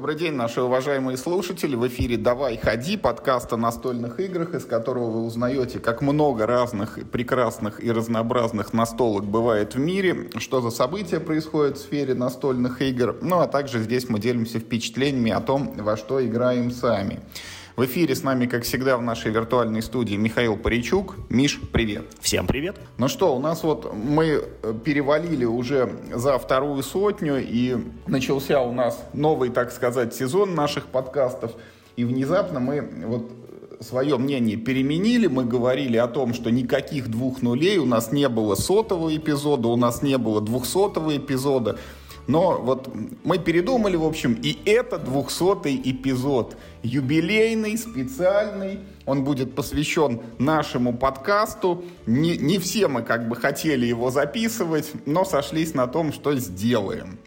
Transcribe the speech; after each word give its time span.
Добрый 0.00 0.16
день, 0.16 0.32
наши 0.32 0.62
уважаемые 0.62 1.18
слушатели. 1.18 1.76
В 1.76 1.86
эфире 1.86 2.16
«Давай, 2.16 2.56
ходи» 2.56 2.96
подкаст 2.96 3.52
о 3.52 3.58
настольных 3.58 4.18
играх, 4.18 4.54
из 4.54 4.64
которого 4.64 5.10
вы 5.10 5.24
узнаете, 5.26 5.78
как 5.78 6.00
много 6.00 6.46
разных, 6.46 6.98
прекрасных 7.12 7.84
и 7.84 7.92
разнообразных 7.92 8.72
настолок 8.72 9.26
бывает 9.26 9.74
в 9.74 9.78
мире, 9.78 10.30
что 10.38 10.62
за 10.62 10.70
события 10.70 11.20
происходят 11.20 11.76
в 11.76 11.82
сфере 11.82 12.14
настольных 12.14 12.80
игр. 12.80 13.18
Ну 13.20 13.40
а 13.40 13.46
также 13.46 13.78
здесь 13.80 14.08
мы 14.08 14.18
делимся 14.18 14.58
впечатлениями 14.58 15.32
о 15.32 15.40
том, 15.40 15.74
во 15.76 15.98
что 15.98 16.26
играем 16.26 16.70
сами. 16.70 17.20
В 17.80 17.86
эфире 17.86 18.14
с 18.14 18.22
нами, 18.22 18.44
как 18.44 18.64
всегда, 18.64 18.98
в 18.98 19.02
нашей 19.02 19.30
виртуальной 19.30 19.80
студии 19.80 20.14
Михаил 20.14 20.58
Паричук. 20.58 21.16
Миш, 21.30 21.58
привет. 21.72 22.04
Всем 22.20 22.46
привет. 22.46 22.76
Ну 22.98 23.08
что, 23.08 23.34
у 23.34 23.40
нас 23.40 23.62
вот 23.62 23.94
мы 23.94 24.44
э, 24.62 24.74
перевалили 24.84 25.46
уже 25.46 25.90
за 26.14 26.38
вторую 26.38 26.82
сотню, 26.82 27.42
и 27.42 27.78
начался 28.06 28.60
у 28.60 28.74
нас 28.74 29.02
новый, 29.14 29.48
так 29.48 29.72
сказать, 29.72 30.14
сезон 30.14 30.54
наших 30.54 30.88
подкастов. 30.88 31.52
И 31.96 32.04
внезапно 32.04 32.60
мы 32.60 32.86
вот 33.06 33.30
свое 33.80 34.18
мнение 34.18 34.58
переменили. 34.58 35.26
Мы 35.26 35.46
говорили 35.46 35.96
о 35.96 36.06
том, 36.06 36.34
что 36.34 36.50
никаких 36.50 37.08
двух 37.10 37.40
нулей, 37.40 37.78
у 37.78 37.86
нас 37.86 38.12
не 38.12 38.28
было 38.28 38.56
сотого 38.56 39.16
эпизода, 39.16 39.68
у 39.68 39.76
нас 39.76 40.02
не 40.02 40.18
было 40.18 40.42
двухсотого 40.42 41.16
эпизода. 41.16 41.78
Но 42.26 42.60
вот 42.60 42.90
мы 43.24 43.38
передумали, 43.38 43.96
в 43.96 44.04
общем, 44.04 44.38
и 44.40 44.58
это 44.64 44.96
200-й 44.96 45.80
эпизод. 45.90 46.56
Юбилейный, 46.82 47.76
специальный. 47.76 48.80
Он 49.06 49.24
будет 49.24 49.54
посвящен 49.54 50.20
нашему 50.38 50.96
подкасту. 50.96 51.84
Не, 52.06 52.36
не 52.36 52.58
все 52.58 52.88
мы 52.88 53.02
как 53.02 53.28
бы 53.28 53.36
хотели 53.36 53.86
его 53.86 54.10
записывать, 54.10 54.92
но 55.06 55.24
сошлись 55.24 55.74
на 55.74 55.86
том, 55.86 56.12
что 56.12 56.34
сделаем. 56.36 57.18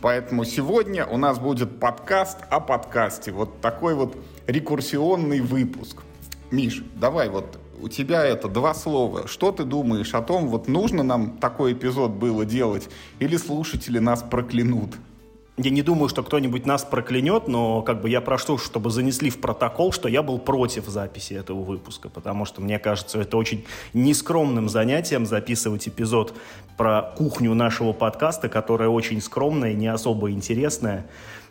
Поэтому 0.00 0.44
сегодня 0.44 1.06
у 1.06 1.16
нас 1.16 1.38
будет 1.38 1.80
подкаст 1.80 2.38
о 2.50 2.60
подкасте. 2.60 3.32
Вот 3.32 3.60
такой 3.60 3.94
вот 3.94 4.16
рекурсионный 4.46 5.40
выпуск. 5.40 6.02
Миш, 6.50 6.82
давай 6.94 7.28
вот 7.28 7.58
у 7.80 7.88
тебя 7.88 8.24
это 8.24 8.48
два 8.48 8.74
слова. 8.74 9.26
Что 9.26 9.52
ты 9.52 9.64
думаешь 9.64 10.14
о 10.14 10.22
том, 10.22 10.48
вот 10.48 10.68
нужно 10.68 11.02
нам 11.02 11.38
такой 11.38 11.72
эпизод 11.72 12.12
было 12.12 12.44
делать, 12.44 12.88
или 13.18 13.36
слушатели 13.36 13.98
нас 13.98 14.22
проклянут? 14.22 14.96
Я 15.58 15.70
не 15.70 15.80
думаю, 15.80 16.10
что 16.10 16.22
кто-нибудь 16.22 16.66
нас 16.66 16.84
проклянет, 16.84 17.48
но 17.48 17.80
как 17.80 18.02
бы 18.02 18.10
я 18.10 18.20
прошу, 18.20 18.58
чтобы 18.58 18.90
занесли 18.90 19.30
в 19.30 19.40
протокол, 19.40 19.90
что 19.90 20.06
я 20.06 20.22
был 20.22 20.38
против 20.38 20.86
записи 20.86 21.32
этого 21.32 21.62
выпуска, 21.62 22.10
потому 22.10 22.44
что 22.44 22.60
мне 22.60 22.78
кажется, 22.78 23.18
это 23.22 23.38
очень 23.38 23.64
нескромным 23.94 24.68
занятием 24.68 25.24
записывать 25.24 25.88
эпизод 25.88 26.34
про 26.76 27.00
кухню 27.16 27.54
нашего 27.54 27.94
подкаста, 27.94 28.50
которая 28.50 28.90
очень 28.90 29.22
скромная, 29.22 29.72
не 29.72 29.86
особо 29.86 30.30
интересная. 30.30 31.06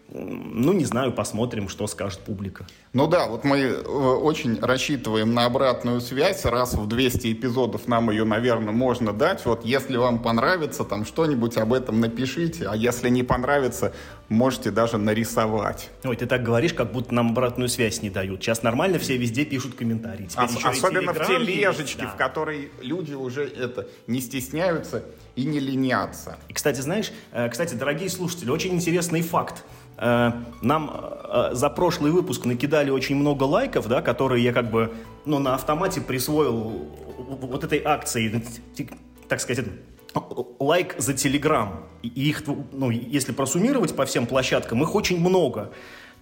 Ну, 0.08 0.72
не 0.72 0.86
знаю, 0.86 1.12
посмотрим, 1.12 1.68
что 1.68 1.88
скажет 1.88 2.20
публика. 2.20 2.68
Ну 2.94 3.08
да, 3.08 3.28
вот 3.28 3.44
мы 3.44 3.58
э, 3.58 3.82
очень 3.82 4.60
рассчитываем 4.60 5.34
на 5.34 5.46
обратную 5.46 6.00
связь. 6.00 6.46
Раз 6.46 6.76
в 6.76 6.88
200 6.88 7.34
эпизодов 7.34 7.88
нам 7.88 8.12
ее, 8.12 8.24
наверное, 8.24 8.72
можно 8.72 9.14
дать. 9.14 9.46
Вот 9.46 9.66
если 9.66 9.98
вам 9.98 10.20
понравится, 10.20 10.84
там 10.84 11.06
что-нибудь 11.06 11.58
об 11.58 11.74
этом 11.74 12.00
напишите. 12.00 12.68
А 12.68 12.76
если 12.76 13.10
не 13.10 13.24
понравится, 13.24 13.94
можете 14.30 14.70
даже 14.70 14.98
нарисовать. 14.98 15.90
Ой, 16.04 16.16
ты 16.16 16.28
так 16.28 16.44
говоришь, 16.44 16.74
как 16.74 16.92
будто 16.92 17.14
нам 17.14 17.32
обратную 17.32 17.68
связь 17.68 18.04
не 18.04 18.12
дают. 18.12 18.44
Сейчас 18.44 18.62
нормально 18.62 19.00
все 19.00 19.18
везде 19.18 19.44
пишут 19.44 19.74
комментарии. 19.74 20.30
Ос- 20.38 20.64
особенно 20.64 21.14
в 21.14 21.26
тележечке, 21.26 22.04
да. 22.04 22.10
в 22.10 22.16
которой 22.16 22.72
люди 22.80 23.14
уже 23.14 23.44
это 23.46 23.88
не 24.06 24.22
стесняются 24.22 25.04
и 25.36 25.46
не 25.46 25.60
ленятся. 25.60 26.38
И, 26.48 26.54
кстати, 26.54 26.80
знаешь, 26.82 27.12
э, 27.32 27.50
кстати, 27.50 27.74
дорогие 27.74 28.10
слушатели, 28.10 28.50
очень 28.50 28.74
интересный 28.74 29.22
факт. 29.22 29.64
Э, 29.98 30.32
нам 30.62 30.92
э, 31.24 31.50
за 31.54 31.70
прошлый 31.70 32.12
выпуск 32.12 32.46
накидали 32.46 32.90
очень 32.90 33.16
много 33.16 33.44
лайков, 33.44 33.88
да, 33.88 34.02
которые 34.02 34.44
я 34.44 34.54
как 34.54 34.70
бы 34.70 34.94
ну, 35.26 35.40
на 35.40 35.56
автомате 35.56 36.02
присвоил 36.02 36.90
вот 37.18 37.64
этой 37.64 37.82
акции, 37.84 38.44
так 39.28 39.40
сказать, 39.40 39.66
лайк 40.60 40.96
за 40.98 41.14
Телеграм. 41.14 41.86
И 42.04 42.10
их, 42.10 42.44
ну, 42.72 42.90
если 42.92 43.32
просуммировать 43.32 43.96
по 43.96 44.06
всем 44.06 44.28
площадкам, 44.28 44.84
их 44.84 44.94
очень 44.96 45.20
много. 45.20 45.72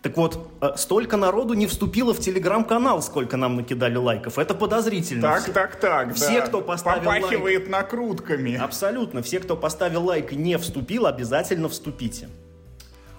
Так 0.03 0.17
вот, 0.17 0.37
э, 0.59 0.73
столько 0.75 1.15
народу 1.15 1.53
не 1.53 1.65
вступило 1.65 2.13
в 2.13 2.19
телеграм-канал, 2.19 3.01
сколько 3.01 3.37
нам 3.37 3.55
накидали 3.55 3.95
лайков. 3.95 4.37
Это 4.37 4.53
подозрительно. 4.53 5.21
Так, 5.21 5.43
все, 5.43 5.51
так, 5.53 5.75
так. 5.79 6.13
Все, 6.13 6.41
да. 6.41 6.47
кто 6.47 6.61
поставил 6.61 7.05
Попахивает 7.05 7.61
лайк... 7.61 7.69
накрутками. 7.69 8.55
Абсолютно. 8.55 9.21
Все, 9.21 9.39
кто 9.39 9.55
поставил 9.55 10.03
лайк 10.03 10.33
и 10.33 10.35
не 10.35 10.57
вступил, 10.57 11.05
обязательно 11.05 11.69
вступите. 11.69 12.27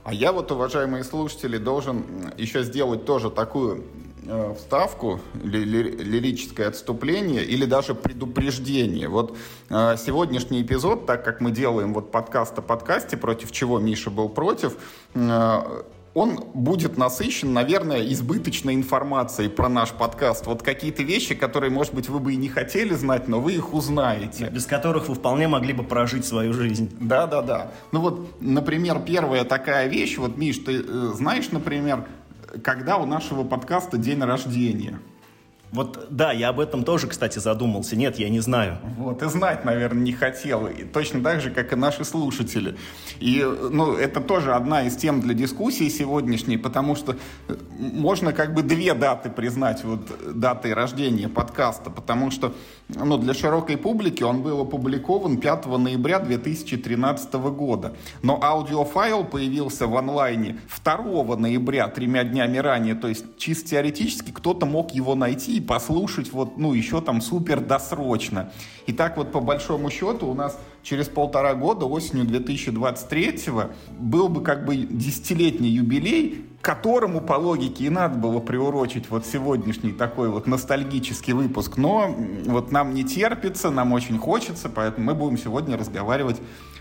А 0.04 0.12
я 0.12 0.32
вот, 0.32 0.53
уважаемые 0.53 1.03
слушатели, 1.03 1.56
должен 1.56 2.04
еще 2.37 2.62
сделать 2.62 3.06
тоже 3.06 3.31
такую 3.31 3.84
э, 4.26 4.54
вставку, 4.59 5.19
ли, 5.42 5.65
ли, 5.65 5.82
лирическое 5.82 6.69
отступление 6.69 7.42
или 7.42 7.65
даже 7.65 7.94
предупреждение. 7.94 9.09
Вот 9.09 9.34
э, 9.70 9.97
сегодняшний 9.97 10.60
эпизод, 10.60 11.06
так 11.06 11.25
как 11.25 11.41
мы 11.41 11.53
делаем 11.53 11.94
вот 11.94 12.10
подкаст 12.10 12.59
о 12.59 12.60
подкасте, 12.60 13.16
против 13.16 13.50
чего 13.50 13.78
Миша 13.78 14.10
был 14.10 14.28
против, 14.28 14.76
э, 15.15 15.82
он 16.15 16.39
будет 16.55 16.97
насыщен, 16.97 17.53
наверное, 17.53 18.01
избыточной 18.13 18.75
информацией 18.75 19.49
про 19.49 19.69
наш 19.69 19.91
подкаст. 19.91 20.47
Вот 20.47 20.63
какие-то 20.63 21.03
вещи, 21.03 21.35
которые, 21.35 21.71
может 21.71 21.93
быть, 21.93 22.09
вы 22.09 22.21
бы 22.21 22.33
и 22.33 22.37
не 22.37 22.49
хотели 22.49 22.95
знать, 22.95 23.27
но 23.27 23.41
вы 23.41 23.55
их 23.55 23.75
узнаете. 23.75 24.49
Без 24.49 24.65
которых 24.65 25.09
вы 25.09 25.17
вполне 25.17 25.49
могли 25.49 25.73
бы 25.73 25.83
прожить 25.83 26.25
свою 26.25 26.53
жизнь. 26.53 26.95
Да, 27.01 27.27
да, 27.27 27.43
да. 27.43 27.73
Ну 27.91 28.01
вот, 28.01 28.41
например, 28.41 29.01
первая 29.01 29.45
такая 29.45 29.89
вещь. 29.89 30.17
Вот, 30.17 30.37
Миш, 30.37 30.59
ты 30.59 30.85
э, 30.87 31.13
знаешь, 31.15 31.51
например, 31.51 32.07
когда 32.63 32.97
у 32.99 33.07
нашего 33.07 33.43
подкаста 33.43 33.99
день 33.99 34.23
рождения? 34.23 35.01
Вот 35.75 36.07
да, 36.09 36.31
я 36.31 36.51
об 36.51 36.61
этом 36.61 36.85
тоже, 36.85 37.09
кстати, 37.09 37.41
задумался. 37.41 37.97
Нет, 37.97 38.17
я 38.21 38.29
не 38.29 38.39
знаю. 38.39 38.79
Вот, 38.97 39.25
и 39.25 39.29
знать, 39.29 39.65
наверное, 39.65 40.05
не 40.05 40.12
хотел. 40.12 40.69
И 40.69 40.85
точно 40.85 41.21
так 41.21 41.41
же, 41.41 41.51
как 41.51 41.73
и 41.73 41.77
наши 41.77 42.05
слушатели. 42.05 42.77
И, 43.19 43.45
ну, 43.73 43.95
это 43.95 44.21
тоже 44.21 44.55
одна 44.55 44.84
из 44.84 44.95
тем 44.95 45.21
для 45.21 45.34
дискуссии 45.34 45.89
сегодняшней, 45.89 46.59
потому 46.59 46.95
что 46.95 47.17
э, 47.49 47.57
можно 47.77 48.33
как 48.33 48.55
бы 48.55 48.63
две 48.63 48.95
даты 48.95 49.31
признать, 49.31 49.83
вот 49.83 50.09
даты 50.39 50.73
рождения 50.75 51.29
подкаста, 51.29 51.91
потому 51.91 52.31
что, 52.31 52.55
ну, 52.89 53.17
для 53.17 53.33
широкой 53.33 53.78
публики 53.78 54.22
он 54.22 54.43
был 54.43 54.61
опубликован 54.61 55.39
5 55.39 55.67
ноября 55.67 56.19
2013 56.19 57.33
года. 57.34 57.97
Но 58.22 58.43
аудиофайл 58.43 59.25
появился 59.25 59.87
в 59.87 59.97
онлайне 59.97 60.59
2 60.84 61.37
ноября, 61.37 61.89
тремя 61.89 62.25
днями 62.25 62.59
ранее. 62.59 62.95
То 62.95 63.09
есть, 63.09 63.25
чисто 63.39 63.71
теоретически, 63.71 64.31
кто-то 64.31 64.67
мог 64.67 64.93
его 64.93 65.15
найти 65.15 65.56
и 65.56 65.61
послушать 65.61 66.31
вот, 66.33 66.59
ну, 66.59 66.75
еще 66.75 67.00
там 67.00 67.22
супер 67.22 67.61
досрочно. 67.61 68.53
И 68.87 68.93
так 68.93 69.16
вот 69.16 69.33
по 69.33 69.41
большому 69.41 69.91
счету 69.91 70.27
у 70.27 70.34
нас 70.34 70.59
через 70.84 71.09
полтора 71.09 71.55
года, 71.55 71.87
осенью 71.87 72.27
2023 72.27 73.41
был 73.99 74.28
бы 74.28 74.43
как 74.43 74.65
бы 74.65 74.77
десятилетний 74.77 75.71
юбилей, 75.71 76.45
которому 76.61 77.21
по 77.21 77.34
логике 77.34 77.84
и 77.84 77.91
надо 77.91 78.19
было 78.19 78.39
приурочить 78.39 79.11
вот 79.11 79.27
сегодняшний 79.27 79.93
такой 79.93 80.28
вот 80.28 80.47
ностальгический 80.47 81.33
выпуск. 81.33 81.77
Но 81.77 82.15
вот 82.47 82.71
нам 82.71 82.95
не 82.95 83.05
терпится, 83.05 83.71
нам 83.71 83.93
очень 83.93 84.19
хочется, 84.19 84.69
поэтому 84.69 85.06
мы 85.06 85.15
будем 85.15 85.39
сегодня 85.39 85.77
разговаривать 85.77 86.37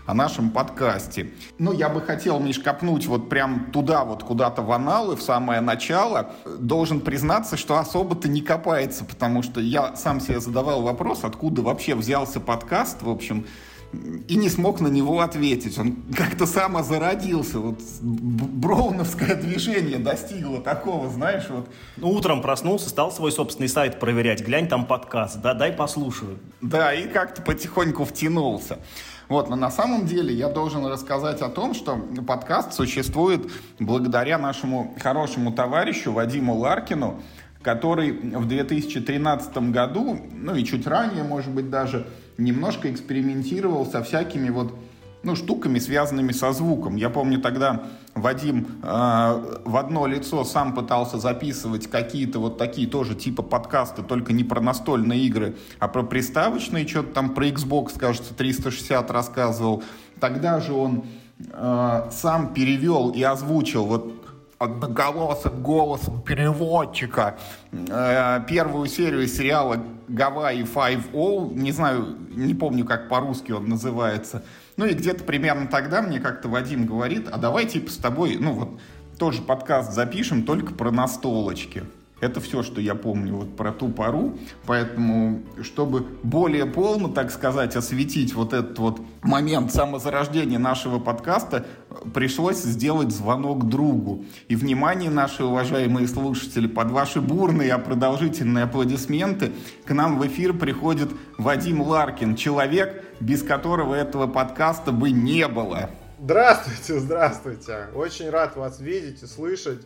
о 0.06 0.12
нашем 0.12 0.50
подкасте. 0.50 1.32
Ну, 1.58 1.72
я 1.72 1.88
бы 1.88 2.02
хотел, 2.02 2.38
Миш, 2.38 2.58
копнуть 2.58 3.06
вот 3.06 3.30
прям 3.30 3.70
туда 3.72 4.04
вот 4.04 4.22
куда-то 4.22 4.60
в 4.60 4.70
аналы, 4.70 5.16
в 5.16 5.22
самое 5.22 5.60
начало. 5.60 6.32
Должен 6.58 7.00
признаться, 7.00 7.56
что 7.56 7.78
особо-то 7.78 8.28
не 8.28 8.42
копается, 8.42 9.04
потому 9.06 9.42
что 9.42 9.60
я 9.60 9.96
сам 9.96 10.20
себе 10.20 10.40
задавал 10.40 10.82
вопрос, 10.82 11.20
откуда 11.24 11.62
вообще 11.62 11.94
взялся 11.94 12.38
подкаст, 12.38 13.02
в 13.02 13.08
общем, 13.08 13.46
и 14.28 14.36
не 14.36 14.48
смог 14.48 14.80
на 14.80 14.88
него 14.88 15.20
ответить. 15.20 15.78
Он 15.78 15.96
как-то 16.16 16.46
само 16.46 16.82
зародился. 16.82 17.58
Вот 17.58 17.80
броуновское 18.00 19.34
движение 19.34 19.98
достигло 19.98 20.60
такого, 20.60 21.08
знаешь, 21.10 21.44
вот. 21.48 21.68
Ну, 21.96 22.10
утром 22.10 22.42
проснулся, 22.42 22.88
стал 22.88 23.12
свой 23.12 23.32
собственный 23.32 23.68
сайт 23.68 24.00
проверять. 24.00 24.42
Глянь, 24.42 24.68
там 24.68 24.86
подкаст, 24.86 25.40
да, 25.40 25.54
дай 25.54 25.72
послушаю. 25.72 26.38
Да, 26.60 26.92
и 26.94 27.08
как-то 27.08 27.42
потихоньку 27.42 28.04
втянулся. 28.04 28.78
Вот, 29.28 29.48
но 29.48 29.56
на 29.56 29.70
самом 29.70 30.06
деле 30.06 30.34
я 30.34 30.48
должен 30.48 30.84
рассказать 30.86 31.40
о 31.40 31.48
том, 31.48 31.74
что 31.74 31.96
подкаст 32.26 32.74
существует 32.74 33.50
благодаря 33.78 34.38
нашему 34.38 34.94
хорошему 35.00 35.52
товарищу 35.52 36.12
Вадиму 36.12 36.56
Ларкину, 36.58 37.22
который 37.62 38.12
в 38.12 38.46
2013 38.46 39.56
году, 39.70 40.20
ну 40.32 40.54
и 40.54 40.64
чуть 40.64 40.86
ранее, 40.86 41.24
может 41.24 41.50
быть, 41.50 41.70
даже 41.70 42.06
немножко 42.38 42.90
экспериментировал 42.90 43.86
со 43.86 44.02
всякими 44.02 44.50
вот 44.50 44.74
ну, 45.24 45.34
штуками, 45.36 45.78
связанными 45.78 46.32
со 46.32 46.52
звуком. 46.52 46.96
Я 46.96 47.08
помню 47.08 47.40
тогда 47.40 47.84
Вадим 48.14 48.66
э, 48.82 49.60
в 49.64 49.76
одно 49.76 50.06
лицо 50.06 50.44
сам 50.44 50.74
пытался 50.74 51.18
записывать 51.18 51.88
какие-то 51.88 52.38
вот 52.38 52.58
такие 52.58 52.86
тоже 52.86 53.14
типа 53.14 53.42
подкасты, 53.42 54.02
только 54.02 54.32
не 54.32 54.44
про 54.44 54.60
настольные 54.60 55.20
игры, 55.20 55.56
а 55.78 55.88
про 55.88 56.02
приставочные, 56.02 56.86
что-то 56.86 57.14
там 57.14 57.30
про 57.30 57.46
Xbox, 57.48 57.98
кажется, 57.98 58.34
360 58.34 59.10
рассказывал. 59.10 59.82
Тогда 60.20 60.60
же 60.60 60.74
он 60.74 61.04
э, 61.38 62.08
сам 62.12 62.52
перевел 62.52 63.10
и 63.10 63.22
озвучил 63.22 63.86
вот 63.86 64.23
одноголосым 64.58 65.62
голосом 65.62 66.22
переводчика 66.22 67.36
э, 67.72 68.40
первую 68.48 68.86
серию 68.88 69.26
сериала 69.26 69.82
Гавайи 70.08 70.62
Five 70.64 71.10
O, 71.12 71.50
не 71.52 71.72
знаю, 71.72 72.16
не 72.30 72.54
помню, 72.54 72.84
как 72.84 73.08
по-русски 73.08 73.52
он 73.52 73.68
называется. 73.68 74.42
Ну 74.76 74.86
и 74.86 74.94
где-то 74.94 75.24
примерно 75.24 75.66
тогда 75.66 76.02
мне 76.02 76.20
как-то 76.20 76.48
Вадим 76.48 76.86
говорит, 76.86 77.28
а 77.30 77.38
давай 77.38 77.66
типа 77.66 77.90
с 77.90 77.96
тобой, 77.96 78.36
ну 78.38 78.52
вот, 78.52 78.80
тоже 79.18 79.42
подкаст 79.42 79.92
запишем, 79.92 80.44
только 80.44 80.74
про 80.74 80.90
настолочки. 80.90 81.84
Это 82.24 82.40
все, 82.40 82.62
что 82.62 82.80
я 82.80 82.94
помню 82.94 83.36
вот 83.36 83.54
про 83.54 83.70
ту 83.70 83.90
пару. 83.90 84.38
Поэтому, 84.64 85.42
чтобы 85.62 86.06
более 86.22 86.64
полно, 86.64 87.08
так 87.08 87.30
сказать, 87.30 87.76
осветить 87.76 88.32
вот 88.32 88.54
этот 88.54 88.78
вот 88.78 89.02
момент 89.20 89.70
самозарождения 89.74 90.58
нашего 90.58 90.98
подкаста, 90.98 91.66
пришлось 92.14 92.62
сделать 92.62 93.10
звонок 93.10 93.68
другу. 93.68 94.24
И 94.48 94.56
внимание, 94.56 95.10
наши 95.10 95.44
уважаемые 95.44 96.08
слушатели, 96.08 96.66
под 96.66 96.92
ваши 96.92 97.20
бурные, 97.20 97.74
а 97.74 97.78
продолжительные 97.78 98.64
аплодисменты 98.64 99.52
к 99.84 99.92
нам 99.92 100.18
в 100.18 100.26
эфир 100.26 100.54
приходит 100.54 101.10
Вадим 101.36 101.82
Ларкин, 101.82 102.36
человек, 102.36 103.04
без 103.20 103.42
которого 103.42 103.94
этого 103.94 104.26
подкаста 104.26 104.92
бы 104.92 105.10
не 105.10 105.46
было. 105.46 105.90
Здравствуйте, 106.18 107.00
здравствуйте. 107.00 107.88
Очень 107.94 108.30
рад 108.30 108.56
вас 108.56 108.80
видеть 108.80 109.22
и 109.22 109.26
слышать. 109.26 109.82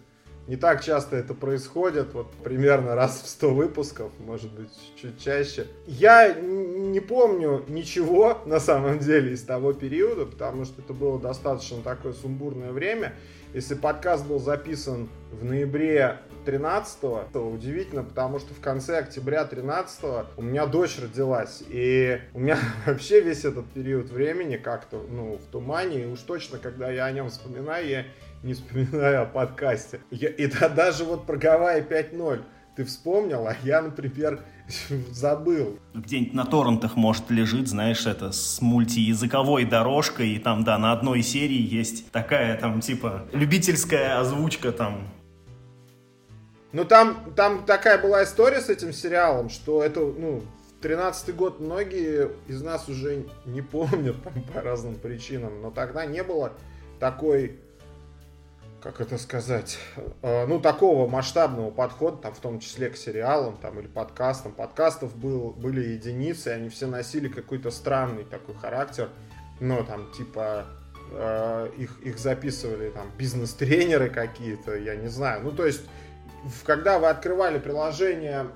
Не 0.48 0.56
так 0.56 0.82
часто 0.82 1.16
это 1.16 1.34
происходит, 1.34 2.14
вот 2.14 2.32
примерно 2.42 2.94
раз 2.94 3.20
в 3.20 3.28
100 3.28 3.50
выпусков, 3.54 4.10
может 4.18 4.50
быть, 4.50 4.70
чуть 4.96 5.22
чаще. 5.22 5.66
Я 5.86 6.32
не 6.32 7.00
помню 7.00 7.66
ничего, 7.68 8.38
на 8.46 8.58
самом 8.58 8.98
деле, 8.98 9.32
из 9.32 9.42
того 9.42 9.74
периода, 9.74 10.24
потому 10.24 10.64
что 10.64 10.80
это 10.80 10.94
было 10.94 11.20
достаточно 11.20 11.82
такое 11.82 12.14
сумбурное 12.14 12.72
время. 12.72 13.12
Если 13.52 13.74
подкаст 13.74 14.26
был 14.26 14.38
записан 14.38 15.10
в 15.32 15.44
ноябре 15.44 16.18
13 16.46 17.00
то 17.00 17.50
удивительно, 17.50 18.02
потому 18.02 18.38
что 18.38 18.54
в 18.54 18.60
конце 18.60 18.98
октября 18.98 19.44
13 19.44 20.00
у 20.38 20.42
меня 20.42 20.64
дочь 20.64 20.98
родилась. 20.98 21.62
И 21.68 22.20
у 22.32 22.40
меня 22.40 22.58
вообще 22.86 23.20
весь 23.20 23.44
этот 23.44 23.66
период 23.72 24.08
времени 24.08 24.56
как-то, 24.56 25.04
ну, 25.10 25.36
в 25.36 25.50
тумане. 25.52 26.04
И 26.04 26.06
уж 26.06 26.20
точно, 26.20 26.58
когда 26.58 26.90
я 26.90 27.04
о 27.04 27.12
нем 27.12 27.28
вспоминаю, 27.28 27.86
я 27.86 28.04
не 28.42 28.54
вспоминаю 28.54 29.22
о 29.22 29.26
подкасте. 29.26 30.00
Я, 30.10 30.28
и 30.28 30.46
да, 30.46 30.68
даже 30.68 31.04
вот 31.04 31.26
про 31.26 31.36
Гавайи 31.36 31.82
5.0 31.82 32.42
ты 32.76 32.84
вспомнил, 32.84 33.46
а 33.46 33.56
я, 33.64 33.82
например, 33.82 34.40
забыл. 35.10 35.78
Где-нибудь 35.94 36.34
на 36.34 36.44
торрентах, 36.44 36.96
может, 36.96 37.30
лежит, 37.30 37.68
знаешь, 37.68 38.06
это 38.06 38.30
с 38.30 38.60
мультиязыковой 38.60 39.64
дорожкой, 39.64 40.30
и 40.30 40.38
там, 40.38 40.64
да, 40.64 40.78
на 40.78 40.92
одной 40.92 41.22
серии 41.22 41.60
есть 41.60 42.10
такая, 42.12 42.56
там, 42.56 42.80
типа, 42.80 43.26
любительская 43.32 44.20
озвучка, 44.20 44.72
там, 44.72 45.08
ну, 46.72 46.84
там, 46.84 47.32
там 47.34 47.64
такая 47.64 47.98
была 47.98 48.24
история 48.24 48.60
с 48.60 48.68
этим 48.68 48.92
сериалом, 48.92 49.48
что 49.48 49.82
это, 49.82 50.00
ну, 50.00 50.42
13-й 50.82 51.32
год 51.32 51.60
многие 51.60 52.30
из 52.46 52.62
нас 52.62 52.88
уже 52.88 53.24
не 53.46 53.62
помнят 53.62 54.22
там, 54.22 54.42
по 54.54 54.60
разным 54.60 54.94
причинам, 54.94 55.62
но 55.62 55.70
тогда 55.70 56.04
не 56.04 56.22
было 56.22 56.52
такой 57.00 57.58
как 58.80 59.00
это 59.00 59.18
сказать, 59.18 59.78
э, 60.22 60.46
ну, 60.46 60.60
такого 60.60 61.08
масштабного 61.08 61.70
подхода, 61.70 62.18
там, 62.18 62.34
в 62.34 62.38
том 62.38 62.60
числе 62.60 62.90
к 62.90 62.96
сериалам, 62.96 63.56
там, 63.56 63.78
или 63.78 63.86
подкастам. 63.86 64.52
Подкастов 64.52 65.16
был, 65.16 65.50
были 65.50 65.80
единицы, 65.80 66.48
они 66.48 66.68
все 66.68 66.86
носили 66.86 67.28
какой-то 67.28 67.70
странный 67.70 68.24
такой 68.24 68.54
характер, 68.54 69.08
ну, 69.60 69.84
там, 69.84 70.10
типа, 70.12 70.66
э, 71.12 71.70
их, 71.76 72.00
их 72.02 72.18
записывали, 72.18 72.90
там, 72.90 73.10
бизнес-тренеры 73.16 74.10
какие-то, 74.10 74.76
я 74.76 74.94
не 74.94 75.08
знаю. 75.08 75.42
Ну, 75.42 75.52
то 75.52 75.66
есть, 75.66 75.82
когда 76.64 76.98
вы 76.98 77.08
открывали 77.08 77.58
приложение, 77.58 78.46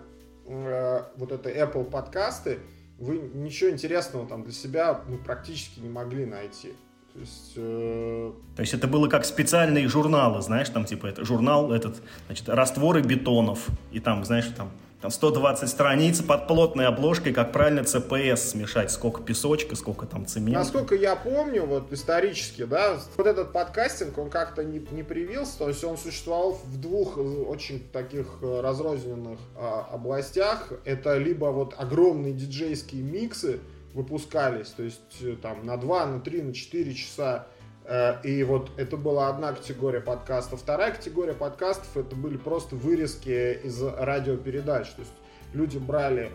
э, 0.46 1.02
вот 1.16 1.32
это 1.32 1.50
Apple 1.50 1.90
подкасты, 1.90 2.60
вы 2.98 3.18
ничего 3.18 3.70
интересного 3.70 4.28
там 4.28 4.44
для 4.44 4.52
себя 4.52 5.00
ну, 5.08 5.18
практически 5.18 5.80
не 5.80 5.88
могли 5.88 6.24
найти. 6.24 6.74
То 7.14 7.20
есть, 7.20 7.52
э... 7.56 8.32
То 8.56 8.62
есть 8.62 8.72
это 8.72 8.88
было 8.88 9.06
как 9.08 9.24
специальные 9.26 9.86
журналы, 9.88 10.40
знаешь, 10.40 10.70
там 10.70 10.84
типа 10.86 11.06
это 11.06 11.24
журнал 11.24 11.70
этот, 11.72 12.00
значит, 12.26 12.48
растворы 12.48 13.02
бетонов, 13.02 13.66
и 13.90 14.00
там, 14.00 14.24
знаешь, 14.24 14.46
там, 14.56 14.70
там 15.02 15.10
120 15.10 15.68
страниц 15.68 16.22
под 16.22 16.46
плотной 16.46 16.86
обложкой, 16.86 17.34
как 17.34 17.52
правильно 17.52 17.84
ЦПС 17.84 18.50
смешать, 18.50 18.90
сколько 18.90 19.20
песочка, 19.20 19.76
сколько 19.76 20.06
там 20.06 20.24
цемента. 20.24 20.60
Насколько 20.60 20.94
я 20.94 21.14
помню, 21.14 21.66
вот 21.66 21.92
исторически, 21.92 22.64
да, 22.64 22.96
вот 23.16 23.26
этот 23.26 23.52
подкастинг, 23.52 24.16
он 24.16 24.30
как-то 24.30 24.64
не, 24.64 24.78
не 24.92 25.02
привился, 25.02 25.58
то 25.58 25.68
есть 25.68 25.84
он 25.84 25.98
существовал 25.98 26.52
в 26.64 26.80
двух 26.80 27.18
очень 27.18 27.86
таких 27.92 28.38
э, 28.40 28.60
разрозненных 28.62 29.38
а, 29.56 29.88
областях. 29.92 30.72
Это 30.84 31.18
либо 31.18 31.46
вот 31.46 31.74
огромные 31.76 32.32
диджейские 32.32 33.02
миксы, 33.02 33.60
выпускались, 33.94 34.68
то 34.68 34.82
есть 34.82 35.20
э, 35.20 35.36
там 35.40 35.64
на 35.64 35.76
2, 35.76 36.06
на 36.06 36.20
3, 36.20 36.42
на 36.42 36.54
4 36.54 36.94
часа. 36.94 37.46
Э, 37.84 38.20
и 38.22 38.42
вот 38.42 38.70
это 38.76 38.96
была 38.96 39.28
одна 39.28 39.52
категория 39.52 40.00
подкастов. 40.00 40.60
Вторая 40.60 40.92
категория 40.92 41.34
подкастов 41.34 41.96
это 41.96 42.16
были 42.16 42.36
просто 42.36 42.76
вырезки 42.76 43.60
из 43.64 43.82
радиопередач. 43.82 44.90
То 44.90 45.00
есть 45.00 45.12
люди 45.52 45.78
брали 45.78 46.30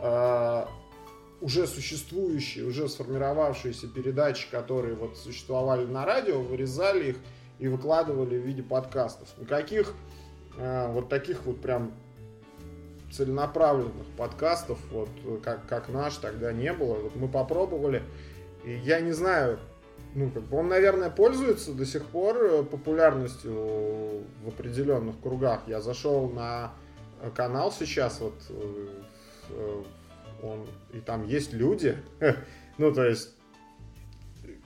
э, 0.00 0.64
уже 1.40 1.66
существующие, 1.66 2.64
уже 2.64 2.88
сформировавшиеся 2.88 3.88
передачи, 3.88 4.50
которые 4.50 4.94
вот 4.94 5.18
существовали 5.18 5.84
на 5.84 6.04
радио, 6.04 6.40
вырезали 6.40 7.10
их 7.10 7.16
и 7.58 7.68
выкладывали 7.68 8.38
в 8.38 8.42
виде 8.42 8.62
подкастов. 8.62 9.28
Никаких 9.38 9.94
вот 10.58 11.08
таких 11.08 11.46
вот 11.46 11.62
прям 11.62 11.94
целенаправленных 13.12 14.06
подкастов, 14.16 14.78
вот 14.90 15.08
как, 15.42 15.66
как 15.66 15.88
наш, 15.88 16.16
тогда 16.16 16.52
не 16.52 16.72
было. 16.72 16.94
Вот 16.94 17.16
мы 17.16 17.28
попробовали, 17.28 18.02
и 18.64 18.72
я 18.72 19.00
не 19.00 19.12
знаю, 19.12 19.58
ну, 20.14 20.30
как 20.30 20.42
бы 20.44 20.58
он, 20.58 20.68
наверное, 20.68 21.10
пользуется 21.10 21.72
до 21.72 21.86
сих 21.86 22.04
пор 22.06 22.36
э, 22.36 22.62
популярностью 22.64 24.24
в 24.44 24.48
определенных 24.48 25.20
кругах. 25.20 25.62
Я 25.66 25.80
зашел 25.80 26.28
на 26.28 26.72
канал 27.34 27.72
сейчас, 27.72 28.20
вот 28.20 28.34
э, 28.50 29.82
он, 30.42 30.66
и 30.92 31.00
там 31.00 31.26
есть 31.26 31.52
люди, 31.52 31.96
ну, 32.78 32.92
то 32.92 33.04
есть 33.04 33.34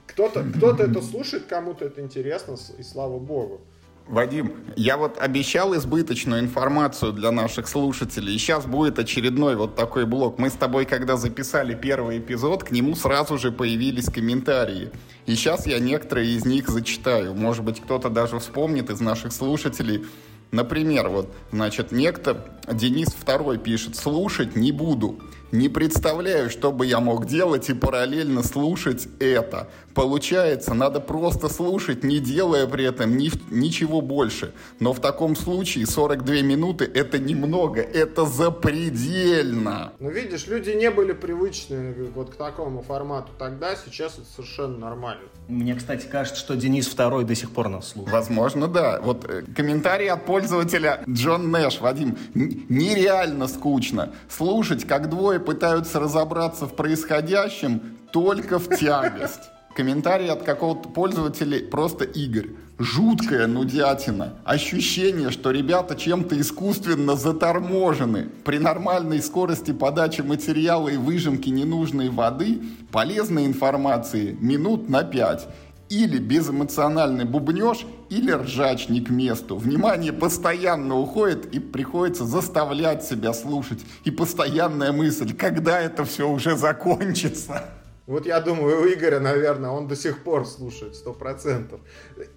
кто-то 0.07 0.43
кто 0.55 0.71
это 0.71 1.01
слушает, 1.01 1.45
кому-то 1.45 1.85
это 1.85 2.01
интересно, 2.01 2.55
и 2.77 2.83
слава 2.83 3.19
богу. 3.19 3.61
Вадим, 4.07 4.53
я 4.77 4.95
вот 4.95 5.17
обещал 5.17 5.75
избыточную 5.75 6.39
информацию 6.39 7.11
для 7.11 7.31
наших 7.31 7.67
слушателей, 7.67 8.37
сейчас 8.37 8.65
будет 8.65 8.99
очередной 8.99 9.57
вот 9.57 9.75
такой 9.75 10.05
блок. 10.05 10.39
Мы 10.39 10.49
с 10.49 10.53
тобой, 10.53 10.85
когда 10.85 11.17
записали 11.17 11.75
первый 11.75 12.19
эпизод, 12.19 12.63
к 12.63 12.71
нему 12.71 12.95
сразу 12.95 13.37
же 13.37 13.51
появились 13.51 14.05
комментарии. 14.05 14.91
И 15.25 15.35
сейчас 15.35 15.67
я 15.67 15.79
некоторые 15.79 16.29
из 16.29 16.45
них 16.45 16.69
зачитаю. 16.69 17.33
Может 17.33 17.65
быть, 17.65 17.81
кто-то 17.81 18.09
даже 18.09 18.39
вспомнит 18.39 18.89
из 18.89 19.01
наших 19.01 19.33
слушателей. 19.33 20.05
Например, 20.51 21.09
вот, 21.09 21.33
значит, 21.51 21.91
некто 21.91 22.45
Денис 22.71 23.09
Второй 23.09 23.57
пишет 23.57 23.97
«Слушать 23.97 24.55
не 24.55 24.71
буду». 24.71 25.19
Не 25.51 25.69
представляю, 25.69 26.49
что 26.49 26.71
бы 26.71 26.85
я 26.85 26.99
мог 26.99 27.25
делать 27.25 27.69
и 27.69 27.73
параллельно 27.73 28.43
слушать 28.43 29.07
это. 29.19 29.69
Получается, 29.97 30.75
надо 30.75 30.99
просто 30.99 31.49
слушать, 31.49 32.03
не 32.03 32.19
делая 32.19 32.67
при 32.67 32.85
этом 32.85 33.17
ни, 33.17 33.31
ничего 33.49 34.01
больше. 34.01 34.53
Но 34.79 34.93
в 34.93 34.99
таком 34.99 35.35
случае 35.35 35.87
42 35.87 36.41
минуты 36.41 36.85
это 36.85 37.17
немного, 37.17 37.81
это 37.81 38.25
запредельно. 38.25 39.93
Ну 39.99 40.11
видишь, 40.11 40.45
люди 40.45 40.69
не 40.71 40.91
были 40.91 41.13
привычны 41.13 41.95
вот 42.13 42.31
к 42.31 42.35
такому 42.35 42.83
формату 42.83 43.31
тогда, 43.39 43.75
сейчас 43.75 44.19
это 44.19 44.27
совершенно 44.35 44.77
нормально. 44.77 45.23
Мне, 45.47 45.73
кстати, 45.73 46.05
кажется, 46.05 46.39
что 46.39 46.55
Денис 46.55 46.87
Второй 46.87 47.23
до 47.23 47.33
сих 47.33 47.51
пор 47.51 47.69
нас 47.69 47.89
слушает. 47.89 48.13
Возможно, 48.13 48.67
да. 48.67 48.99
Вот 49.01 49.25
э, 49.27 49.43
комментарий 49.55 50.09
от 50.09 50.25
пользователя 50.25 51.01
Джон 51.09 51.49
Нэш. 51.49 51.79
Вадим, 51.79 52.17
нереально 52.35 53.47
скучно 53.47 54.13
слушать, 54.29 54.85
как 54.85 55.09
двое 55.09 55.36
двое 55.37 55.39
пытаются 55.39 55.99
разобраться 55.99 56.65
в 56.65 56.75
происходящем 56.75 57.81
только 58.11 58.59
в 58.59 58.75
тягость. 58.75 59.49
Комментарий 59.75 60.29
от 60.29 60.41
какого-то 60.41 60.89
пользователя 60.89 61.59
просто 61.69 62.03
Игорь. 62.03 62.49
Жуткая 62.79 63.47
нудятина. 63.47 64.33
Ощущение, 64.43 65.29
что 65.29 65.51
ребята 65.51 65.95
чем-то 65.95 66.39
искусственно 66.39 67.15
заторможены. 67.15 68.29
При 68.43 68.59
нормальной 68.59 69.21
скорости 69.21 69.71
подачи 69.71 70.21
материала 70.21 70.89
и 70.89 70.97
выжимки 70.97 71.49
ненужной 71.49 72.09
воды 72.09 72.61
полезной 72.91 73.45
информации 73.45 74.35
минут 74.39 74.89
на 74.89 75.03
пять 75.03 75.47
или 75.89 76.17
безэмоциональный 76.17 77.25
бубнеж, 77.25 77.85
или 78.09 78.31
ржач 78.31 78.89
не 78.89 79.01
к 79.01 79.09
месту. 79.09 79.57
Внимание 79.57 80.13
постоянно 80.13 80.97
уходит 80.97 81.53
и 81.53 81.59
приходится 81.59 82.25
заставлять 82.25 83.03
себя 83.03 83.33
слушать. 83.33 83.79
И 84.03 84.11
постоянная 84.11 84.91
мысль, 84.91 85.35
когда 85.35 85.79
это 85.79 86.05
все 86.05 86.29
уже 86.29 86.55
закончится. 86.55 87.76
Вот 88.07 88.25
я 88.25 88.39
думаю, 88.39 88.81
у 88.81 88.87
Игоря, 88.87 89.19
наверное, 89.19 89.69
он 89.69 89.89
до 89.89 89.97
сих 89.97 90.23
пор 90.23 90.45
слушает, 90.45 90.95
сто 90.95 91.11
процентов. 91.11 91.81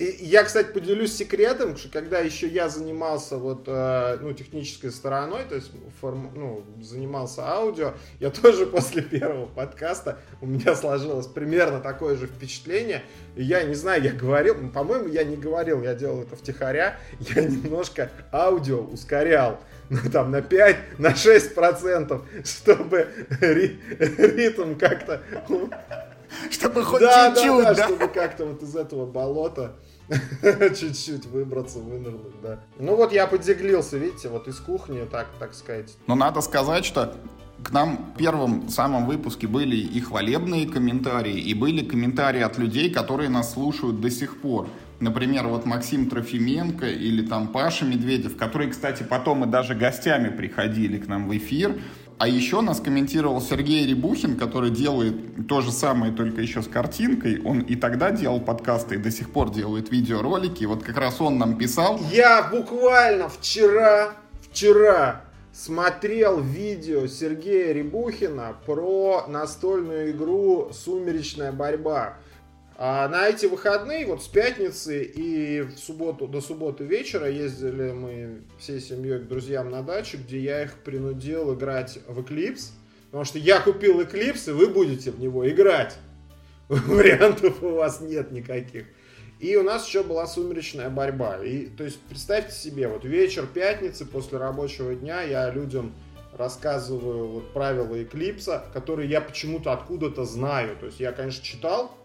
И 0.00 0.16
я, 0.18 0.42
кстати, 0.42 0.72
поделюсь 0.72 1.14
секретом, 1.14 1.76
что 1.76 1.88
когда 1.88 2.18
еще 2.18 2.48
я 2.48 2.68
занимался 2.68 3.36
вот, 3.36 3.68
э, 3.68 4.18
ну, 4.20 4.32
технической 4.32 4.90
стороной, 4.90 5.44
то 5.48 5.54
есть 5.54 5.70
форм, 6.00 6.32
ну, 6.34 6.64
занимался 6.82 7.48
аудио, 7.48 7.94
я 8.18 8.30
тоже 8.30 8.66
после 8.66 9.02
первого 9.02 9.46
подкаста, 9.46 10.18
у 10.40 10.46
меня 10.46 10.74
сложилось 10.74 11.28
примерно 11.28 11.78
такое 11.78 12.16
же 12.16 12.26
впечатление. 12.26 13.04
Я 13.36 13.62
не 13.62 13.74
знаю, 13.74 14.02
я 14.02 14.12
говорил, 14.12 14.56
по-моему, 14.72 15.06
я 15.06 15.22
не 15.22 15.36
говорил, 15.36 15.84
я 15.84 15.94
делал 15.94 16.22
это 16.22 16.34
втихаря, 16.34 16.98
я 17.20 17.44
немножко 17.44 18.10
аудио 18.32 18.80
ускорял 18.80 19.60
там, 20.12 20.30
на 20.30 20.42
5, 20.42 20.98
на 20.98 21.14
6 21.14 21.54
процентов, 21.54 22.22
чтобы 22.44 23.08
ри, 23.40 23.78
ритм 23.98 24.74
как-то... 24.76 25.20
Чтобы 26.48 26.84
хоть 26.84 27.00
да, 27.00 27.32
чуть-чуть, 27.32 27.64
да, 27.64 27.64
да, 27.64 27.74
да, 27.74 27.84
чтобы 27.86 28.06
как-то 28.06 28.46
вот 28.46 28.62
из 28.62 28.76
этого 28.76 29.04
болота 29.04 29.74
чуть-чуть 30.42 31.26
выбраться, 31.26 31.80
вынырнуть, 31.80 32.40
да. 32.40 32.60
Ну 32.78 32.94
вот 32.94 33.12
я 33.12 33.26
подзеглился, 33.26 33.98
видите, 33.98 34.28
вот 34.28 34.46
из 34.46 34.60
кухни, 34.60 35.04
так, 35.10 35.26
так 35.40 35.54
сказать. 35.54 35.96
Но 36.06 36.14
надо 36.14 36.40
сказать, 36.40 36.84
что 36.84 37.16
к 37.64 37.72
нам 37.72 38.12
в 38.14 38.18
первом 38.18 38.68
самом 38.68 39.06
выпуске 39.06 39.48
были 39.48 39.76
и 39.76 40.00
хвалебные 40.00 40.68
комментарии, 40.68 41.38
и 41.38 41.52
были 41.52 41.84
комментарии 41.84 42.42
от 42.42 42.58
людей, 42.58 42.90
которые 42.90 43.28
нас 43.28 43.54
слушают 43.54 44.00
до 44.00 44.08
сих 44.08 44.40
пор. 44.40 44.68
Например, 45.00 45.48
вот 45.48 45.64
Максим 45.64 46.10
Трофименко 46.10 46.86
или 46.86 47.26
там 47.26 47.48
Паша 47.48 47.86
Медведев, 47.86 48.36
которые, 48.36 48.70
кстати, 48.70 49.02
потом 49.02 49.44
и 49.44 49.46
даже 49.46 49.74
гостями 49.74 50.28
приходили 50.28 50.98
к 50.98 51.08
нам 51.08 51.26
в 51.26 51.36
эфир. 51.36 51.80
А 52.18 52.28
еще 52.28 52.60
нас 52.60 52.80
комментировал 52.80 53.40
Сергей 53.40 53.86
Рябухин, 53.86 54.36
который 54.36 54.70
делает 54.70 55.48
то 55.48 55.62
же 55.62 55.72
самое, 55.72 56.12
только 56.12 56.42
еще 56.42 56.60
с 56.60 56.68
картинкой. 56.68 57.40
Он 57.42 57.60
и 57.60 57.76
тогда 57.76 58.10
делал 58.10 58.40
подкасты, 58.40 58.96
и 58.96 58.98
до 58.98 59.10
сих 59.10 59.30
пор 59.30 59.50
делает 59.50 59.90
видеоролики. 59.90 60.64
И 60.64 60.66
вот 60.66 60.82
как 60.82 60.98
раз 60.98 61.18
он 61.22 61.38
нам 61.38 61.56
писал. 61.56 61.98
Я 62.12 62.42
буквально 62.42 63.30
вчера, 63.30 64.12
вчера 64.50 65.22
смотрел 65.54 66.42
видео 66.42 67.06
Сергея 67.06 67.72
Рябухина 67.72 68.54
про 68.66 69.24
настольную 69.26 70.10
игру 70.10 70.70
«Сумеречная 70.74 71.52
борьба». 71.52 72.18
А 72.82 73.06
на 73.08 73.28
эти 73.28 73.44
выходные, 73.44 74.06
вот 74.06 74.22
с 74.22 74.26
пятницы 74.26 75.04
и 75.04 75.60
в 75.60 75.76
субботу, 75.76 76.26
до 76.26 76.40
субботы 76.40 76.82
вечера 76.84 77.28
ездили 77.28 77.92
мы 77.92 78.40
всей 78.58 78.80
семьей 78.80 79.18
к 79.18 79.28
друзьям 79.28 79.68
на 79.68 79.82
дачу, 79.82 80.16
где 80.16 80.38
я 80.38 80.62
их 80.62 80.76
принудил 80.76 81.52
играть 81.52 81.98
в 82.08 82.20
Eclipse. 82.20 82.70
Потому 83.08 83.24
что 83.26 83.38
я 83.38 83.60
купил 83.60 84.00
Eclipse, 84.00 84.48
и 84.48 84.52
вы 84.54 84.68
будете 84.68 85.10
в 85.10 85.20
него 85.20 85.46
играть. 85.46 85.98
Вариантов 86.70 87.62
у 87.62 87.68
вас 87.68 88.00
нет 88.00 88.32
никаких. 88.32 88.86
И 89.40 89.56
у 89.56 89.62
нас 89.62 89.86
еще 89.86 90.02
была 90.02 90.26
сумеречная 90.26 90.88
борьба. 90.88 91.36
И, 91.44 91.66
то 91.66 91.84
есть, 91.84 92.00
представьте 92.08 92.54
себе, 92.54 92.88
вот 92.88 93.04
вечер 93.04 93.46
пятницы 93.46 94.06
после 94.06 94.38
рабочего 94.38 94.94
дня 94.94 95.20
я 95.20 95.50
людям 95.50 95.92
рассказываю 96.32 97.28
вот 97.28 97.52
правила 97.52 98.02
Эклипса, 98.02 98.64
которые 98.72 99.10
я 99.10 99.20
почему-то 99.20 99.70
откуда-то 99.74 100.24
знаю. 100.24 100.78
То 100.78 100.86
есть 100.86 100.98
я, 100.98 101.12
конечно, 101.12 101.44
читал 101.44 101.99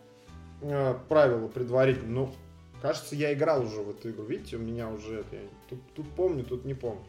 э, 0.66 0.96
правила 1.08 1.48
предварительно. 1.48 2.12
Но, 2.12 2.36
кажется, 2.82 3.16
я 3.16 3.34
играл 3.34 3.64
уже 3.64 3.82
в 3.82 3.90
эту 3.90 4.12
игру. 4.12 4.26
Видите, 4.26 4.58
у 4.58 4.60
меня 4.60 4.90
уже 4.90 5.20
это, 5.20 5.38
тут, 5.70 5.80
тут 5.96 6.10
помню, 6.16 6.44
тут 6.44 6.66
не 6.66 6.74
помню. 6.74 7.02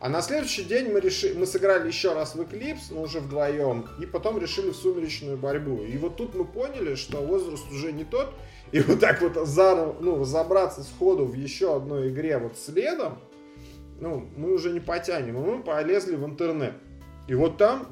А 0.00 0.08
на 0.08 0.20
следующий 0.20 0.64
день 0.64 0.92
мы, 0.92 1.00
решили, 1.00 1.32
мы 1.32 1.46
сыграли 1.46 1.86
еще 1.86 2.12
раз 2.12 2.34
в 2.34 2.40
Eclipse, 2.40 2.90
но 2.90 3.02
уже 3.02 3.20
вдвоем, 3.20 3.88
и 3.98 4.04
потом 4.04 4.38
решили 4.38 4.70
в 4.70 4.76
сумеречную 4.76 5.38
борьбу. 5.38 5.82
И 5.82 5.96
вот 5.96 6.16
тут 6.16 6.34
мы 6.34 6.44
поняли, 6.44 6.94
что 6.94 7.22
возраст 7.22 7.64
уже 7.70 7.90
не 7.90 8.04
тот, 8.04 8.34
и 8.70 8.80
вот 8.80 9.00
так 9.00 9.22
вот 9.22 9.46
заново, 9.46 9.96
ну, 10.00 10.20
разобраться 10.20 10.82
сходу 10.82 11.24
в 11.24 11.34
еще 11.34 11.76
одной 11.76 12.10
игре 12.10 12.36
вот 12.38 12.58
следом, 12.58 13.18
ну, 14.00 14.28
мы 14.36 14.52
уже 14.52 14.72
не 14.72 14.80
потянем. 14.80 15.38
И 15.38 15.40
мы 15.40 15.62
полезли 15.62 16.16
в 16.16 16.24
интернет. 16.26 16.74
И 17.28 17.34
вот 17.34 17.56
там 17.56 17.86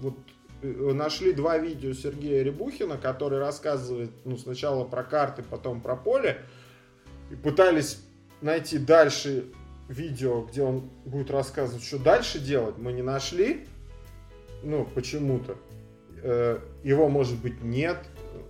вот 0.00 0.16
нашли 0.62 1.32
два 1.32 1.58
видео 1.58 1.92
Сергея 1.92 2.42
Рябухина, 2.42 2.96
который 2.96 3.38
рассказывает 3.38 4.10
ну, 4.24 4.36
сначала 4.36 4.84
про 4.84 5.02
карты, 5.02 5.42
потом 5.42 5.80
про 5.80 5.96
поле. 5.96 6.42
И 7.30 7.34
пытались 7.34 8.00
найти 8.40 8.78
дальше 8.78 9.46
видео, 9.88 10.42
где 10.42 10.62
он 10.62 10.90
будет 11.04 11.30
рассказывать, 11.30 11.84
что 11.84 11.98
дальше 11.98 12.38
делать. 12.38 12.78
Мы 12.78 12.92
не 12.92 13.02
нашли. 13.02 13.66
Ну, 14.62 14.86
почему-то. 14.94 15.56
Э, 16.22 16.58
его, 16.82 17.08
может 17.08 17.40
быть, 17.40 17.62
нет. 17.62 17.98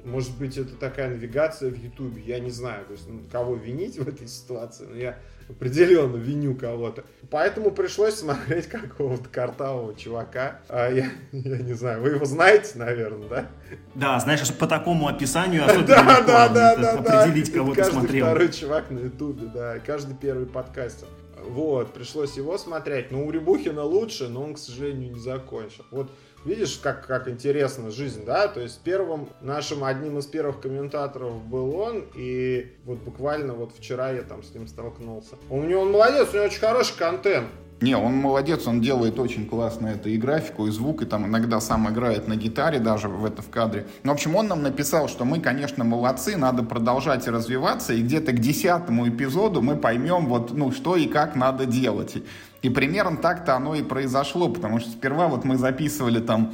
Может 0.05 0.37
быть, 0.39 0.57
это 0.57 0.77
такая 0.77 1.11
навигация 1.11 1.71
в 1.71 1.77
Ютубе. 1.77 2.23
Я 2.23 2.39
не 2.39 2.51
знаю, 2.51 2.87
то 2.87 2.93
есть, 2.93 3.09
ну, 3.09 3.21
кого 3.31 3.57
винить 3.57 3.99
в 3.99 4.09
этой 4.09 4.29
ситуации. 4.29 4.87
Но 4.87 4.97
я 4.97 5.19
определенно 5.49 6.17
виню 6.17 6.55
кого-то. 6.55 7.05
Поэтому 7.31 7.71
пришлось 7.71 8.15
смотреть 8.15 8.67
какого-то 8.67 9.29
картавого 9.29 9.95
чувака. 9.95 10.61
А 10.69 10.91
я, 10.91 11.11
я 11.33 11.59
не 11.59 11.75
знаю, 11.75 12.03
вы 12.03 12.11
его 12.11 12.25
знаете, 12.25 12.79
наверное, 12.79 13.29
да? 13.29 13.47
Да, 13.95 14.21
знаешь, 14.21 14.53
по 14.55 14.67
такому 14.67 15.09
описанию 15.09 15.65
особенно 15.67 15.87
да, 15.87 16.23
да, 16.23 16.49
да, 16.49 16.77
да, 16.77 16.93
определить, 16.93 17.53
кого 17.53 17.75
ты 17.75 17.85
смотрел. 17.85 18.27
Второй 18.27 18.53
чувак 18.53 18.91
на 18.91 19.01
ютубе, 19.01 19.47
да, 19.53 19.79
каждый 19.79 20.17
первый 20.17 20.47
подкастер. 20.47 21.09
Вот, 21.49 21.95
пришлось 21.95 22.37
его 22.37 22.59
смотреть. 22.59 23.11
Но 23.13 23.25
у 23.25 23.31
Рябухина 23.31 23.85
лучше, 23.85 24.29
но 24.29 24.43
он, 24.43 24.55
к 24.55 24.59
сожалению, 24.59 25.13
не 25.13 25.21
закончил. 25.21 25.85
Вот 25.91 26.11
Видишь, 26.47 26.79
как, 26.81 27.05
как 27.09 27.27
интересна 27.27 27.91
жизнь, 27.91 28.25
да? 28.25 28.47
То 28.47 28.61
есть 28.61 28.79
первым 28.85 29.29
нашим, 29.41 29.83
одним 29.83 30.19
из 30.19 30.27
первых 30.27 30.61
комментаторов 30.61 31.43
был 31.43 31.75
он, 31.75 32.05
и 32.15 32.73
вот 32.85 32.99
буквально 32.99 33.53
вот 33.53 33.73
вчера 33.77 34.13
я 34.13 34.23
там 34.23 34.45
с 34.45 34.55
ним 34.55 34.69
столкнулся. 34.69 35.35
У 35.51 35.61
него 35.63 35.81
он 35.81 35.91
молодец, 35.91 36.29
у 36.31 36.37
него 36.37 36.45
очень 36.45 36.61
хороший 36.61 36.97
контент. 36.97 37.49
Не, 37.81 37.97
он 37.97 38.15
молодец, 38.15 38.67
он 38.67 38.81
делает 38.81 39.19
очень 39.19 39.47
классно 39.47 39.89
это 39.89 40.09
и 40.09 40.17
графику, 40.17 40.67
и 40.67 40.71
звук, 40.71 41.03
и 41.03 41.05
там 41.05 41.27
иногда 41.27 41.61
сам 41.61 41.91
играет 41.91 42.29
на 42.29 42.37
гитаре 42.37 42.79
даже 42.79 43.09
в 43.09 43.25
это 43.25 43.43
в 43.43 43.51
кадре. 43.51 43.87
Ну, 44.03 44.13
в 44.13 44.15
общем, 44.15 44.35
он 44.37 44.47
нам 44.47 44.63
написал, 44.63 45.09
что 45.09 45.25
мы, 45.25 45.41
конечно, 45.41 45.83
молодцы, 45.83 46.37
надо 46.37 46.63
продолжать 46.63 47.27
развиваться, 47.27 47.93
и 47.93 48.03
где-то 48.03 48.33
к 48.33 48.39
десятому 48.39 49.09
эпизоду 49.09 49.61
мы 49.61 49.77
поймем, 49.77 50.27
вот, 50.27 50.53
ну, 50.53 50.71
что 50.71 50.97
и 50.97 51.07
как 51.07 51.35
надо 51.35 51.67
делать. 51.67 52.17
И 52.67 52.69
примерно 52.69 53.17
так-то 53.17 53.55
оно 53.55 53.77
и 53.77 53.85
произошло, 53.85 54.49
потому 54.49 54.81
что 54.81 54.91
сперва 54.91 55.29
вот 55.29 55.45
мы 55.45 55.57
записывали 55.57 56.19
там, 56.19 56.53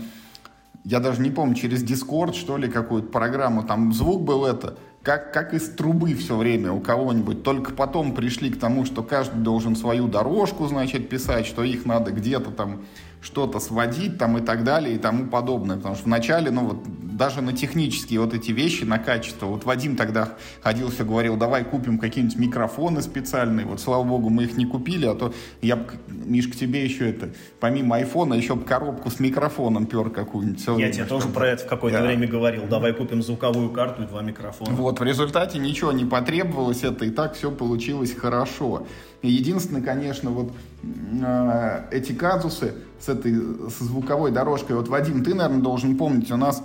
я 0.85 1.01
даже 1.01 1.23
не 1.23 1.31
помню, 1.31 1.55
через 1.55 1.83
Discord, 1.83 2.35
что 2.35 2.59
ли, 2.59 2.69
какую-то 2.69 3.09
программу, 3.09 3.63
там 3.63 3.95
звук 3.95 4.21
был 4.21 4.45
это, 4.45 4.77
как, 5.03 5.33
как 5.33 5.55
из 5.55 5.71
трубы 5.71 6.13
все 6.13 6.37
время 6.37 6.71
у 6.71 6.81
кого-нибудь. 6.81 7.43
Только 7.43 7.73
потом 7.73 8.15
пришли 8.15 8.51
к 8.51 8.61
тому, 8.61 8.85
что 8.85 9.03
каждый 9.03 9.41
должен 9.41 9.75
свою 9.75 10.07
дорожку, 10.07 10.67
значит, 10.67 11.09
писать, 11.09 11.47
что 11.47 11.65
их 11.65 11.87
надо 11.87 12.11
где-то 12.11 12.51
там 12.51 12.83
что-то 13.23 13.61
сводить 13.61 14.19
там 14.19 14.37
и 14.37 14.41
так 14.41 14.65
далее 14.65 14.97
и 14.97 14.99
тому 14.99 15.27
подобное. 15.27 15.77
Потому 15.77 15.95
что 15.95 16.05
вначале, 16.05 16.51
ну 16.51 16.67
вот, 16.67 16.85
даже 17.17 17.41
на 17.41 17.53
технические 17.53 18.21
вот 18.21 18.35
эти 18.35 18.51
вещи, 18.51 18.85
на 18.85 18.99
качество. 18.99 19.47
Вот 19.47 19.65
Вадим 19.65 19.97
тогда 19.97 20.31
ходил, 20.61 20.91
все 20.91 21.05
говорил, 21.05 21.37
давай 21.37 21.65
купим 21.65 21.99
какие-нибудь 21.99 22.37
микрофоны 22.37 23.01
специальные. 23.01 23.65
Вот, 23.67 23.81
слава 23.81 24.03
богу, 24.03 24.29
мы 24.29 24.45
их 24.45 24.57
не 24.57 24.67
купили, 24.67 25.07
а 25.07 25.15
то 25.15 25.33
я, 25.61 25.79
Миш, 26.09 26.49
к 26.49 26.57
тебе 26.57 26.85
еще 26.85 27.09
это, 27.09 27.31
помимо 27.61 27.97
айфона, 27.97 28.35
еще 28.35 28.57
бы 28.57 28.65
коробку 28.65 29.09
с 29.11 29.21
микрофоном 29.21 29.87
пер 29.87 30.11
какую-нибудь. 30.11 30.67
Я 30.79 30.91
тебе 30.91 31.05
тоже 31.05 31.29
про 31.29 31.49
это 31.49 31.65
в 31.65 31.69
какое-то 31.69 31.99
да. 31.99 32.05
время 32.05 32.27
говорил. 32.27 32.65
Давай 32.67 32.93
купим 32.93 33.23
звуковую 33.23 33.71
карту 33.71 34.03
и 34.03 34.07
два 34.07 34.23
микрофона. 34.23 34.75
Вот, 34.75 34.99
в 34.99 35.05
результате 35.05 35.59
ничего 35.59 35.93
не 35.93 36.05
потребовалось, 36.05 36.83
это 36.83 37.05
и 37.05 37.11
так 37.11 37.35
все 37.35 37.53
получилось 37.53 38.15
хорошо. 38.15 38.87
Единственное, 39.23 39.83
конечно, 39.83 40.31
вот 40.31 40.53
э, 40.83 41.85
эти 41.93 42.13
казусы 42.13 42.75
с 43.03 43.09
этой 43.09 43.35
с 43.35 43.79
звуковой 43.81 44.31
дорожкой. 44.31 44.77
Вот, 44.77 44.89
Вадим, 44.89 45.25
ты, 45.25 45.35
наверное, 45.35 45.63
должен 45.63 45.97
помнить, 45.97 46.31
у 46.31 46.37
нас 46.37 46.63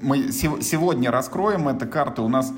мы 0.00 0.32
сегодня 0.32 1.10
раскроем 1.10 1.68
эту 1.68 1.86
карту, 1.86 2.24
у 2.24 2.28
нас 2.28 2.52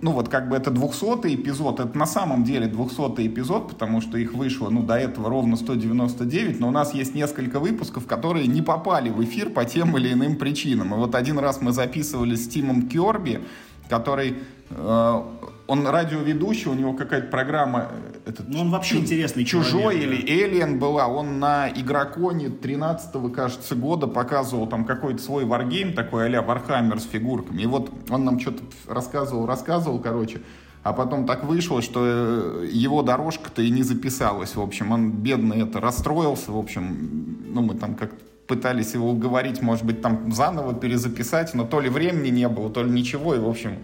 ну 0.00 0.12
вот 0.12 0.28
как 0.28 0.48
бы 0.48 0.56
это 0.56 0.70
200 0.70 1.34
эпизод, 1.34 1.80
это 1.80 1.96
на 1.96 2.06
самом 2.06 2.44
деле 2.44 2.66
200 2.66 3.26
эпизод, 3.26 3.68
потому 3.68 4.00
что 4.00 4.18
их 4.18 4.32
вышло, 4.34 4.68
ну, 4.68 4.82
до 4.82 4.94
этого 4.94 5.28
ровно 5.28 5.56
199, 5.56 6.60
но 6.60 6.68
у 6.68 6.70
нас 6.70 6.94
есть 6.94 7.14
несколько 7.14 7.60
выпусков, 7.60 8.06
которые 8.06 8.46
не 8.46 8.62
попали 8.62 9.10
в 9.10 9.22
эфир 9.22 9.50
по 9.50 9.64
тем 9.64 9.96
или 9.96 10.12
иным 10.12 10.36
причинам. 10.36 10.94
И 10.94 10.96
вот 10.96 11.14
один 11.14 11.38
раз 11.38 11.60
мы 11.60 11.72
записывали 11.72 12.34
с 12.34 12.48
Тимом 12.48 12.88
Керби, 12.88 13.42
который 13.88 14.38
э, 14.70 15.22
он 15.70 15.86
радиоведущий, 15.86 16.68
у 16.68 16.74
него 16.74 16.94
какая-то 16.94 17.28
программа... 17.28 17.92
Э, 18.24 18.30
этот, 18.30 18.48
ну, 18.48 18.60
он 18.62 18.70
вообще 18.70 18.96
чу- 18.96 19.00
интересный 19.02 19.44
Чужой 19.44 20.00
человек, 20.00 20.24
или 20.24 20.62
Alien 20.62 20.78
была. 20.78 21.06
Он 21.06 21.38
на 21.38 21.68
Игроконе 21.68 22.46
13-го, 22.46 23.28
кажется, 23.28 23.76
года 23.76 24.08
показывал 24.08 24.66
там 24.66 24.84
какой-то 24.84 25.22
свой 25.22 25.44
варгейм 25.44 25.92
такой 25.92 26.26
а-ля 26.26 26.40
Warhammer 26.40 26.98
с 26.98 27.04
фигурками. 27.04 27.62
И 27.62 27.66
вот 27.66 27.88
он 28.10 28.24
нам 28.24 28.40
что-то 28.40 28.64
рассказывал, 28.88 29.46
рассказывал, 29.46 30.00
короче. 30.00 30.40
А 30.82 30.92
потом 30.92 31.24
так 31.24 31.44
вышло, 31.44 31.82
что 31.82 32.00
э, 32.04 32.68
его 32.72 33.02
дорожка-то 33.02 33.62
и 33.62 33.70
не 33.70 33.84
записалась. 33.84 34.56
В 34.56 34.60
общем, 34.60 34.90
он 34.90 35.12
бедный 35.12 35.62
это 35.62 35.80
расстроился. 35.80 36.50
В 36.50 36.58
общем, 36.58 37.44
ну, 37.46 37.62
мы 37.62 37.74
там 37.74 37.94
как-то 37.94 38.24
пытались 38.50 38.94
его 38.94 39.10
уговорить, 39.10 39.62
может 39.62 39.84
быть, 39.84 40.02
там 40.02 40.32
заново 40.32 40.74
перезаписать, 40.74 41.54
но 41.54 41.64
то 41.64 41.78
ли 41.78 41.88
времени 41.88 42.30
не 42.30 42.48
было, 42.48 42.68
то 42.68 42.82
ли 42.82 42.90
ничего, 42.90 43.36
и, 43.36 43.38
в 43.38 43.48
общем, 43.48 43.78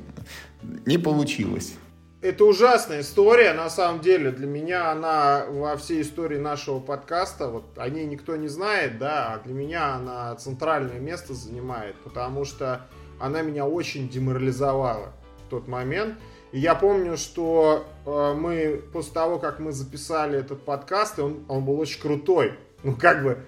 не 0.85 0.99
получилось. 0.99 1.75
Это 2.21 2.45
ужасная 2.45 3.03
история, 3.03 3.53
на 3.53 3.71
самом 3.71 4.01
деле. 4.01 4.33
Для 4.33 4.49
меня 4.49 4.91
она 4.91 5.45
во 5.49 5.77
всей 5.77 6.03
истории 6.03 6.39
нашего 6.39 6.81
подкаста, 6.81 7.49
вот 7.49 7.65
о 7.77 7.89
ней 7.89 8.07
никто 8.07 8.35
не 8.35 8.49
знает, 8.49 8.99
да, 8.99 9.35
а 9.35 9.39
для 9.45 9.55
меня 9.55 9.95
она 9.95 10.35
центральное 10.35 10.99
место 10.99 11.35
занимает, 11.35 11.95
потому 12.03 12.45
что 12.45 12.87
она 13.21 13.43
меня 13.43 13.67
очень 13.67 14.09
деморализовала 14.09 15.13
в 15.47 15.51
тот 15.51 15.69
момент. 15.69 16.17
И 16.51 16.59
я 16.59 16.75
помню, 16.75 17.17
что 17.17 17.87
э, 18.05 18.35
мы 18.37 18.83
после 18.93 19.13
того, 19.13 19.39
как 19.39 19.61
мы 19.61 19.71
записали 19.71 20.41
этот 20.41 20.65
подкаст, 20.65 21.21
он, 21.21 21.45
он 21.47 21.65
был 21.65 21.79
очень 21.79 22.01
крутой. 22.01 22.55
Ну, 22.83 22.97
как 22.97 23.23
бы, 23.23 23.39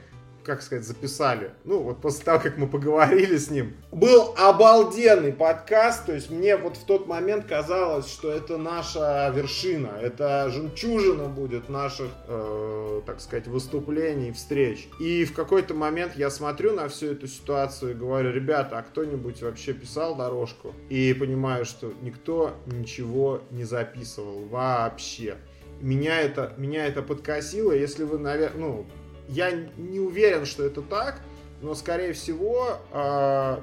как 0.49 0.63
сказать, 0.63 0.87
записали. 0.87 1.51
Ну, 1.65 1.83
вот 1.83 2.01
после 2.01 2.25
того, 2.25 2.41
как 2.41 2.57
мы 2.57 2.67
поговорили 2.67 3.37
с 3.37 3.51
ним. 3.51 3.77
Был 3.93 4.35
обалденный 4.39 5.31
подкаст, 5.31 6.07
то 6.07 6.15
есть 6.15 6.31
мне 6.31 6.57
вот 6.57 6.79
в 6.79 6.85
тот 6.85 7.07
момент 7.07 7.45
казалось, 7.45 8.11
что 8.11 8.33
это 8.33 8.57
наша 8.57 9.31
вершина, 9.37 9.91
это 10.01 10.49
жемчужина 10.49 11.29
будет 11.29 11.69
наших, 11.69 12.09
э, 12.29 13.03
так 13.05 13.21
сказать, 13.21 13.47
выступлений, 13.47 14.33
встреч. 14.33 14.89
И 14.99 15.27
в 15.27 15.35
какой-то 15.35 15.75
момент 15.75 16.17
я 16.17 16.31
смотрю 16.31 16.73
на 16.73 16.89
всю 16.89 17.09
эту 17.09 17.27
ситуацию 17.27 17.91
и 17.91 17.95
говорю, 17.95 18.33
ребята, 18.33 18.79
а 18.79 18.83
кто-нибудь 18.83 19.43
вообще 19.43 19.75
писал 19.75 20.17
дорожку? 20.17 20.75
И 20.89 21.13
понимаю, 21.13 21.67
что 21.67 21.93
никто 22.01 22.55
ничего 22.65 23.43
не 23.51 23.65
записывал 23.65 24.47
вообще 24.47 25.37
меня 25.81 26.21
это, 26.21 26.55
меня 26.57 26.87
это 26.87 27.03
подкосило. 27.03 27.73
Если 27.73 28.05
вы, 28.05 28.19
наверное, 28.19 28.61
ну, 28.61 28.87
я 29.29 29.53
не 29.77 30.01
уверен, 30.01 30.47
что 30.47 30.65
это 30.65 30.83
так, 30.83 31.21
но, 31.61 31.75
скорее 31.75 32.13
всего, 32.13 32.79
э, 32.93 33.61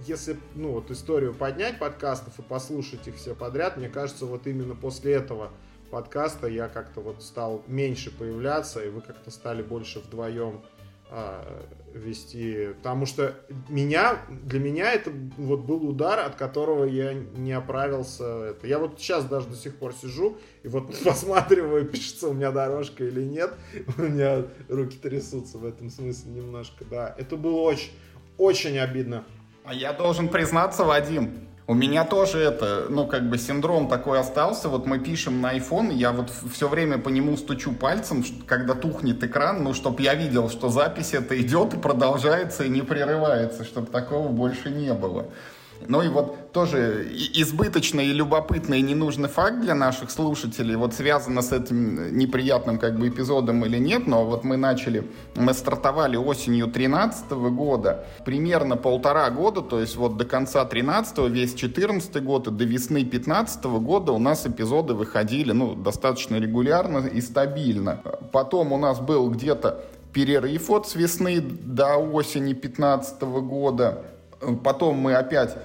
если, 0.00 0.36
ну, 0.54 0.72
вот 0.72 0.90
историю 0.90 1.34
поднять 1.34 1.78
подкастов 1.78 2.38
и 2.38 2.42
послушать 2.42 3.06
их 3.06 3.16
все 3.16 3.34
подряд, 3.34 3.76
мне 3.76 3.88
кажется, 3.88 4.26
вот 4.26 4.46
именно 4.46 4.74
после 4.74 5.14
этого 5.14 5.50
подкаста 5.90 6.46
я 6.48 6.68
как-то 6.68 7.00
вот 7.00 7.22
стал 7.22 7.62
меньше 7.66 8.10
появляться, 8.10 8.84
и 8.84 8.88
вы 8.88 9.00
как-то 9.00 9.30
стали 9.30 9.62
больше 9.62 10.00
вдвоем 10.00 10.62
а, 10.62 10.73
вести, 11.94 12.74
потому 12.78 13.06
что 13.06 13.34
меня, 13.68 14.18
для 14.28 14.58
меня 14.58 14.92
это 14.92 15.10
вот 15.36 15.60
был 15.60 15.88
удар, 15.88 16.18
от 16.18 16.34
которого 16.34 16.84
я 16.84 17.14
не 17.14 17.52
оправился. 17.52 18.24
Это. 18.44 18.66
Я 18.66 18.78
вот 18.78 18.98
сейчас 18.98 19.24
даже 19.24 19.48
до 19.48 19.56
сих 19.56 19.76
пор 19.76 19.94
сижу 19.94 20.36
и 20.62 20.68
вот 20.68 20.94
посматриваю, 21.04 21.86
пишется 21.86 22.28
у 22.28 22.32
меня 22.32 22.50
дорожка 22.50 23.04
или 23.04 23.22
нет. 23.22 23.54
У 23.96 24.02
меня 24.02 24.44
руки 24.68 24.96
трясутся 24.96 25.58
в 25.58 25.64
этом 25.64 25.90
смысле 25.90 26.32
немножко, 26.32 26.84
да. 26.84 27.14
Это 27.16 27.36
было 27.36 27.60
очень, 27.60 27.92
очень 28.36 28.78
обидно. 28.78 29.24
А 29.64 29.72
я 29.72 29.92
должен 29.92 30.28
признаться, 30.28 30.84
Вадим, 30.84 31.48
у 31.66 31.74
меня 31.74 32.04
тоже 32.04 32.40
это, 32.40 32.86
ну, 32.90 33.06
как 33.06 33.28
бы 33.28 33.38
синдром 33.38 33.88
такой 33.88 34.20
остался. 34.20 34.68
Вот 34.68 34.84
мы 34.84 34.98
пишем 34.98 35.40
на 35.40 35.56
iPhone, 35.56 35.94
я 35.94 36.12
вот 36.12 36.30
все 36.52 36.68
время 36.68 36.98
по 36.98 37.08
нему 37.08 37.36
стучу 37.38 37.72
пальцем, 37.72 38.22
когда 38.46 38.74
тухнет 38.74 39.24
экран, 39.24 39.64
ну, 39.64 39.72
чтобы 39.72 40.02
я 40.02 40.14
видел, 40.14 40.50
что 40.50 40.68
запись 40.68 41.14
это 41.14 41.40
идет 41.40 41.72
и 41.72 41.78
продолжается, 41.78 42.64
и 42.64 42.68
не 42.68 42.82
прерывается, 42.82 43.64
чтобы 43.64 43.86
такого 43.86 44.28
больше 44.28 44.70
не 44.70 44.92
было. 44.92 45.26
Ну 45.86 46.02
и 46.02 46.08
вот 46.08 46.52
тоже 46.52 47.06
избыточный 47.34 48.06
и 48.06 48.12
любопытный 48.12 48.78
и 48.78 48.82
ненужный 48.82 49.28
факт 49.28 49.60
для 49.60 49.74
наших 49.74 50.10
слушателей, 50.10 50.76
вот 50.76 50.94
связано 50.94 51.42
с 51.42 51.52
этим 51.52 52.16
неприятным 52.16 52.78
как 52.78 52.98
бы 52.98 53.08
эпизодом 53.08 53.64
или 53.64 53.78
нет, 53.78 54.06
но 54.06 54.24
вот 54.24 54.44
мы 54.44 54.56
начали, 54.56 55.06
мы 55.36 55.52
стартовали 55.52 56.16
осенью 56.16 56.66
2013 56.66 57.30
года, 57.32 58.06
примерно 58.24 58.76
полтора 58.76 59.28
года, 59.30 59.60
то 59.60 59.80
есть 59.80 59.96
вот 59.96 60.16
до 60.16 60.24
конца 60.24 60.64
13 60.64 61.18
весь 61.30 61.54
14 61.54 62.22
год 62.22 62.48
и 62.48 62.50
до 62.50 62.64
весны 62.64 63.04
15 63.04 63.64
года 63.64 64.12
у 64.12 64.18
нас 64.18 64.46
эпизоды 64.46 64.94
выходили, 64.94 65.52
ну, 65.52 65.74
достаточно 65.74 66.36
регулярно 66.36 67.06
и 67.06 67.20
стабильно. 67.20 68.00
Потом 68.32 68.72
у 68.72 68.78
нас 68.78 69.00
был 69.00 69.28
где-то 69.30 69.84
перерыв 70.12 70.70
от 70.70 70.88
с 70.88 70.94
весны 70.94 71.40
до 71.40 71.96
осени 71.96 72.52
15 72.52 73.20
года, 73.22 74.04
Потом 74.62 74.96
мы 74.96 75.14
опять 75.14 75.56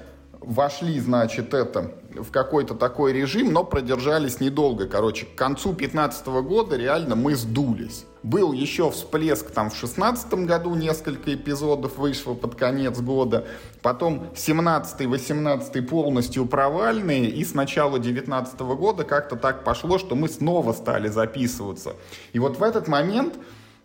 вошли, 0.41 0.99
значит, 0.99 1.53
это 1.53 1.91
в 2.13 2.31
какой-то 2.31 2.73
такой 2.75 3.13
режим, 3.13 3.53
но 3.53 3.63
продержались 3.63 4.39
недолго. 4.39 4.87
Короче, 4.87 5.25
к 5.25 5.35
концу 5.35 5.69
2015 5.69 6.27
года 6.27 6.75
реально 6.75 7.15
мы 7.15 7.35
сдулись. 7.35 8.05
Был 8.21 8.51
еще 8.51 8.91
всплеск 8.91 9.51
там 9.51 9.69
в 9.69 9.79
2016 9.79 10.33
году, 10.45 10.75
несколько 10.75 11.33
эпизодов 11.33 11.97
вышло 11.97 12.33
под 12.33 12.55
конец 12.55 12.99
года. 12.99 13.45
Потом 13.81 14.27
17-18 14.35 15.81
полностью 15.83 16.45
провальные. 16.45 17.29
И 17.29 17.45
с 17.45 17.53
начала 17.53 17.97
2019 17.99 18.59
года 18.59 19.05
как-то 19.05 19.37
так 19.37 19.63
пошло, 19.63 19.97
что 19.97 20.15
мы 20.15 20.27
снова 20.27 20.73
стали 20.73 21.07
записываться. 21.07 21.93
И 22.33 22.39
вот 22.39 22.57
в 22.57 22.63
этот 22.63 22.87
момент 22.89 23.35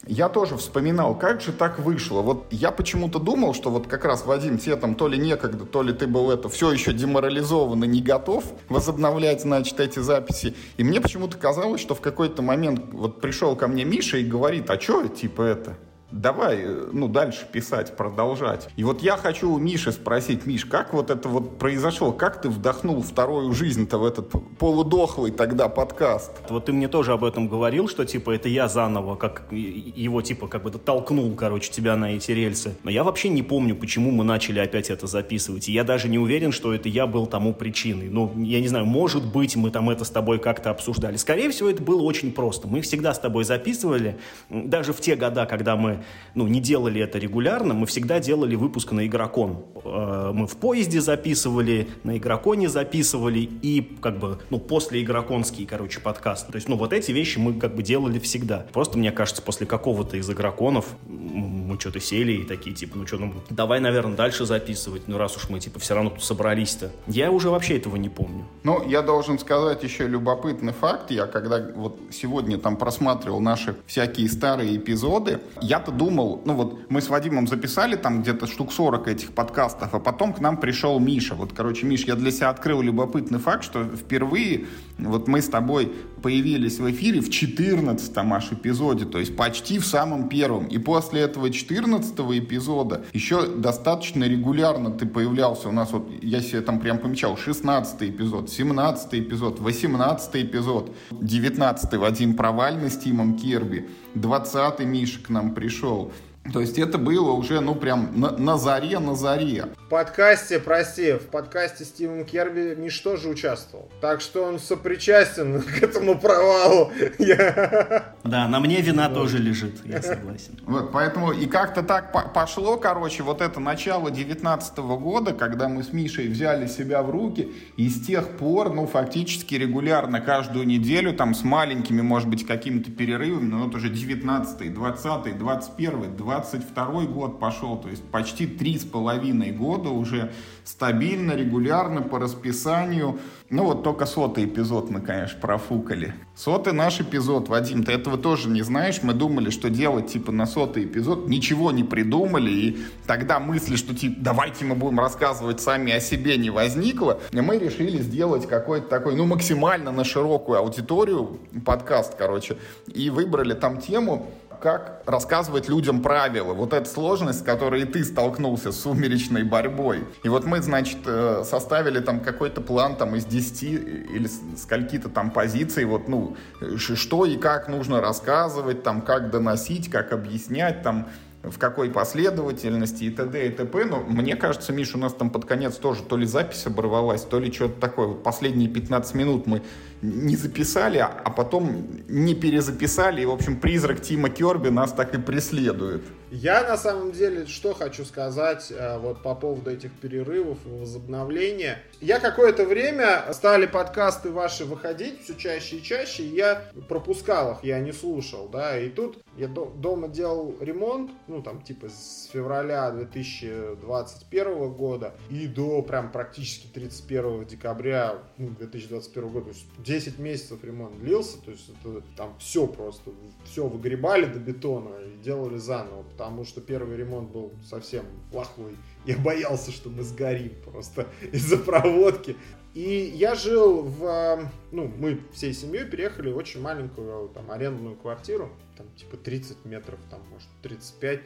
я 0.06 0.28
тоже 0.28 0.56
вспоминал, 0.56 1.14
как 1.14 1.40
же 1.40 1.52
так 1.52 1.78
вышло. 1.78 2.22
Вот 2.22 2.46
я 2.50 2.70
почему-то 2.70 3.18
думал, 3.18 3.54
что 3.54 3.70
вот 3.70 3.86
как 3.86 4.04
раз, 4.04 4.26
Вадим, 4.26 4.58
тебе 4.58 4.76
там 4.76 4.94
то 4.94 5.08
ли 5.08 5.18
некогда, 5.18 5.64
то 5.64 5.82
ли 5.82 5.92
ты 5.92 6.06
был 6.06 6.30
это 6.30 6.48
все 6.48 6.72
еще 6.72 6.92
деморализован 6.92 7.82
и 7.84 7.86
не 7.86 8.02
готов 8.02 8.44
возобновлять, 8.68 9.42
значит, 9.42 9.80
эти 9.80 9.98
записи. 9.98 10.54
И 10.76 10.84
мне 10.84 11.00
почему-то 11.00 11.36
казалось, 11.36 11.80
что 11.80 11.94
в 11.94 12.00
какой-то 12.00 12.42
момент 12.42 12.82
вот 12.92 13.20
пришел 13.20 13.56
ко 13.56 13.68
мне 13.68 13.84
Миша 13.84 14.18
и 14.18 14.24
говорит, 14.24 14.68
а 14.70 14.80
что, 14.80 15.06
типа 15.08 15.42
это, 15.42 15.76
давай, 16.14 16.58
э, 16.62 16.88
ну, 16.92 17.08
дальше 17.08 17.46
писать, 17.50 17.96
продолжать. 17.96 18.68
И 18.76 18.84
вот 18.84 19.02
я 19.02 19.16
хочу 19.16 19.50
у 19.50 19.58
Миши 19.58 19.92
спросить, 19.92 20.46
Миш, 20.46 20.64
как 20.64 20.94
вот 20.94 21.10
это 21.10 21.28
вот 21.28 21.58
произошло? 21.58 22.12
Как 22.12 22.40
ты 22.40 22.48
вдохнул 22.48 23.02
вторую 23.02 23.52
жизнь-то 23.52 23.98
в 23.98 24.04
этот 24.04 24.30
полудохлый 24.58 25.32
тогда 25.32 25.68
подкаст? 25.68 26.30
Вот 26.48 26.66
ты 26.66 26.72
мне 26.72 26.88
тоже 26.88 27.12
об 27.12 27.24
этом 27.24 27.48
говорил, 27.48 27.88
что, 27.88 28.04
типа, 28.04 28.30
это 28.30 28.48
я 28.48 28.68
заново, 28.68 29.16
как 29.16 29.46
его, 29.50 30.22
типа, 30.22 30.46
как 30.46 30.62
бы 30.62 30.70
толкнул, 30.70 31.34
короче, 31.34 31.70
тебя 31.70 31.96
на 31.96 32.12
эти 32.12 32.30
рельсы. 32.30 32.76
Но 32.84 32.90
я 32.90 33.02
вообще 33.02 33.28
не 33.28 33.42
помню, 33.42 33.74
почему 33.74 34.10
мы 34.10 34.24
начали 34.24 34.60
опять 34.60 34.90
это 34.90 35.06
записывать. 35.06 35.68
И 35.68 35.72
я 35.72 35.84
даже 35.84 36.08
не 36.08 36.18
уверен, 36.18 36.52
что 36.52 36.72
это 36.72 36.88
я 36.88 37.06
был 37.06 37.26
тому 37.26 37.52
причиной. 37.52 38.08
Ну, 38.08 38.32
я 38.36 38.60
не 38.60 38.68
знаю, 38.68 38.86
может 38.86 39.26
быть, 39.26 39.56
мы 39.56 39.70
там 39.70 39.90
это 39.90 40.04
с 40.04 40.10
тобой 40.10 40.38
как-то 40.38 40.70
обсуждали. 40.70 41.16
Скорее 41.16 41.50
всего, 41.50 41.68
это 41.68 41.82
было 41.82 42.02
очень 42.02 42.32
просто. 42.32 42.68
Мы 42.68 42.80
всегда 42.82 43.14
с 43.14 43.18
тобой 43.18 43.44
записывали, 43.44 44.18
даже 44.48 44.92
в 44.92 45.00
те 45.00 45.16
года, 45.16 45.46
когда 45.46 45.76
мы 45.76 46.03
ну, 46.34 46.46
не 46.46 46.60
делали 46.60 47.00
это 47.00 47.18
регулярно, 47.18 47.74
мы 47.74 47.86
всегда 47.86 48.20
делали 48.20 48.54
выпуск 48.56 48.92
на 48.92 49.06
игрокон. 49.06 49.64
Э, 49.84 50.32
мы 50.34 50.46
в 50.46 50.56
поезде 50.56 51.00
записывали, 51.00 51.88
на 52.02 52.16
игроконе 52.16 52.68
записывали 52.68 53.40
и 53.40 53.96
как 54.00 54.18
бы, 54.18 54.38
ну, 54.50 54.58
после 54.58 55.02
игроконский, 55.02 55.66
короче, 55.66 56.00
подкаст. 56.00 56.48
То 56.48 56.56
есть, 56.56 56.68
ну, 56.68 56.76
вот 56.76 56.92
эти 56.92 57.12
вещи 57.12 57.38
мы 57.38 57.54
как 57.54 57.74
бы 57.74 57.82
делали 57.82 58.18
всегда. 58.18 58.66
Просто, 58.72 58.98
мне 58.98 59.12
кажется, 59.12 59.42
после 59.42 59.66
какого-то 59.66 60.16
из 60.16 60.28
игроконов 60.30 60.86
мы 61.06 61.78
что-то 61.78 62.00
сели 62.00 62.32
и 62.32 62.44
такие, 62.44 62.74
типа, 62.74 62.98
ну 62.98 63.06
что, 63.06 63.18
ну, 63.18 63.32
давай, 63.50 63.80
наверное, 63.80 64.16
дальше 64.16 64.44
записывать, 64.44 65.02
ну, 65.06 65.18
раз 65.18 65.36
уж 65.36 65.48
мы, 65.48 65.60
типа, 65.60 65.78
все 65.78 65.94
равно 65.94 66.10
тут 66.10 66.24
собрались-то. 66.24 66.90
Я 67.06 67.30
уже 67.30 67.50
вообще 67.50 67.76
этого 67.76 67.96
не 67.96 68.08
помню. 68.08 68.44
Ну, 68.64 68.86
я 68.88 69.02
должен 69.02 69.38
сказать 69.38 69.82
еще 69.82 70.06
любопытный 70.06 70.72
факт. 70.72 71.10
Я 71.10 71.26
когда 71.26 71.64
вот 71.74 71.98
сегодня 72.10 72.58
там 72.58 72.76
просматривал 72.76 73.40
наши 73.40 73.76
всякие 73.86 74.28
старые 74.28 74.76
эпизоды, 74.76 75.40
я-то 75.84 75.92
думал, 75.92 76.40
ну 76.46 76.54
вот 76.54 76.90
мы 76.90 77.02
с 77.02 77.08
Вадимом 77.08 77.46
записали 77.46 77.96
там 77.96 78.22
где-то 78.22 78.46
штук 78.46 78.72
40 78.72 79.08
этих 79.08 79.32
подкастов, 79.32 79.94
а 79.94 80.00
потом 80.00 80.32
к 80.32 80.40
нам 80.40 80.56
пришел 80.56 80.98
Миша. 80.98 81.34
Вот, 81.34 81.52
короче, 81.52 81.86
Миш, 81.86 82.04
я 82.04 82.14
для 82.14 82.30
себя 82.30 82.48
открыл 82.48 82.80
любопытный 82.80 83.38
факт, 83.38 83.64
что 83.64 83.84
впервые 83.84 84.64
вот 84.98 85.26
мы 85.28 85.42
с 85.42 85.48
тобой 85.48 85.92
появились 86.22 86.78
в 86.78 86.90
эфире 86.90 87.20
в 87.20 87.30
14 87.30 88.12
аж 88.16 88.52
эпизоде, 88.52 89.04
то 89.04 89.18
есть 89.18 89.36
почти 89.36 89.78
в 89.78 89.86
самом 89.86 90.28
первом. 90.28 90.66
И 90.66 90.78
после 90.78 91.22
этого 91.22 91.50
14 91.50 92.14
эпизода 92.38 93.04
еще 93.12 93.46
достаточно 93.46 94.24
регулярно 94.24 94.90
ты 94.90 95.06
появлялся. 95.06 95.68
У 95.68 95.72
нас 95.72 95.92
вот, 95.92 96.08
я 96.22 96.40
себе 96.40 96.60
там 96.60 96.80
прям 96.80 96.98
помечал, 96.98 97.36
16 97.36 98.02
эпизод, 98.02 98.50
17 98.50 99.14
эпизод, 99.14 99.60
18 99.60 100.36
эпизод, 100.36 100.94
19 101.10 101.94
Вадим 101.94 102.34
Провальный 102.34 102.90
с 102.90 102.96
Тимом 102.96 103.36
Керби, 103.36 103.88
20 104.14 104.80
Миша 104.80 105.20
к 105.20 105.28
нам 105.28 105.54
пришел. 105.54 106.12
То 106.52 106.60
есть 106.60 106.78
это 106.78 106.98
было 106.98 107.32
уже, 107.32 107.60
ну, 107.60 107.74
прям 107.74 108.10
на, 108.14 108.30
на 108.32 108.58
заре, 108.58 108.98
на 108.98 109.14
заре. 109.14 109.66
В 109.86 109.88
подкасте, 109.88 110.58
прости, 110.58 111.12
в 111.12 111.28
подкасте 111.30 111.84
Стивен 111.84 112.24
Керби 112.24 112.74
Миш 112.74 112.98
тоже 113.00 113.28
участвовал. 113.28 113.90
Так 114.02 114.20
что 114.20 114.44
он 114.44 114.58
сопричастен 114.58 115.62
к 115.80 115.82
этому 115.82 116.18
провалу. 116.18 116.90
Да, 118.24 118.48
на 118.48 118.58
мне 118.58 118.80
вина 118.80 119.10
тоже 119.10 119.38
лежит, 119.38 119.84
я 119.84 120.00
согласен. 120.00 120.58
Вот, 120.64 120.92
поэтому 120.92 121.32
и 121.32 121.46
как-то 121.46 121.82
так 121.82 122.32
пошло, 122.32 122.78
короче, 122.78 123.22
вот 123.22 123.42
это 123.42 123.60
начало 123.60 124.10
19 124.10 124.78
года, 124.78 125.34
когда 125.34 125.68
мы 125.68 125.82
с 125.82 125.92
Мишей 125.92 126.28
взяли 126.28 126.66
себя 126.66 127.02
в 127.02 127.10
руки, 127.10 127.52
и 127.76 127.88
с 127.88 128.04
тех 128.06 128.30
пор, 128.38 128.72
ну, 128.72 128.86
фактически 128.86 129.54
регулярно, 129.56 130.20
каждую 130.20 130.66
неделю, 130.66 131.12
там, 131.12 131.34
с 131.34 131.44
маленькими, 131.44 132.00
может 132.00 132.28
быть, 132.28 132.46
какими-то 132.46 132.90
перерывами, 132.90 133.44
но 133.44 133.64
вот 133.64 133.74
уже 133.74 133.90
19 133.90 134.72
20 134.74 135.38
21 135.38 136.16
20 136.16 136.33
22 136.34 137.02
год 137.06 137.38
пошел, 137.38 137.76
то 137.76 137.88
есть 137.88 138.02
почти 138.02 138.46
три 138.46 138.78
с 138.78 138.84
половиной 138.84 139.52
года 139.52 139.90
уже 139.90 140.32
стабильно, 140.64 141.32
регулярно, 141.32 142.02
по 142.02 142.18
расписанию. 142.18 143.20
Ну 143.50 143.64
вот 143.64 143.84
только 143.84 144.06
сотый 144.06 144.46
эпизод 144.46 144.90
мы, 144.90 145.00
конечно, 145.00 145.38
профукали. 145.40 146.14
Сотый 146.34 146.72
наш 146.72 147.00
эпизод, 147.00 147.48
Вадим, 147.48 147.84
ты 147.84 147.92
этого 147.92 148.18
тоже 148.18 148.48
не 148.48 148.62
знаешь. 148.62 149.00
Мы 149.02 149.12
думали, 149.12 149.50
что 149.50 149.70
делать 149.70 150.08
типа 150.08 150.32
на 150.32 150.46
сотый 150.46 150.86
эпизод. 150.86 151.28
Ничего 151.28 151.70
не 151.70 151.84
придумали. 151.84 152.50
И 152.50 152.78
тогда 153.06 153.38
мысли, 153.38 153.76
что 153.76 153.94
типа 153.94 154.16
давайте 154.18 154.64
мы 154.64 154.74
будем 154.74 154.98
рассказывать 154.98 155.60
сами 155.60 155.92
о 155.92 156.00
себе 156.00 156.36
не 156.36 156.50
возникло. 156.50 157.20
И 157.30 157.40
мы 157.40 157.58
решили 157.58 157.98
сделать 157.98 158.48
какой-то 158.48 158.88
такой, 158.88 159.14
ну 159.14 159.26
максимально 159.26 159.92
на 159.92 160.02
широкую 160.02 160.58
аудиторию 160.58 161.38
подкаст, 161.64 162.14
короче. 162.18 162.56
И 162.92 163.10
выбрали 163.10 163.52
там 163.52 163.80
тему 163.80 164.26
как 164.64 165.02
рассказывать 165.04 165.68
людям 165.68 166.00
правила. 166.00 166.54
Вот 166.54 166.72
эта 166.72 166.88
сложность, 166.88 167.40
с 167.40 167.42
которой 167.42 167.82
и 167.82 167.84
ты 167.84 168.02
столкнулся 168.02 168.72
с 168.72 168.80
сумеречной 168.80 169.42
борьбой. 169.42 170.04
И 170.22 170.30
вот 170.30 170.46
мы, 170.46 170.62
значит, 170.62 171.00
э, 171.04 171.44
составили 171.44 172.00
там 172.00 172.20
какой-то 172.20 172.62
план 172.62 172.96
там 172.96 173.14
из 173.14 173.26
10 173.26 173.62
или 173.62 174.26
скольки-то 174.56 175.10
там 175.10 175.30
позиций, 175.32 175.84
вот, 175.84 176.08
ну, 176.08 176.38
что 176.78 177.26
и 177.26 177.36
как 177.36 177.68
нужно 177.68 178.00
рассказывать, 178.00 178.82
там, 178.82 179.02
как 179.02 179.30
доносить, 179.30 179.90
как 179.90 180.14
объяснять, 180.14 180.82
там, 180.82 181.08
в 181.42 181.58
какой 181.58 181.90
последовательности 181.90 183.04
и 183.04 183.10
т.д. 183.10 183.46
и 183.46 183.50
т.п. 183.50 183.84
Но 183.84 184.00
мне 184.00 184.34
кажется, 184.34 184.72
Миш, 184.72 184.94
у 184.94 184.98
нас 184.98 185.12
там 185.12 185.28
под 185.28 185.44
конец 185.44 185.76
тоже 185.76 186.02
то 186.02 186.16
ли 186.16 186.24
запись 186.24 186.66
оборвалась, 186.66 187.22
то 187.22 187.38
ли 187.38 187.52
что-то 187.52 187.78
такое. 187.80 188.06
Вот 188.06 188.22
последние 188.22 188.68
15 188.68 189.14
минут 189.14 189.46
мы 189.46 189.62
не 190.04 190.36
записали, 190.36 190.98
а 190.98 191.30
потом 191.30 191.86
не 192.08 192.34
перезаписали. 192.34 193.22
И, 193.22 193.24
в 193.24 193.30
общем, 193.30 193.58
призрак 193.58 194.00
Тима 194.00 194.28
Керби 194.28 194.68
нас 194.68 194.92
так 194.92 195.14
и 195.14 195.18
преследует. 195.18 196.02
Я 196.34 196.66
на 196.66 196.76
самом 196.76 197.12
деле 197.12 197.46
что 197.46 197.74
хочу 197.74 198.04
сказать 198.04 198.72
э, 198.76 198.98
вот 198.98 199.22
по 199.22 199.36
поводу 199.36 199.70
этих 199.70 199.92
перерывов 199.92 200.58
и 200.66 200.68
возобновления. 200.68 201.78
Я 202.00 202.18
какое-то 202.18 202.64
время 202.64 203.32
стали 203.32 203.66
подкасты 203.66 204.30
ваши 204.30 204.64
выходить 204.64 205.22
все 205.22 205.34
чаще 205.34 205.76
и 205.76 205.82
чаще, 205.82 206.24
и 206.24 206.34
я 206.34 206.64
пропускал 206.88 207.52
их, 207.52 207.58
я 207.62 207.78
не 207.78 207.92
слушал, 207.92 208.48
да, 208.48 208.76
и 208.76 208.88
тут 208.88 209.18
я 209.36 209.46
дома 209.46 210.08
делал 210.08 210.56
ремонт, 210.60 211.12
ну 211.28 211.40
там 211.40 211.62
типа 211.62 211.88
с 211.88 212.28
февраля 212.32 212.90
2021 212.90 214.72
года 214.72 215.14
и 215.30 215.46
до 215.46 215.82
прям 215.82 216.10
практически 216.10 216.66
31 216.66 217.44
декабря 217.46 218.18
ну, 218.38 218.50
2021 218.50 219.28
года, 219.28 219.44
то 219.44 219.50
есть 219.50 219.66
10 219.94 220.18
месяцев 220.18 220.64
ремонт 220.64 220.98
длился, 220.98 221.38
то 221.40 221.52
есть 221.52 221.68
это 221.68 222.02
там 222.16 222.36
все 222.40 222.66
просто, 222.66 223.12
все 223.44 223.68
выгребали 223.68 224.24
до 224.24 224.40
бетона 224.40 224.88
и 224.98 225.22
делали 225.22 225.56
заново, 225.56 226.02
потому 226.02 226.44
что 226.44 226.60
первый 226.60 226.96
ремонт 226.96 227.30
был 227.30 227.52
совсем 227.64 228.04
плохой. 228.32 228.76
Я 229.06 229.16
боялся, 229.18 229.70
что 229.70 229.90
мы 229.90 230.02
сгорим 230.02 230.52
просто 230.64 231.06
из-за 231.32 231.58
проводки. 231.58 232.36
И 232.74 233.12
я 233.14 233.36
жил 233.36 233.82
в... 233.82 234.50
Ну, 234.72 234.90
мы 234.98 235.20
всей 235.32 235.52
семьей 235.54 235.84
переехали 235.84 236.32
в 236.32 236.36
очень 236.36 236.60
маленькую 236.60 237.28
там 237.28 237.48
арендную 237.52 237.94
квартиру. 237.94 238.50
Там 238.76 238.88
типа 238.96 239.16
30 239.16 239.64
метров, 239.64 240.00
там 240.10 240.20
может 240.28 240.48
35. 240.62 241.20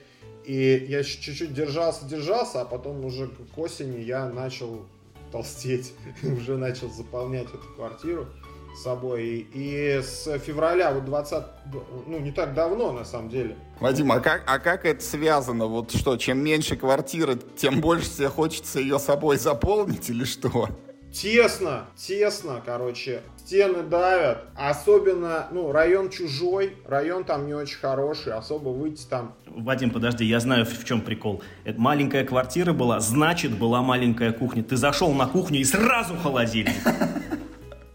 И 0.44 0.86
я 0.90 1.02
чуть-чуть 1.02 1.54
держался, 1.54 2.04
держался, 2.04 2.60
а 2.60 2.64
потом 2.66 3.02
уже 3.02 3.28
к 3.28 3.56
осени 3.56 4.02
я 4.02 4.28
начал 4.28 4.84
толстеть. 5.32 5.94
уже 6.22 6.58
начал 6.58 6.90
заполнять 6.90 7.48
эту 7.48 7.66
квартиру 7.74 8.26
собой. 8.78 9.46
И 9.52 10.00
с 10.02 10.38
февраля 10.38 10.92
вот 10.92 11.04
20, 11.04 11.44
ну 12.06 12.18
не 12.18 12.32
так 12.32 12.54
давно 12.54 12.92
на 12.92 13.04
самом 13.04 13.28
деле. 13.28 13.56
Вадим, 13.80 14.10
а 14.12 14.20
как, 14.20 14.42
а 14.46 14.58
как 14.58 14.84
это 14.84 15.02
связано? 15.02 15.66
Вот 15.66 15.90
что, 15.92 16.16
чем 16.16 16.38
меньше 16.38 16.76
квартиры, 16.76 17.38
тем 17.56 17.80
больше 17.80 18.10
тебе 18.10 18.28
хочется 18.28 18.80
ее 18.80 18.98
собой 18.98 19.36
заполнить 19.38 20.08
или 20.10 20.24
что? 20.24 20.68
Тесно, 21.12 21.86
тесно, 21.96 22.62
короче, 22.64 23.22
стены 23.38 23.82
давят, 23.82 24.44
особенно, 24.54 25.46
ну, 25.50 25.72
район 25.72 26.10
чужой, 26.10 26.76
район 26.86 27.24
там 27.24 27.46
не 27.46 27.54
очень 27.54 27.78
хороший, 27.78 28.34
особо 28.34 28.68
выйти 28.68 29.06
там. 29.08 29.34
Вадим, 29.46 29.90
подожди, 29.90 30.26
я 30.26 30.38
знаю, 30.38 30.66
в 30.66 30.84
чем 30.84 31.00
прикол. 31.00 31.42
Это 31.64 31.80
маленькая 31.80 32.24
квартира 32.24 32.74
была, 32.74 33.00
значит, 33.00 33.56
была 33.56 33.80
маленькая 33.80 34.32
кухня. 34.32 34.62
Ты 34.62 34.76
зашел 34.76 35.12
на 35.14 35.26
кухню 35.26 35.60
и 35.60 35.64
сразу 35.64 36.14
холодильник. 36.14 36.76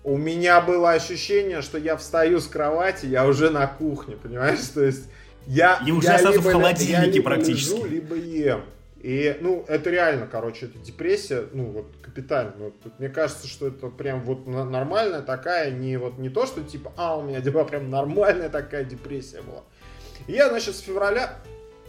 У 0.04 0.18
меня 0.18 0.62
было 0.62 0.92
ощущение, 0.92 1.62
что 1.62 1.78
я 1.78 1.96
встаю 1.96 2.40
с 2.40 2.48
кровати, 2.48 3.06
я 3.06 3.26
уже 3.26 3.50
на 3.50 3.68
кухне, 3.68 4.16
понимаешь? 4.16 4.60
То 4.74 4.84
есть 4.84 5.10
я, 5.48 5.82
и 5.86 5.92
уже 5.92 6.08
я 6.08 6.20
сразу 6.20 6.40
либо, 6.40 6.50
в 6.50 6.52
холодильнике 6.52 6.92
я 6.92 7.06
либо 7.06 7.24
практически. 7.24 7.76
Лежу, 7.76 7.86
либо 7.86 8.16
ем. 8.16 8.62
И, 9.02 9.38
ну, 9.42 9.66
это 9.68 9.90
реально, 9.90 10.28
короче, 10.28 10.68
это 10.68 10.80
депрессия, 10.80 11.46
ну, 11.52 11.66
вот, 11.66 11.88
капитально. 12.02 12.54
Вот, 12.58 12.74
мне 13.00 13.10
кажется, 13.10 13.48
что 13.48 13.68
это 13.68 13.88
прям 13.88 14.22
вот 14.22 14.48
нормальная 14.48 15.22
такая, 15.22 15.72
не 15.72 15.98
вот, 15.98 16.18
не 16.18 16.30
то, 16.30 16.46
что 16.46 16.64
типа, 16.64 16.94
а, 16.96 17.18
у 17.18 17.24
меня 17.24 17.42
дела 17.42 17.66
прям 17.66 17.90
нормальная 17.90 18.48
такая 18.48 18.86
депрессия 18.86 19.42
была. 19.42 19.64
И 20.28 20.34
я, 20.34 20.48
значит, 20.48 20.76
с 20.76 20.80
февраля 20.80 21.38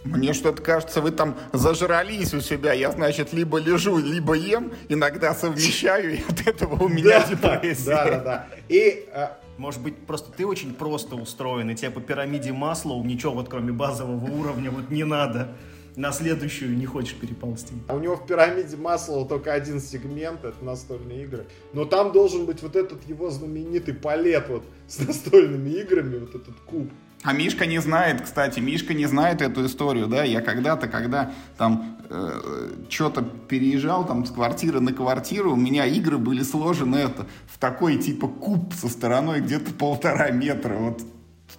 мне 0.05 0.33
что-то 0.35 0.63
кажется, 0.63 1.01
вы 1.01 1.11
там 1.11 1.37
зажрались 1.53 2.35
у 2.35 2.41
себя. 2.41 2.73
Я, 2.73 2.93
значит, 2.93 3.33
либо 3.33 3.59
лежу, 3.59 3.99
либо 3.99 4.35
ем, 4.35 4.73
иногда 4.89 5.35
совмещаю, 5.35 6.15
и 6.15 6.21
от 6.29 6.47
этого 6.47 6.85
у 6.85 6.89
меня 6.89 7.27
депрессия. 7.27 7.87
Да, 7.87 8.05
да, 8.05 8.21
да. 8.21 8.49
И 8.69 9.09
а, 9.13 9.39
может 9.57 9.81
быть, 9.83 9.97
просто 10.07 10.33
ты 10.33 10.47
очень 10.47 10.75
просто 10.75 11.17
устроен, 11.17 11.71
и 11.71 11.75
тебе 11.75 11.91
по 11.91 12.01
пирамиде 12.01 12.53
масла 12.53 13.01
ничего 13.03 13.33
вот 13.33 13.49
кроме 13.49 13.73
базового 13.73 14.25
уровня 14.31 14.71
вот 14.71 14.91
не 14.91 15.05
надо. 15.05 15.57
На 15.97 16.11
следующую 16.11 16.77
не 16.77 16.87
хочешь 16.87 17.15
переползти. 17.15 17.73
А 17.87 17.95
у 17.95 18.01
него 18.01 18.17
в 18.17 18.27
пирамиде 18.27 18.77
масла 18.77 19.25
только 19.25 19.53
один 19.53 19.81
сегмент, 19.81 20.45
это 20.45 20.65
настольные 20.65 21.23
игры. 21.23 21.47
Но 21.73 21.85
там 21.85 22.11
должен 22.11 22.47
быть 22.47 22.63
вот 22.63 22.75
этот 22.75 23.09
его 23.09 23.31
знаменитый 23.31 23.95
палет 23.95 24.49
вот 24.49 24.65
с 24.89 24.99
настольными 24.99 25.71
играми, 25.71 26.19
вот 26.19 26.35
этот 26.35 26.59
куб. 26.67 26.91
А 27.25 27.33
Мишка 27.33 27.65
не 27.65 27.81
знает, 27.81 28.21
кстати, 28.21 28.61
Мишка 28.61 28.93
не 28.93 29.07
знает 29.07 29.41
эту 29.41 29.65
историю, 29.65 30.09
да, 30.09 30.25
я 30.25 30.43
когда-то, 30.43 30.89
когда 30.89 31.33
там 31.57 31.97
э, 32.11 32.85
что-то 32.91 33.23
переезжал 33.23 34.07
там 34.07 34.27
с 34.27 34.31
квартиры 34.31 34.81
на 34.81 34.93
квартиру, 34.93 35.55
у 35.55 35.57
меня 35.57 35.87
игры 35.87 36.19
были 36.19 36.43
сложены 36.43 36.97
это 36.97 37.27
в 37.47 37.57
такой 37.59 37.97
типа 37.97 38.29
куб 38.29 38.75
со 38.75 38.91
стороной 38.91 39.41
где-то 39.41 39.73
полтора 39.73 40.33
метра, 40.33 40.75
вот 40.75 41.01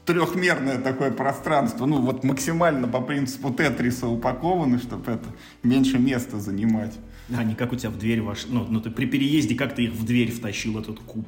трехмерное 0.06 0.78
такое 0.78 1.10
пространство, 1.10 1.88
ну 1.88 1.99
вот 1.99 2.23
максимально 2.23 2.88
по 2.88 3.01
принципу 3.01 3.51
Тетриса 3.51 4.08
упакованы, 4.08 4.78
чтобы 4.78 5.13
это 5.13 5.25
меньше 5.63 5.97
места 5.97 6.39
занимать. 6.39 6.93
А 7.36 7.43
не 7.43 7.56
как 7.56 7.73
у 7.73 7.75
тебя 7.75 7.89
в 7.89 7.97
дверь 7.97 8.21
ваш, 8.21 8.45
ну, 8.47 8.67
ну 8.69 8.82
ты 8.82 8.91
при 8.91 9.08
переезде 9.08 9.56
как 9.56 9.73
ты 9.73 9.86
их 9.86 9.93
в 9.93 10.06
дверь 10.06 10.32
втащил 10.32 10.78
этот 10.78 10.99
куб? 10.99 11.28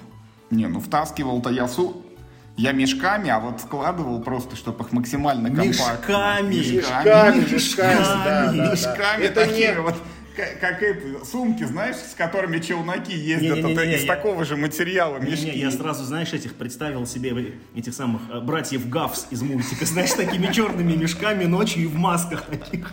Не, 0.52 0.67
ну 0.67 0.80
втаскивал-то 0.80 1.50
я 1.50 1.67
су 1.67 2.04
я 2.58 2.72
мешками, 2.72 3.30
а 3.30 3.39
вот 3.39 3.62
складывал 3.62 4.22
просто, 4.22 4.56
чтобы 4.56 4.84
их 4.84 4.91
максимально 4.91 5.50
компактно. 5.50 5.70
Мешками! 5.70 6.56
Мешками, 6.56 7.39
мешками, 7.39 7.54
мешками, 7.54 8.24
да, 8.26 8.52
да, 8.52 8.72
мешками 8.72 9.24
Это 9.24 9.46
такие 9.46 9.74
не... 9.74 9.82
вот 9.82 9.96
как, 10.36 10.60
как 10.60 10.84
это, 10.84 11.26
сумки, 11.26 11.63
знаешь, 11.63 11.96
с 11.96 12.13
которыми 12.13 12.60
челноки 12.60 13.13
ездят, 13.13 13.58
не, 13.58 13.63
не, 13.63 13.74
не, 13.74 13.88
не, 13.88 13.96
из 13.96 14.02
я, 14.04 14.08
такого 14.08 14.46
же 14.46 14.56
материала 14.56 15.17
мешки. 15.17 15.46
Не, 15.46 15.52
не, 15.52 15.58
я 15.62 15.72
сразу, 15.72 16.04
знаешь, 16.04 16.34
этих 16.34 16.54
представил 16.54 17.06
себе 17.06 17.54
этих 17.76 17.93
самых 17.93 18.22
э, 18.32 18.39
братьев 18.39 18.88
Гавс 18.88 19.28
из 19.32 19.41
мультика, 19.41 19.86
знаешь, 19.86 20.13
такими 20.13 20.52
черными 20.52 20.93
мешками 20.96 21.46
ночью 21.46 21.84
и 21.84 21.88
в 21.88 21.96
масках 21.96 22.46
таких. 22.46 22.91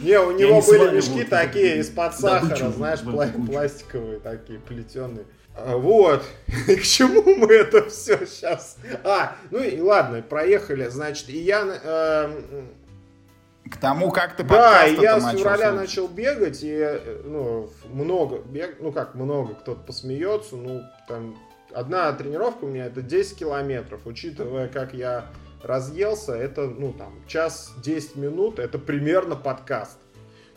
Не, 0.00 0.18
у 0.20 0.36
него 0.36 0.62
были 0.62 0.96
мешки 0.96 1.24
такие 1.24 1.78
из-под 1.80 2.14
сахара, 2.14 2.70
знаешь, 2.70 3.00
пластиковые 3.00 4.20
такие, 4.20 4.58
плетеные. 4.58 5.24
А, 5.56 5.76
вот, 5.76 6.22
к 6.66 6.82
чему 6.82 7.22
мы 7.36 7.52
это 7.52 7.88
все 7.88 8.26
сейчас? 8.26 8.76
А, 9.04 9.36
ну 9.50 9.58
и 9.58 9.80
ладно, 9.80 10.22
проехали, 10.22 10.88
значит, 10.88 11.28
и 11.30 11.38
я... 11.38 11.64
Э, 11.82 12.42
к 13.70 13.78
тому, 13.78 14.10
как 14.12 14.36
ты 14.36 14.44
Да, 14.44 14.84
я 14.84 15.18
с 15.18 15.32
февраля 15.32 15.72
начал 15.72 16.08
бегать, 16.08 16.62
и 16.62 16.72
э, 16.72 17.22
ну, 17.24 17.70
много, 17.86 18.38
бег, 18.38 18.76
ну 18.80 18.92
как 18.92 19.14
много, 19.14 19.54
кто-то 19.54 19.80
посмеется, 19.80 20.56
ну 20.56 20.82
там 21.08 21.36
одна 21.72 22.12
тренировка 22.12 22.64
у 22.64 22.68
меня 22.68 22.86
это 22.86 23.02
10 23.02 23.38
километров, 23.38 24.00
учитывая, 24.04 24.68
как 24.68 24.94
я 24.94 25.26
разъелся, 25.62 26.34
это 26.34 26.66
ну 26.66 26.92
там 26.92 27.12
час 27.26 27.72
10 27.82 28.16
минут, 28.16 28.58
это 28.58 28.78
примерно 28.78 29.36
подкаст. 29.36 29.98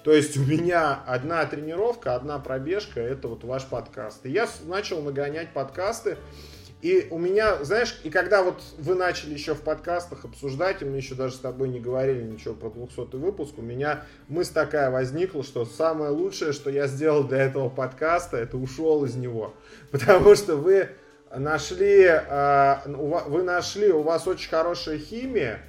То 0.03 0.13
есть 0.13 0.37
у 0.37 0.41
меня 0.41 1.01
одна 1.05 1.45
тренировка, 1.45 2.15
одна 2.15 2.39
пробежка, 2.39 3.01
это 3.01 3.27
вот 3.27 3.43
ваш 3.43 3.65
подкаст. 3.65 4.25
И 4.25 4.29
я 4.29 4.47
начал 4.65 5.01
нагонять 5.01 5.53
подкасты. 5.53 6.17
И 6.81 7.07
у 7.11 7.17
меня, 7.17 7.61
знаешь, 7.65 7.99
и 8.05 8.09
когда 8.09 8.41
вот 8.41 8.61
вы 8.77 8.95
начали 8.95 9.33
еще 9.33 9.53
в 9.53 9.61
подкастах 9.61 10.23
обсуждать, 10.23 10.81
и 10.81 10.85
мы 10.85 10.95
еще 10.95 11.13
даже 11.13 11.35
с 11.35 11.39
тобой 11.39 11.67
не 11.67 11.81
говорили 11.81 12.23
ничего 12.23 12.53
про 12.53 12.69
200 12.69 13.17
выпуск, 13.17 13.55
у 13.57 13.61
меня 13.61 14.05
мысль 14.29 14.53
такая 14.53 14.89
возникла, 14.89 15.43
что 15.43 15.65
самое 15.65 16.11
лучшее, 16.11 16.53
что 16.53 16.69
я 16.69 16.87
сделал 16.87 17.25
для 17.25 17.39
этого 17.39 17.67
подкаста, 17.67 18.37
это 18.37 18.55
ушел 18.55 19.03
из 19.03 19.15
него. 19.15 19.53
Потому 19.91 20.35
что 20.35 20.55
вы 20.55 20.87
нашли, 21.35 22.05
а, 22.07 22.81
вы 22.85 23.43
нашли, 23.43 23.91
у 23.91 24.01
вас 24.01 24.25
очень 24.25 24.49
хорошая 24.49 24.99
химия, 24.99 25.59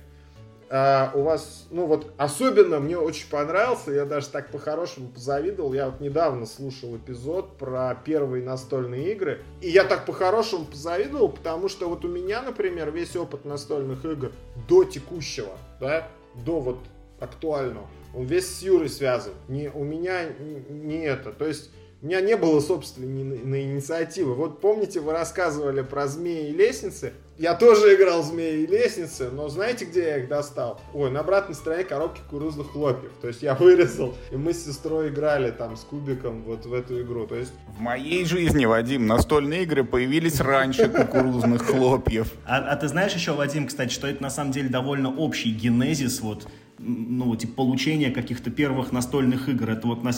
а, 0.73 1.11
у 1.15 1.23
вас, 1.23 1.67
ну 1.73 1.87
вот, 1.87 2.13
особенно 2.17 2.79
мне 2.79 2.97
очень 2.97 3.29
понравился, 3.29 3.91
я 3.91 4.05
даже 4.05 4.29
так 4.29 4.53
по-хорошему 4.53 5.09
позавидовал, 5.09 5.73
я 5.73 5.91
вот 5.91 6.01
недавно 6.01 6.47
слушал 6.47 6.97
эпизод 6.97 7.59
про 7.59 7.93
первые 8.05 8.45
настольные 8.45 9.13
игры, 9.13 9.43
и 9.61 9.69
я 9.69 9.83
так 9.83 10.07
по-хорошему 10.07 10.67
позавидовал, 10.67 11.31
потому 11.31 11.69
что 11.69 11.89
вот 11.89 12.05
у 12.05 12.09
меня, 12.09 12.41
например, 12.43 12.93
весь 12.93 13.17
опыт 13.17 13.45
настольных 13.45 14.05
игр 14.05 14.31
до 14.69 14.85
текущего, 14.85 15.59
да, 15.81 16.07
до 16.37 16.61
вот 16.61 16.79
актуального, 17.19 17.89
он 18.15 18.27
весь 18.27 18.47
с 18.47 18.63
Юрой 18.63 18.89
связан. 18.89 19.33
Не, 19.49 19.71
у 19.71 19.83
меня 19.83 20.29
не 20.69 21.05
это. 21.05 21.33
То 21.33 21.47
есть 21.47 21.71
у 22.03 22.07
меня 22.07 22.21
не 22.23 22.37
было 22.37 22.61
собственной 22.61 23.63
инициативы. 23.63 24.35
Вот 24.35 24.61
помните, 24.61 25.01
вы 25.01 25.13
рассказывали 25.13 25.83
про 25.83 26.07
змеи 26.07 26.49
и 26.49 26.53
лестницы? 26.53 27.13
Я 27.37 27.55
тоже 27.55 27.95
играл 27.95 28.23
в 28.23 28.27
змеи 28.27 28.63
и 28.63 28.67
лестницы, 28.67 29.31
но 29.31 29.49
знаете, 29.49 29.85
где 29.85 30.01
я 30.03 30.17
их 30.19 30.29
достал? 30.29 30.81
Ой, 30.95 31.11
на 31.11 31.21
обратной 31.21 31.55
стороне 31.55 31.85
коробки 31.85 32.21
кукурузных 32.21 32.73
хлопьев. 32.73 33.13
То 33.21 33.29
есть 33.29 33.43
я 33.43 33.55
вырезал, 33.55 34.15
и 34.31 34.37
мы 34.37 34.55
с 34.55 34.65
сестрой 34.65 35.09
играли 35.09 35.51
там 35.51 35.77
с 35.77 35.81
кубиком 35.81 36.43
вот 36.43 36.65
в 36.65 36.73
эту 36.73 37.03
игру. 37.03 37.27
То 37.27 37.37
есть... 37.37 37.53
В 37.77 37.81
моей 37.81 38.25
жизни, 38.25 38.65
Вадим, 38.65 39.07
настольные 39.07 39.65
игры 39.65 39.85
появились 39.85 40.41
раньше 40.41 40.89
кукурузных 40.89 41.67
хлопьев. 41.67 42.33
А, 42.47 42.59
а 42.59 42.77
ты 42.77 42.89
знаешь 42.89 43.15
еще, 43.15 43.33
Вадим, 43.33 43.67
кстати, 43.67 43.93
что 43.93 44.07
это 44.07 44.23
на 44.23 44.31
самом 44.31 44.53
деле 44.53 44.71
довольно 44.71 45.15
общий 45.15 45.51
генезис 45.51 46.21
вот 46.21 46.47
ну, 46.83 47.37
типа, 47.37 47.55
получения 47.55 48.11
каких-то 48.11 48.51
первых 48.51 48.93
настольных 48.93 49.49
игр. 49.49 49.71
Это 49.71 49.87
вот, 49.87 50.03
на 50.03 50.13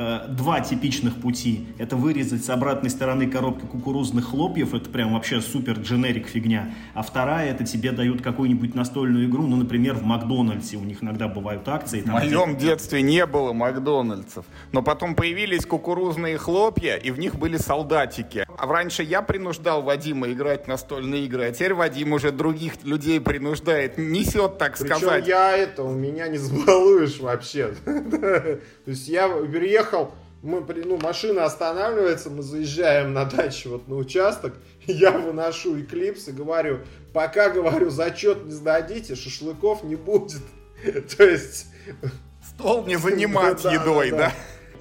Э, 0.00 0.28
два 0.28 0.60
типичных 0.60 1.20
пути. 1.20 1.66
Это 1.76 1.96
вырезать 1.96 2.44
с 2.44 2.50
обратной 2.50 2.88
стороны 2.88 3.28
коробки 3.28 3.66
кукурузных 3.66 4.26
хлопьев, 4.26 4.72
это 4.72 4.88
прям 4.88 5.14
вообще 5.14 5.40
супер 5.40 5.80
дженерик 5.80 6.28
фигня. 6.28 6.72
А 6.94 7.02
вторая, 7.02 7.50
это 7.50 7.64
тебе 7.64 7.90
дают 7.90 8.22
какую-нибудь 8.22 8.76
настольную 8.76 9.28
игру, 9.28 9.48
ну, 9.48 9.56
например, 9.56 9.94
в 9.94 10.04
Макдональдсе, 10.04 10.76
у 10.76 10.84
них 10.84 11.02
иногда 11.02 11.26
бывают 11.26 11.66
акции. 11.66 12.02
Там, 12.02 12.14
в 12.14 12.22
моем 12.22 12.54
где... 12.54 12.66
детстве 12.66 13.02
не 13.02 13.26
было 13.26 13.52
Макдональдсов, 13.52 14.44
но 14.70 14.82
потом 14.82 15.16
появились 15.16 15.66
кукурузные 15.66 16.38
хлопья, 16.38 16.94
и 16.94 17.10
в 17.10 17.18
них 17.18 17.34
были 17.34 17.56
солдатики. 17.56 18.46
А 18.58 18.66
раньше 18.66 19.04
я 19.04 19.22
принуждал 19.22 19.82
Вадима 19.82 20.32
играть 20.32 20.64
в 20.64 20.66
настольные 20.68 21.26
игры, 21.26 21.44
а 21.44 21.52
теперь 21.52 21.74
Вадим 21.74 22.12
уже 22.12 22.32
других 22.32 22.82
людей 22.82 23.20
принуждает, 23.20 23.98
несет, 23.98 24.58
так 24.58 24.76
Причем 24.76 24.96
сказать. 24.96 25.28
я 25.28 25.56
это, 25.56 25.84
у 25.84 25.94
меня 25.94 26.26
не 26.26 26.38
забалуешь 26.38 27.20
вообще. 27.20 27.72
То 27.84 28.60
есть 28.86 29.06
я 29.08 29.28
переехал 29.28 30.12
мы, 30.42 30.64
ну, 30.84 30.98
машина 30.98 31.44
останавливается, 31.44 32.30
мы 32.30 32.42
заезжаем 32.42 33.12
на 33.12 33.24
дачу, 33.24 33.70
вот 33.70 33.88
на 33.88 33.96
участок, 33.96 34.54
я 34.86 35.10
выношу 35.10 35.80
эклипс 35.80 36.28
и 36.28 36.32
говорю, 36.32 36.80
пока, 37.12 37.50
говорю, 37.50 37.90
зачет 37.90 38.44
не 38.44 38.52
сдадите, 38.52 39.14
шашлыков 39.14 39.82
не 39.82 39.96
будет. 39.96 40.42
То 41.16 41.24
есть... 41.24 41.66
Стол 42.54 42.86
не 42.86 42.96
занимать 42.96 43.64
едой, 43.64 44.10
да? 44.10 44.32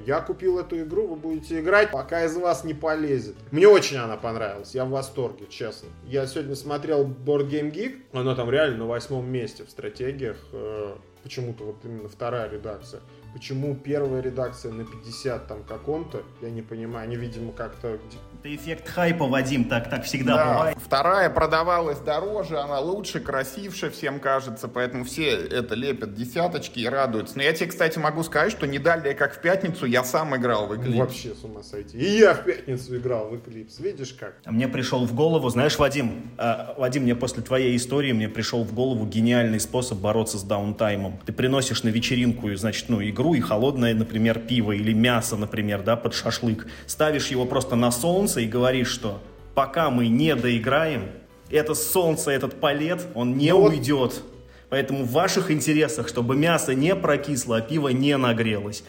Я 0.08 0.22
купил 0.22 0.58
эту 0.58 0.80
игру, 0.80 1.06
вы 1.06 1.16
будете 1.18 1.60
играть, 1.60 1.92
пока 1.92 2.24
из 2.24 2.38
вас 2.38 2.64
не 2.64 2.74
полезет. 2.74 3.36
Мне 3.52 3.68
очень 3.68 3.98
она 3.98 4.16
понравилась, 4.16 4.74
я 4.74 4.86
в 4.86 4.90
восторге, 4.90 5.48
честно. 5.50 5.90
Я 6.06 6.26
сегодня 6.28 6.56
смотрел 6.56 7.06
Board 7.06 7.50
Game 7.50 7.74
Geek, 7.74 8.04
она 8.14 8.34
там 8.34 8.50
реально 8.50 8.78
на 8.78 8.86
восьмом 8.86 9.30
месте 9.30 9.66
в 9.66 9.70
стратегиях. 9.70 10.38
Э, 10.54 10.96
почему-то 11.24 11.66
вот 11.66 11.76
именно 11.84 12.08
вторая 12.08 12.50
редакция. 12.50 13.02
Почему 13.38 13.76
первая 13.76 14.24
редакция 14.24 14.72
на 14.72 14.84
50 14.84 15.48
там 15.48 15.64
каком-то, 15.64 16.24
я 16.42 16.50
не 16.50 16.64
понимаю, 16.64 17.04
они, 17.04 17.18
видимо, 17.18 17.52
как-то... 17.52 18.00
Это 18.40 18.56
эффект 18.56 18.90
хайпа, 18.90 19.28
Вадим, 19.28 19.66
так, 19.66 19.92
так 19.92 20.06
всегда 20.06 20.36
да, 20.36 20.54
бывает. 20.54 20.78
Вторая 20.84 21.30
продавалась 21.30 22.00
дороже, 22.00 22.58
она 22.58 22.80
лучше, 22.80 23.20
красивше, 23.20 23.92
всем 23.92 24.20
кажется, 24.20 24.68
поэтому 24.68 25.04
все 25.04 25.30
это 25.30 25.76
лепят 25.76 26.16
десяточки 26.16 26.80
и 26.80 26.88
радуются. 26.88 27.38
Но 27.38 27.44
я 27.44 27.54
тебе, 27.54 27.68
кстати, 27.68 28.00
могу 28.00 28.24
сказать, 28.24 28.52
что 28.52 28.66
не 28.66 28.80
далее, 28.80 29.14
как 29.14 29.36
в 29.36 29.40
пятницу, 29.40 29.86
я 29.86 30.04
сам 30.04 30.36
играл 30.36 30.66
в 30.66 30.74
Eclipse. 30.74 30.98
Вообще 30.98 31.36
с 31.36 31.44
ума 31.44 31.62
сойти. 31.62 31.96
И 31.96 32.18
я 32.18 32.34
в 32.34 32.44
пятницу 32.44 32.98
играл 32.98 33.30
в 33.30 33.36
Eclipse, 33.36 33.84
видишь 33.84 34.14
как? 34.20 34.38
А 34.46 34.52
мне 34.52 34.68
пришел 34.68 35.06
в 35.06 35.14
голову, 35.14 35.48
знаешь, 35.50 35.78
Вадим, 35.78 36.32
э, 36.40 36.74
Вадим, 36.76 37.04
мне 37.04 37.16
после 37.16 37.44
твоей 37.44 37.78
истории 37.78 38.14
мне 38.14 38.30
пришел 38.30 38.64
в 38.64 38.74
голову 38.74 39.06
гениальный 39.06 39.60
способ 39.60 40.00
бороться 40.00 40.40
с 40.40 40.44
даунтаймом. 40.44 41.20
Ты 41.24 41.34
приносишь 41.34 41.84
на 41.84 41.90
вечеринку, 41.90 42.56
значит, 42.56 42.90
ну, 42.90 43.00
игру, 43.04 43.27
игру 43.28 43.34
и 43.34 43.42
холодное, 43.42 43.94
например, 43.94 44.40
пиво 44.40 44.72
или 44.72 44.94
мясо, 44.94 45.36
например, 45.36 45.84
да, 45.84 45.96
под 45.96 46.14
шашлык. 46.14 46.68
Ставишь 46.86 47.28
его 47.28 47.46
просто 47.46 47.76
на 47.76 47.92
солнце 47.92 48.42
и 48.42 48.48
говоришь, 48.48 48.90
что 48.90 49.22
пока 49.54 49.90
мы 49.90 50.08
не 50.08 50.36
доиграем, 50.36 51.10
это 51.50 51.76
солнце, 51.76 52.32
этот 52.32 52.60
палет, 52.60 53.06
он 53.14 53.38
не 53.38 53.52
ну, 53.52 53.64
уйдет. 53.64 54.22
Поэтому 54.70 55.04
в 55.04 55.12
ваших 55.12 55.52
интересах, 55.52 56.08
чтобы 56.08 56.36
мясо 56.36 56.74
не 56.74 56.96
прокисло, 56.96 57.58
а 57.58 57.62
пиво 57.62 57.90
не 57.90 58.18
нагрелось. 58.18 58.84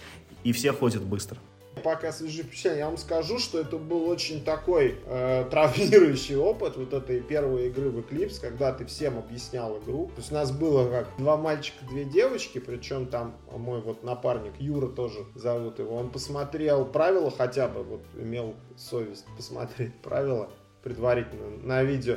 И 0.44 0.52
все 0.52 0.72
ходят 0.72 1.02
быстро 1.02 1.38
пока 1.78 2.12
свежие 2.12 2.44
впечатления, 2.44 2.78
я 2.78 2.86
вам 2.86 2.96
скажу, 2.96 3.38
что 3.38 3.58
это 3.60 3.76
был 3.76 4.08
очень 4.08 4.44
такой 4.44 4.96
э, 5.06 5.46
травмирующий 5.50 6.36
опыт 6.36 6.76
вот 6.76 6.92
этой 6.92 7.20
первой 7.20 7.68
игры 7.68 7.90
в 7.90 7.98
Eclipse, 7.98 8.40
когда 8.40 8.72
ты 8.72 8.84
всем 8.86 9.18
объяснял 9.18 9.78
игру. 9.78 10.06
То 10.14 10.20
есть 10.20 10.32
у 10.32 10.34
нас 10.34 10.52
было 10.52 10.90
как 10.90 11.08
два 11.18 11.36
мальчика, 11.36 11.84
две 11.90 12.04
девочки, 12.04 12.58
причем 12.58 13.06
там 13.06 13.36
мой 13.50 13.80
вот 13.80 14.02
напарник 14.02 14.52
Юра 14.58 14.88
тоже 14.88 15.24
зовут 15.34 15.78
его. 15.78 15.96
Он 15.96 16.10
посмотрел 16.10 16.84
правила 16.84 17.30
хотя 17.30 17.68
бы, 17.68 17.82
вот 17.82 18.02
имел 18.16 18.54
совесть 18.76 19.24
посмотреть 19.36 19.94
правила 20.02 20.50
предварительно 20.82 21.50
на 21.62 21.82
видео. 21.82 22.16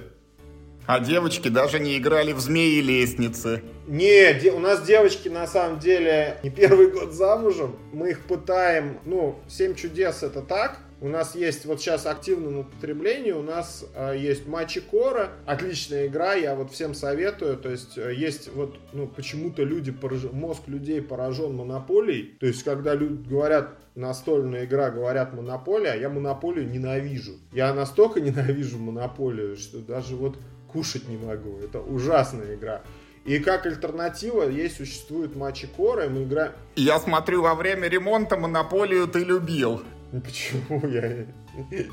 А 0.88 1.00
девочки 1.00 1.48
даже 1.48 1.80
не 1.80 1.98
играли 1.98 2.34
в 2.34 2.40
змеи 2.40 2.82
лестницы. 2.82 3.64
Не, 3.88 4.34
де, 4.34 4.52
у 4.52 4.60
нас 4.60 4.84
девочки 4.84 5.30
на 5.30 5.48
самом 5.48 5.80
деле 5.80 6.38
не 6.44 6.50
первый 6.50 6.92
год 6.92 7.14
замужем. 7.14 7.76
Мы 7.94 8.12
их 8.12 8.22
пытаем, 8.22 9.00
ну, 9.06 9.40
«Семь 9.48 9.76
чудес» 9.76 10.24
это 10.24 10.42
так, 10.42 10.80
у 11.02 11.08
нас 11.08 11.34
есть 11.34 11.66
вот 11.66 11.82
сейчас 11.82 12.06
активном 12.06 12.60
употреблении, 12.60 13.32
у 13.32 13.42
нас 13.42 13.84
э, 13.96 14.16
есть 14.20 14.46
Мачи 14.46 14.82
Кора, 14.82 15.32
отличная 15.48 16.06
игра, 16.06 16.36
я 16.36 16.54
вот 16.54 16.72
всем 16.72 16.94
советую, 16.94 17.58
то 17.58 17.70
есть 17.70 17.98
э, 17.98 18.14
есть 18.14 18.54
вот, 18.54 18.78
ну, 18.94 19.08
почему-то 19.08 19.64
люди, 19.64 19.92
пораж... 19.92 20.26
мозг 20.32 20.68
людей 20.68 21.02
поражен 21.02 21.56
монополией, 21.56 22.36
то 22.40 22.46
есть 22.46 22.62
когда 22.62 22.94
люди 22.94 23.28
говорят, 23.28 23.80
настольная 23.96 24.66
игра, 24.66 24.92
говорят 24.92 25.34
монополия, 25.34 25.94
а 25.94 25.96
я 25.96 26.08
монополию 26.08 26.70
ненавижу. 26.70 27.34
Я 27.52 27.74
настолько 27.74 28.22
ненавижу 28.22 28.78
монополию, 28.78 29.58
что 29.58 29.80
даже 29.80 30.16
вот 30.16 30.38
кушать 30.72 31.08
не 31.08 31.18
могу. 31.18 31.60
Это 31.60 31.80
ужасная 31.80 32.56
игра. 32.56 32.82
И 33.26 33.38
как 33.40 33.66
альтернатива 33.66 34.50
есть 34.50 34.78
существует 34.78 35.36
матчи 35.36 35.68
Кора, 35.68 36.06
и 36.06 36.10
мы 36.10 36.24
играем... 36.24 36.54
Я 36.76 37.00
смотрю, 37.00 37.44
во 37.44 37.54
время 37.54 37.88
ремонта 37.88 38.36
Монополию 38.36 39.08
ты 39.08 39.20
любил. 39.20 39.84
Почему? 40.12 40.86
Я, 40.88 41.26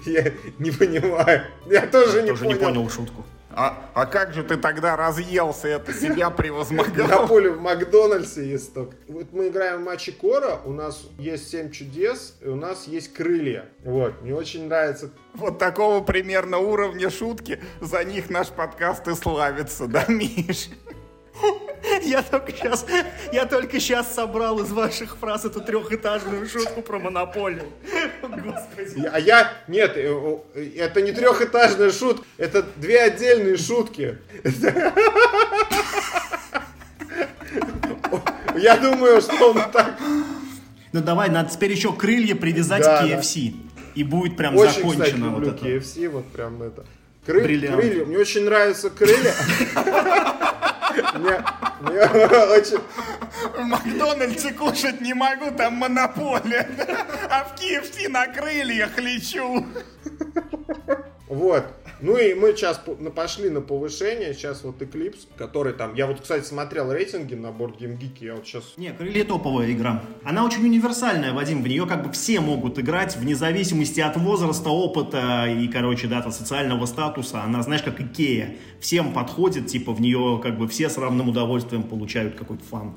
я 0.07 0.33
не 0.59 0.71
понимаю. 0.71 1.43
Я 1.67 1.87
тоже, 1.87 2.23
не, 2.23 2.29
тоже 2.29 2.45
понял. 2.45 2.59
не 2.59 2.65
понял 2.65 2.91
шутку. 2.91 3.25
А, 3.61 3.91
а 3.93 4.07
как 4.07 4.35
же 4.35 4.45
ты 4.45 4.57
тогда 4.57 4.97
разъелся 4.97 5.67
это, 5.67 5.93
себя 5.93 6.31
превозмогал? 6.37 7.09
На 7.09 7.27
поле 7.27 7.51
в 7.51 7.61
Макдональдсе 7.61 8.49
есть 8.49 8.73
только. 8.73 8.95
Вот 9.09 9.33
мы 9.33 9.49
играем 9.49 9.81
в 9.81 9.85
матче 9.85 10.13
Кора, 10.13 10.61
у 10.65 10.73
нас 10.73 11.09
есть 11.19 11.51
7 11.51 11.73
чудес, 11.73 12.37
и 12.41 12.47
у 12.47 12.55
нас 12.55 12.87
есть 12.87 13.13
крылья. 13.13 13.65
Вот, 13.83 14.23
мне 14.23 14.33
очень 14.33 14.69
нравится. 14.69 15.11
Вот 15.35 15.59
такого 15.59 16.05
примерно 16.05 16.59
уровня 16.59 17.11
шутки, 17.11 17.61
за 17.81 18.05
них 18.05 18.31
наш 18.31 18.47
подкаст 18.47 19.09
и 19.09 19.17
славится, 19.17 19.89
да, 19.89 20.05
Миш? 20.07 20.69
Я 22.03 22.23
только 22.23 22.53
сейчас, 22.53 22.87
я 23.33 23.47
только 23.47 23.81
сейчас 23.81 24.15
собрал 24.15 24.61
из 24.61 24.71
ваших 24.71 25.17
фраз 25.17 25.45
эту 25.45 25.61
трехэтажную 25.61 26.49
шутку 26.49 26.83
про 26.83 26.99
монополию. 26.99 27.65
Господи. 28.23 29.09
А 29.11 29.19
я, 29.19 29.53
нет, 29.69 29.93
э, 29.97 30.39
это 30.77 31.03
не 31.03 31.13
трехэтажная 31.13 31.91
шутка, 31.91 32.25
это 32.37 32.65
две 32.77 33.01
отдельные 33.03 33.57
шутки. 33.57 34.19
Я 38.57 38.77
думаю, 38.77 39.21
что 39.21 39.53
он 39.53 39.71
так... 39.71 39.95
Ну 40.93 41.01
давай, 41.01 41.31
надо 41.31 41.51
теперь 41.51 41.71
еще 41.71 41.93
крылья 41.93 42.35
привязать 42.35 42.83
да, 42.83 43.03
к 43.03 43.05
KFC. 43.05 43.53
Да. 43.53 43.59
И 43.95 44.03
будет 44.03 44.37
прям 44.37 44.57
очень, 44.57 44.75
закончено 44.75 45.05
кстати, 45.05 45.21
вот 45.21 45.31
люблю 45.31 45.51
это. 45.53 45.65
KFC, 45.67 46.09
вот 46.09 46.27
прям 46.33 46.63
это. 46.63 46.85
Крыль, 47.25 47.69
крылья. 47.69 48.05
Мне 48.05 48.19
очень 48.19 48.45
нравятся 48.45 48.91
крылья. 48.91 49.33
Мне, 51.15 51.45
мне 51.81 52.01
очень... 52.57 52.81
В 53.57 53.63
Макдональдсе 53.63 54.53
кушать 54.53 55.01
не 55.01 55.15
могу, 55.15 55.51
там 55.51 55.75
монополия. 55.75 56.69
А 57.31 57.45
в 57.45 57.61
KFC 57.61 58.09
на 58.09 58.27
крыльях 58.27 58.99
лечу. 58.99 59.67
Вот. 61.29 61.65
Ну 62.01 62.17
и 62.17 62.35
мы 62.35 62.53
сейчас 62.53 62.81
пошли 63.15 63.51
на 63.51 63.61
повышение, 63.61 64.33
сейчас 64.33 64.63
вот 64.63 64.81
Eclipse, 64.81 65.27
который 65.37 65.73
там, 65.73 65.95
я 65.95 66.07
вот, 66.07 66.21
кстати, 66.21 66.45
смотрел 66.45 66.93
рейтинги 66.93 67.35
на 67.35 67.49
Board 67.49 67.79
Game 67.79 67.99
Geek, 67.99 68.19
я 68.21 68.35
вот 68.35 68.47
сейчас... 68.47 68.75
Не, 68.77 68.93
Крылья 68.93 69.25
топовая 69.25 69.73
игра. 69.73 70.03
Она 70.23 70.45
очень 70.45 70.65
универсальная, 70.65 71.33
Вадим, 71.33 71.63
в 71.63 71.69
нее 71.69 71.87
как 71.87 72.07
бы 72.07 72.13
все 72.13 72.41
могут 72.41 72.79
играть, 72.79 73.17
вне 73.17 73.35
зависимости 73.35 74.01
от 74.01 74.17
возраста, 74.17 74.71
опыта 74.71 75.47
и, 75.47 75.67
короче, 75.69 76.07
да, 76.07 76.29
социального 76.31 76.87
статуса. 76.87 77.43
Она, 77.43 77.63
знаешь, 77.63 77.83
как 77.83 78.01
Икея. 78.01 78.57
Всем 78.81 79.13
подходит, 79.13 79.67
типа, 79.67 79.93
в 79.93 80.01
нее 80.01 80.41
как 80.43 80.57
бы 80.57 80.69
все 80.69 80.89
с 80.89 80.99
равным 80.99 81.29
удовольствием 81.29 81.83
получают 81.83 82.37
какой-то 82.37 82.63
фан. 82.65 82.95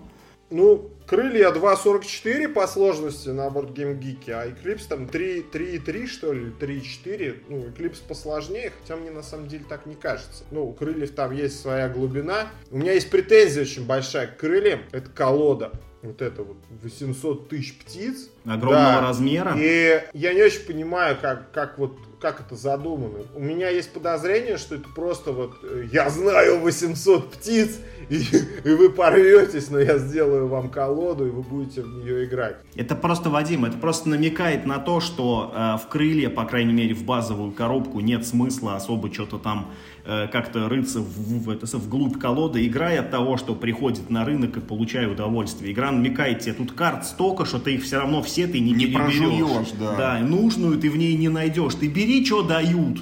Ну, 0.52 0.90
крылья 1.06 1.52
2.44 1.52 2.48
по 2.50 2.68
сложности 2.68 3.30
на 3.30 3.48
Board 3.48 3.74
Game 3.74 4.00
Geek, 4.00 4.30
а 4.32 4.48
Eclipse 4.48 4.88
там 4.88 5.06
3.3, 5.06 6.08
что 6.08 6.34
ли, 6.34 6.52
3.4. 6.60 7.44
Ну, 7.50 7.58
Eclipse 7.68 8.02
посложнее, 8.08 8.72
хотя 8.80 8.96
мне 8.96 9.12
на 9.12 9.24
самом 9.24 9.48
деле 9.48 9.66
так 9.68 9.86
не 9.86 9.96
кажется. 9.96 10.44
Ну, 10.52 10.68
у 10.68 10.74
крыльев 10.74 11.12
там 11.12 11.32
есть 11.32 11.60
своя 11.60 11.90
глубина. 11.90 12.50
У 12.70 12.78
меня 12.78 12.94
есть 12.94 13.10
претензия 13.10 13.64
очень 13.64 13.86
большая 13.86 14.28
к 14.28 14.38
крыльям. 14.38 14.82
Это 14.92 15.10
колода 15.10 15.72
вот 16.02 16.22
это 16.22 16.44
вот 16.44 16.58
800 16.82 17.50
тысяч 17.50 17.78
птиц. 17.78 18.30
Огромного 18.46 18.94
да. 18.94 19.02
размера. 19.02 19.54
И 19.58 20.02
я 20.14 20.34
не 20.34 20.42
очень 20.42 20.66
понимаю, 20.66 21.18
как, 21.22 21.52
как 21.52 21.78
вот 21.78 21.98
как 22.20 22.40
это 22.40 22.56
задумано. 22.56 23.26
У 23.36 23.40
меня 23.40 23.70
есть 23.70 23.92
подозрение, 23.92 24.58
что 24.58 24.76
это 24.76 24.88
просто 24.96 25.32
вот 25.32 25.56
э, 25.64 25.86
я 25.92 26.10
знаю 26.12 26.60
800 26.60 27.32
птиц, 27.32 27.80
и, 28.10 28.18
и 28.64 28.70
вы 28.70 28.92
порветесь, 28.92 29.70
но 29.72 29.80
я 29.80 29.98
сделаю 29.98 30.48
вам 30.48 30.70
колоду, 30.70 30.91
и 31.26 31.30
вы 31.30 31.42
будете 31.42 31.82
в 31.82 32.04
нее 32.04 32.26
играть. 32.26 32.58
Это 32.76 32.96
просто, 32.96 33.30
Вадим, 33.30 33.66
это 33.66 33.78
просто 33.78 34.10
намекает 34.10 34.66
на 34.66 34.80
то, 34.80 35.00
что 35.00 35.52
э, 35.54 35.78
в 35.78 35.88
крылья, 35.88 36.30
по 36.30 36.46
крайней 36.46 36.74
мере, 36.74 36.94
в 36.94 37.04
базовую 37.04 37.52
коробку 37.52 38.00
нет 38.00 38.26
смысла 38.26 38.76
особо 38.76 39.12
что-то 39.14 39.38
там 39.38 39.72
э, 40.06 40.28
как-то 40.28 40.70
рыться 40.70 41.00
в, 41.00 41.46
в, 41.46 41.50
это, 41.50 41.66
вглубь 41.78 42.18
колоды. 42.18 42.66
Играй 42.66 42.98
от 42.98 43.12
того, 43.12 43.38
что 43.38 43.56
приходит 43.56 44.10
на 44.10 44.26
рынок 44.26 44.58
и 44.58 44.60
получай 44.60 45.06
удовольствие. 45.06 45.72
Игра 45.72 45.92
намекает 45.92 46.40
тебе, 46.40 46.54
тут 46.54 46.72
карт 46.74 47.06
столько, 47.06 47.46
что 47.46 47.60
ты 47.60 47.76
их 47.76 47.84
все 47.84 47.98
равно 47.98 48.22
все 48.22 48.48
ты 48.48 48.60
не, 48.60 48.72
не 48.72 48.88
прожуешь. 48.88 49.72
Да. 49.80 49.96
да, 49.96 50.20
нужную 50.20 50.80
ты 50.80 50.90
в 50.90 50.98
ней 50.98 51.16
не 51.16 51.30
найдешь. 51.30 51.76
Ты 51.76 51.88
бери, 51.88 52.26
что 52.26 52.44
дают. 52.44 53.00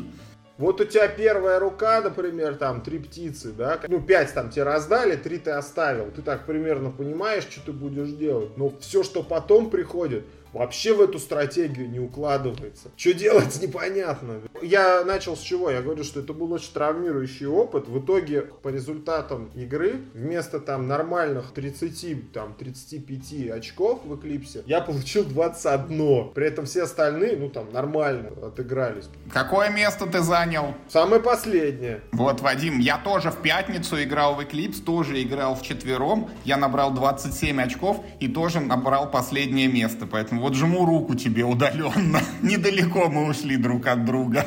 Вот 0.59 0.81
у 0.81 0.83
тебя 0.83 1.07
первая 1.07 1.57
рука, 1.57 2.01
например, 2.01 2.55
там 2.55 2.81
три 2.81 2.99
птицы, 2.99 3.53
да, 3.53 3.79
ну 3.87 4.01
пять 4.01 4.33
там 4.33 4.49
тебе 4.49 4.63
раздали, 4.63 5.15
три 5.15 5.37
ты 5.37 5.51
оставил. 5.51 6.11
Ты 6.11 6.21
так 6.21 6.45
примерно 6.45 6.91
понимаешь, 6.91 7.47
что 7.49 7.67
ты 7.67 7.71
будешь 7.71 8.09
делать. 8.09 8.57
Но 8.57 8.73
все, 8.81 9.03
что 9.03 9.23
потом 9.23 9.69
приходит, 9.69 10.25
вообще 10.53 10.93
в 10.93 11.01
эту 11.01 11.19
стратегию 11.19 11.89
не 11.89 11.99
укладывается. 11.99 12.89
Что 12.95 13.13
делать, 13.13 13.59
непонятно. 13.61 14.41
Я 14.61 15.03
начал 15.03 15.35
с 15.35 15.41
чего? 15.41 15.69
Я 15.69 15.81
говорю, 15.81 16.03
что 16.03 16.19
это 16.19 16.33
был 16.33 16.51
очень 16.51 16.73
травмирующий 16.73 17.47
опыт. 17.47 17.87
В 17.87 17.99
итоге, 17.99 18.41
по 18.41 18.69
результатам 18.69 19.49
игры, 19.55 20.01
вместо 20.13 20.59
там 20.59 20.87
нормальных 20.87 21.51
30, 21.51 22.31
там, 22.31 22.53
35 22.53 23.51
очков 23.51 24.01
в 24.05 24.15
Эклипсе, 24.15 24.63
я 24.65 24.81
получил 24.81 25.23
21. 25.23 26.31
При 26.33 26.47
этом 26.47 26.65
все 26.65 26.83
остальные, 26.83 27.37
ну, 27.37 27.49
там, 27.49 27.71
нормально 27.71 28.29
отыгрались. 28.45 29.09
Какое 29.31 29.69
место 29.69 30.05
ты 30.07 30.21
занял? 30.21 30.73
Самое 30.89 31.21
последнее. 31.21 32.01
Вот, 32.11 32.41
Вадим, 32.41 32.79
я 32.79 32.97
тоже 32.97 33.31
в 33.31 33.37
пятницу 33.41 34.01
играл 34.01 34.35
в 34.35 34.43
Эклипс, 34.43 34.79
тоже 34.79 35.21
играл 35.21 35.55
в 35.55 35.61
четвером. 35.61 36.29
Я 36.43 36.57
набрал 36.57 36.91
27 36.91 37.61
очков 37.61 38.03
и 38.19 38.27
тоже 38.27 38.59
набрал 38.59 39.09
последнее 39.09 39.67
место. 39.67 40.05
Поэтому 40.05 40.38
вот 40.39 40.55
жму 40.55 40.85
руку 40.85 41.15
тебе 41.15 41.43
удаленно. 41.43 42.21
Недалеко 42.41 43.09
мы 43.09 43.29
ушли 43.29 43.57
друг 43.57 43.87
от 43.87 44.05
друга. 44.05 44.45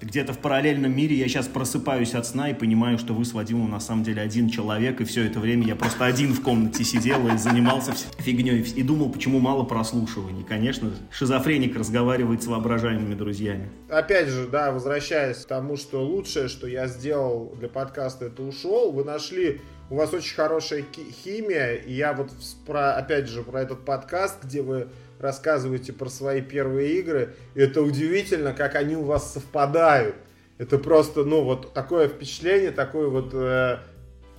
Где-то 0.00 0.34
в 0.34 0.38
параллельном 0.38 0.94
мире 0.94 1.16
я 1.16 1.26
сейчас 1.26 1.46
просыпаюсь 1.46 2.14
от 2.14 2.26
сна 2.26 2.50
и 2.50 2.54
понимаю, 2.54 2.98
что 2.98 3.14
вы 3.14 3.24
с 3.24 3.32
Вадимом 3.32 3.70
на 3.70 3.80
самом 3.80 4.04
деле 4.04 4.20
один 4.20 4.50
человек, 4.50 5.00
и 5.00 5.04
все 5.04 5.24
это 5.24 5.40
время 5.40 5.66
я 5.66 5.74
просто 5.74 6.04
один 6.04 6.34
в 6.34 6.42
комнате 6.42 6.84
сидел 6.84 7.26
и 7.28 7.38
занимался 7.38 7.92
фигней, 8.18 8.60
и 8.60 8.82
думал, 8.82 9.10
почему 9.10 9.40
мало 9.40 9.64
прослушиваний. 9.64 10.44
Конечно, 10.44 10.90
шизофреник 11.10 11.76
разговаривает 11.76 12.42
с 12.42 12.46
воображаемыми 12.46 13.14
друзьями. 13.14 13.70
Опять 13.88 14.28
же, 14.28 14.46
да, 14.46 14.70
возвращаясь 14.70 15.38
к 15.38 15.46
тому, 15.46 15.78
что 15.78 16.04
лучшее, 16.04 16.48
что 16.48 16.66
я 16.66 16.88
сделал 16.88 17.54
для 17.58 17.68
подкаста, 17.68 18.26
это 18.26 18.42
ушел. 18.42 18.92
Вы 18.92 19.02
нашли 19.02 19.62
у 19.88 19.96
вас 19.96 20.12
очень 20.12 20.34
хорошая 20.34 20.84
химия, 21.24 21.74
и 21.74 21.92
я 21.92 22.12
вот 22.12 22.30
про, 22.66 22.94
опять 22.94 23.28
же, 23.28 23.42
про 23.42 23.62
этот 23.62 23.84
подкаст, 23.84 24.44
где 24.44 24.60
вы 24.60 24.88
рассказываете 25.26 25.92
про 25.92 26.08
свои 26.08 26.40
первые 26.40 26.98
игры. 26.98 27.34
И 27.54 27.60
это 27.60 27.82
удивительно, 27.82 28.52
как 28.52 28.74
они 28.76 28.96
у 28.96 29.02
вас 29.02 29.32
совпадают. 29.32 30.14
Это 30.58 30.78
просто, 30.78 31.24
ну, 31.24 31.42
вот 31.42 31.74
такое 31.74 32.08
впечатление, 32.08 32.70
такое 32.70 33.08
вот... 33.08 33.30
Э, 33.34 33.78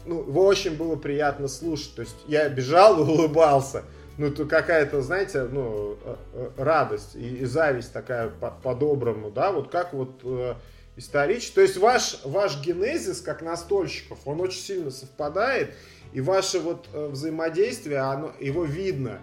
ну, 0.06 0.22
его 0.22 0.46
очень 0.46 0.76
было 0.76 0.96
приятно 0.96 1.48
слушать. 1.48 1.96
То 1.96 2.02
есть 2.02 2.16
я 2.28 2.50
бежал 2.50 3.00
и 3.00 3.04
улыбался. 3.12 3.84
Ну, 4.18 4.28
это 4.28 4.46
какая-то, 4.46 5.02
знаете, 5.02 5.44
ну, 5.44 5.98
э, 6.04 6.16
э, 6.34 6.50
радость 6.58 7.16
и, 7.16 7.38
и 7.38 7.46
зависть 7.46 7.94
такая 7.94 8.30
по-доброму, 8.64 9.30
да, 9.30 9.52
вот 9.52 9.70
как 9.70 9.94
вот 9.94 10.22
э, 10.24 10.56
исторически. 10.96 11.56
То 11.56 11.62
есть 11.62 11.78
ваш, 11.78 12.22
ваш 12.24 12.60
генезис, 12.62 13.22
как 13.22 13.44
настольщиков, 13.44 14.18
он 14.26 14.42
очень 14.42 14.60
сильно 14.60 14.90
совпадает, 14.90 15.76
и 16.14 16.22
ваше 16.22 16.60
вот 16.60 16.88
э, 16.94 17.08
взаимодействие, 17.08 18.00
оно, 18.00 18.32
его 18.40 18.64
видно. 18.64 19.20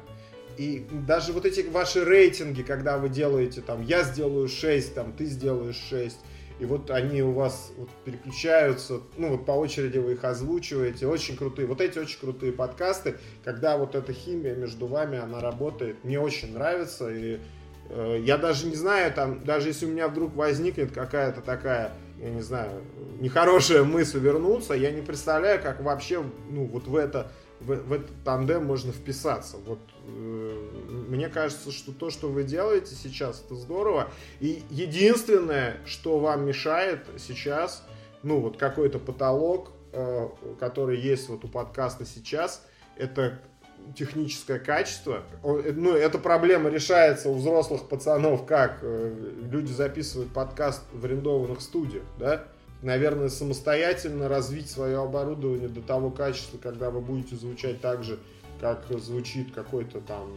И 0.56 0.86
даже 1.06 1.32
вот 1.32 1.44
эти 1.46 1.60
ваши 1.62 2.04
рейтинги, 2.04 2.62
когда 2.62 2.98
вы 2.98 3.08
делаете 3.08 3.60
там, 3.60 3.82
я 3.82 4.02
сделаю 4.02 4.48
6, 4.48 4.94
там, 4.94 5.12
ты 5.12 5.26
сделаешь 5.26 5.76
6, 5.90 6.16
и 6.60 6.64
вот 6.66 6.90
они 6.90 7.22
у 7.22 7.32
вас 7.32 7.72
вот 7.76 7.88
переключаются, 8.04 9.00
ну 9.16 9.30
вот 9.30 9.44
по 9.44 9.52
очереди 9.52 9.98
вы 9.98 10.12
их 10.12 10.24
озвучиваете, 10.24 11.06
очень 11.06 11.36
крутые, 11.36 11.66
вот 11.66 11.80
эти 11.80 11.98
очень 11.98 12.20
крутые 12.20 12.52
подкасты, 12.52 13.16
когда 13.42 13.76
вот 13.76 13.94
эта 13.94 14.12
химия 14.12 14.54
между 14.54 14.86
вами, 14.86 15.18
она 15.18 15.40
работает, 15.40 16.04
мне 16.04 16.20
очень 16.20 16.54
нравится, 16.54 17.12
и 17.12 17.40
э, 17.88 18.18
я 18.24 18.38
даже 18.38 18.66
не 18.66 18.76
знаю, 18.76 19.12
там, 19.12 19.44
даже 19.44 19.68
если 19.68 19.86
у 19.86 19.90
меня 19.90 20.06
вдруг 20.06 20.34
возникнет 20.36 20.92
какая-то 20.92 21.40
такая, 21.40 21.92
я 22.20 22.30
не 22.30 22.42
знаю, 22.42 22.82
нехорошая 23.18 23.82
мысль 23.82 24.20
вернуться, 24.20 24.74
я 24.74 24.92
не 24.92 25.02
представляю, 25.02 25.60
как 25.60 25.82
вообще, 25.82 26.22
ну 26.48 26.66
вот 26.66 26.86
в 26.86 26.94
это 26.94 27.32
в, 27.60 27.74
в 27.74 27.92
этот 27.92 28.22
тандем 28.24 28.64
можно 28.64 28.92
вписаться. 28.92 29.56
Вот 29.66 29.78
мне 30.06 31.28
кажется, 31.28 31.72
что 31.72 31.92
то, 31.92 32.10
что 32.10 32.28
вы 32.28 32.44
делаете 32.44 32.94
сейчас, 32.94 33.42
это 33.44 33.54
здорово. 33.54 34.10
И 34.40 34.62
единственное, 34.70 35.78
что 35.86 36.18
вам 36.18 36.46
мешает 36.46 37.00
сейчас, 37.18 37.84
ну 38.22 38.40
вот 38.40 38.56
какой-то 38.56 38.98
потолок, 38.98 39.72
э, 39.92 40.28
который 40.60 41.00
есть 41.00 41.28
вот 41.28 41.44
у 41.44 41.48
подкаста 41.48 42.04
сейчас, 42.04 42.66
это 42.96 43.40
техническое 43.96 44.58
качество. 44.58 45.22
Ну, 45.42 45.94
эта 45.94 46.18
проблема 46.18 46.70
решается 46.70 47.28
у 47.28 47.34
взрослых 47.34 47.88
пацанов, 47.88 48.46
как 48.46 48.78
э, 48.82 49.32
люди 49.50 49.72
записывают 49.72 50.32
подкаст 50.32 50.82
в 50.92 51.04
арендованных 51.04 51.60
студиях, 51.60 52.04
да? 52.18 52.46
наверное, 52.84 53.30
самостоятельно 53.30 54.28
развить 54.28 54.70
свое 54.70 55.02
оборудование 55.02 55.68
до 55.68 55.80
того 55.80 56.10
качества, 56.10 56.58
когда 56.58 56.90
вы 56.90 57.00
будете 57.00 57.34
звучать 57.34 57.80
так 57.80 58.04
же, 58.04 58.18
как 58.64 58.98
звучит 58.98 59.52
какой-то 59.52 60.00
там 60.00 60.30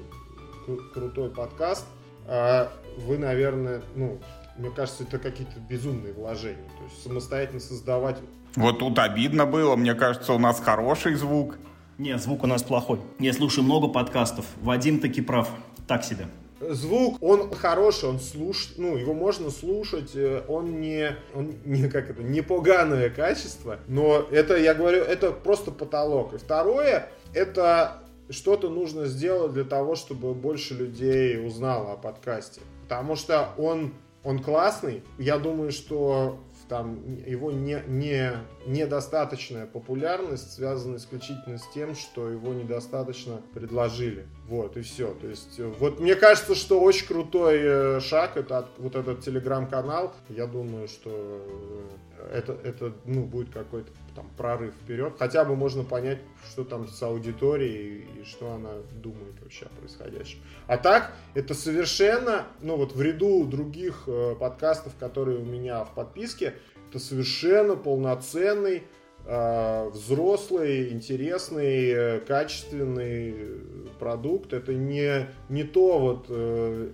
крутой 0.93 1.29
подкаст, 1.29 1.85
а 2.25 2.69
вы, 2.97 3.17
наверное, 3.17 3.81
ну, 3.95 4.19
мне 4.57 4.69
кажется, 4.69 5.03
это 5.03 5.17
какие-то 5.17 5.61
безумные 5.61 6.11
вложения. 6.11 6.67
То 6.77 6.83
есть 6.83 7.03
самостоятельно 7.03 7.61
создавать... 7.61 8.17
Вот 8.57 8.79
тут 8.79 8.99
обидно 8.99 9.45
было. 9.45 9.77
Мне 9.77 9.93
кажется, 9.93 10.33
у 10.33 10.39
нас 10.39 10.59
хороший 10.59 11.15
звук. 11.15 11.57
Нет, 11.97 12.21
звук 12.21 12.43
у 12.43 12.47
нас 12.47 12.63
плохой. 12.63 12.99
Я 13.19 13.31
слушаю 13.31 13.63
много 13.63 13.87
подкастов. 13.87 14.45
Вадим 14.61 14.99
таки 14.99 15.21
прав. 15.21 15.49
Так 15.87 16.03
себе 16.03 16.27
звук, 16.59 17.21
он 17.21 17.53
хороший, 17.53 18.09
он 18.09 18.19
слуш, 18.19 18.73
ну, 18.77 18.97
его 18.97 19.13
можно 19.13 19.51
слушать, 19.51 20.15
э, 20.15 20.41
он 20.47 20.81
не, 20.81 21.15
он 21.35 21.53
не, 21.65 21.87
как 21.87 22.09
это, 22.09 22.23
не 22.23 22.41
поганое 22.41 23.09
качество, 23.11 23.77
но 23.87 24.25
это, 24.31 24.57
я 24.57 24.73
говорю, 24.73 25.03
это 25.03 25.31
просто 25.31 25.71
потолок. 25.71 26.33
И 26.33 26.37
второе, 26.37 27.09
это 27.33 28.01
что-то 28.29 28.69
нужно 28.69 29.05
сделать 29.05 29.53
для 29.53 29.63
того, 29.63 29.95
чтобы 29.95 30.33
больше 30.33 30.73
людей 30.73 31.45
узнало 31.45 31.93
о 31.93 31.97
подкасте. 31.97 32.61
Потому 32.83 33.15
что 33.15 33.49
он, 33.57 33.93
он 34.23 34.39
классный. 34.39 35.03
Я 35.17 35.37
думаю, 35.37 35.71
что 35.71 36.39
там 36.67 36.99
его 37.25 37.51
не, 37.51 37.81
не, 37.87 38.33
недостаточная 38.65 39.65
популярность 39.65 40.53
связана 40.53 40.97
исключительно 40.97 41.57
с 41.57 41.67
тем, 41.73 41.95
что 41.95 42.29
его 42.29 42.53
недостаточно 42.53 43.41
предложили. 43.53 44.27
Вот, 44.47 44.75
и 44.77 44.81
все. 44.81 45.13
То 45.13 45.27
есть, 45.27 45.59
э, 45.59 45.73
вот 45.79 45.99
мне 45.99 46.15
кажется, 46.15 46.55
что 46.55 46.81
очень 46.81 47.07
крутой 47.07 47.59
э, 47.61 47.99
шаг, 48.01 48.37
это 48.37 48.67
вот 48.77 48.95
этот 48.95 49.21
телеграм-канал. 49.21 50.13
Я 50.29 50.45
думаю, 50.45 50.87
что 50.87 51.09
э, 51.09 51.81
это, 52.31 52.57
это 52.63 52.93
ну, 53.05 53.23
будет 53.23 53.49
какой-то 53.49 53.91
там 54.15 54.29
прорыв 54.37 54.73
вперед. 54.73 55.13
Хотя 55.17 55.45
бы 55.45 55.55
можно 55.55 55.83
понять, 55.83 56.19
что 56.51 56.63
там 56.63 56.87
с 56.87 57.01
аудиторией 57.01 58.07
и 58.19 58.23
что 58.25 58.53
она 58.53 58.71
думает 59.01 59.35
вообще 59.41 59.65
о 59.65 59.69
происходящем. 59.79 60.39
А 60.67 60.77
так, 60.77 61.13
это 61.33 61.53
совершенно, 61.53 62.47
ну 62.61 62.77
вот 62.77 62.93
в 62.93 63.01
ряду 63.01 63.45
других 63.45 64.03
э, 64.07 64.35
подкастов, 64.39 64.93
которые 64.99 65.37
у 65.39 65.45
меня 65.45 65.83
в 65.83 65.93
подписке. 65.93 66.55
Это 66.89 66.99
совершенно 66.99 67.75
полноценный, 67.75 68.83
э, 69.25 69.89
взрослый, 69.89 70.89
интересный, 70.91 71.89
э, 71.89 72.19
качественный 72.21 73.35
продукт. 73.99 74.53
Это 74.53 74.73
не, 74.73 75.27
не 75.49 75.63
то 75.63 75.99
вот, 75.99 76.25
э, 76.29 76.89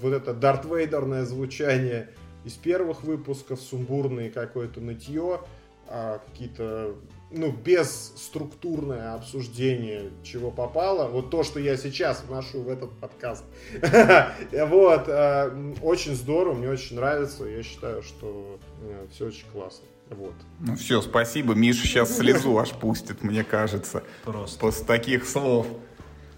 вот 0.00 0.12
это 0.12 0.32
Дарт 0.32 0.64
Вейдерное 0.64 1.24
звучание 1.24 2.10
из 2.44 2.54
первых 2.54 3.02
выпусков, 3.02 3.60
сумбурное 3.60 4.30
какое-то 4.30 4.80
нытье, 4.80 5.40
а 5.88 6.20
какие-то 6.30 6.94
ну, 7.34 7.50
без 7.50 8.12
структурное 8.16 9.14
обсуждение, 9.14 10.10
чего 10.22 10.50
попало. 10.50 11.08
Вот 11.08 11.30
то, 11.30 11.42
что 11.42 11.58
я 11.58 11.76
сейчас 11.76 12.22
вношу 12.26 12.62
в 12.62 12.68
этот 12.68 12.92
подкаст. 12.98 13.44
Вот. 14.52 15.04
Э, 15.08 15.50
очень 15.82 16.14
здорово, 16.14 16.54
мне 16.54 16.68
очень 16.68 16.96
нравится. 16.96 17.44
Я 17.44 17.62
считаю, 17.62 18.02
что 18.02 18.58
э, 18.82 19.06
все 19.12 19.26
очень 19.26 19.46
классно. 19.52 19.84
Вот. 20.10 20.34
Ну 20.60 20.76
все, 20.76 21.00
спасибо. 21.00 21.54
Миша 21.54 21.86
сейчас 21.86 22.16
слезу 22.16 22.58
аж 22.58 22.70
пустит, 22.70 23.22
мне 23.22 23.44
кажется. 23.44 24.02
Просто. 24.24 24.58
После 24.58 24.84
таких 24.84 25.26
слов. 25.26 25.66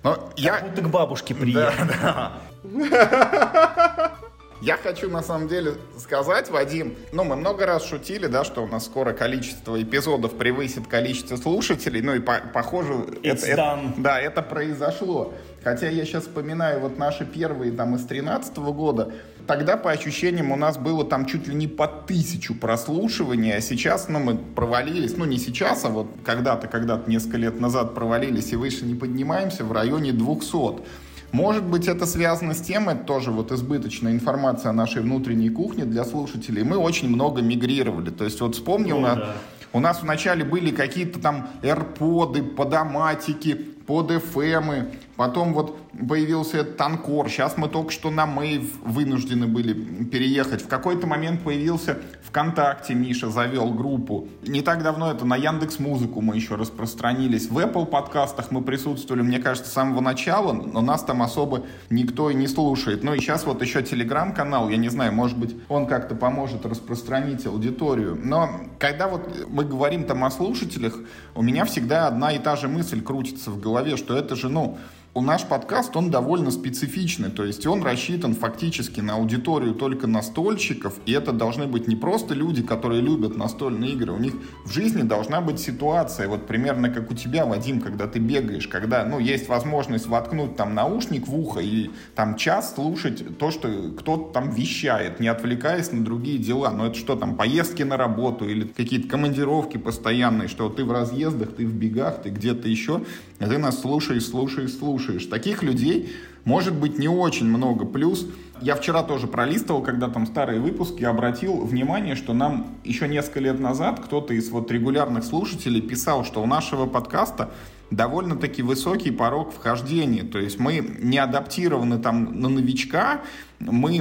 Но 0.02 0.32
я... 0.36 0.58
Как 0.58 0.70
будто 0.70 0.82
к 0.82 0.90
бабушке 0.90 1.34
приехал. 1.34 1.86
Да, 1.86 2.40
да. 2.62 4.18
Я 4.64 4.78
хочу 4.78 5.10
на 5.10 5.22
самом 5.22 5.46
деле 5.46 5.74
сказать, 5.98 6.50
Вадим, 6.50 6.96
ну 7.12 7.22
мы 7.22 7.36
много 7.36 7.66
раз 7.66 7.84
шутили, 7.84 8.28
да, 8.28 8.44
что 8.44 8.62
у 8.64 8.66
нас 8.66 8.86
скоро 8.86 9.12
количество 9.12 9.80
эпизодов 9.82 10.38
превысит 10.38 10.86
количество 10.86 11.36
слушателей, 11.36 12.00
ну 12.00 12.14
и 12.14 12.18
по 12.18 12.40
похоже, 12.54 12.94
это, 13.22 13.44
это, 13.44 13.78
да, 13.98 14.18
это 14.18 14.40
произошло. 14.40 15.34
Хотя 15.62 15.90
я 15.90 16.06
сейчас 16.06 16.22
вспоминаю 16.22 16.80
вот 16.80 16.96
наши 16.96 17.26
первые 17.26 17.72
там 17.72 17.94
из 17.96 18.06
13 18.06 18.56
года, 18.56 19.12
тогда 19.46 19.76
по 19.76 19.90
ощущениям 19.90 20.50
у 20.50 20.56
нас 20.56 20.78
было 20.78 21.04
там 21.04 21.26
чуть 21.26 21.46
ли 21.46 21.54
не 21.54 21.68
по 21.68 21.86
тысячу 21.86 22.54
прослушиваний, 22.54 23.54
а 23.54 23.60
сейчас, 23.60 24.08
ну, 24.08 24.18
мы 24.18 24.38
провалились, 24.38 25.14
ну, 25.18 25.26
не 25.26 25.36
сейчас, 25.36 25.84
а 25.84 25.90
вот 25.90 26.06
когда-то, 26.24 26.68
когда-то 26.68 27.10
несколько 27.10 27.36
лет 27.36 27.60
назад 27.60 27.94
провалились 27.94 28.52
и 28.52 28.56
выше 28.56 28.86
не 28.86 28.94
поднимаемся 28.94 29.62
в 29.62 29.72
районе 29.72 30.12
200. 30.12 31.03
Может 31.34 31.64
быть, 31.64 31.88
это 31.88 32.06
связано 32.06 32.54
с 32.54 32.60
тем, 32.60 32.88
это 32.88 33.02
тоже 33.02 33.32
вот 33.32 33.50
избыточная 33.50 34.12
информация 34.12 34.70
о 34.70 34.72
нашей 34.72 35.02
внутренней 35.02 35.50
кухне 35.50 35.84
для 35.84 36.04
слушателей. 36.04 36.62
Мы 36.62 36.76
очень 36.76 37.08
много 37.08 37.42
мигрировали. 37.42 38.10
То 38.10 38.22
есть 38.22 38.40
вот 38.40 38.54
вспомни, 38.54 38.92
ну, 38.92 38.98
у, 38.98 39.00
нас, 39.00 39.16
да. 39.16 39.34
у 39.72 39.80
нас 39.80 40.00
вначале 40.00 40.44
были 40.44 40.70
какие-то 40.70 41.18
там 41.18 41.48
AirPods, 41.62 42.54
подоматики, 42.54 43.54
под 43.54 44.12
FM, 44.12 44.94
потом 45.16 45.54
вот 45.54 45.76
появился 46.08 46.58
этот 46.58 46.76
Танкор, 46.76 47.28
сейчас 47.28 47.56
мы 47.56 47.68
только 47.68 47.90
что 47.92 48.10
на 48.10 48.26
Мейв 48.26 48.80
вынуждены 48.82 49.46
были 49.46 49.72
переехать. 50.04 50.62
В 50.62 50.68
какой-то 50.68 51.06
момент 51.06 51.42
появился 51.42 51.98
ВКонтакте, 52.22 52.94
Миша 52.94 53.30
завел 53.30 53.72
группу. 53.72 54.28
Не 54.42 54.60
так 54.60 54.82
давно 54.82 55.10
это 55.10 55.24
на 55.24 55.36
Яндекс 55.36 55.78
Музыку 55.78 56.20
мы 56.20 56.34
еще 56.34 56.56
распространились. 56.56 57.48
В 57.48 57.58
Apple 57.58 57.86
подкастах 57.86 58.50
мы 58.50 58.62
присутствовали, 58.62 59.22
мне 59.22 59.38
кажется, 59.38 59.70
с 59.70 59.74
самого 59.74 60.00
начала, 60.00 60.52
но 60.52 60.80
нас 60.80 61.04
там 61.04 61.22
особо 61.22 61.62
никто 61.90 62.30
и 62.30 62.34
не 62.34 62.48
слушает. 62.48 63.04
Ну 63.04 63.14
и 63.14 63.20
сейчас 63.20 63.46
вот 63.46 63.62
еще 63.62 63.82
телеграм-канал, 63.82 64.68
я 64.68 64.76
не 64.76 64.88
знаю, 64.88 65.12
может 65.12 65.38
быть, 65.38 65.56
он 65.68 65.86
как-то 65.86 66.14
поможет 66.14 66.66
распространить 66.66 67.46
аудиторию. 67.46 68.18
Но 68.20 68.50
когда 68.78 69.08
вот 69.08 69.46
мы 69.48 69.64
говорим 69.64 70.04
там 70.04 70.24
о 70.24 70.30
слушателях, 70.30 70.98
у 71.34 71.42
меня 71.42 71.64
всегда 71.64 72.08
одна 72.08 72.32
и 72.32 72.38
та 72.38 72.56
же 72.56 72.68
мысль 72.68 73.00
крутится 73.00 73.50
в 73.50 73.60
голове, 73.60 73.96
что 73.96 74.16
это 74.16 74.34
же, 74.34 74.48
ну, 74.48 74.78
наш 75.20 75.44
подкаст, 75.44 75.96
он 75.96 76.10
довольно 76.10 76.50
специфичный, 76.50 77.30
то 77.30 77.44
есть 77.44 77.66
он 77.66 77.84
рассчитан 77.84 78.34
фактически 78.34 79.00
на 79.00 79.14
аудиторию 79.14 79.74
только 79.74 80.08
настольщиков, 80.08 80.94
и 81.06 81.12
это 81.12 81.32
должны 81.32 81.66
быть 81.66 81.86
не 81.86 81.94
просто 81.94 82.34
люди, 82.34 82.62
которые 82.62 83.00
любят 83.00 83.36
настольные 83.36 83.92
игры, 83.92 84.12
у 84.12 84.18
них 84.18 84.34
в 84.64 84.72
жизни 84.72 85.02
должна 85.02 85.40
быть 85.40 85.60
ситуация, 85.60 86.26
вот 86.26 86.48
примерно 86.48 86.90
как 86.90 87.12
у 87.12 87.14
тебя, 87.14 87.46
Вадим, 87.46 87.80
когда 87.80 88.08
ты 88.08 88.18
бегаешь, 88.18 88.66
когда, 88.66 89.04
ну, 89.04 89.20
есть 89.20 89.48
возможность 89.48 90.06
воткнуть 90.06 90.56
там 90.56 90.74
наушник 90.74 91.28
в 91.28 91.38
ухо 91.38 91.60
и 91.60 91.90
там 92.16 92.36
час 92.36 92.74
слушать 92.74 93.38
то, 93.38 93.52
что 93.52 93.68
кто-то 93.96 94.32
там 94.32 94.50
вещает, 94.50 95.20
не 95.20 95.28
отвлекаясь 95.28 95.92
на 95.92 96.04
другие 96.04 96.38
дела, 96.38 96.70
но 96.70 96.86
это 96.86 96.96
что 96.96 97.14
там, 97.14 97.36
поездки 97.36 97.84
на 97.84 97.96
работу 97.96 98.48
или 98.48 98.64
какие-то 98.66 99.08
командировки 99.08 99.76
постоянные, 99.76 100.48
что 100.48 100.68
ты 100.68 100.84
в 100.84 100.90
разъездах, 100.90 101.54
ты 101.54 101.66
в 101.66 101.74
бегах, 101.74 102.22
ты 102.22 102.30
где-то 102.30 102.68
еще, 102.68 103.02
и 103.40 103.44
ты 103.44 103.58
нас 103.58 103.80
слушаешь, 103.80 104.26
слушаешь, 104.26 104.72
слушаешь. 104.72 105.26
Таких 105.26 105.62
людей 105.62 106.12
может 106.44 106.74
быть 106.74 106.98
не 106.98 107.08
очень 107.08 107.46
много. 107.46 107.84
Плюс 107.84 108.26
я 108.60 108.76
вчера 108.76 109.02
тоже 109.02 109.26
пролистывал, 109.26 109.82
когда 109.82 110.08
там 110.08 110.26
старые 110.26 110.60
выпуски, 110.60 111.02
обратил 111.04 111.64
внимание, 111.64 112.14
что 112.14 112.32
нам 112.32 112.76
еще 112.84 113.08
несколько 113.08 113.40
лет 113.40 113.58
назад 113.58 114.00
кто-то 114.00 114.34
из 114.34 114.48
вот 114.50 114.70
регулярных 114.70 115.24
слушателей 115.24 115.80
писал, 115.80 116.24
что 116.24 116.42
у 116.42 116.46
нашего 116.46 116.86
подкаста 116.86 117.50
довольно-таки 117.90 118.62
высокий 118.62 119.10
порог 119.10 119.52
вхождения. 119.52 120.22
То 120.24 120.38
есть 120.38 120.58
мы 120.58 120.78
не 121.00 121.18
адаптированы 121.18 121.98
там 121.98 122.40
на 122.40 122.48
новичка, 122.48 123.22
мы 123.60 123.96
э, 123.96 124.00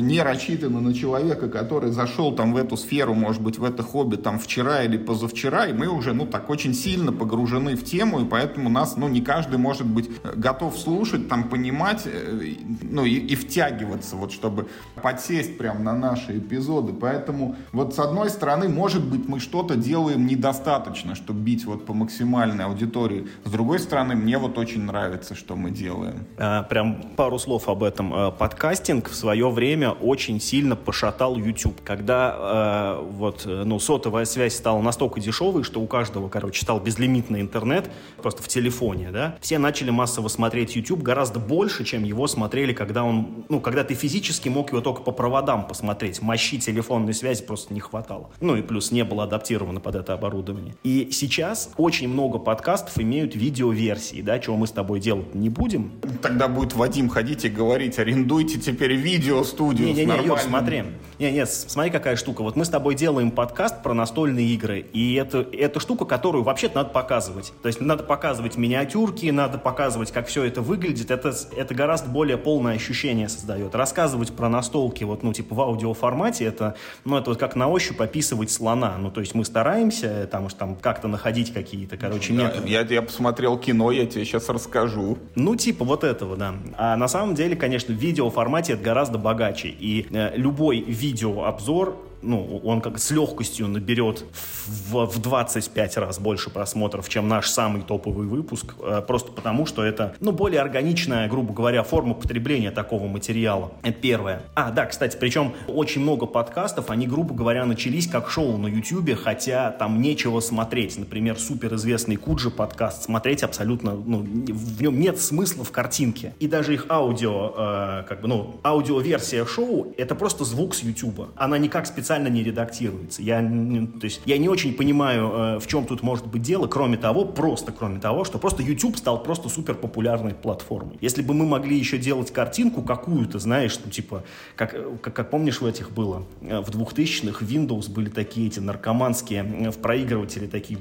не 0.00 0.22
рассчитаны 0.22 0.80
на 0.80 0.92
человека, 0.92 1.48
который 1.48 1.90
зашел 1.90 2.34
там 2.34 2.52
в 2.52 2.56
эту 2.56 2.76
сферу, 2.76 3.14
может 3.14 3.42
быть, 3.42 3.58
в 3.58 3.64
это 3.64 3.82
хобби 3.82 4.16
там 4.16 4.38
вчера 4.38 4.82
или 4.82 4.96
позавчера, 4.96 5.66
и 5.66 5.72
мы 5.72 5.88
уже, 5.88 6.12
ну, 6.12 6.26
так 6.26 6.50
очень 6.50 6.74
сильно 6.74 7.12
погружены 7.12 7.76
в 7.76 7.84
тему, 7.84 8.20
и 8.20 8.24
поэтому 8.24 8.68
нас, 8.68 8.96
ну, 8.96 9.08
не 9.08 9.20
каждый 9.20 9.58
может 9.58 9.86
быть 9.86 10.10
э, 10.22 10.32
готов 10.36 10.76
слушать, 10.76 11.28
там, 11.28 11.48
понимать, 11.48 12.02
э, 12.06 12.54
ну, 12.82 13.04
и, 13.04 13.14
и 13.14 13.34
втягиваться, 13.34 14.16
вот, 14.16 14.32
чтобы 14.32 14.68
подсесть 15.00 15.58
прям 15.58 15.84
на 15.84 15.94
наши 15.94 16.38
эпизоды. 16.38 16.92
Поэтому, 16.92 17.56
вот, 17.72 17.94
с 17.94 17.98
одной 17.98 18.30
стороны, 18.30 18.68
может 18.68 19.04
быть, 19.04 19.28
мы 19.28 19.40
что-то 19.40 19.76
делаем 19.76 20.26
недостаточно, 20.26 21.14
чтобы 21.14 21.40
бить 21.40 21.64
вот 21.64 21.86
по 21.86 21.94
максимальной 21.94 22.64
аудитории. 22.64 23.28
С 23.44 23.50
другой 23.50 23.78
стороны, 23.78 24.16
мне 24.16 24.38
вот 24.38 24.58
очень 24.58 24.82
нравится, 24.82 25.34
что 25.34 25.56
мы 25.56 25.70
делаем. 25.70 26.26
А, 26.36 26.64
прям 26.64 27.02
пару 27.16 27.38
слов 27.38 27.68
об 27.68 27.82
этом 27.82 28.32
подкасте 28.32 28.87
маркетинг 28.88 29.10
в 29.10 29.14
свое 29.14 29.50
время 29.50 29.90
очень 29.90 30.40
сильно 30.40 30.74
пошатал 30.76 31.36
YouTube. 31.36 31.80
Когда 31.84 32.96
э, 32.98 33.02
вот, 33.10 33.44
ну, 33.46 33.78
сотовая 33.78 34.24
связь 34.24 34.56
стала 34.56 34.80
настолько 34.80 35.20
дешевой, 35.20 35.62
что 35.62 35.80
у 35.80 35.86
каждого, 35.86 36.28
короче, 36.28 36.62
стал 36.62 36.80
безлимитный 36.80 37.40
интернет 37.40 37.90
просто 38.22 38.42
в 38.42 38.48
телефоне, 38.48 39.10
да, 39.12 39.36
все 39.40 39.58
начали 39.58 39.90
массово 39.90 40.28
смотреть 40.28 40.76
YouTube 40.76 41.02
гораздо 41.02 41.38
больше, 41.38 41.84
чем 41.84 42.04
его 42.04 42.26
смотрели, 42.26 42.72
когда 42.72 43.04
он, 43.04 43.44
ну, 43.48 43.60
когда 43.60 43.84
ты 43.84 43.94
физически 43.94 44.48
мог 44.48 44.70
его 44.70 44.80
только 44.80 45.02
по 45.02 45.12
проводам 45.12 45.66
посмотреть. 45.66 46.22
Мощи 46.22 46.58
телефонной 46.58 47.12
связи 47.12 47.42
просто 47.44 47.74
не 47.74 47.80
хватало. 47.80 48.30
Ну 48.40 48.56
и 48.56 48.62
плюс 48.62 48.90
не 48.90 49.04
было 49.04 49.24
адаптировано 49.24 49.80
под 49.80 49.96
это 49.96 50.14
оборудование. 50.14 50.74
И 50.82 51.10
сейчас 51.12 51.70
очень 51.76 52.08
много 52.08 52.38
подкастов 52.38 52.98
имеют 52.98 53.34
видеоверсии, 53.34 54.22
да, 54.22 54.38
чего 54.38 54.56
мы 54.56 54.66
с 54.66 54.70
тобой 54.70 55.00
делать 55.00 55.34
не 55.34 55.50
будем. 55.50 55.92
Тогда 56.22 56.48
будет 56.48 56.74
Вадим 56.74 57.08
ходить 57.08 57.44
и 57.44 57.48
говорить, 57.48 57.98
арендуйте 57.98 58.58
теперь 58.78 58.94
видеостудию 58.94 59.88
не, 59.88 59.92
не, 59.92 60.04
не, 60.04 60.24
Юр, 60.24 60.38
смотри. 60.38 60.84
Не, 61.18 61.32
нет, 61.32 61.50
смотри, 61.50 61.90
какая 61.90 62.14
штука. 62.14 62.42
Вот 62.42 62.54
мы 62.54 62.64
с 62.64 62.68
тобой 62.68 62.94
делаем 62.94 63.32
подкаст 63.32 63.82
про 63.82 63.92
настольные 63.92 64.46
игры, 64.50 64.86
и 64.92 65.14
это, 65.14 65.44
это 65.52 65.80
штука, 65.80 66.04
которую 66.04 66.44
вообще-то 66.44 66.76
надо 66.76 66.90
показывать. 66.90 67.52
То 67.60 67.66
есть 67.66 67.80
надо 67.80 68.04
показывать 68.04 68.56
миниатюрки, 68.56 69.26
надо 69.26 69.58
показывать, 69.58 70.12
как 70.12 70.28
все 70.28 70.44
это 70.44 70.62
выглядит. 70.62 71.10
Это, 71.10 71.34
это 71.56 71.74
гораздо 71.74 72.08
более 72.08 72.38
полное 72.38 72.76
ощущение 72.76 73.28
создает. 73.28 73.74
Рассказывать 73.74 74.32
про 74.32 74.48
настолки, 74.48 75.02
вот, 75.02 75.24
ну, 75.24 75.32
типа 75.32 75.56
в 75.56 75.60
аудиоформате, 75.60 76.44
это, 76.44 76.76
ну, 77.04 77.18
это 77.18 77.30
вот 77.30 77.38
как 77.40 77.56
на 77.56 77.66
ощупь 77.66 78.00
описывать 78.00 78.52
слона. 78.52 78.96
Ну, 78.96 79.10
то 79.10 79.20
есть 79.20 79.34
мы 79.34 79.44
стараемся 79.44 80.28
там, 80.30 80.48
там 80.50 80.76
как-то 80.76 81.08
находить 81.08 81.52
какие-то, 81.52 81.96
короче, 81.96 82.32
да, 82.32 82.44
методы. 82.44 82.68
Я, 82.68 82.82
я 82.82 83.02
посмотрел 83.02 83.58
кино, 83.58 83.90
я 83.90 84.06
тебе 84.06 84.24
сейчас 84.24 84.48
расскажу. 84.48 85.18
Ну, 85.34 85.56
типа 85.56 85.84
вот 85.84 86.04
этого, 86.04 86.36
да. 86.36 86.54
А 86.76 86.96
на 86.96 87.08
самом 87.08 87.34
деле, 87.34 87.56
конечно, 87.56 87.92
в 87.92 87.98
видеоформате 87.98 88.67
это 88.74 88.82
гораздо 88.82 89.18
богаче. 89.18 89.68
И 89.68 90.06
э, 90.10 90.36
любой 90.36 90.80
видеообзор 90.80 92.07
ну, 92.22 92.60
он 92.64 92.80
как 92.80 92.98
с 92.98 93.10
легкостью 93.10 93.68
наберет 93.68 94.24
в, 94.66 95.06
в 95.06 95.18
25 95.20 95.96
раз 95.98 96.18
больше 96.18 96.50
просмотров, 96.50 97.08
чем 97.08 97.28
наш 97.28 97.48
самый 97.48 97.82
топовый 97.82 98.26
выпуск, 98.26 98.74
э, 98.80 99.02
просто 99.06 99.32
потому, 99.32 99.66
что 99.66 99.84
это, 99.84 100.14
ну, 100.20 100.32
более 100.32 100.60
органичная, 100.60 101.28
грубо 101.28 101.52
говоря, 101.52 101.82
форма 101.82 102.14
потребления 102.14 102.70
такого 102.70 103.06
материала. 103.06 103.72
Это 103.82 104.00
первое. 104.00 104.42
А, 104.54 104.70
да, 104.70 104.86
кстати, 104.86 105.16
причем 105.18 105.54
очень 105.66 106.02
много 106.02 106.26
подкастов, 106.26 106.90
они, 106.90 107.06
грубо 107.06 107.34
говоря, 107.34 107.64
начались 107.64 108.06
как 108.06 108.28
шоу 108.30 108.56
на 108.56 108.66
YouTube, 108.66 109.16
хотя 109.16 109.70
там 109.70 110.00
нечего 110.00 110.40
смотреть. 110.40 110.98
Например, 110.98 111.38
суперизвестный 111.38 112.16
Куджи 112.16 112.50
подкаст 112.50 113.04
смотреть 113.04 113.42
абсолютно, 113.42 113.92
ну, 113.94 114.18
в 114.18 114.82
нем 114.82 114.98
нет 114.98 115.20
смысла 115.20 115.64
в 115.64 115.70
картинке. 115.72 116.34
И 116.40 116.48
даже 116.48 116.74
их 116.74 116.86
аудио, 116.88 117.54
э, 117.56 118.04
как 118.08 118.20
бы, 118.22 118.28
ну, 118.28 118.60
аудиоверсия 118.64 119.44
шоу, 119.44 119.94
это 119.96 120.14
просто 120.14 120.44
звук 120.44 120.74
с 120.74 120.82
YouTube. 120.82 121.28
Она 121.36 121.58
никак 121.58 121.86
специально 121.86 122.07
специально 122.08 122.28
не 122.28 122.42
редактируется. 122.42 123.20
Я, 123.20 123.40
то 123.40 124.04
есть, 124.04 124.22
я 124.24 124.38
не 124.38 124.48
очень 124.48 124.72
понимаю, 124.72 125.56
э, 125.56 125.58
в 125.58 125.66
чем 125.66 125.84
тут 125.84 126.02
может 126.02 126.26
быть 126.26 126.40
дело, 126.40 126.66
кроме 126.66 126.96
того, 126.96 127.26
просто 127.26 127.70
кроме 127.70 128.00
того, 128.00 128.24
что 128.24 128.38
просто 128.38 128.62
YouTube 128.62 128.96
стал 128.96 129.22
просто 129.22 129.50
супер 129.50 129.74
популярной 129.74 130.32
платформой. 130.32 130.96
Если 131.02 131.20
бы 131.20 131.34
мы 131.34 131.44
могли 131.44 131.76
еще 131.76 131.98
делать 131.98 132.32
картинку 132.32 132.80
какую-то, 132.80 133.38
знаешь, 133.38 133.78
ну, 133.84 133.90
типа, 133.90 134.24
как, 134.56 134.74
как, 135.02 135.12
как 135.12 135.30
помнишь, 135.30 135.60
в 135.60 135.66
этих 135.66 135.90
было, 135.90 136.24
э, 136.40 136.60
в 136.60 136.70
2000-х 136.70 137.44
Windows 137.44 137.90
были 137.90 138.08
такие 138.08 138.46
эти 138.46 138.60
наркоманские 138.60 139.44
э, 139.44 139.70
в 139.70 139.76
проигрыватели 139.76 140.46
такие... 140.46 140.78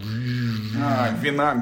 А, 0.81 1.09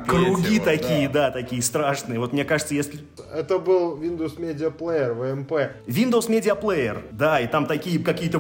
Круги 0.08 0.60
вот, 0.60 0.66
такие, 0.66 1.10
да. 1.10 1.32
да, 1.32 1.32
такие 1.32 1.64
страшные. 1.64 2.20
Вот 2.20 2.34
мне 2.34 2.46
кажется, 2.46 2.76
если... 2.76 3.00
Это 3.34 3.58
был 3.58 3.98
Windows 3.98 4.38
Media 4.38 4.72
Player, 4.72 5.18
VMP. 5.18 5.72
Windows 5.88 6.30
Media 6.30 6.56
Player, 6.62 7.02
да, 7.12 7.40
и 7.40 7.48
там 7.48 7.66
такие 7.66 7.98
какие-то 7.98 8.38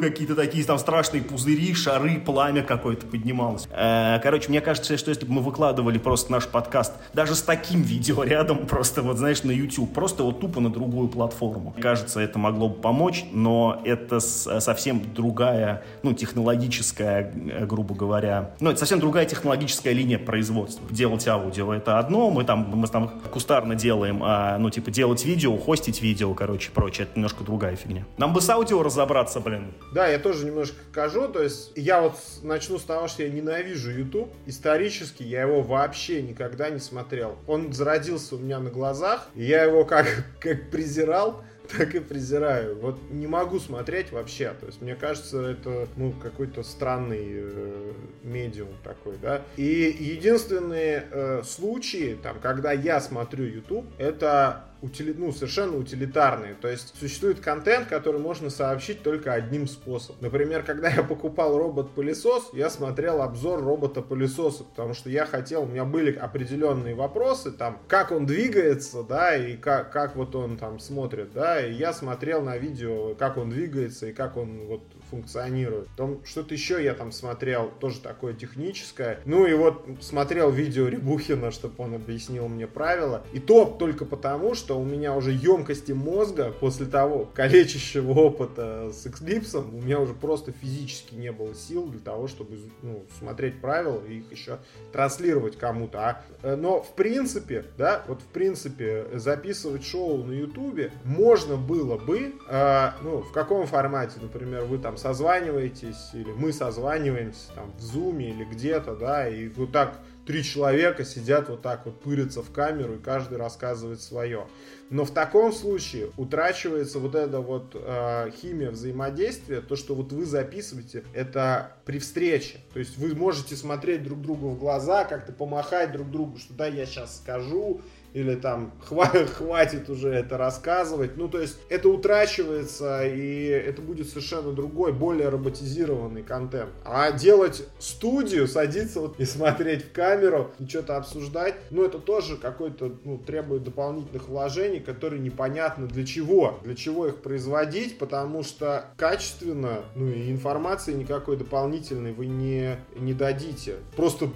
какие-то 0.00 0.34
такие 0.34 0.64
там 0.64 0.78
страшные 0.78 1.22
пузыри, 1.22 1.74
шары, 1.74 2.20
пламя 2.20 2.62
какое-то 2.62 3.06
поднималось. 3.06 3.68
Э, 3.70 4.18
короче, 4.22 4.48
мне 4.48 4.60
кажется, 4.60 4.96
что 4.96 5.10
если 5.10 5.26
бы 5.26 5.34
мы 5.34 5.42
выкладывали 5.42 5.98
просто 5.98 6.32
наш 6.32 6.46
подкаст 6.46 6.92
даже 7.12 7.34
с 7.34 7.42
таким 7.42 7.82
видео 7.82 8.22
рядом, 8.24 8.66
просто 8.66 9.02
вот, 9.02 9.18
знаешь, 9.18 9.42
на 9.42 9.50
YouTube, 9.50 9.92
просто 9.92 10.22
вот 10.22 10.40
тупо 10.40 10.60
на 10.60 10.70
другую 10.70 11.08
платформу. 11.08 11.74
Кажется, 11.80 12.20
это 12.20 12.38
могло 12.38 12.68
бы 12.68 12.80
помочь, 12.80 13.24
но 13.32 13.80
это 13.84 14.20
совсем 14.20 15.02
другая, 15.14 15.84
ну, 16.02 16.12
технологическая, 16.12 17.32
э, 17.34 17.66
грубо 17.66 17.94
говоря, 17.94 18.50
ну, 18.60 18.70
это 18.70 18.78
совсем 18.78 19.00
другая 19.00 19.26
технологическая 19.26 19.92
линия 19.92 20.18
производства. 20.18 20.86
Делать 20.90 21.26
аудио 21.28 21.72
это 21.72 21.98
одно, 21.98 22.30
мы 22.30 22.44
там, 22.44 22.70
мы 22.74 22.86
там 22.86 23.08
кустарно 23.30 23.74
делаем, 23.74 24.20
а, 24.22 24.58
ну, 24.58 24.70
типа, 24.70 24.90
делать 24.90 25.24
видео, 25.24 25.56
хостить 25.56 26.02
видео, 26.02 26.34
короче, 26.34 26.70
прочее, 26.70 27.06
это 27.06 27.16
немножко 27.16 27.44
другая 27.44 27.76
фигня. 27.76 28.04
Нам 28.18 28.32
бы 28.32 28.40
с 28.40 28.48
аудио 28.48 28.82
разобраться, 28.82 29.40
блин. 29.40 29.72
Да, 29.96 30.08
я 30.08 30.18
тоже 30.18 30.44
немножко 30.44 30.76
скажу, 30.92 31.26
то 31.26 31.42
есть 31.42 31.72
я 31.74 32.02
вот 32.02 32.16
начну 32.42 32.78
с 32.78 32.82
того, 32.82 33.08
что 33.08 33.22
я 33.22 33.30
ненавижу 33.30 33.90
YouTube. 33.90 34.30
Исторически 34.44 35.22
я 35.22 35.40
его 35.40 35.62
вообще 35.62 36.20
никогда 36.20 36.68
не 36.68 36.80
смотрел. 36.80 37.38
Он 37.46 37.72
зародился 37.72 38.34
у 38.34 38.38
меня 38.38 38.58
на 38.58 38.68
глазах, 38.68 39.26
и 39.34 39.44
я 39.44 39.62
его 39.62 39.86
как, 39.86 40.06
как 40.38 40.70
презирал, 40.70 41.42
так 41.74 41.94
и 41.94 42.00
презираю. 42.00 42.78
Вот 42.78 42.98
не 43.10 43.26
могу 43.26 43.58
смотреть 43.58 44.12
вообще. 44.12 44.52
То 44.60 44.66
есть, 44.66 44.82
мне 44.82 44.96
кажется, 44.96 45.40
это, 45.40 45.88
ну, 45.96 46.12
какой-то 46.12 46.62
странный 46.62 47.28
э, 47.30 47.92
медиум 48.22 48.76
такой, 48.84 49.16
да. 49.16 49.40
И 49.56 49.96
единственные 49.98 51.06
э, 51.10 51.42
случаи, 51.42 52.18
там, 52.22 52.38
когда 52.40 52.70
я 52.70 53.00
смотрю 53.00 53.46
YouTube, 53.46 53.86
это 53.96 54.65
утили, 54.82 55.14
ну, 55.16 55.32
совершенно 55.32 55.76
утилитарные. 55.76 56.54
То 56.54 56.68
есть 56.68 56.94
существует 56.98 57.40
контент, 57.40 57.88
который 57.88 58.20
можно 58.20 58.50
сообщить 58.50 59.02
только 59.02 59.32
одним 59.32 59.66
способом. 59.66 60.16
Например, 60.20 60.62
когда 60.62 60.88
я 60.88 61.02
покупал 61.02 61.58
робот-пылесос, 61.58 62.50
я 62.52 62.70
смотрел 62.70 63.22
обзор 63.22 63.62
робота-пылесоса, 63.62 64.64
потому 64.64 64.94
что 64.94 65.10
я 65.10 65.26
хотел, 65.26 65.62
у 65.62 65.66
меня 65.66 65.84
были 65.84 66.14
определенные 66.14 66.94
вопросы, 66.94 67.50
там, 67.50 67.80
как 67.88 68.10
он 68.12 68.26
двигается, 68.26 69.02
да, 69.02 69.36
и 69.36 69.56
как, 69.56 69.92
как 69.92 70.16
вот 70.16 70.34
он 70.34 70.56
там 70.56 70.78
смотрит, 70.78 71.32
да, 71.32 71.64
и 71.64 71.72
я 71.72 71.92
смотрел 71.92 72.42
на 72.42 72.56
видео, 72.56 73.14
как 73.14 73.36
он 73.36 73.50
двигается 73.50 74.06
и 74.06 74.12
как 74.12 74.36
он 74.36 74.66
вот 74.66 74.82
функционирует. 75.10 75.88
Потом 75.88 76.24
что-то 76.24 76.54
еще 76.54 76.82
я 76.82 76.94
там 76.94 77.12
смотрел, 77.12 77.70
тоже 77.80 78.00
такое 78.00 78.34
техническое. 78.34 79.20
Ну 79.24 79.46
и 79.46 79.54
вот 79.54 79.86
смотрел 80.00 80.50
видео 80.50 80.88
Рябухина, 80.88 81.50
чтобы 81.50 81.74
он 81.78 81.94
объяснил 81.94 82.48
мне 82.48 82.66
правила. 82.66 83.22
И 83.32 83.40
то 83.40 83.64
только 83.64 84.04
потому, 84.04 84.54
что 84.54 84.78
у 84.78 84.84
меня 84.84 85.14
уже 85.14 85.32
емкости 85.32 85.92
мозга 85.92 86.52
после 86.60 86.86
того 86.86 87.28
калечащего 87.34 88.12
опыта 88.12 88.90
с 88.92 89.06
Eclipse, 89.06 89.66
у 89.66 89.82
меня 89.82 90.00
уже 90.00 90.14
просто 90.14 90.52
физически 90.52 91.14
не 91.14 91.32
было 91.32 91.54
сил 91.54 91.86
для 91.86 92.00
того, 92.00 92.28
чтобы 92.28 92.58
ну, 92.82 93.04
смотреть 93.18 93.60
правила 93.60 94.02
и 94.06 94.18
их 94.18 94.30
еще 94.30 94.58
транслировать 94.92 95.56
кому-то. 95.56 95.98
А, 95.98 96.22
э, 96.42 96.56
но 96.56 96.82
в 96.82 96.94
принципе, 96.94 97.64
да, 97.76 98.04
вот 98.08 98.20
в 98.22 98.26
принципе 98.26 99.06
записывать 99.14 99.84
шоу 99.84 100.24
на 100.24 100.32
Ютубе 100.32 100.92
можно 101.04 101.56
было 101.56 101.96
бы, 101.96 102.34
э, 102.48 102.90
ну, 103.02 103.22
в 103.22 103.32
каком 103.32 103.66
формате, 103.66 104.18
например, 104.20 104.64
вы 104.64 104.78
там 104.78 104.95
созваниваетесь, 104.96 106.10
или 106.12 106.30
мы 106.32 106.52
созваниваемся 106.52 107.52
там 107.54 107.72
в 107.78 107.80
зуме 107.80 108.30
или 108.30 108.44
где-то, 108.44 108.96
да, 108.96 109.28
и 109.28 109.48
вот 109.48 109.72
так 109.72 110.00
три 110.26 110.42
человека 110.42 111.04
сидят 111.04 111.48
вот 111.48 111.62
так 111.62 111.86
вот, 111.86 112.00
пырятся 112.00 112.42
в 112.42 112.50
камеру, 112.50 112.94
и 112.94 112.98
каждый 112.98 113.38
рассказывает 113.38 114.00
свое. 114.00 114.46
Но 114.90 115.04
в 115.04 115.10
таком 115.10 115.52
случае 115.52 116.10
утрачивается 116.16 116.98
вот 116.98 117.14
эта 117.14 117.40
вот 117.40 117.72
э, 117.74 118.30
химия 118.40 118.70
взаимодействия, 118.70 119.60
то, 119.60 119.74
что 119.74 119.94
вот 119.94 120.12
вы 120.12 120.26
записываете, 120.26 121.04
это 121.12 121.72
при 121.84 121.98
встрече. 121.98 122.58
То 122.72 122.78
есть 122.78 122.96
вы 122.98 123.14
можете 123.14 123.56
смотреть 123.56 124.04
друг 124.04 124.20
другу 124.20 124.50
в 124.50 124.58
глаза, 124.58 125.04
как-то 125.04 125.32
помахать 125.32 125.92
друг 125.92 126.10
другу, 126.10 126.38
что 126.38 126.54
да, 126.54 126.66
я 126.66 126.86
сейчас 126.86 127.16
скажу, 127.16 127.80
или 128.16 128.34
там 128.34 128.72
хватит, 128.80 129.90
уже 129.90 130.08
это 130.08 130.38
рассказывать. 130.38 131.18
Ну, 131.18 131.28
то 131.28 131.38
есть 131.38 131.58
это 131.68 131.90
утрачивается, 131.90 133.06
и 133.06 133.44
это 133.44 133.82
будет 133.82 134.08
совершенно 134.08 134.52
другой, 134.52 134.94
более 134.94 135.28
роботизированный 135.28 136.22
контент. 136.22 136.70
А 136.82 137.12
делать 137.12 137.68
студию, 137.78 138.48
садиться 138.48 139.00
вот 139.00 139.20
и 139.20 139.26
смотреть 139.26 139.84
в 139.84 139.92
камеру, 139.92 140.50
и 140.58 140.66
что-то 140.66 140.96
обсуждать, 140.96 141.56
ну, 141.70 141.84
это 141.84 141.98
тоже 141.98 142.38
какой-то, 142.38 142.94
ну, 143.04 143.18
требует 143.18 143.64
дополнительных 143.64 144.28
вложений, 144.30 144.80
которые 144.80 145.20
непонятно 145.20 145.86
для 145.86 146.06
чего. 146.06 146.58
Для 146.64 146.74
чего 146.74 147.08
их 147.08 147.16
производить, 147.16 147.98
потому 147.98 148.42
что 148.42 148.86
качественно, 148.96 149.80
ну, 149.94 150.08
и 150.08 150.30
информации 150.30 150.94
никакой 150.94 151.36
дополнительной 151.36 152.14
вы 152.14 152.28
не, 152.28 152.78
не 152.96 153.12
дадите. 153.12 153.76
Просто 153.94 154.30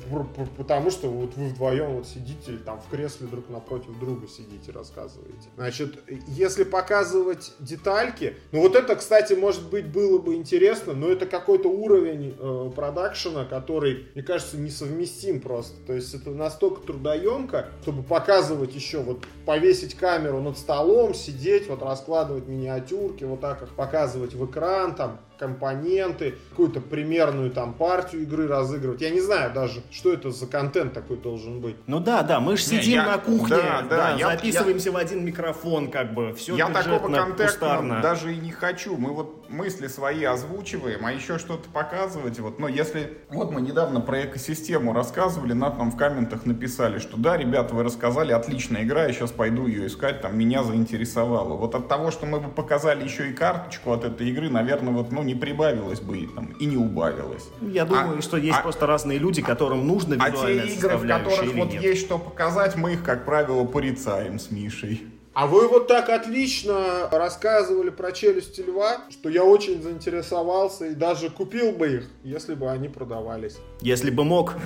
потому, 0.59 0.91
что 0.91 1.09
вот 1.09 1.35
вы 1.37 1.49
вдвоем 1.49 1.95
вот 1.95 2.07
сидите 2.07 2.59
там 2.59 2.79
в 2.83 2.91
кресле 2.91 3.27
друг 3.27 3.49
напротив 3.49 3.70
против 3.71 3.97
друга 4.01 4.27
сидите, 4.27 4.73
рассказываете. 4.73 5.49
Значит, 5.55 6.03
если 6.27 6.65
показывать 6.65 7.53
детальки, 7.61 8.35
ну 8.51 8.63
вот 8.63 8.75
это, 8.75 8.97
кстати, 8.97 9.35
может 9.35 9.71
быть, 9.71 9.87
было 9.87 10.19
бы 10.19 10.35
интересно, 10.35 10.93
но 10.93 11.09
это 11.09 11.25
какой-то 11.25 11.69
уровень 11.69 12.37
э, 12.37 12.71
продакшена, 12.75 13.45
который, 13.45 14.09
мне 14.15 14.25
кажется, 14.25 14.59
несовместим 14.59 15.41
просто. 15.41 15.77
То 15.87 15.93
есть 15.93 16.13
это 16.13 16.31
настолько 16.31 16.81
трудоемко, 16.83 17.69
чтобы 17.83 18.03
показывать 18.03 18.75
еще, 18.75 18.99
вот 18.99 19.25
повесить 19.47 19.95
камеру 19.95 20.41
над 20.43 20.59
столом, 20.59 21.15
сидеть, 21.15 21.69
вот 21.69 21.81
раскладывать 21.83 22.49
миниатюрки, 22.49 23.23
вот 23.23 23.41
так 23.41 23.63
их 23.63 23.69
показывать 23.77 24.35
в 24.35 24.45
экран, 24.47 24.97
там, 24.97 25.21
компоненты, 25.41 26.35
какую-то 26.51 26.81
примерную 26.81 27.51
там 27.51 27.73
партию 27.73 28.23
игры 28.23 28.47
разыгрывать. 28.47 29.01
Я 29.01 29.11
не 29.11 29.21
знаю 29.21 29.53
даже, 29.53 29.81
что 29.91 30.13
это 30.13 30.31
за 30.31 30.47
контент 30.47 30.93
такой 30.93 31.17
должен 31.17 31.61
быть. 31.61 31.77
Ну 31.87 31.99
да, 31.99 32.23
да, 32.23 32.41
мы 32.41 32.59
же 32.59 32.63
сидим 32.63 32.95
я, 32.95 33.07
на 33.07 33.19
кухне, 33.19 33.57
да, 33.57 33.83
да, 33.83 33.97
да 33.97 34.17
я, 34.17 34.31
записываемся 34.31 34.91
я, 34.91 34.93
в 34.93 34.97
один 34.97 35.25
микрофон, 35.25 35.91
как 35.91 36.13
бы, 36.13 36.35
все 36.35 36.55
Я 36.57 36.69
такого 36.69 37.13
контента 37.13 38.01
даже 38.03 38.35
и 38.35 38.37
не 38.37 38.53
хочу. 38.53 38.97
Мы 38.97 39.13
вот 39.13 39.40
мысли 39.51 39.89
свои 39.89 40.25
озвучиваем, 40.25 41.05
а 41.05 41.13
еще 41.13 41.39
что-то 41.39 41.69
показывать. 41.69 42.39
Вот, 42.39 42.59
но 42.59 42.69
если... 42.69 43.19
Вот 43.31 43.53
мы 43.53 43.61
недавно 43.61 44.01
про 44.01 44.25
экосистему 44.25 44.93
рассказывали, 44.93 45.53
на 45.53 45.71
нам 45.71 45.91
в 45.91 45.97
комментах 45.97 46.47
написали, 46.47 46.99
что 46.99 47.17
да, 47.17 47.37
ребята, 47.37 47.75
вы 47.75 47.83
рассказали, 47.83 48.33
отличная 48.33 48.85
игра, 48.85 49.07
я 49.07 49.13
сейчас 49.13 49.31
пойду 49.33 49.67
ее 49.67 49.87
искать, 49.87 50.21
там, 50.21 50.39
меня 50.39 50.63
заинтересовало. 50.63 51.57
Вот 51.57 51.75
от 51.75 51.89
того, 51.89 52.11
что 52.11 52.27
мы 52.27 52.41
бы 52.41 52.51
показали 52.51 53.05
еще 53.05 53.31
и 53.31 53.33
карточку 53.33 53.93
от 53.93 54.05
этой 54.05 54.29
игры, 54.29 54.49
наверное, 54.49 54.93
вот, 54.93 55.13
ну, 55.13 55.23
не 55.23 55.35
прибавилось 55.35 56.01
бы 56.01 56.29
там, 56.35 56.53
и 56.61 56.67
не 56.67 56.77
убавилось. 56.77 57.49
Я 57.61 57.85
думаю, 57.85 58.19
а, 58.19 58.23
что 58.23 58.37
есть 58.37 58.59
а, 58.59 58.63
просто 58.63 58.87
разные 58.87 59.19
люди, 59.19 59.43
которым 59.43 59.87
нужно 59.87 60.15
визуальная 60.15 60.65
А 60.65 60.67
те 60.67 60.75
игры, 60.75 60.97
в 60.97 61.07
которых 61.07 61.55
вот 61.55 61.73
нет. 61.73 61.83
есть 61.83 62.05
что 62.05 62.19
показать, 62.19 62.77
мы 62.77 62.93
их, 62.95 63.03
как 63.03 63.25
правило, 63.25 63.65
порицаем 63.65 64.39
с 64.39 64.51
Мишей. 64.51 65.07
А 65.33 65.47
вы 65.47 65.69
вот 65.69 65.87
так 65.87 66.09
отлично 66.09 67.09
рассказывали 67.13 67.91
про 67.91 68.11
челюсти 68.11 68.63
льва, 68.63 69.03
что 69.11 69.29
я 69.29 69.45
очень 69.45 69.81
заинтересовался 69.81 70.87
и 70.87 70.95
даже 70.95 71.31
купил 71.31 71.71
бы 71.71 71.89
их, 71.89 72.05
если 72.25 72.55
бы 72.55 72.69
они 72.69 72.89
продавались. 72.89 73.59
Если 73.81 74.11
бы 74.11 74.25
мог. 74.25 74.55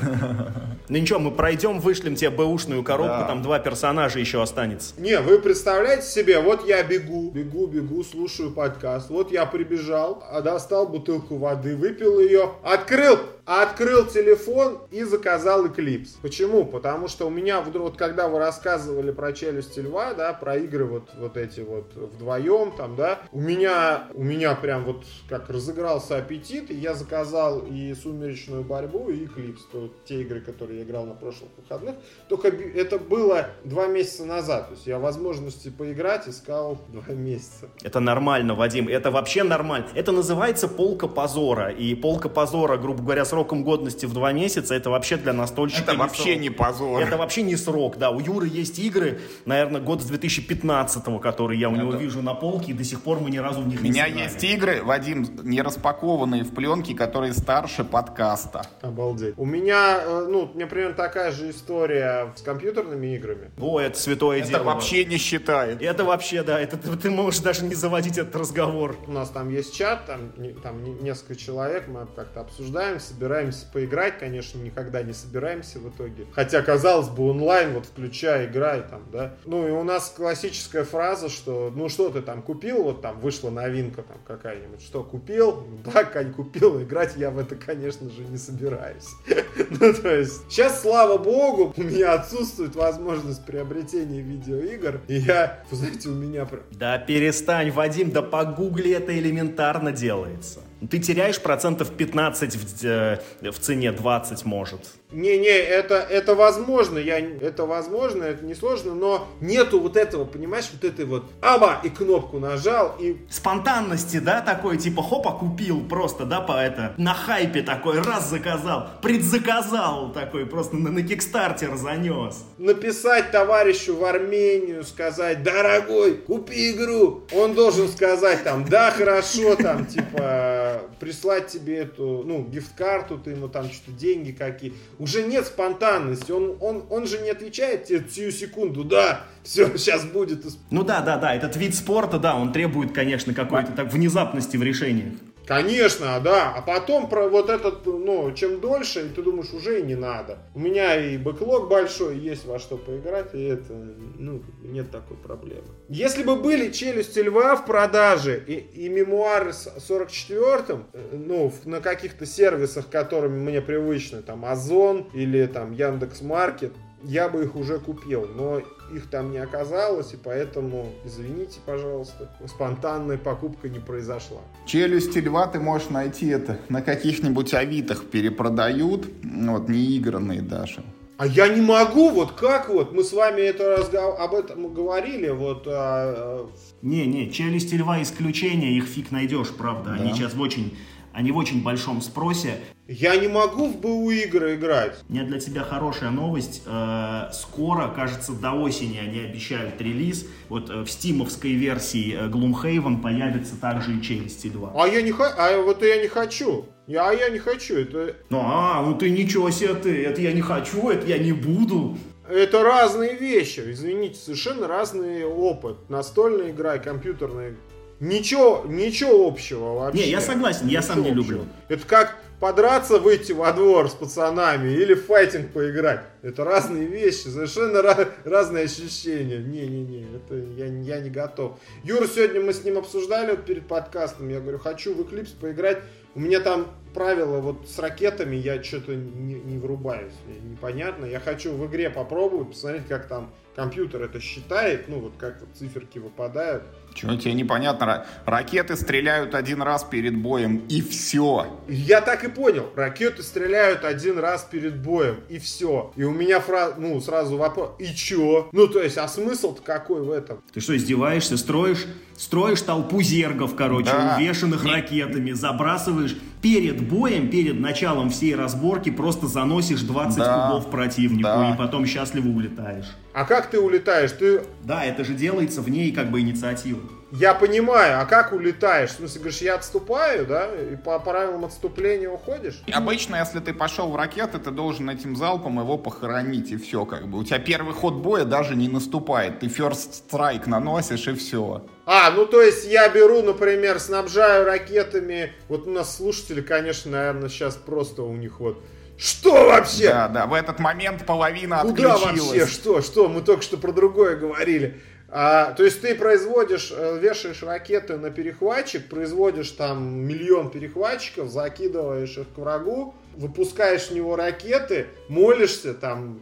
Ну 0.86 0.98
ничего, 0.98 1.18
мы 1.18 1.30
пройдем, 1.30 1.80
вышлем 1.80 2.14
тебе 2.14 2.28
бэушную 2.28 2.82
коробку, 2.82 3.26
там 3.26 3.40
два 3.40 3.58
персонажа 3.58 4.18
еще 4.18 4.42
останется. 4.42 4.92
Не, 4.98 5.18
вы 5.18 5.38
представляете 5.38 6.06
себе, 6.06 6.38
вот 6.40 6.66
я 6.66 6.82
бегу, 6.82 7.30
бегу, 7.30 7.66
бегу, 7.66 8.04
слушаю 8.04 8.50
подкаст, 8.50 9.08
вот 9.08 9.32
я 9.32 9.46
прибежал, 9.46 10.22
а 10.30 10.42
достал 10.42 10.86
бутылку 10.86 11.38
воды, 11.38 11.74
выпил 11.74 12.20
ее, 12.20 12.50
открыл, 12.62 13.18
открыл 13.46 14.04
телефон 14.04 14.82
и 14.90 15.04
заказал 15.04 15.64
Eclipse. 15.66 16.16
Почему? 16.20 16.66
Потому 16.66 17.08
что 17.08 17.26
у 17.26 17.30
меня, 17.30 17.62
вот 17.62 17.96
когда 17.96 18.28
вы 18.28 18.38
рассказывали 18.38 19.10
про 19.10 19.32
челюсти 19.32 19.80
льва, 19.80 20.12
да, 20.12 20.34
про 20.34 20.53
игры 20.56 20.84
вот, 20.84 21.10
вот 21.18 21.36
эти 21.36 21.60
вот 21.60 21.92
вдвоем 21.94 22.72
там, 22.76 22.96
да, 22.96 23.20
у 23.32 23.40
меня, 23.40 24.08
у 24.14 24.22
меня 24.22 24.54
прям 24.54 24.84
вот 24.84 25.04
как 25.28 25.50
разыгрался 25.50 26.16
аппетит, 26.16 26.70
и 26.70 26.74
я 26.74 26.94
заказал 26.94 27.60
и 27.60 27.94
«Сумеречную 27.94 28.62
борьбу», 28.64 29.10
и 29.10 29.24
«Эклипс», 29.24 29.62
то, 29.72 29.90
те 30.04 30.22
игры, 30.22 30.40
которые 30.40 30.80
я 30.80 30.84
играл 30.84 31.06
на 31.06 31.14
прошлых 31.14 31.50
выходных, 31.56 31.96
только 32.28 32.48
это 32.48 32.98
было 32.98 33.48
два 33.64 33.86
месяца 33.86 34.24
назад, 34.24 34.68
то 34.68 34.74
есть 34.74 34.86
я 34.86 34.98
возможности 34.98 35.68
поиграть 35.68 36.28
искал 36.28 36.80
два 36.88 37.14
месяца. 37.14 37.68
Это 37.82 38.00
нормально, 38.00 38.54
Вадим, 38.54 38.88
это 38.88 39.10
вообще 39.10 39.42
нормально. 39.42 39.88
Это 39.94 40.12
называется 40.12 40.68
полка 40.68 41.08
позора, 41.08 41.70
и 41.70 41.94
полка 41.94 42.28
позора, 42.28 42.76
грубо 42.76 43.02
говоря, 43.02 43.24
сроком 43.24 43.64
годности 43.64 44.06
в 44.06 44.12
два 44.12 44.32
месяца, 44.32 44.74
это 44.74 44.90
вообще 44.90 45.16
для 45.16 45.32
настольщика... 45.32 45.92
Это 45.92 45.98
вообще 45.98 46.32
срок. 46.32 46.40
не 46.40 46.50
позор. 46.50 47.02
Это 47.02 47.16
вообще 47.16 47.42
не 47.42 47.56
срок, 47.56 47.98
да. 47.98 48.10
У 48.10 48.20
Юры 48.20 48.48
есть 48.48 48.78
игры, 48.78 49.20
наверное, 49.44 49.80
год 49.80 50.02
с 50.02 50.06
2015 50.46 51.20
которые 51.20 51.60
я 51.60 51.68
у 51.68 51.76
него 51.76 51.90
это... 51.90 51.98
вижу 51.98 52.22
на 52.22 52.34
полке, 52.34 52.72
и 52.72 52.74
до 52.74 52.84
сих 52.84 53.02
пор 53.02 53.20
мы 53.20 53.30
ни 53.30 53.38
разу 53.38 53.62
в 53.62 53.68
них 53.68 53.80
У 53.80 53.84
меня 53.84 54.08
не 54.08 54.24
есть 54.24 54.42
игры, 54.44 54.82
Вадим, 54.82 55.26
не 55.42 55.62
распакованные 55.62 56.44
в 56.44 56.54
пленке, 56.54 56.94
которые 56.94 57.32
старше 57.32 57.84
подкаста. 57.84 58.66
Обалдеть. 58.80 59.34
У 59.36 59.44
меня, 59.44 60.00
э, 60.04 60.26
ну, 60.28 60.50
у 60.52 60.54
меня 60.54 60.66
примерно 60.66 60.94
такая 60.94 61.32
же 61.32 61.50
история 61.50 62.32
с 62.36 62.42
компьютерными 62.42 63.14
играми. 63.14 63.50
О, 63.58 63.80
это 63.80 63.98
святое 63.98 64.38
это 64.38 64.48
дело. 64.48 64.60
Это 64.60 64.66
вообще 64.66 65.04
не 65.04 65.18
считает. 65.18 65.82
Это 65.82 66.04
вообще, 66.04 66.42
да, 66.42 66.60
это 66.60 66.76
ты, 66.76 66.96
ты 66.96 67.10
можешь 67.10 67.40
даже 67.40 67.64
не 67.64 67.74
заводить 67.74 68.18
этот 68.18 68.36
разговор. 68.36 68.96
У 69.06 69.12
нас 69.12 69.30
там 69.30 69.50
есть 69.50 69.74
чат, 69.74 70.06
там, 70.06 70.32
там 70.62 71.02
несколько 71.02 71.36
человек, 71.36 71.88
мы 71.88 72.06
как-то 72.14 72.40
обсуждаем, 72.40 73.00
собираемся 73.00 73.66
поиграть, 73.72 74.18
конечно, 74.18 74.58
никогда 74.58 75.02
не 75.02 75.12
собираемся 75.12 75.78
в 75.78 75.88
итоге. 75.88 76.26
Хотя, 76.32 76.62
казалось 76.62 77.08
бы, 77.08 77.30
онлайн, 77.30 77.74
вот 77.74 77.86
включай, 77.86 78.46
играй 78.46 78.82
там, 78.82 79.02
да. 79.12 79.34
Ну 79.44 79.66
и 79.66 79.70
у 79.70 79.84
нас 79.84 80.08
классическая 80.34 80.82
фраза, 80.82 81.28
что, 81.28 81.72
ну 81.74 81.88
что 81.88 82.10
ты 82.10 82.20
там 82.20 82.42
купил, 82.42 82.82
вот 82.82 83.02
там 83.02 83.20
вышла 83.20 83.50
новинка 83.50 84.02
там 84.02 84.16
какая-нибудь, 84.26 84.82
что 84.82 85.04
купил? 85.04 85.64
Да, 85.84 86.02
Кань, 86.02 86.32
купил, 86.32 86.82
играть 86.82 87.14
я 87.16 87.30
в 87.30 87.38
это, 87.38 87.54
конечно 87.54 88.10
же, 88.10 88.22
не 88.24 88.36
собираюсь. 88.36 89.10
Ну 89.80 89.92
то 89.92 90.12
есть, 90.12 90.50
сейчас, 90.50 90.82
слава 90.82 91.18
богу, 91.18 91.72
у 91.76 91.82
меня 91.82 92.14
отсутствует 92.14 92.74
возможность 92.74 93.46
приобретения 93.46 94.20
видеоигр, 94.20 95.02
и 95.06 95.14
я, 95.18 95.62
знаете, 95.70 96.08
у 96.08 96.14
меня... 96.14 96.48
Да 96.72 96.98
перестань, 96.98 97.70
Вадим, 97.70 98.10
да 98.10 98.22
погугли 98.22 98.90
это 98.90 99.16
элементарно 99.16 99.92
делается. 99.92 100.60
Ты 100.90 100.98
теряешь 100.98 101.40
процентов 101.40 101.90
15 101.92 102.56
в, 102.56 102.84
э, 102.84 103.18
в 103.42 103.58
цене, 103.58 103.92
20 103.92 104.44
может. 104.44 104.80
Не-не, 105.14 105.46
это, 105.46 105.94
это 105.94 106.34
возможно, 106.34 106.98
я, 106.98 107.20
это 107.20 107.66
возможно, 107.66 108.24
это 108.24 108.44
несложно, 108.44 108.94
но 108.94 109.28
нету 109.40 109.78
вот 109.78 109.96
этого, 109.96 110.24
понимаешь, 110.24 110.64
вот 110.72 110.82
этой 110.82 111.04
вот 111.04 111.30
аба, 111.40 111.80
и 111.84 111.88
кнопку 111.88 112.40
нажал, 112.40 112.96
и... 112.98 113.16
Спонтанности, 113.30 114.18
да, 114.18 114.40
такой, 114.40 114.76
типа, 114.76 115.02
хопа, 115.02 115.30
купил 115.30 115.86
просто, 115.86 116.24
да, 116.24 116.40
по 116.40 116.52
это, 116.52 116.94
на 116.96 117.14
хайпе 117.14 117.62
такой, 117.62 118.00
раз 118.00 118.28
заказал, 118.28 118.88
предзаказал 119.02 120.12
такой, 120.12 120.46
просто 120.46 120.76
на, 120.76 120.90
на 120.90 121.02
кикстартер 121.02 121.76
занес. 121.76 122.44
Написать 122.58 123.30
товарищу 123.30 123.96
в 123.96 124.04
Армению, 124.04 124.82
сказать, 124.82 125.44
дорогой, 125.44 126.14
купи 126.14 126.72
игру, 126.72 127.22
он 127.32 127.54
должен 127.54 127.88
сказать 127.88 128.42
там, 128.42 128.64
да, 128.64 128.90
хорошо, 128.90 129.54
там, 129.54 129.86
типа, 129.86 130.53
прислать 131.00 131.48
тебе 131.48 131.78
эту, 131.78 132.22
ну, 132.24 132.44
гифт-карту, 132.44 133.18
ты 133.18 133.32
ему 133.32 133.48
там 133.48 133.70
что-то 133.70 133.92
деньги 133.92 134.32
какие 134.32 134.74
уже 134.98 135.22
нет 135.22 135.46
спонтанности. 135.46 136.32
Он, 136.32 136.56
он, 136.60 136.84
он 136.90 137.06
же 137.06 137.18
не 137.18 137.30
отвечает 137.30 137.84
тебе 137.84 138.04
сию 138.08 138.32
секунду, 138.32 138.84
да, 138.84 139.24
все, 139.42 139.76
сейчас 139.76 140.04
будет. 140.12 140.44
Ну 140.70 140.84
да, 140.84 141.00
да, 141.00 141.16
да, 141.16 141.34
этот 141.34 141.56
вид 141.56 141.74
спорта, 141.74 142.18
да, 142.18 142.36
он 142.36 142.52
требует, 142.52 142.92
конечно, 142.92 143.34
какой-то 143.34 143.72
так 143.72 143.92
внезапности 143.92 144.56
в 144.56 144.62
решениях. 144.62 145.14
Конечно, 145.46 146.20
да. 146.20 146.52
А 146.56 146.62
потом 146.62 147.08
про 147.08 147.28
вот 147.28 147.50
этот, 147.50 147.84
ну, 147.86 148.32
чем 148.32 148.60
дольше, 148.60 149.10
ты 149.14 149.22
думаешь, 149.22 149.52
уже 149.52 149.80
и 149.80 149.82
не 149.82 149.94
надо. 149.94 150.38
У 150.54 150.60
меня 150.60 150.96
и 150.96 151.18
бэклог 151.18 151.68
большой, 151.68 152.18
есть 152.18 152.46
во 152.46 152.58
что 152.58 152.76
поиграть, 152.76 153.34
и 153.34 153.42
это, 153.42 153.72
ну, 153.72 154.42
нет 154.62 154.90
такой 154.90 155.16
проблемы. 155.16 155.66
Если 155.88 156.22
бы 156.22 156.36
были 156.36 156.70
челюсти 156.70 157.18
льва 157.18 157.56
в 157.56 157.66
продаже 157.66 158.42
и, 158.46 158.54
и 158.54 158.88
мемуары 158.88 159.52
с 159.52 159.68
44-м, 159.88 160.86
э, 160.92 160.98
ну, 161.12 161.52
на 161.64 161.80
каких-то 161.80 162.26
сервисах, 162.26 162.88
которыми 162.88 163.38
мне 163.38 163.60
привычны, 163.60 164.22
там, 164.22 164.44
Озон 164.44 165.08
или 165.12 165.46
там 165.46 165.72
Яндекс 165.72 166.22
Маркет, 166.22 166.72
я 167.04 167.28
бы 167.28 167.44
их 167.44 167.56
уже 167.56 167.78
купил, 167.78 168.26
но 168.34 168.60
их 168.92 169.08
там 169.10 169.30
не 169.30 169.38
оказалось, 169.38 170.12
и 170.14 170.16
поэтому, 170.16 170.92
извините, 171.04 171.60
пожалуйста, 171.64 172.30
спонтанная 172.46 173.18
покупка 173.18 173.68
не 173.68 173.78
произошла. 173.78 174.40
Челюсти 174.66 175.18
льва 175.18 175.46
ты 175.46 175.60
можешь 175.60 175.90
найти 175.90 176.28
это 176.28 176.58
на 176.68 176.82
каких-нибудь 176.82 177.54
авитах 177.54 178.04
перепродают, 178.04 179.08
вот, 179.22 179.68
неигранные 179.68 180.42
даже. 180.42 180.82
А 181.16 181.26
я 181.26 181.46
не 181.46 181.60
могу, 181.60 182.10
вот 182.10 182.32
как 182.32 182.68
вот, 182.68 182.92
мы 182.92 183.04
с 183.04 183.12
вами 183.12 183.40
это 183.40 183.76
разгов... 183.76 184.18
об 184.18 184.34
этом 184.34 184.74
говорили, 184.74 185.28
вот... 185.28 185.64
А... 185.68 186.48
Не, 186.82 187.06
не, 187.06 187.30
челюсти 187.30 187.76
льва 187.76 188.02
исключение, 188.02 188.76
их 188.76 188.86
фиг 188.86 189.12
найдешь, 189.12 189.50
правда, 189.50 189.90
да. 189.90 190.02
они 190.02 190.12
сейчас 190.12 190.34
в 190.34 190.40
очень 190.40 190.76
они 191.14 191.32
в 191.32 191.36
очень 191.36 191.62
большом 191.62 192.02
спросе. 192.02 192.58
Я 192.86 193.16
не 193.16 193.28
могу 193.28 193.68
в 193.68 193.80
БУ 193.80 194.10
игры 194.10 194.56
играть. 194.56 194.98
У 195.08 195.12
меня 195.12 195.24
для 195.24 195.40
тебя 195.40 195.62
хорошая 195.62 196.10
новость. 196.10 196.62
Э, 196.66 197.30
скоро, 197.32 197.88
кажется, 197.88 198.32
до 198.32 198.52
осени 198.52 198.98
они 198.98 199.20
обещают 199.20 199.80
релиз. 199.80 200.26
Вот 200.48 200.68
э, 200.68 200.82
в 200.82 200.90
стимовской 200.90 201.52
версии 201.52 202.14
э, 202.14 202.28
Gloomhaven 202.28 203.00
появится 203.00 203.58
также 203.58 203.96
и 203.96 204.02
Челюсти 204.02 204.48
2. 204.48 204.72
А 204.74 204.86
я 204.86 205.00
не 205.00 205.12
хочу, 205.12 205.34
а 205.38 205.62
вот 205.62 205.82
я 205.82 206.02
не 206.02 206.08
хочу. 206.08 206.66
Я, 206.86 207.08
а 207.08 207.14
я 207.14 207.30
не 207.30 207.38
хочу, 207.38 207.76
это... 207.76 208.16
Ну, 208.28 208.42
а, 208.42 208.82
ну 208.82 208.94
ты 208.94 209.08
ничего 209.08 209.50
себе 209.50 209.72
ты, 209.72 210.04
это 210.04 210.20
я 210.20 210.32
не 210.32 210.42
хочу, 210.42 210.90
это 210.90 211.06
я 211.06 211.16
не 211.16 211.32
буду. 211.32 211.96
Это 212.28 212.62
разные 212.62 213.16
вещи, 213.16 213.62
извините, 213.66 214.18
совершенно 214.18 214.66
разный 214.66 215.24
опыт. 215.24 215.90
Настольная 215.90 216.50
игра 216.50 216.76
и 216.76 216.82
компьютерная 216.82 217.56
Ничего, 218.00 218.64
ничего 218.66 219.26
общего 219.26 219.74
вообще. 219.74 220.04
Не, 220.04 220.10
я 220.10 220.20
согласен, 220.20 220.66
я 220.68 220.82
сам 220.82 221.02
не 221.02 221.10
общего. 221.10 221.22
люблю. 221.22 221.46
Это 221.68 221.86
как 221.86 222.16
подраться, 222.40 222.98
выйти 222.98 223.32
во 223.32 223.52
двор 223.52 223.88
с 223.88 223.94
пацанами 223.94 224.70
или 224.72 224.94
в 224.94 225.06
файтинг 225.06 225.52
поиграть. 225.52 226.00
Это 226.22 226.44
разные 226.44 226.86
вещи, 226.86 227.28
совершенно 227.28 227.78
ra- 227.78 228.08
разные 228.24 228.64
ощущения. 228.64 229.38
Не-не-не, 229.38 230.06
это 230.16 230.34
я, 230.34 230.66
я 230.66 231.00
не 231.00 231.10
готов. 231.10 231.58
Юра, 231.84 232.06
сегодня 232.06 232.40
мы 232.42 232.52
с 232.52 232.62
ним 232.64 232.78
обсуждали 232.78 233.30
вот 233.30 233.44
перед 233.44 233.66
подкастом. 233.66 234.28
Я 234.28 234.40
говорю, 234.40 234.58
хочу 234.58 234.94
в 234.94 235.00
Eclipse 235.00 235.34
поиграть. 235.40 235.78
У 236.14 236.20
меня 236.20 236.40
там 236.40 236.66
правило 236.94 237.40
вот 237.40 237.68
с 237.68 237.78
ракетами, 237.78 238.36
я 238.36 238.62
что-то 238.62 238.94
не, 238.94 239.34
не 239.34 239.58
врубаюсь. 239.58 240.14
Непонятно. 240.42 241.04
Я 241.04 241.20
хочу 241.20 241.52
в 241.52 241.66
игре 241.66 241.90
попробовать, 241.90 242.50
посмотреть, 242.50 242.86
как 242.86 243.08
там 243.08 243.30
компьютер 243.54 244.02
это 244.02 244.20
считает, 244.20 244.88
ну 244.88 245.00
вот 245.00 245.12
как 245.18 245.40
вот 245.40 245.50
циферки 245.56 245.98
выпадают. 245.98 246.64
Чего 246.94 247.16
тебе 247.16 247.34
непонятно? 247.34 248.06
Ракеты 248.24 248.76
стреляют 248.76 249.34
один 249.34 249.62
раз 249.62 249.82
перед 249.82 250.16
боем, 250.16 250.58
и 250.68 250.80
все. 250.80 251.60
Я 251.68 252.00
так 252.00 252.24
и 252.24 252.28
понял. 252.28 252.70
Ракеты 252.76 253.22
стреляют 253.22 253.84
один 253.84 254.18
раз 254.18 254.46
перед 254.48 254.80
боем, 254.80 255.16
и 255.28 255.38
все. 255.38 255.92
И 255.96 256.04
у 256.04 256.12
меня 256.12 256.38
фраза, 256.38 256.76
ну, 256.78 257.00
сразу 257.00 257.36
вопрос, 257.36 257.70
и 257.80 257.86
чё? 257.94 258.48
Ну, 258.52 258.68
то 258.68 258.80
есть, 258.80 258.96
а 258.96 259.08
смысл-то 259.08 259.62
какой 259.62 260.02
в 260.02 260.10
этом? 260.10 260.40
Ты 260.52 260.60
что, 260.60 260.76
издеваешься? 260.76 261.36
Строишь, 261.36 261.84
строишь 262.16 262.62
толпу 262.62 263.02
зергов, 263.02 263.56
короче, 263.56 263.90
да. 263.90 264.16
увешанных 264.16 264.64
ракетами, 264.64 265.32
забрасываешь 265.32 266.16
перед 266.40 266.83
боем, 266.88 267.28
перед 267.28 267.60
началом 267.60 268.10
всей 268.10 268.34
разборки, 268.34 268.90
просто 268.90 269.26
заносишь 269.26 269.82
20 269.82 270.18
да. 270.18 270.48
кубов 270.48 270.70
противнику, 270.70 271.22
да. 271.22 271.52
и 271.54 271.58
потом 271.58 271.86
счастливо 271.86 272.28
улетаешь. 272.28 272.86
А 273.12 273.24
как 273.24 273.50
ты 273.50 273.58
улетаешь? 273.58 274.12
Ты... 274.12 274.42
Да, 274.62 274.84
это 274.84 275.04
же 275.04 275.14
делается 275.14 275.62
вне 275.62 275.90
как 275.92 276.10
бы 276.10 276.20
инициативы. 276.20 276.80
Я 277.16 277.32
понимаю, 277.32 278.00
а 278.00 278.06
как 278.06 278.32
улетаешь? 278.32 278.90
В 278.90 278.96
смысле, 278.96 279.20
говоришь, 279.20 279.40
я 279.40 279.54
отступаю, 279.54 280.26
да? 280.26 280.50
И 280.52 280.74
по 280.74 280.98
правилам 280.98 281.44
отступления 281.44 282.08
уходишь? 282.08 282.60
Обычно, 282.72 283.16
если 283.16 283.38
ты 283.38 283.54
пошел 283.54 283.88
в 283.88 283.94
ракеты, 283.94 284.40
ты 284.40 284.50
должен 284.50 284.90
этим 284.90 285.14
залпом 285.14 285.60
его 285.60 285.78
похоронить, 285.78 286.50
и 286.50 286.56
все, 286.56 286.84
как 286.84 287.06
бы. 287.06 287.18
У 287.18 287.24
тебя 287.24 287.38
первый 287.38 287.72
ход 287.72 287.94
боя 287.94 288.24
даже 288.24 288.56
не 288.56 288.66
наступает. 288.68 289.38
Ты 289.38 289.46
first 289.46 290.02
strike 290.10 290.48
наносишь, 290.48 291.06
и 291.06 291.14
все. 291.14 291.64
А, 291.86 292.10
ну 292.10 292.26
то 292.26 292.42
есть 292.42 292.66
я 292.66 292.88
беру, 292.88 293.22
например, 293.22 293.78
снабжаю 293.78 294.44
ракетами. 294.44 295.34
Вот 295.48 295.68
у 295.68 295.70
нас 295.70 295.96
слушатели, 295.96 296.40
конечно, 296.40 296.90
наверное, 296.90 297.28
сейчас 297.28 297.54
просто 297.54 298.02
у 298.02 298.16
них 298.16 298.40
вот 298.40 298.60
что 298.96 299.46
вообще? 299.46 299.88
Да, 299.88 300.08
да, 300.08 300.26
в 300.26 300.34
этот 300.34 300.60
момент 300.60 301.04
половина 301.04 301.58
Куда 301.62 301.94
отключилась. 301.94 302.40
вообще? 302.40 302.46
Что? 302.46 302.80
Что? 302.80 303.08
Мы 303.08 303.22
только 303.22 303.42
что 303.42 303.56
про 303.56 303.72
другое 303.72 304.16
говорили. 304.16 304.80
А, 305.16 305.52
то 305.52 305.62
есть 305.62 305.80
ты 305.80 305.94
производишь, 305.94 306.72
э, 306.76 306.98
вешаешь 306.98 307.44
ракеты 307.44 307.96
на 307.96 308.10
перехватчик, 308.10 308.88
производишь 308.88 309.50
там 309.52 310.00
миллион 310.00 310.50
перехватчиков, 310.50 311.30
закидываешь 311.30 312.18
их 312.18 312.26
к 312.34 312.38
врагу, 312.38 312.96
выпускаешь 313.14 313.90
в 313.90 313.90
него 313.92 314.16
ракеты, 314.16 314.88
молишься 315.08 315.72
там 315.72 316.20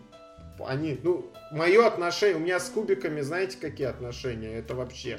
они, 0.67 0.99
ну, 1.03 1.33
мое 1.53 1.87
отношение, 1.87 2.37
у 2.37 2.41
меня 2.41 2.61
с 2.61 2.69
кубиками, 2.69 3.23
знаете, 3.23 3.57
какие 3.59 3.87
отношения? 3.87 4.59
Это 4.59 4.75
вообще... 4.75 5.19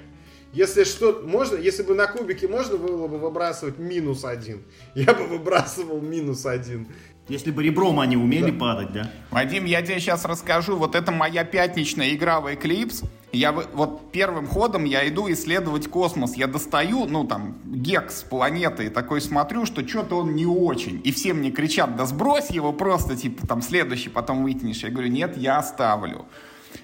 Если 0.53 0.83
что, 0.83 1.23
можно, 1.23 1.55
если 1.57 1.81
бы 1.81 1.95
на 1.95 2.05
кубике 2.05 2.47
можно 2.47 2.77
было 2.77 3.07
бы 3.07 3.17
выбрасывать 3.17 3.79
минус 3.79 4.23
один, 4.23 4.61
я 4.93 5.11
бы 5.15 5.25
выбрасывал 5.25 5.99
минус 5.99 6.45
один. 6.45 6.87
Если 7.29 7.51
бы 7.51 7.63
ребром 7.63 8.01
они 8.01 8.17
умели 8.17 8.51
да. 8.51 8.59
падать, 8.59 8.91
да? 8.91 9.09
Вадим, 9.31 9.63
я 9.63 9.81
тебе 9.81 9.99
сейчас 9.99 10.25
расскажу. 10.25 10.75
Вот 10.75 10.93
это 10.93 11.11
моя 11.11 11.45
пятничная 11.45 12.13
игра 12.13 12.41
в 12.41 12.47
Eclipse. 12.47 13.05
Я 13.31 13.51
вот 13.51 14.11
первым 14.11 14.45
ходом 14.45 14.83
я 14.83 15.07
иду 15.07 15.31
исследовать 15.31 15.87
космос. 15.87 16.35
Я 16.35 16.47
достаю, 16.47 17.05
ну 17.05 17.23
там, 17.23 17.57
гекс 17.65 18.23
планеты 18.23 18.87
и 18.87 18.89
такой 18.89 19.21
смотрю, 19.21 19.65
что 19.65 19.87
что-то 19.87 20.17
он 20.17 20.35
не 20.35 20.45
очень. 20.45 21.01
И 21.03 21.11
все 21.13 21.33
мне 21.33 21.49
кричат, 21.49 21.95
да 21.95 22.05
сбрось 22.05 22.49
его 22.49 22.73
просто, 22.73 23.15
типа 23.15 23.47
там 23.47 23.61
следующий, 23.61 24.09
потом 24.09 24.43
вытянешь. 24.43 24.83
Я 24.83 24.89
говорю, 24.89 25.09
нет, 25.09 25.37
я 25.37 25.57
оставлю. 25.57 26.25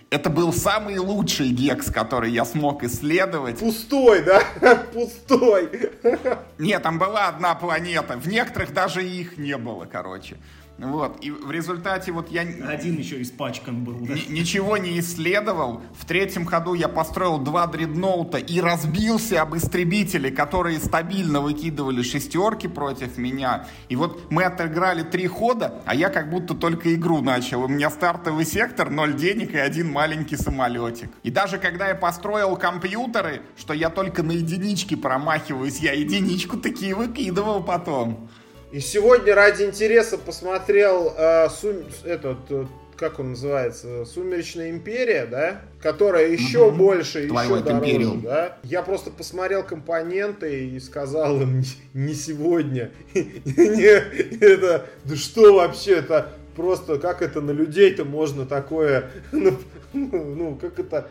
Это 0.10 0.32
был 0.32 0.52
самый 0.52 0.98
лучший 0.98 1.50
гекс, 1.50 1.92
который 1.92 2.32
я 2.32 2.44
смог 2.44 2.84
исследовать. 2.84 3.60
Пустой, 3.60 4.24
да? 4.24 4.42
Пустой. 4.94 5.92
Нет, 6.58 6.82
там 6.82 6.98
была 6.98 7.28
одна 7.28 7.54
планета. 7.54 8.18
В 8.18 8.28
некоторых 8.28 8.74
даже 8.74 9.06
их 9.08 9.38
не 9.38 9.56
было, 9.56 9.86
короче. 9.86 10.38
Вот, 10.80 11.18
и 11.22 11.30
в 11.30 11.52
результате 11.52 12.12
вот 12.12 12.32
я... 12.32 12.42
Один 12.42 12.98
еще 12.98 13.22
испачкан 13.22 13.84
был, 13.84 13.98
да? 14.00 14.14
Ничего 14.30 14.78
не 14.78 15.00
исследовал. 15.00 15.82
В 15.94 16.06
третьем 16.06 16.46
ходу 16.46 16.74
я 16.74 16.88
построил 16.88 17.38
два 17.38 17.68
дредноута 17.68 18.38
и 18.38 18.62
разбился 18.62 19.42
об 19.42 19.56
истребители, 19.58 20.30
которые 20.30 20.80
стабильно 20.80 21.42
выкидывали 21.42 22.02
шестерки 22.02 22.68
против 22.68 23.18
меня. 23.18 23.68
И 23.90 23.98
вот 23.98 24.32
мы 24.32 24.44
отыграли 24.44 25.04
три 25.04 25.28
хода, 25.28 25.82
а 25.86 25.94
я 25.94 26.10
как 26.10 26.30
будто 26.30 26.54
только 26.54 26.96
игру 26.96 27.22
начал. 27.22 27.64
У 27.64 27.68
меня 27.68 27.90
стартовый 27.90 28.46
сектор, 28.46 28.90
ноль 28.90 29.16
денег 29.16 29.54
и 29.54 29.58
один 29.58 29.92
маленький 29.92 30.38
самолетик. 30.38 31.10
И 31.24 31.30
даже 31.30 31.58
когда 31.58 31.90
я 31.90 31.96
построил 31.96 32.56
компьютеры, 32.56 33.42
что 33.58 33.74
я 33.74 33.90
только 33.90 34.24
на 34.24 34.32
единичке 34.32 34.96
промахиваюсь, 34.96 35.80
я 35.80 35.92
единичку 35.92 36.58
такие 36.58 36.96
выкидывал 36.96 37.64
потом. 37.64 38.30
И 38.72 38.80
сегодня 38.82 39.34
ради 39.34 39.64
интереса 39.64 40.18
посмотрел 40.20 41.12
э, 41.18 41.50
сум... 41.50 41.78
этот, 42.04 42.38
э, 42.52 42.66
как 42.98 43.20
он 43.20 43.32
называется, 43.32 44.06
Сумеречная 44.06 44.70
империя, 44.70 45.26
да, 45.26 45.62
которая 45.82 46.28
еще 46.28 46.68
угу. 46.68 46.78
больше, 46.78 47.28
Твоего 47.28 47.56
еще 47.56 47.66
дороже, 47.66 47.84
империум. 47.84 48.22
да. 48.22 48.58
Я 48.62 48.84
просто 48.84 49.10
посмотрел 49.10 49.64
компоненты 49.64 50.68
и 50.68 50.80
сказал 50.80 51.42
им 51.42 51.64
не 51.96 52.14
сегодня, 52.14 52.92
это, 53.16 54.86
да 55.04 55.16
что 55.16 55.56
вообще 55.56 55.96
это 55.96 56.30
просто 56.60 57.00
как 57.00 57.22
это 57.22 57.40
на 57.40 57.52
людей-то 57.52 58.04
можно 58.04 58.46
такое 58.46 59.10
ну, 59.32 59.58
ну, 59.94 60.56
как 60.56 60.78
это, 60.78 61.10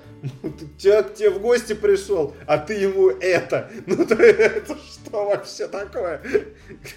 тебя 0.76 1.02
к 1.02 1.14
тебе 1.14 1.30
в 1.30 1.40
гости 1.40 1.72
пришел, 1.72 2.34
а 2.46 2.58
ты 2.58 2.74
ему 2.74 3.08
это. 3.08 3.70
Ну, 3.86 4.04
то, 4.04 4.14
это 4.22 4.76
что 4.76 5.24
вообще 5.24 5.66
такое? 5.68 6.22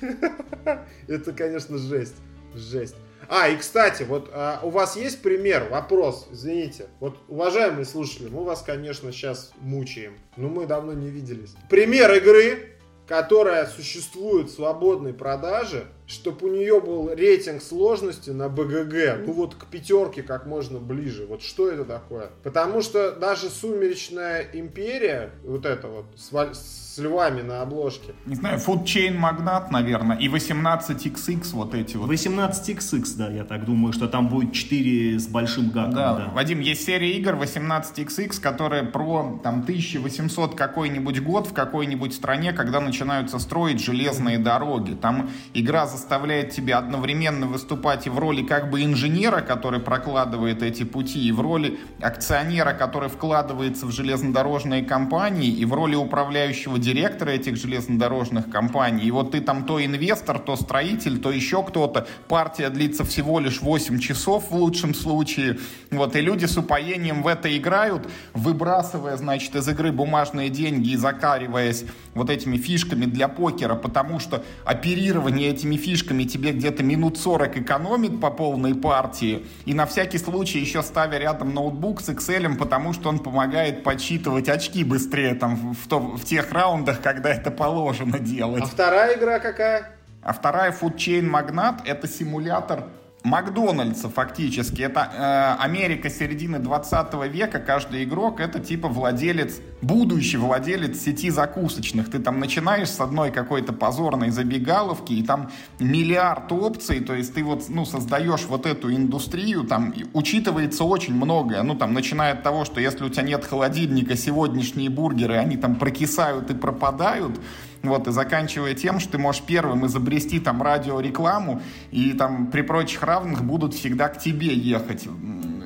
Это, 1.08 1.32
конечно, 1.32 1.78
жесть. 1.78 2.16
Жесть. 2.54 2.95
А, 3.30 3.47
и 3.47 3.56
кстати, 3.56 4.04
вот 4.04 4.30
а, 4.34 4.60
у 4.64 4.70
вас 4.70 4.97
есть 4.97 5.22
пример, 5.22 5.70
вопрос, 5.70 6.28
извините. 6.32 6.88
Вот, 6.99 7.18
уважаемые 7.30 7.86
слушатели, 7.86 8.28
мы 8.30 8.43
вас, 8.43 8.62
конечно, 8.62 9.12
сейчас 9.12 9.54
мучаем, 9.62 10.18
но 10.36 10.49
мы 10.49 10.66
давно 10.66 10.93
не 10.93 11.08
виделись. 11.08 11.56
Пример 11.70 12.14
игры, 12.14 12.72
которая 13.08 13.66
существует 13.68 14.49
в 14.49 14.54
свободной 14.54 15.14
продаже, 15.14 15.86
чтобы 16.12 16.47
у 16.47 16.51
нее 16.51 16.80
был 16.82 17.09
рейтинг 17.14 17.62
сложности 17.62 18.30
на 18.30 18.49
БГГ, 18.49 19.26
ну 19.26 19.34
вот 19.34 19.55
к 19.55 19.66
пятерке 19.66 20.24
как 20.24 20.45
можно 20.45 20.80
ближе. 20.80 21.26
Вот 21.26 21.41
что 21.41 21.70
это 21.70 21.86
такое? 21.86 22.30
Потому 22.43 22.82
что 22.82 23.12
даже 23.12 23.49
Сумеречная 23.49 24.47
империя, 24.53 25.32
вот 25.43 25.66
это 25.66 25.88
вот, 25.88 26.05
с, 26.16 26.32
с 26.32 26.97
львами 26.97 27.41
на 27.41 27.62
обложке. 27.62 28.14
Не 28.26 28.36
знаю, 28.36 28.59
Food 28.59 28.84
Chain 28.84 29.18
Magnat, 29.18 29.70
наверное, 29.72 30.18
и 30.18 30.28
18XX 30.28 31.41
вот 31.53 31.74
эти 31.74 31.95
вот. 31.95 32.09
18XX, 32.09 33.18
да, 33.18 33.30
я 33.30 33.43
так 33.45 33.66
думаю, 33.66 33.93
что 33.93 34.07
там 34.07 34.28
будет 34.28 34.53
4 34.53 35.20
с 35.20 35.28
большим 35.28 35.70
гаком. 35.70 35.93
Да, 35.93 36.14
да. 36.16 36.32
Вадим, 36.34 36.59
есть 36.59 36.86
серия 36.86 37.12
игр 37.14 37.36
18XX, 37.36 38.41
которая 38.41 38.84
про 38.84 39.39
там 39.43 39.62
1800 39.62 40.55
какой-нибудь 40.55 41.22
год 41.22 41.47
в 41.47 41.53
какой-нибудь 41.53 42.14
стране, 42.14 42.51
когда 42.51 42.82
начинаются 42.82 43.39
строить 43.39 43.84
железные 43.84 44.38
дороги. 44.38 44.93
Там 44.93 45.30
игра 45.53 45.88
за 45.88 45.97
заставляет 46.02 46.49
тебя 46.49 46.80
одновременно 46.80 47.45
выступать 47.45 48.08
и 48.08 48.10
в 48.10 48.18
роли 48.18 48.41
как 48.41 48.72
бы 48.72 48.84
инженера, 48.84 49.41
который 49.41 49.80
прокладывает 49.80 50.64
эти 50.64 50.84
пути, 50.84 51.28
и 51.28 51.32
в 51.32 51.39
роли 51.39 51.80
акционера, 52.02 52.74
который 52.74 53.08
вкладывается 53.08 53.86
в 53.86 53.91
железнодорожные 53.91 54.84
компании, 54.84 55.52
и 55.52 55.64
в 55.64 55.74
роли 55.74 55.95
управляющего 55.95 56.80
директора 56.80 57.30
этих 57.30 57.56
железнодорожных 57.56 58.49
компаний. 58.49 59.04
И 59.04 59.12
вот 59.12 59.32
ты 59.32 59.41
там 59.41 59.66
то 59.66 59.84
инвестор, 59.84 60.39
то 60.39 60.56
строитель, 60.56 61.20
то 61.20 61.32
еще 61.32 61.64
кто-то. 61.64 62.08
Партия 62.28 62.70
длится 62.70 63.06
всего 63.06 63.39
лишь 63.39 63.62
8 63.62 63.99
часов 63.99 64.49
в 64.49 64.56
лучшем 64.56 64.95
случае. 64.95 65.60
Вот, 65.91 66.16
и 66.16 66.22
люди 66.22 66.45
с 66.45 66.58
упоением 66.58 67.22
в 67.22 67.28
это 67.28 67.56
играют, 67.56 68.10
выбрасывая, 68.34 69.18
значит, 69.18 69.56
из 69.56 69.68
игры 69.68 69.91
бумажные 69.91 70.49
деньги 70.49 70.89
и 70.89 70.97
закариваясь 70.97 71.86
вот 72.14 72.30
этими 72.30 72.57
фишками 72.57 73.05
для 73.05 73.28
покера, 73.28 73.76
потому 73.76 74.20
что 74.20 74.43
оперирование 74.66 75.49
этими 75.49 75.76
фишками 75.76 76.24
тебе 76.24 76.51
где-то 76.51 76.84
минут 76.84 77.18
40 77.18 77.57
экономит 77.57 78.20
по 78.20 78.30
полной 78.32 78.76
партии, 78.76 79.45
и 79.66 79.74
на 79.74 79.86
всякий 79.86 80.18
случай 80.18 80.59
еще 80.59 80.84
ставя 80.84 81.18
рядом 81.18 81.53
ноутбук 81.53 82.01
с 82.01 82.09
Excel, 82.09 82.55
потому 82.57 82.93
что 82.93 83.09
он 83.09 83.20
помогает 83.20 83.84
подсчитывать 83.84 84.49
очки 84.49 84.84
быстрее 84.84 85.36
там 85.36 85.74
в, 85.74 85.88
то, 85.88 85.99
в 85.99 86.24
тех 86.26 86.51
раундах, 86.51 87.01
когда 87.01 87.30
это 87.30 87.51
положено 87.51 88.20
делать. 88.20 88.64
А 88.64 88.66
вторая 88.66 89.18
игра 89.18 89.39
какая? 89.39 89.91
А 90.22 90.34
вторая 90.34 90.72
Food 90.72 90.95
Chain 90.97 91.30
Magnat 91.30 91.82
это 91.86 92.07
симулятор 92.07 92.86
Макдональдса 93.24 94.09
фактически. 94.09 94.82
Это 94.82 95.55
э, 95.59 95.63
Америка 95.63 96.09
середины 96.09 96.57
20 96.57 97.13
века. 97.32 97.59
Каждый 97.59 98.03
игрок 98.03 98.39
это 98.39 98.59
типа 98.59 98.88
владелец, 98.88 99.59
будущий 99.82 100.38
владелец 100.38 100.99
сети 100.99 101.30
закусочных. 101.30 102.09
Ты 102.09 102.17
там 102.17 102.39
начинаешь 102.39 102.89
с 102.89 102.99
одной 102.99 103.32
какой-то 103.32 103.74
позорной 103.74 104.32
забегаловки, 104.32 105.13
и 105.13 105.24
там 105.24 105.51
миллиард 105.80 106.51
опций. 106.51 106.99
То 106.99 107.13
есть 107.13 107.36
ты 107.36 107.43
вот 107.43 107.69
ну, 107.69 107.86
создаешь 107.86 108.45
вот 108.47 108.65
эту 108.65 108.91
индустрию, 108.91 109.65
там 109.65 109.93
учитывается 110.13 110.84
очень 110.84 111.13
многое. 111.13 111.61
Ну 111.61 111.76
там 111.76 111.93
начиная 111.93 112.34
от 112.34 112.41
того, 112.41 112.65
что 112.65 112.82
если 112.82 113.03
у 113.03 113.09
тебя 113.09 113.24
нет 113.24 113.45
холодильника, 113.45 114.17
сегодняшние 114.17 114.89
бургеры, 114.89 115.36
они 115.36 115.57
там 115.57 115.76
прокисают 115.76 116.49
и 116.49 116.55
пропадают. 116.55 117.39
Вот, 117.84 118.08
и 118.08 118.12
заканчивая 118.12 118.76
тем, 118.76 119.00
что 119.00 119.14
ты 119.14 119.18
можешь 119.18 119.42
первым 119.42 119.86
изобрести 119.88 120.40
там 120.40 120.62
радиорекламу, 120.62 121.62
и 121.92 122.14
там 122.14 122.48
при 122.48 122.62
прочих 122.62 123.02
равных 123.04 123.44
будут 123.44 123.74
всегда 123.74 124.08
к 124.10 124.20
тебе 124.20 124.54
ехать 124.54 125.08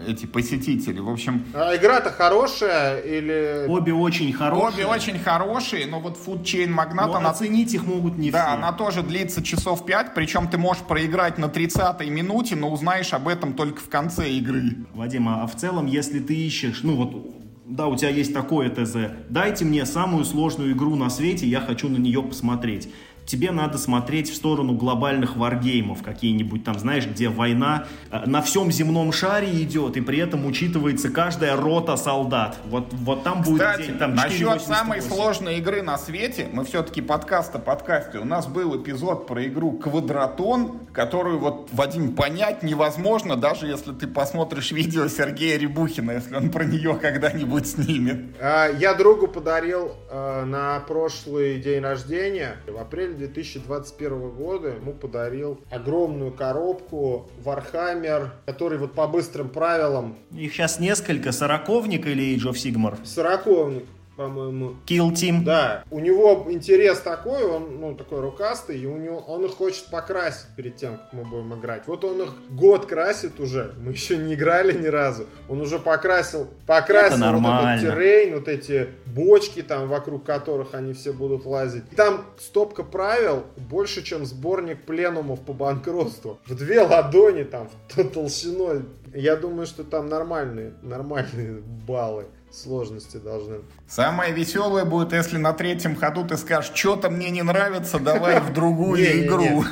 эти 0.08 0.26
посетители. 0.26 1.00
В 1.00 1.10
общем... 1.10 1.46
А 1.54 1.76
игра-то 1.76 2.12
хорошая 2.12 3.00
или... 3.00 3.66
Обе 3.68 3.94
очень 3.94 4.32
хорошие. 4.34 4.86
Обе 4.86 4.86
очень 4.86 5.20
хорошие, 5.20 5.88
но 5.88 6.00
вот 6.00 6.18
Food 6.24 6.44
Chain 6.44 6.74
Magnat... 6.74 7.08
Но 7.08 7.16
она... 7.16 7.32
оценить 7.32 7.74
их 7.74 7.86
могут 7.86 8.18
не 8.18 8.32
да, 8.32 8.40
все. 8.40 8.48
Да, 8.48 8.54
она 8.54 8.72
тоже 8.72 9.04
длится 9.04 9.44
часов 9.44 9.86
5, 9.86 10.14
причем 10.14 10.48
ты 10.48 10.58
можешь 10.58 10.84
проиграть 10.84 11.38
на 11.38 11.46
30-й 11.46 12.10
минуте, 12.10 12.56
но 12.56 12.70
узнаешь 12.70 13.14
об 13.14 13.28
этом 13.28 13.54
только 13.54 13.82
в 13.82 13.90
конце 13.90 14.30
игры. 14.30 14.76
Вадим, 14.94 15.28
а 15.28 15.48
в 15.48 15.56
целом, 15.56 15.88
если 15.88 16.20
ты 16.20 16.36
ищешь, 16.36 16.82
ну 16.84 16.96
вот 16.96 17.45
да, 17.66 17.88
у 17.88 17.96
тебя 17.96 18.10
есть 18.10 18.34
такое 18.34 18.70
ТЗ, 18.70 18.96
дайте 19.30 19.66
мне 19.66 19.86
самую 19.86 20.24
сложную 20.24 20.74
игру 20.74 20.96
на 20.96 21.10
свете, 21.10 21.48
я 21.48 21.62
хочу 21.62 21.90
на 21.90 21.98
нее 21.98 22.22
посмотреть 22.22 22.90
тебе 23.26 23.52
надо 23.52 23.78
смотреть 23.78 24.30
в 24.30 24.36
сторону 24.36 24.74
глобальных 24.74 25.36
варгеймов 25.36 26.04
какие-нибудь 26.04 26.64
там, 26.64 26.80
знаешь, 26.80 27.06
где 27.06 27.30
война 27.30 27.86
э, 28.12 28.24
на 28.26 28.42
всем 28.42 28.72
земном 28.72 29.12
шаре 29.12 29.62
идет, 29.62 29.98
и 29.98 30.02
при 30.02 30.20
этом 30.20 30.46
учитывается 30.46 31.10
каждая 31.10 31.56
рота 31.56 31.96
солдат. 31.98 32.58
Вот, 32.66 32.94
вот 32.94 33.24
там 33.24 33.42
будет 33.42 33.62
Кстати, 33.62 33.88
день, 33.88 33.98
там 33.98 34.16
насчет 34.16 34.62
самой 34.62 35.02
сложной 35.02 35.58
игры 35.58 35.82
на 35.82 35.98
свете, 35.98 36.48
мы 36.52 36.64
все-таки 36.66 37.02
подкаст 37.02 37.56
о 37.56 37.60
подкасте, 37.60 38.20
у 38.20 38.26
нас 38.26 38.48
был 38.48 38.82
эпизод 38.82 39.28
про 39.28 39.46
игру 39.46 39.74
Квадратон, 39.74 40.80
которую 40.94 41.40
вот, 41.40 41.70
Вадим, 41.72 42.16
понять 42.16 42.64
невозможно, 42.64 43.36
даже 43.36 43.68
если 43.68 43.92
ты 43.92 44.08
посмотришь 44.08 44.72
видео 44.72 45.08
Сергея 45.08 45.58
Рябухина, 45.58 46.12
если 46.12 46.36
он 46.36 46.52
про 46.52 46.64
нее 46.64 46.98
когда-нибудь 47.02 47.68
снимет. 47.68 48.36
А, 48.40 48.68
я 48.68 48.94
другу 48.94 49.28
подарил 49.28 49.94
э, 50.10 50.44
на 50.46 50.80
прошлый 50.82 51.60
день 51.60 51.82
рождения, 51.82 52.58
в 52.68 52.78
апреле 52.78 53.15
2021 53.16 54.30
года 54.32 54.70
ему 54.70 54.94
подарил 54.94 55.60
огромную 55.70 56.32
коробку 56.32 57.30
Warhammer, 57.44 58.30
который 58.46 58.78
вот 58.78 58.94
по 58.94 59.08
быстрым 59.08 59.50
правилам... 59.50 60.16
Их 60.32 60.54
сейчас 60.54 60.80
несколько, 60.80 61.32
сороковник 61.32 62.06
или 62.08 62.36
Age 62.36 62.52
of 62.52 62.54
Sigmar? 62.54 62.98
Сороковник. 63.06 63.86
По-моему. 64.16 64.76
Kill 64.86 65.12
Team. 65.12 65.44
Да. 65.44 65.84
У 65.92 66.00
него 66.00 66.46
интерес 66.50 67.00
такой, 67.00 67.44
он 67.44 67.80
ну, 67.80 67.96
такой 67.96 68.22
рукастый, 68.22 68.80
и 68.80 68.86
у 68.86 68.98
него, 68.98 69.20
он 69.20 69.46
их 69.46 69.52
хочет 69.52 69.86
покрасить 69.86 70.48
перед 70.56 70.76
тем, 70.78 70.98
как 70.98 71.14
мы 71.14 71.24
будем 71.24 71.54
играть. 71.60 71.84
Вот 71.88 72.04
он 72.04 72.22
их 72.22 72.34
год 72.50 72.86
красит 72.86 73.40
уже. 73.40 73.74
Мы 73.78 73.92
еще 73.94 74.18
не 74.18 74.34
играли 74.34 74.78
ни 74.78 74.88
разу. 74.88 75.26
Он 75.50 75.62
уже 75.62 75.80
покрасил, 75.80 76.48
покрасил 76.66 77.18
Это 77.18 77.32
вот 77.34 77.46
этот 77.46 77.82
террейн, 77.82 78.36
вот 78.36 78.48
эти 78.48 78.90
бочки 79.06 79.62
там, 79.62 79.88
вокруг 79.88 80.24
которых 80.24 80.74
они 80.74 80.94
все 80.94 81.14
будут 81.14 81.46
лазить. 81.46 81.84
И 81.92 81.96
там 81.96 82.26
стопка 82.40 82.84
правил 82.84 83.44
больше, 83.58 84.04
чем 84.04 84.26
сборник 84.26 84.84
пленумов 84.86 85.42
по 85.42 85.54
банкротству. 85.54 86.40
В 86.46 86.56
две 86.56 86.82
ладони 86.82 87.44
там, 87.44 87.70
толщиной. 88.14 88.84
Я 89.14 89.36
думаю, 89.36 89.66
что 89.66 89.84
там 89.84 90.10
нормальные, 90.10 90.74
нормальные 90.82 91.62
баллы 91.88 92.26
сложности 92.56 93.18
должны. 93.18 93.58
Самое 93.88 94.34
веселое 94.34 94.86
будет, 94.86 95.14
если 95.14 95.38
на 95.38 95.54
третьем 95.54 95.96
ходу 95.96 96.26
ты 96.26 96.38
скажешь, 96.38 96.72
что-то 96.74 97.10
мне 97.10 97.30
не 97.30 97.44
нравится, 97.44 98.00
давай 98.00 98.40
в 98.40 98.54
другую 98.54 99.26
игру. 99.26 99.64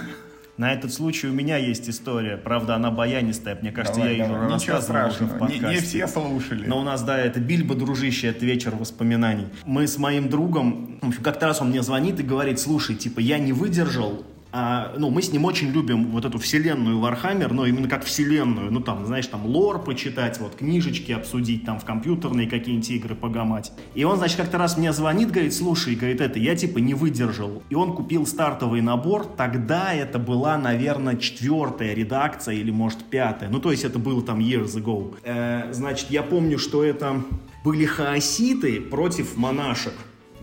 На 0.55 0.71
этот 0.71 0.93
случай 0.93 1.25
у 1.27 1.33
меня 1.33 1.57
есть 1.57 1.89
история. 1.89 2.37
Правда, 2.37 2.75
она 2.75 2.91
баянистая. 2.91 3.57
Мне 3.59 3.71
кажется, 3.71 3.99
Давай, 3.99 4.17
я 4.17 4.23
ее 4.25 4.31
давай. 4.31 4.53
Ничего 4.53 4.75
рассказывал 4.75 5.07
уже 5.07 5.17
в 5.17 5.17
страшного, 5.23 5.47
не, 5.47 5.53
не 5.55 5.61
подкасте. 5.61 5.85
все 5.87 6.07
слушали. 6.07 6.67
Но 6.67 6.79
у 6.79 6.83
нас, 6.83 7.01
да, 7.01 7.17
это 7.17 7.39
Бильбо, 7.39 7.73
дружище, 7.73 8.27
это 8.27 8.45
вечер 8.45 8.75
воспоминаний. 8.75 9.47
Мы 9.65 9.87
с 9.87 9.97
моим 9.97 10.29
другом, 10.29 10.99
в 11.01 11.07
общем, 11.07 11.23
как-то 11.23 11.47
раз 11.47 11.59
он 11.61 11.69
мне 11.69 11.81
звонит 11.81 12.19
и 12.19 12.23
говорит, 12.23 12.59
слушай, 12.59 12.95
типа, 12.95 13.19
я 13.19 13.39
не 13.39 13.51
выдержал, 13.51 14.23
а, 14.55 14.93
ну, 14.99 15.09
мы 15.09 15.23
с 15.23 15.31
ним 15.31 15.45
очень 15.45 15.71
любим 15.71 16.11
вот 16.11 16.25
эту 16.25 16.37
вселенную 16.37 16.99
Warhammer, 16.99 17.51
но 17.51 17.65
именно 17.65 17.89
как 17.89 18.03
вселенную, 18.05 18.71
ну, 18.71 18.81
там, 18.81 19.03
знаешь, 19.03 19.25
там, 19.25 19.47
лор 19.47 19.83
почитать, 19.83 20.39
вот, 20.39 20.53
книжечки 20.55 21.11
обсудить, 21.11 21.65
там, 21.65 21.79
в 21.79 21.85
компьютерные 21.85 22.47
какие-нибудь 22.47 22.89
игры 22.91 23.15
погамать. 23.15 23.71
И 23.95 24.03
он, 24.03 24.17
значит, 24.17 24.37
как-то 24.37 24.59
раз 24.59 24.77
мне 24.77 24.93
звонит, 24.93 25.31
говорит, 25.31 25.55
слушай, 25.55 25.95
говорит, 25.95 26.21
это, 26.21 26.37
я, 26.37 26.55
типа, 26.55 26.77
не 26.77 26.93
выдержал. 26.93 27.63
И 27.71 27.75
он 27.75 27.95
купил 27.95 28.27
стартовый 28.27 28.81
набор, 28.81 29.25
тогда 29.25 29.91
это 29.91 30.19
была, 30.19 30.55
наверное, 30.59 31.15
четвертая 31.15 31.95
редакция 31.95 32.53
или, 32.53 32.69
может, 32.69 33.03
пятая. 33.05 33.49
Ну, 33.49 33.59
то 33.59 33.71
есть 33.71 33.83
это 33.83 33.97
было 33.97 34.21
там 34.21 34.37
years 34.37 34.75
ago. 34.75 35.15
Э, 35.23 35.73
значит, 35.73 36.11
я 36.11 36.21
помню, 36.21 36.59
что 36.59 36.83
это 36.83 37.23
были 37.63 37.85
хаоситы 37.85 38.81
против 38.81 39.35
монашек. 39.35 39.93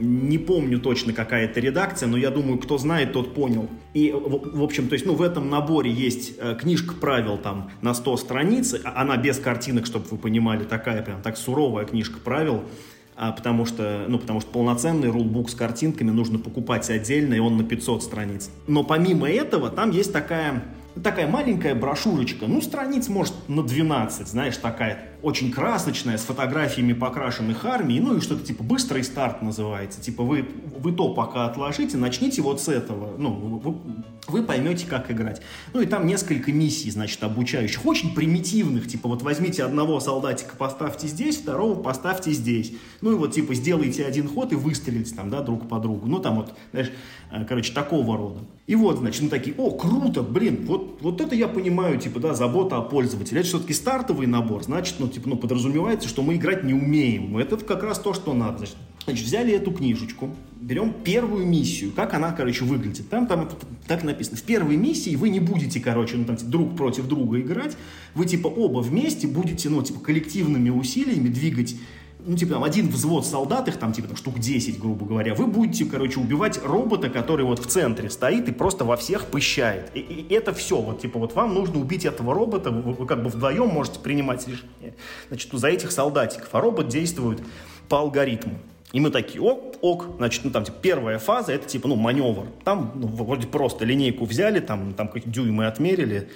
Не 0.01 0.39
помню 0.39 0.81
точно, 0.81 1.13
какая 1.13 1.45
это 1.45 1.61
редакция, 1.61 2.09
но 2.09 2.17
я 2.17 2.31
думаю, 2.31 2.59
кто 2.59 2.79
знает, 2.79 3.13
тот 3.13 3.35
понял. 3.35 3.69
И, 3.93 4.11
в, 4.11 4.59
в 4.59 4.63
общем, 4.63 4.89
то 4.89 4.95
есть, 4.95 5.05
ну, 5.05 5.15
в 5.15 5.21
этом 5.21 5.51
наборе 5.51 5.91
есть 5.91 6.33
э, 6.39 6.57
книжка 6.59 6.95
правил 6.95 7.37
там 7.37 7.71
на 7.83 7.93
100 7.93 8.17
страниц, 8.17 8.75
а- 8.83 9.03
она 9.03 9.19
без 9.19 9.39
картинок, 9.39 9.85
чтобы 9.85 10.07
вы 10.11 10.17
понимали, 10.17 10.65
такая 10.65 11.03
прям 11.03 11.21
так 11.21 11.37
суровая 11.37 11.85
книжка 11.85 12.19
правил, 12.19 12.63
а, 13.15 13.33
потому 13.33 13.67
что, 13.67 14.07
ну, 14.09 14.19
потому 14.19 14.41
что 14.41 14.51
полноценный 14.51 15.11
рулбук 15.11 15.51
с 15.51 15.55
картинками 15.55 16.11
нужно 16.11 16.39
покупать 16.39 16.89
отдельно, 16.89 17.35
и 17.35 17.39
он 17.39 17.59
на 17.59 17.65
500 17.65 18.03
страниц. 18.03 18.51
Но 18.67 18.83
помимо 18.83 19.29
этого, 19.29 19.69
там 19.69 19.91
есть 19.91 20.15
такая, 20.15 20.65
такая 21.05 21.29
маленькая 21.29 21.75
брошюрочка, 21.75 22.47
ну, 22.47 22.63
страниц, 22.63 23.09
может, 23.11 23.35
на 23.49 23.63
12, 23.63 24.27
знаешь, 24.27 24.57
такая 24.57 25.10
очень 25.23 25.53
красочная, 25.53 26.19
с 26.19 26.23
фотографиями 26.23 26.93
покрашенных 26.93 27.65
армий, 27.65 28.01
ну, 28.01 28.17
и 28.17 28.21
что-то 28.21 28.45
типа 28.45 28.63
«быстрый 28.63 29.05
старт» 29.05 29.43
называется. 29.43 30.01
Типа 30.01 30.23
вы, 30.23 30.49
вы 30.79 30.93
то 30.93 31.15
пока 31.15 31.47
отложите, 31.47 31.97
начните 31.97 32.43
вот 32.43 32.61
с 32.61 32.69
этого, 32.69 33.17
ну, 33.19 33.31
вы, 33.33 33.75
вы 34.29 34.43
поймете, 34.43 34.87
как 34.87 35.11
играть. 35.11 35.43
Ну, 35.73 35.81
и 35.81 35.87
там 35.87 36.07
несколько 36.07 36.53
миссий, 36.53 36.91
значит, 36.91 37.23
обучающих, 37.23 37.85
очень 37.85 38.15
примитивных, 38.15 38.89
типа 38.89 39.09
вот 39.09 39.23
возьмите 39.23 39.65
одного 39.65 40.01
солдатика, 40.01 40.57
поставьте 40.57 41.07
здесь, 41.07 41.37
второго 41.37 41.81
поставьте 41.81 42.33
здесь. 42.33 42.73
Ну, 43.01 43.13
и 43.13 43.15
вот, 43.15 43.33
типа, 43.33 43.55
сделайте 43.55 44.05
один 44.05 44.29
ход 44.29 44.53
и 44.53 44.57
выстрелите 44.57 45.15
там, 45.15 45.31
да, 45.31 45.43
друг 45.43 45.69
по 45.69 45.79
другу. 45.79 46.07
Ну, 46.07 46.19
там 46.19 46.37
вот, 46.37 46.55
знаешь, 46.73 46.91
э, 47.31 47.45
короче, 47.45 47.73
такого 47.73 48.17
рода. 48.17 48.41
И 48.71 48.77
вот, 48.77 48.99
значит, 48.99 49.23
ну, 49.23 49.29
такие, 49.29 49.57
о, 49.59 49.73
круто, 49.73 50.23
блин, 50.23 50.61
вот, 50.65 50.99
вот 51.01 51.21
это 51.21 51.35
я 51.35 51.49
понимаю, 51.49 51.99
типа, 51.99 52.21
да, 52.21 52.35
забота 52.35 52.77
о 52.77 52.83
пользователе. 52.83 53.41
Это 53.41 53.49
все-таки 53.49 53.73
стартовый 53.73 54.29
набор, 54.29 54.63
значит, 54.63 54.95
ну, 55.01 55.09
типа, 55.09 55.29
ну, 55.29 55.37
подразумевается, 55.37 56.09
что 56.09 56.23
мы 56.23 56.37
играть 56.37 56.63
не 56.63 56.73
умеем. 56.73 57.37
Это 57.37 57.57
как 57.57 57.83
раз 57.83 57.99
то, 57.99 58.15
что 58.15 58.33
надо. 58.33 58.59
Значит, 58.59 58.77
значит 59.07 59.27
взяли 59.27 59.53
эту 59.55 59.73
книжечку, 59.73 60.31
берем 60.61 60.95
первую 61.03 61.49
миссию, 61.49 61.91
как 61.91 62.15
она, 62.15 62.31
короче, 62.31 62.63
выглядит. 62.63 63.11
Там, 63.11 63.27
там 63.27 63.49
так 63.89 64.05
написано. 64.05 64.37
В 64.37 64.45
первой 64.45 64.77
миссии 64.77 65.17
вы 65.17 65.31
не 65.31 65.41
будете, 65.41 65.81
короче, 65.81 66.17
ну, 66.17 66.25
там, 66.25 66.37
типа, 66.37 66.49
друг 66.53 66.77
против 66.77 67.09
друга 67.09 67.41
играть. 67.41 67.77
Вы, 68.15 68.25
типа, 68.25 68.47
оба 68.47 68.79
вместе 68.79 69.27
будете, 69.27 69.69
ну, 69.69 69.83
типа, 69.83 69.99
коллективными 69.99 70.71
усилиями 70.71 71.27
двигать 71.27 71.75
ну, 72.25 72.37
типа, 72.37 72.55
там, 72.55 72.65
один 72.65 72.89
взвод 72.89 73.27
солдат, 73.27 73.69
их 73.69 73.77
там, 73.77 73.93
типа, 73.93 74.09
там, 74.09 74.17
штук 74.17 74.39
10, 74.39 74.79
грубо 74.79 75.07
говоря, 75.07 75.35
вы 75.35 75.47
будете, 75.47 75.85
короче, 75.85 76.21
убивать 76.21 76.61
робота, 76.65 77.11
который 77.11 77.45
вот 77.45 77.59
в 77.59 77.67
центре 77.67 78.11
стоит 78.11 78.49
и 78.49 78.53
просто 78.53 78.85
во 78.85 78.97
всех 78.97 79.27
пыщает. 79.27 79.91
И, 79.95 80.01
и 80.01 80.35
это 80.35 80.53
все, 80.53 80.81
вот, 80.81 81.01
типа, 81.01 81.19
вот 81.19 81.35
вам 81.35 81.55
нужно 81.55 81.81
убить 81.81 82.05
этого 82.05 82.35
робота, 82.35 82.71
вы, 82.71 82.93
вы 82.93 83.07
как 83.07 83.23
бы 83.23 83.31
вдвоем 83.31 83.69
можете 83.69 84.01
принимать 84.01 84.47
решение, 84.47 84.95
значит, 85.29 85.51
за 85.53 85.69
этих 85.69 85.93
солдатиков, 85.93 86.49
а 86.53 86.61
робот 86.61 86.89
действует 86.89 87.43
по 87.89 87.99
алгоритму. 87.99 88.59
И 88.93 88.99
мы 88.99 89.11
такие, 89.11 89.41
ок, 89.41 89.77
ок, 89.83 90.17
значит, 90.17 90.45
ну 90.45 90.51
там, 90.51 90.65
типа, 90.65 90.79
первая 90.83 91.19
фаза, 91.19 91.53
это, 91.53 91.69
типа, 91.69 91.87
ну, 91.87 91.95
маневр. 91.95 92.47
Там, 92.65 92.93
ну, 92.97 93.07
вроде 93.07 93.47
просто 93.47 93.85
линейку 93.85 94.25
взяли, 94.25 94.59
там, 94.59 94.95
там 94.95 95.11
дюймы 95.25 95.67
отмерили, 95.67 96.29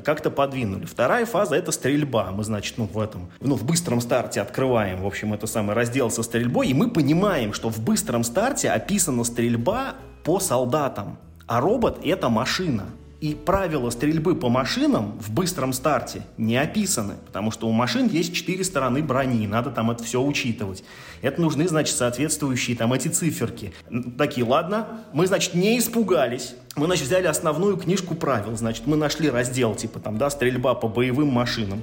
как-то 0.00 0.30
подвинули. 0.30 0.86
Вторая 0.86 1.26
фаза— 1.26 1.54
это 1.56 1.72
стрельба. 1.72 2.30
Мы, 2.30 2.44
значит, 2.44 2.78
ну, 2.78 2.86
в 2.86 2.98
этом, 2.98 3.30
ну, 3.40 3.56
в 3.56 3.64
быстром 3.64 4.00
старте 4.00 4.40
открываем, 4.40 5.02
в 5.02 5.06
общем, 5.06 5.34
это 5.34 5.46
самый 5.46 5.74
раздел 5.74 6.10
со 6.10 6.22
стрельбой, 6.22 6.68
и 6.68 6.74
мы 6.74 6.90
понимаем, 6.90 7.52
что 7.52 7.68
в 7.70 7.80
быстром 7.80 8.24
старте 8.24 8.70
описана 8.70 9.24
стрельба 9.24 9.96
по 10.24 10.40
солдатам, 10.40 11.18
а 11.46 11.60
робот— 11.60 12.00
это 12.04 12.28
машина. 12.28 12.84
И 13.20 13.36
правила 13.36 13.90
стрельбы 13.90 14.34
по 14.34 14.48
машинам 14.48 15.16
в 15.20 15.30
быстром 15.30 15.72
старте 15.72 16.22
не 16.38 16.56
описаны, 16.56 17.14
потому 17.24 17.52
что 17.52 17.68
у 17.68 17.70
машин 17.70 18.08
есть 18.08 18.34
четыре 18.34 18.64
стороны 18.64 19.00
брони, 19.00 19.46
надо 19.46 19.70
там 19.70 19.92
это 19.92 20.02
все 20.02 20.20
учитывать. 20.20 20.82
Это 21.20 21.40
нужны, 21.40 21.68
значит, 21.68 21.94
соответствующие 21.94 22.76
там 22.76 22.92
эти 22.92 23.06
циферки. 23.06 23.74
Такие, 24.18 24.44
ладно, 24.44 25.04
мы, 25.12 25.28
значит, 25.28 25.54
не 25.54 25.78
испугались. 25.78 26.56
Мы, 26.74 26.86
значит, 26.86 27.06
взяли 27.06 27.26
основную 27.26 27.76
книжку 27.76 28.14
правил, 28.14 28.56
значит, 28.56 28.86
мы 28.86 28.96
нашли 28.96 29.28
раздел, 29.28 29.74
типа 29.74 30.00
там, 30.00 30.16
да, 30.16 30.30
стрельба 30.30 30.74
по 30.74 30.88
боевым 30.88 31.28
машинам. 31.28 31.82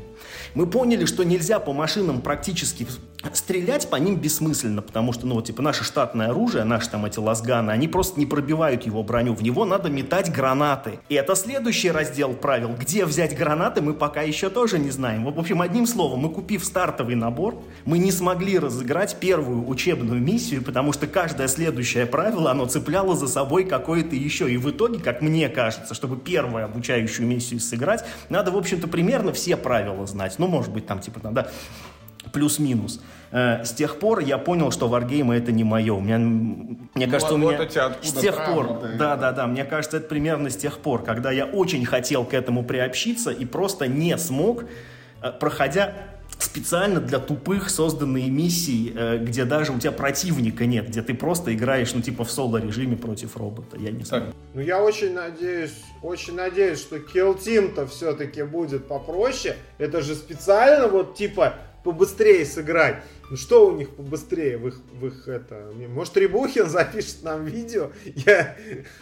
Мы 0.55 0.65
поняли, 0.65 1.05
что 1.05 1.23
нельзя 1.23 1.59
по 1.59 1.73
машинам 1.73 2.21
практически 2.21 2.87
стрелять 3.33 3.89
по 3.89 3.97
ним 3.97 4.15
бессмысленно, 4.15 4.81
потому 4.81 5.13
что, 5.13 5.27
ну, 5.27 5.35
вот, 5.35 5.45
типа, 5.45 5.61
наше 5.61 5.83
штатное 5.83 6.29
оружие, 6.29 6.63
наши 6.63 6.89
там 6.89 7.05
эти 7.05 7.19
лазганы, 7.19 7.71
они 7.71 7.87
просто 7.87 8.19
не 8.19 8.25
пробивают 8.25 8.83
его 8.83 9.03
броню, 9.03 9.35
в 9.35 9.43
него 9.43 9.65
надо 9.65 9.89
метать 9.89 10.31
гранаты. 10.31 10.99
И 11.09 11.15
это 11.15 11.35
следующий 11.35 11.91
раздел 11.91 12.33
правил. 12.33 12.73
Где 12.79 13.05
взять 13.05 13.37
гранаты, 13.37 13.81
мы 13.81 13.93
пока 13.93 14.21
еще 14.21 14.49
тоже 14.49 14.79
не 14.79 14.89
знаем. 14.89 15.25
В 15.25 15.39
общем, 15.39 15.61
одним 15.61 15.85
словом, 15.85 16.19
мы 16.19 16.29
купив 16.29 16.63
стартовый 16.63 17.15
набор, 17.15 17.61
мы 17.85 17.97
не 17.97 18.11
смогли 18.11 18.57
разыграть 18.57 19.17
первую 19.19 19.67
учебную 19.67 20.21
миссию, 20.21 20.63
потому 20.63 20.93
что 20.93 21.05
каждое 21.05 21.47
следующее 21.47 22.05
правило, 22.05 22.51
оно 22.51 22.65
цепляло 22.67 23.15
за 23.15 23.27
собой 23.27 23.65
какое-то 23.65 24.15
еще. 24.15 24.51
И 24.51 24.57
в 24.57 24.71
итоге, 24.79 24.99
как 24.99 25.21
мне 25.21 25.49
кажется, 25.49 25.93
чтобы 25.93 26.17
первую 26.17 26.63
обучающую 26.63 27.27
миссию 27.27 27.59
сыграть, 27.59 28.05
надо, 28.29 28.51
в 28.51 28.57
общем-то, 28.57 28.87
примерно 28.87 29.33
все 29.33 29.57
правила 29.57 30.07
знать. 30.07 30.35
Ну, 30.37 30.47
может 30.47 30.71
быть, 30.71 30.87
там, 30.87 31.01
типа, 31.01 31.19
да, 31.21 31.49
плюс-минус. 32.31 33.01
Э, 33.31 33.65
С 33.65 33.73
тех 33.73 33.99
пор 33.99 34.19
я 34.19 34.37
понял, 34.37 34.71
что 34.71 34.87
варгеймы 34.87 35.35
это 35.35 35.51
не 35.51 35.65
мое. 35.65 35.93
У 35.93 35.99
меня, 35.99 36.17
мне 36.17 37.07
кажется, 37.07 37.33
у 37.33 37.37
меня 37.37 37.59
с 38.01 38.13
тех 38.13 38.45
пор, 38.45 38.81
да, 38.97 39.17
да, 39.17 39.33
да, 39.33 39.47
мне 39.47 39.65
кажется, 39.65 39.97
это 39.97 40.07
примерно 40.07 40.49
с 40.49 40.55
тех 40.55 40.79
пор, 40.79 41.03
когда 41.03 41.31
я 41.31 41.45
очень 41.45 41.85
хотел 41.85 42.23
к 42.23 42.33
этому 42.33 42.63
приобщиться 42.63 43.31
и 43.31 43.45
просто 43.45 43.87
не 43.87 44.17
смог, 44.17 44.63
э, 45.21 45.31
проходя 45.31 45.93
специально 46.43 46.99
для 46.99 47.19
тупых 47.19 47.69
созданные 47.69 48.29
миссии, 48.29 48.93
э, 48.95 49.17
где 49.17 49.45
даже 49.45 49.71
у 49.71 49.79
тебя 49.79 49.91
противника 49.91 50.65
нет, 50.65 50.87
где 50.87 51.01
ты 51.01 51.13
просто 51.13 51.53
играешь, 51.53 51.93
ну, 51.93 52.01
типа 52.01 52.23
в 52.23 52.31
соло-режиме 52.31 52.97
против 52.97 53.37
робота. 53.37 53.77
Я 53.77 53.91
не 53.91 54.03
знаю. 54.03 54.33
Ну, 54.53 54.61
я 54.61 54.81
очень 54.81 55.13
надеюсь, 55.13 55.83
очень 56.01 56.35
надеюсь, 56.35 56.79
что 56.79 56.97
Kill 56.97 57.37
Team-то 57.37 57.87
все-таки 57.87 58.43
будет 58.43 58.87
попроще. 58.87 59.55
Это 59.77 60.01
же 60.01 60.15
специально 60.15 60.87
вот, 60.87 61.15
типа, 61.15 61.55
побыстрее 61.83 62.45
сыграть. 62.45 63.03
Ну, 63.29 63.37
что 63.37 63.67
у 63.67 63.75
них 63.75 63.89
побыстрее 63.91 64.57
в 64.57 64.67
их, 64.67 64.81
в 64.99 65.05
их 65.05 65.27
это... 65.27 65.71
Может, 65.89 66.17
Рибухин 66.17 66.65
запишет 66.69 67.23
нам 67.23 67.45
видео? 67.45 67.91
Я... 68.05 68.55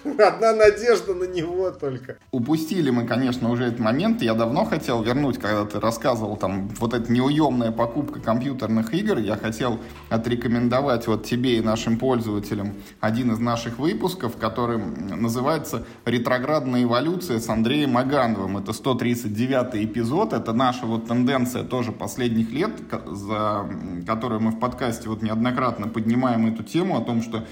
Одна 0.04 0.54
надежда 0.54 1.14
на 1.14 1.24
него 1.24 1.72
только. 1.72 2.18
Упустили 2.32 2.90
мы, 2.90 3.08
конечно, 3.08 3.50
уже 3.50 3.66
этот 3.66 3.80
момент. 3.80 4.22
Я 4.22 4.34
давно 4.34 4.66
хотел 4.66 5.02
вернуть, 5.02 5.38
когда 5.38 5.64
ты 5.64 5.80
рассказывал 5.80 6.36
там 6.36 6.68
вот 6.80 6.94
эта 6.94 7.10
неуемная 7.10 7.72
покупка 7.72 8.20
компьютерных 8.20 8.94
игр. 8.94 9.18
Я 9.18 9.38
хотел 9.38 9.80
отрекомендовать 10.10 11.08
вот 11.08 11.26
тебе 11.26 11.58
и 11.58 11.62
нашим 11.62 11.98
пользователям 11.98 12.74
один 13.00 13.32
из 13.32 13.40
наших 13.40 13.80
выпусков, 13.80 14.36
который 14.36 14.78
называется 14.78 15.86
«Ретроградная 16.04 16.84
эволюция» 16.84 17.40
с 17.40 17.48
Андреем 17.48 17.98
Агановым. 17.98 18.58
Это 18.58 18.74
139 18.74 19.86
эпизод. 19.86 20.34
Это 20.34 20.52
наша 20.52 20.86
вот 20.86 21.08
тенденция 21.08 21.64
тоже 21.64 21.94
последних 21.94 22.52
лет, 22.52 22.72
за 23.06 23.70
которую 24.18 24.42
мы 24.42 24.50
в 24.50 24.58
подкасте 24.58 25.10
вот 25.10 25.22
неоднократно 25.22 25.88
поднимаем 25.88 26.48
эту 26.48 26.64
тему 26.64 26.98
о 26.98 27.02
том, 27.02 27.22
что 27.22 27.46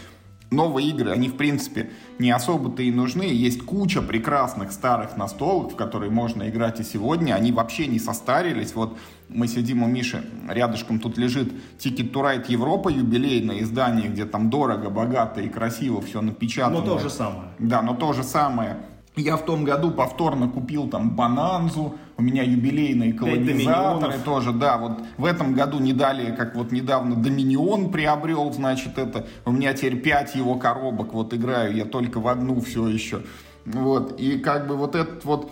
новые 0.50 0.90
игры, 0.90 1.12
они, 1.12 1.30
в 1.30 1.38
принципе, 1.38 1.92
не 2.18 2.32
особо-то 2.32 2.82
и 2.82 2.90
нужны. 2.90 3.22
Есть 3.22 3.62
куча 3.62 4.02
прекрасных 4.02 4.72
старых 4.72 5.16
настолок, 5.16 5.74
в 5.74 5.76
которые 5.76 6.10
можно 6.10 6.50
играть 6.50 6.80
и 6.80 6.84
сегодня. 6.84 7.36
Они 7.36 7.52
вообще 7.52 7.86
не 7.86 8.00
состарились. 8.00 8.74
Вот 8.74 8.98
мы 9.30 9.48
сидим 9.48 9.84
у 9.84 9.88
Миши, 9.88 10.24
рядышком 10.50 11.00
тут 11.00 11.20
лежит 11.20 11.54
Ticket 11.78 12.12
to 12.12 12.24
Ride 12.24 12.46
Европа, 12.48 12.90
юбилейное 12.90 13.62
издание, 13.62 14.10
где 14.10 14.26
там 14.26 14.50
дорого, 14.50 14.90
богато 14.90 15.42
и 15.42 15.50
красиво 15.50 16.02
все 16.02 16.22
напечатано. 16.22 16.80
Но 16.80 16.86
то 16.86 16.98
же 16.98 17.12
самое. 17.12 17.50
Да, 17.60 17.84
но 17.84 17.94
то 17.94 18.14
же 18.14 18.24
самое. 18.24 18.78
Я 19.16 19.38
в 19.38 19.46
том 19.46 19.66
году 19.66 19.92
повторно 19.92 20.50
купил 20.50 20.90
там 20.90 21.16
Бананзу, 21.16 21.94
у 22.18 22.22
меня 22.22 22.44
юбилейные 22.44 23.14
колонизаторы 23.14 24.20
тоже, 24.24 24.54
да, 24.54 24.78
вот 24.78 25.00
в 25.18 25.26
этом 25.26 25.54
году 25.54 25.80
не 25.80 25.94
далее, 25.94 26.32
как 26.32 26.56
вот 26.56 26.72
недавно 26.72 27.16
Доминион 27.16 27.92
приобрел, 27.92 28.52
значит, 28.54 28.98
это, 28.98 29.28
у 29.46 29.52
меня 29.52 29.74
теперь 29.74 30.00
5 30.00 30.36
его 30.36 30.56
коробок, 30.56 31.14
вот 31.14 31.34
играю 31.34 31.76
я 31.76 31.86
только 31.86 32.20
в 32.20 32.28
одну 32.28 32.62
все 32.62 32.88
еще, 32.88 33.24
вот, 33.66 34.20
и 34.20 34.38
как 34.38 34.68
бы 34.68 34.76
вот 34.78 34.96
этот 34.96 35.26
вот 35.26 35.52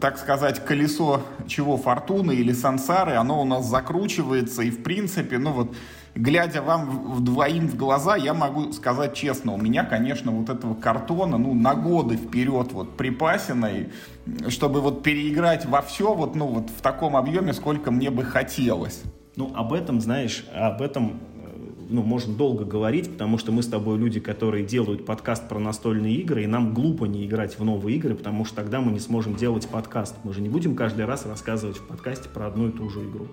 так 0.00 0.18
сказать, 0.18 0.64
колесо 0.64 1.22
чего 1.46 1.76
фортуны 1.76 2.32
или 2.32 2.52
сансары, 2.52 3.12
оно 3.12 3.42
у 3.42 3.44
нас 3.44 3.66
закручивается, 3.66 4.62
и 4.62 4.70
в 4.70 4.82
принципе, 4.82 5.36
ну 5.38 5.52
вот, 5.52 5.74
глядя 6.14 6.62
вам 6.62 7.14
вдвоим 7.14 7.68
в 7.68 7.76
глаза, 7.76 8.16
я 8.16 8.34
могу 8.34 8.72
сказать 8.72 9.14
честно, 9.14 9.52
у 9.52 9.58
меня, 9.58 9.84
конечно, 9.84 10.30
вот 10.32 10.48
этого 10.48 10.74
картона, 10.74 11.38
ну, 11.38 11.54
на 11.54 11.74
годы 11.74 12.16
вперед 12.16 12.72
вот 12.72 12.96
припасено, 12.96 13.66
и 13.66 14.50
чтобы 14.50 14.80
вот 14.80 15.02
переиграть 15.02 15.66
во 15.66 15.82
все 15.82 16.14
вот, 16.14 16.34
ну, 16.34 16.46
вот 16.46 16.70
в 16.70 16.82
таком 16.82 17.16
объеме, 17.16 17.52
сколько 17.52 17.90
мне 17.90 18.10
бы 18.10 18.24
хотелось. 18.24 19.02
Ну, 19.36 19.50
об 19.54 19.72
этом, 19.72 20.00
знаешь, 20.00 20.44
об 20.54 20.82
этом 20.82 21.20
ну, 21.92 22.02
можно 22.02 22.34
долго 22.34 22.64
говорить, 22.64 23.12
потому 23.12 23.38
что 23.38 23.52
мы 23.52 23.62
с 23.62 23.66
тобой 23.66 23.98
люди, 23.98 24.18
которые 24.18 24.64
делают 24.64 25.04
подкаст 25.04 25.48
про 25.48 25.58
настольные 25.58 26.14
игры, 26.16 26.44
и 26.44 26.46
нам 26.46 26.74
глупо 26.74 27.04
не 27.04 27.24
играть 27.26 27.58
в 27.58 27.64
новые 27.64 27.96
игры, 27.96 28.14
потому 28.14 28.44
что 28.44 28.56
тогда 28.56 28.80
мы 28.80 28.92
не 28.92 29.00
сможем 29.00 29.36
делать 29.36 29.68
подкаст. 29.68 30.16
Мы 30.24 30.32
же 30.32 30.40
не 30.40 30.48
будем 30.48 30.74
каждый 30.74 31.04
раз 31.04 31.26
рассказывать 31.26 31.76
в 31.76 31.82
подкасте 31.82 32.28
про 32.28 32.46
одну 32.46 32.68
и 32.68 32.72
ту 32.72 32.88
же 32.88 33.00
игру. 33.00 33.28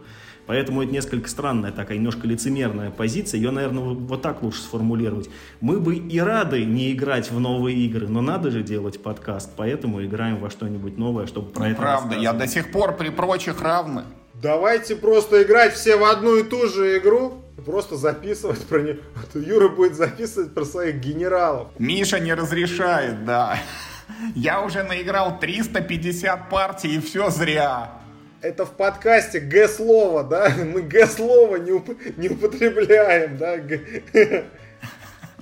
Поэтому 0.50 0.82
это 0.82 0.91
несколько 0.91 1.30
странная 1.30 1.72
такая, 1.72 2.00
немножко 2.00 2.26
лицемерная 2.26 2.89
позиция. 2.89 3.38
Ее, 3.38 3.52
наверное, 3.52 3.84
вот 3.84 4.24
так 4.24 4.41
лучше 4.41 4.64
сформулировать. 4.64 5.30
Мы 5.62 5.80
бы 5.80 5.95
и 5.95 6.20
рады 6.20 6.66
не 6.66 6.91
играть 6.91 7.30
в 7.30 7.39
новые 7.39 7.78
игры, 7.78 8.08
но 8.08 8.22
надо 8.22 8.50
же 8.50 8.64
делать 8.64 9.00
подкаст, 9.00 9.52
поэтому 9.56 10.04
играем 10.04 10.38
во 10.38 10.50
что-нибудь 10.50 10.97
новое, 10.97 11.28
чтобы 11.28 11.52
про 11.52 11.66
ну, 11.66 11.68
это 11.68 11.76
Правда, 11.80 12.16
я 12.16 12.34
до 12.34 12.47
сих 12.47 12.72
пор 12.72 12.97
при 12.97 13.10
прочих 13.10 13.62
равны. 13.62 14.06
Давайте 14.34 14.95
просто 14.95 15.43
играть 15.43 15.76
все 15.76 15.97
в 15.97 16.04
одну 16.04 16.38
и 16.38 16.41
ту 16.41 16.68
же 16.68 16.97
игру, 16.97 17.43
просто 17.64 17.95
записывать 17.95 18.66
про 18.66 18.82
нее. 18.82 18.97
Юра 19.36 19.70
будет 19.70 19.93
записывать 19.93 20.56
про 20.56 20.66
своих 20.66 20.95
генералов. 20.95 21.68
Миша 21.78 22.20
не 22.20 22.34
разрешает, 22.34 23.24
да. 23.24 23.60
Я 24.34 24.64
уже 24.64 24.82
наиграл 24.82 25.39
350 25.39 26.50
партий, 26.50 26.95
и 26.95 27.00
все 27.00 27.30
зря. 27.30 27.99
Это 28.42 28.66
в 28.66 28.72
подкасте 28.72 29.42
Г-слово, 29.42 30.24
да? 30.24 30.54
Мы 30.58 30.82
Г-слово 30.82 31.58
не, 31.58 31.72
уп- 31.72 32.14
не 32.18 32.30
употребляем, 32.30 33.38
да? 33.38 33.56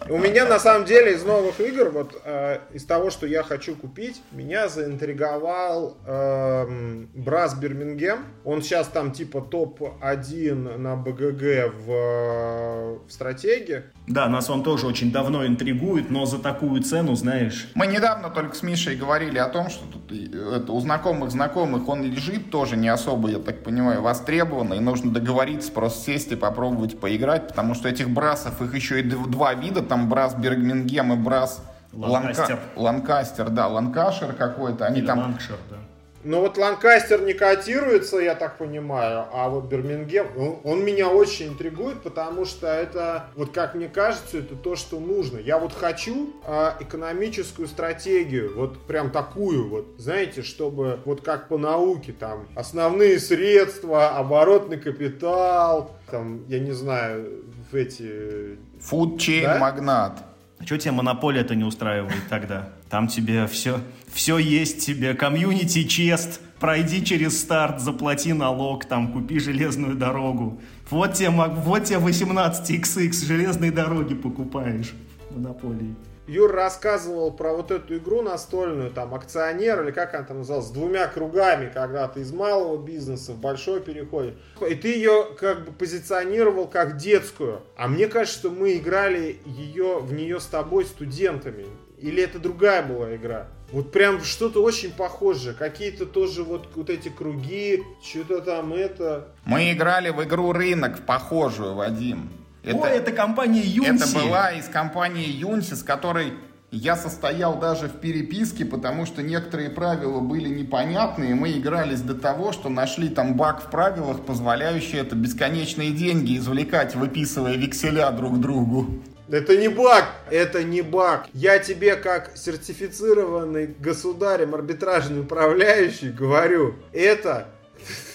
У 0.09 0.17
меня 0.17 0.45
на 0.45 0.57
самом 0.57 0.85
деле 0.85 1.13
из 1.13 1.23
новых 1.23 1.59
игр, 1.59 1.89
вот 1.89 2.19
э, 2.23 2.59
из 2.73 2.85
того, 2.85 3.09
что 3.09 3.27
я 3.27 3.43
хочу 3.43 3.75
купить, 3.75 4.21
меня 4.31 4.69
заинтриговал 4.69 5.97
э, 6.05 7.05
Брас 7.13 7.55
Бирмингем. 7.55 8.25
Он 8.45 8.61
сейчас 8.61 8.87
там 8.87 9.11
типа 9.11 9.41
топ-1 9.41 10.77
на 10.77 10.95
БГГ 10.95 11.73
в, 11.85 12.99
в 13.05 13.11
стратегии. 13.11 13.83
Да, 14.07 14.29
нас 14.29 14.49
он 14.49 14.63
тоже 14.63 14.87
очень 14.87 15.11
давно 15.11 15.45
интригует, 15.45 16.09
но 16.09 16.25
за 16.25 16.39
такую 16.39 16.81
цену, 16.81 17.15
знаешь... 17.15 17.67
Мы 17.75 17.87
недавно 17.87 18.29
только 18.29 18.55
с 18.55 18.63
Мишей 18.63 18.95
говорили 18.95 19.37
о 19.37 19.49
том, 19.49 19.69
что 19.69 19.85
тут 19.85 20.11
это, 20.11 20.71
у 20.71 20.79
знакомых 20.79 21.29
знакомых 21.29 21.89
он 21.89 22.03
лежит 22.03 22.49
тоже 22.49 22.77
не 22.77 22.87
особо, 22.87 23.29
я 23.29 23.39
так 23.39 23.63
понимаю, 23.63 24.01
востребован, 24.01 24.73
и 24.73 24.79
нужно 24.79 25.11
договориться, 25.11 25.73
просто 25.73 26.05
сесть 26.05 26.31
и 26.31 26.37
попробовать 26.37 26.97
поиграть, 26.97 27.49
потому 27.49 27.73
что 27.73 27.89
этих 27.89 28.09
брасов, 28.09 28.61
их 28.61 28.73
еще 28.73 29.01
и 29.01 29.03
два 29.03 29.53
вида, 29.53 29.81
там 29.81 30.07
брас 30.07 30.35
Бергмингем 30.35 31.11
и 31.11 31.17
брас 31.17 31.61
Ланкастер. 31.91 32.59
Ланка... 32.75 32.79
Ланкастер, 32.79 33.49
да, 33.49 33.67
Ланкашер 33.67 34.33
какой-то. 34.33 34.85
Они 34.85 34.99
Или 34.99 35.05
там... 35.05 35.19
Ланкшир, 35.19 35.57
да. 35.69 35.77
Ну 36.23 36.41
вот 36.41 36.57
Ланкастер 36.57 37.21
не 37.21 37.33
котируется, 37.33 38.17
я 38.17 38.35
так 38.35 38.57
понимаю, 38.57 39.25
а 39.31 39.49
вот 39.49 39.65
Бирмингем, 39.65 40.27
он, 40.37 40.59
он 40.63 40.83
меня 40.83 41.09
очень 41.09 41.49
интригует, 41.49 42.01
потому 42.01 42.45
что 42.45 42.67
это, 42.67 43.27
вот 43.35 43.51
как 43.53 43.75
мне 43.75 43.87
кажется, 43.87 44.39
это 44.39 44.55
то, 44.55 44.75
что 44.75 44.99
нужно. 44.99 45.37
Я 45.37 45.59
вот 45.59 45.73
хочу 45.73 46.33
э, 46.45 46.71
экономическую 46.79 47.67
стратегию, 47.67 48.53
вот 48.55 48.79
прям 48.87 49.11
такую 49.11 49.69
вот, 49.69 49.85
знаете, 49.97 50.41
чтобы 50.41 50.99
вот 51.05 51.21
как 51.21 51.47
по 51.47 51.57
науке, 51.57 52.13
там, 52.13 52.47
основные 52.55 53.19
средства, 53.19 54.17
оборотный 54.17 54.77
капитал, 54.77 55.95
там, 56.09 56.45
я 56.47 56.59
не 56.59 56.71
знаю, 56.71 57.43
в 57.71 57.75
эти... 57.75 58.57
Chain 58.79 59.43
да? 59.43 59.57
магнат. 59.59 60.23
А 60.59 60.65
что 60.65 60.77
тебе 60.77 60.91
монополия-то 60.91 61.55
не 61.55 61.63
устраивает 61.63 62.27
тогда? 62.29 62.69
Там 62.89 63.07
тебе 63.07 63.47
все, 63.47 63.79
все 64.07 64.37
есть 64.37 64.85
тебе, 64.85 65.13
комьюнити 65.13 65.83
чест, 65.83 66.39
пройди 66.59 67.03
через 67.03 67.39
старт, 67.39 67.81
заплати 67.81 68.33
налог, 68.33 68.85
там, 68.85 69.11
купи 69.11 69.39
железную 69.39 69.95
дорогу. 69.95 70.61
Вот 70.89 71.13
тебе, 71.13 71.29
вот 71.29 71.83
тебе 71.83 71.99
18XX 71.99 73.25
железные 73.25 73.71
дороги 73.71 74.15
покупаешь 74.15 74.93
монополии. 75.31 75.95
Юр 76.27 76.51
рассказывал 76.51 77.31
про 77.31 77.53
вот 77.53 77.71
эту 77.71 77.97
игру 77.97 78.21
настольную, 78.21 78.91
там, 78.91 79.13
акционер, 79.13 79.83
или 79.83 79.91
как 79.91 80.13
она 80.13 80.25
там 80.25 80.37
называлась, 80.39 80.67
с 80.67 80.71
двумя 80.71 81.07
кругами, 81.07 81.71
когда 81.73 82.05
ты 82.09 82.19
из 82.19 82.33
малого 82.33 82.83
бизнеса 82.83 83.31
в 83.31 83.39
большой 83.39 83.79
переходишь. 83.79 84.33
И 84.69 84.75
ты 84.75 84.89
ее 84.89 85.25
как 85.39 85.65
бы 85.65 85.71
позиционировал 85.71 86.67
как 86.67 86.97
детскую. 86.97 87.61
А 87.77 87.87
мне 87.87 88.07
кажется, 88.07 88.39
что 88.39 88.49
мы 88.49 88.75
играли 88.75 89.39
ее, 89.45 89.99
в 89.99 90.11
нее 90.11 90.41
с 90.41 90.47
тобой 90.47 90.83
студентами. 90.85 91.65
Или 91.97 92.21
это 92.21 92.39
другая 92.39 92.83
была 92.83 93.15
игра? 93.15 93.47
Вот 93.71 93.91
прям 93.91 94.23
что-то 94.23 94.63
очень 94.63 94.91
похожее. 94.91 95.53
Какие-то 95.53 96.05
тоже 96.05 96.43
вот, 96.43 96.69
вот 96.75 96.89
эти 96.89 97.09
круги, 97.09 97.83
что-то 98.01 98.41
там 98.41 98.73
это. 98.73 99.29
Мы 99.45 99.73
играли 99.73 100.09
в 100.09 100.23
игру 100.23 100.53
«Рынок», 100.53 100.99
в 100.99 101.01
похожую, 101.01 101.75
Вадим. 101.75 102.29
Это, 102.63 102.77
О, 102.77 102.87
это 102.87 103.11
компания 103.11 103.61
Юнси. 103.61 104.03
Это 104.03 104.13
была 104.13 104.51
из 104.51 104.65
компании 104.65 105.27
Юнси, 105.27 105.73
с 105.73 105.83
которой 105.83 106.33
я 106.69 106.97
состоял 106.97 107.59
даже 107.59 107.87
в 107.87 107.93
переписке, 107.93 108.65
потому 108.65 109.05
что 109.05 109.23
некоторые 109.23 109.69
правила 109.69 110.19
были 110.19 110.49
непонятны, 110.49 111.31
и 111.31 111.33
мы 111.33 111.51
игрались 111.51 112.01
до 112.01 112.13
того, 112.13 112.51
что 112.51 112.67
нашли 112.69 113.07
там 113.09 113.35
баг 113.35 113.63
в 113.63 113.69
правилах, 113.69 114.25
позволяющий 114.25 114.97
это 114.97 115.15
бесконечные 115.15 115.91
деньги 115.91 116.37
извлекать, 116.37 116.93
выписывая 116.95 117.55
векселя 117.55 118.11
друг 118.11 118.39
другу. 118.39 119.01
Это 119.29 119.57
не 119.57 119.67
баг, 119.67 120.05
это 120.31 120.63
не 120.63 120.81
баг. 120.81 121.27
Я 121.33 121.59
тебе 121.59 121.95
как 121.95 122.31
сертифицированный 122.35 123.75
государем 123.79 124.55
арбитражный 124.55 125.21
управляющий 125.21 126.09
говорю, 126.09 126.75
это 126.93 127.49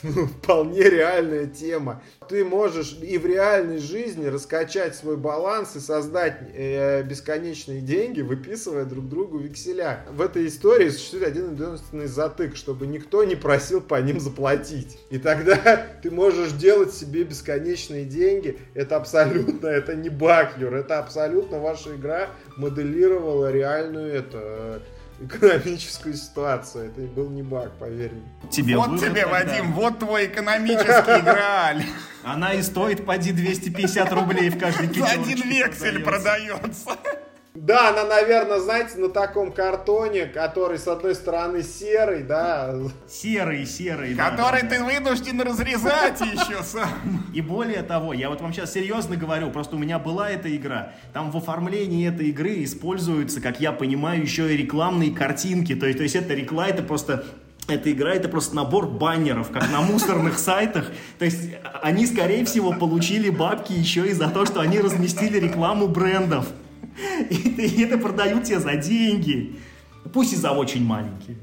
ну, 0.02 0.26
вполне 0.42 0.82
реальная 0.82 1.46
тема. 1.46 2.02
Ты 2.28 2.44
можешь 2.44 2.98
и 3.02 3.18
в 3.18 3.26
реальной 3.26 3.78
жизни 3.78 4.26
раскачать 4.26 4.94
свой 4.94 5.16
баланс 5.16 5.76
и 5.76 5.80
создать 5.80 6.38
э, 6.54 7.02
бесконечные 7.02 7.80
деньги, 7.80 8.20
выписывая 8.20 8.84
друг 8.84 9.08
другу 9.08 9.38
векселя. 9.38 10.04
В 10.10 10.20
этой 10.20 10.46
истории 10.46 10.88
существует 10.88 11.28
один 11.28 11.52
единственный 11.52 12.06
затык, 12.06 12.56
чтобы 12.56 12.86
никто 12.86 13.24
не 13.24 13.36
просил 13.36 13.80
по 13.80 14.00
ним 14.00 14.20
заплатить. 14.20 14.98
И 15.10 15.18
тогда 15.18 15.56
ты 16.02 16.10
можешь 16.10 16.52
делать 16.52 16.92
себе 16.92 17.24
бесконечные 17.24 18.04
деньги. 18.04 18.58
Это 18.74 18.96
абсолютно, 18.96 19.66
это 19.68 19.94
не 19.94 20.08
баг, 20.08 20.58
Юр, 20.58 20.74
это 20.74 20.98
абсолютно 20.98 21.58
ваша 21.58 21.94
игра 21.94 22.30
моделировала 22.56 23.50
реальную 23.50 24.12
это 24.12 24.82
экономическую 25.26 26.14
ситуацию. 26.14 26.86
Это 26.86 27.00
был 27.02 27.30
не 27.30 27.42
баг, 27.42 27.72
поверь 27.78 28.12
мне. 28.12 28.50
Тебе 28.50 28.76
вот 28.76 28.98
тебе, 29.00 29.22
тогда. 29.22 29.28
Вадим, 29.28 29.72
вот 29.72 29.98
твой 29.98 30.26
экономический 30.26 31.22
грааль. 31.22 31.84
Она 32.24 32.54
и 32.54 32.62
стоит, 32.62 33.04
поди, 33.04 33.32
250 33.32 34.12
рублей 34.12 34.50
в 34.50 34.58
каждый 34.58 34.88
За 34.94 35.06
один 35.06 35.42
вексель 35.48 36.02
продается. 36.02 36.96
Да, 37.54 37.90
она, 37.90 38.04
наверное, 38.04 38.60
знаете, 38.60 38.96
на 38.96 39.10
таком 39.10 39.52
картоне, 39.52 40.24
который 40.24 40.78
с 40.78 40.88
одной 40.88 41.14
стороны 41.14 41.62
серый, 41.62 42.22
да. 42.22 42.74
Серый, 43.06 43.66
серый. 43.66 44.14
Который 44.14 44.62
да, 44.62 44.68
ты 44.68 44.78
да. 44.78 44.84
вынужден 44.86 45.38
разрезать 45.42 46.18
еще 46.20 46.62
сам. 46.62 47.26
И 47.34 47.42
более 47.42 47.82
того, 47.82 48.14
я 48.14 48.30
вот 48.30 48.40
вам 48.40 48.54
сейчас 48.54 48.72
серьезно 48.72 49.16
говорю, 49.16 49.50
просто 49.50 49.76
у 49.76 49.78
меня 49.78 49.98
была 49.98 50.30
эта 50.30 50.54
игра. 50.56 50.92
Там 51.12 51.30
в 51.30 51.36
оформлении 51.36 52.08
этой 52.08 52.28
игры 52.28 52.64
используются, 52.64 53.42
как 53.42 53.60
я 53.60 53.72
понимаю, 53.72 54.22
еще 54.22 54.52
и 54.52 54.56
рекламные 54.56 55.10
картинки. 55.10 55.74
То 55.74 55.84
есть, 55.84 55.98
то 55.98 56.04
есть 56.04 56.16
это 56.16 56.32
реклама, 56.32 56.70
это 56.70 56.82
просто 56.82 57.24
эта 57.68 57.92
игра 57.92 58.12
это 58.12 58.28
просто 58.28 58.56
набор 58.56 58.88
баннеров, 58.88 59.50
как 59.50 59.70
на 59.70 59.82
мусорных 59.82 60.38
сайтах. 60.38 60.90
То 61.18 61.26
есть 61.26 61.50
они, 61.82 62.06
скорее 62.06 62.44
всего, 62.44 62.72
получили 62.72 63.30
бабки 63.30 63.72
еще 63.72 64.06
и 64.08 64.12
за 64.12 64.28
то, 64.28 64.46
что 64.46 64.60
они 64.60 64.80
разместили 64.80 65.38
рекламу 65.38 65.86
брендов. 65.86 66.46
И 67.30 67.82
это 67.82 67.98
продают 67.98 68.44
тебе 68.44 68.60
за 68.60 68.76
деньги. 68.76 69.58
Пусть 70.12 70.32
и 70.32 70.36
за 70.36 70.50
очень 70.50 70.84
маленькие. 70.84 71.36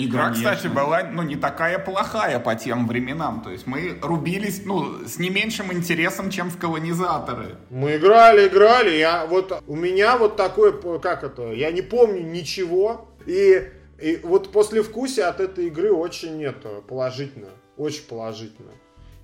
Игра, 0.00 0.26
Конечно. 0.26 0.54
кстати, 0.54 0.72
была 0.72 1.02
ну, 1.02 1.22
не 1.22 1.34
такая 1.34 1.78
плохая 1.80 2.38
по 2.38 2.54
тем 2.54 2.86
временам. 2.86 3.42
То 3.42 3.50
есть 3.50 3.66
мы 3.66 3.98
рубились 4.00 4.62
ну, 4.64 5.04
с 5.04 5.18
не 5.18 5.28
меньшим 5.28 5.72
интересом, 5.72 6.30
чем 6.30 6.50
в 6.50 6.56
колонизаторы. 6.58 7.56
Мы 7.68 7.96
играли, 7.96 8.46
играли. 8.46 8.96
Я 8.96 9.26
вот 9.26 9.60
у 9.66 9.74
меня 9.74 10.16
вот 10.16 10.36
такое, 10.36 10.72
как 11.00 11.24
это, 11.24 11.52
я 11.52 11.72
не 11.72 11.82
помню 11.82 12.22
ничего. 12.22 13.08
И, 13.26 13.70
и 14.00 14.20
вот 14.22 14.52
после 14.52 14.84
вкуса 14.84 15.28
от 15.28 15.40
этой 15.40 15.66
игры 15.66 15.92
очень 15.92 16.44
это 16.44 16.80
положительно. 16.86 17.48
Очень 17.76 18.04
положительно. 18.04 18.70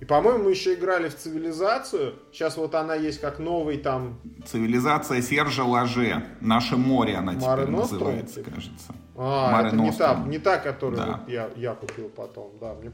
И, 0.01 0.05
по-моему, 0.05 0.45
мы 0.45 0.51
еще 0.51 0.73
играли 0.73 1.07
в 1.07 1.15
цивилизацию. 1.15 2.15
Сейчас 2.31 2.57
вот 2.57 2.75
она 2.75 2.95
есть 2.95 3.21
как 3.21 3.39
новый 3.39 3.77
там. 3.77 4.19
Цивилизация 4.45 5.21
Сержа 5.21 5.63
Лаже. 5.63 6.25
Наше 6.41 6.75
море 6.75 7.15
она 7.15 7.31
Маре 7.31 7.63
теперь 7.63 7.75
Нострум, 7.75 7.99
называется, 8.01 8.35
типа? 8.35 8.51
кажется. 8.55 8.95
А, 9.15 9.51
Маре 9.51 9.67
это 9.67 9.75
не 9.77 9.91
та, 9.91 10.23
не 10.27 10.39
та, 10.39 10.57
которую 10.57 10.97
Да. 10.97 11.05
вот 11.05 11.29
я, 11.29 11.49
я 11.55 11.73
купил 11.73 12.09
потом. 12.09 12.51
Да, 12.59 12.73
мне... 12.73 12.91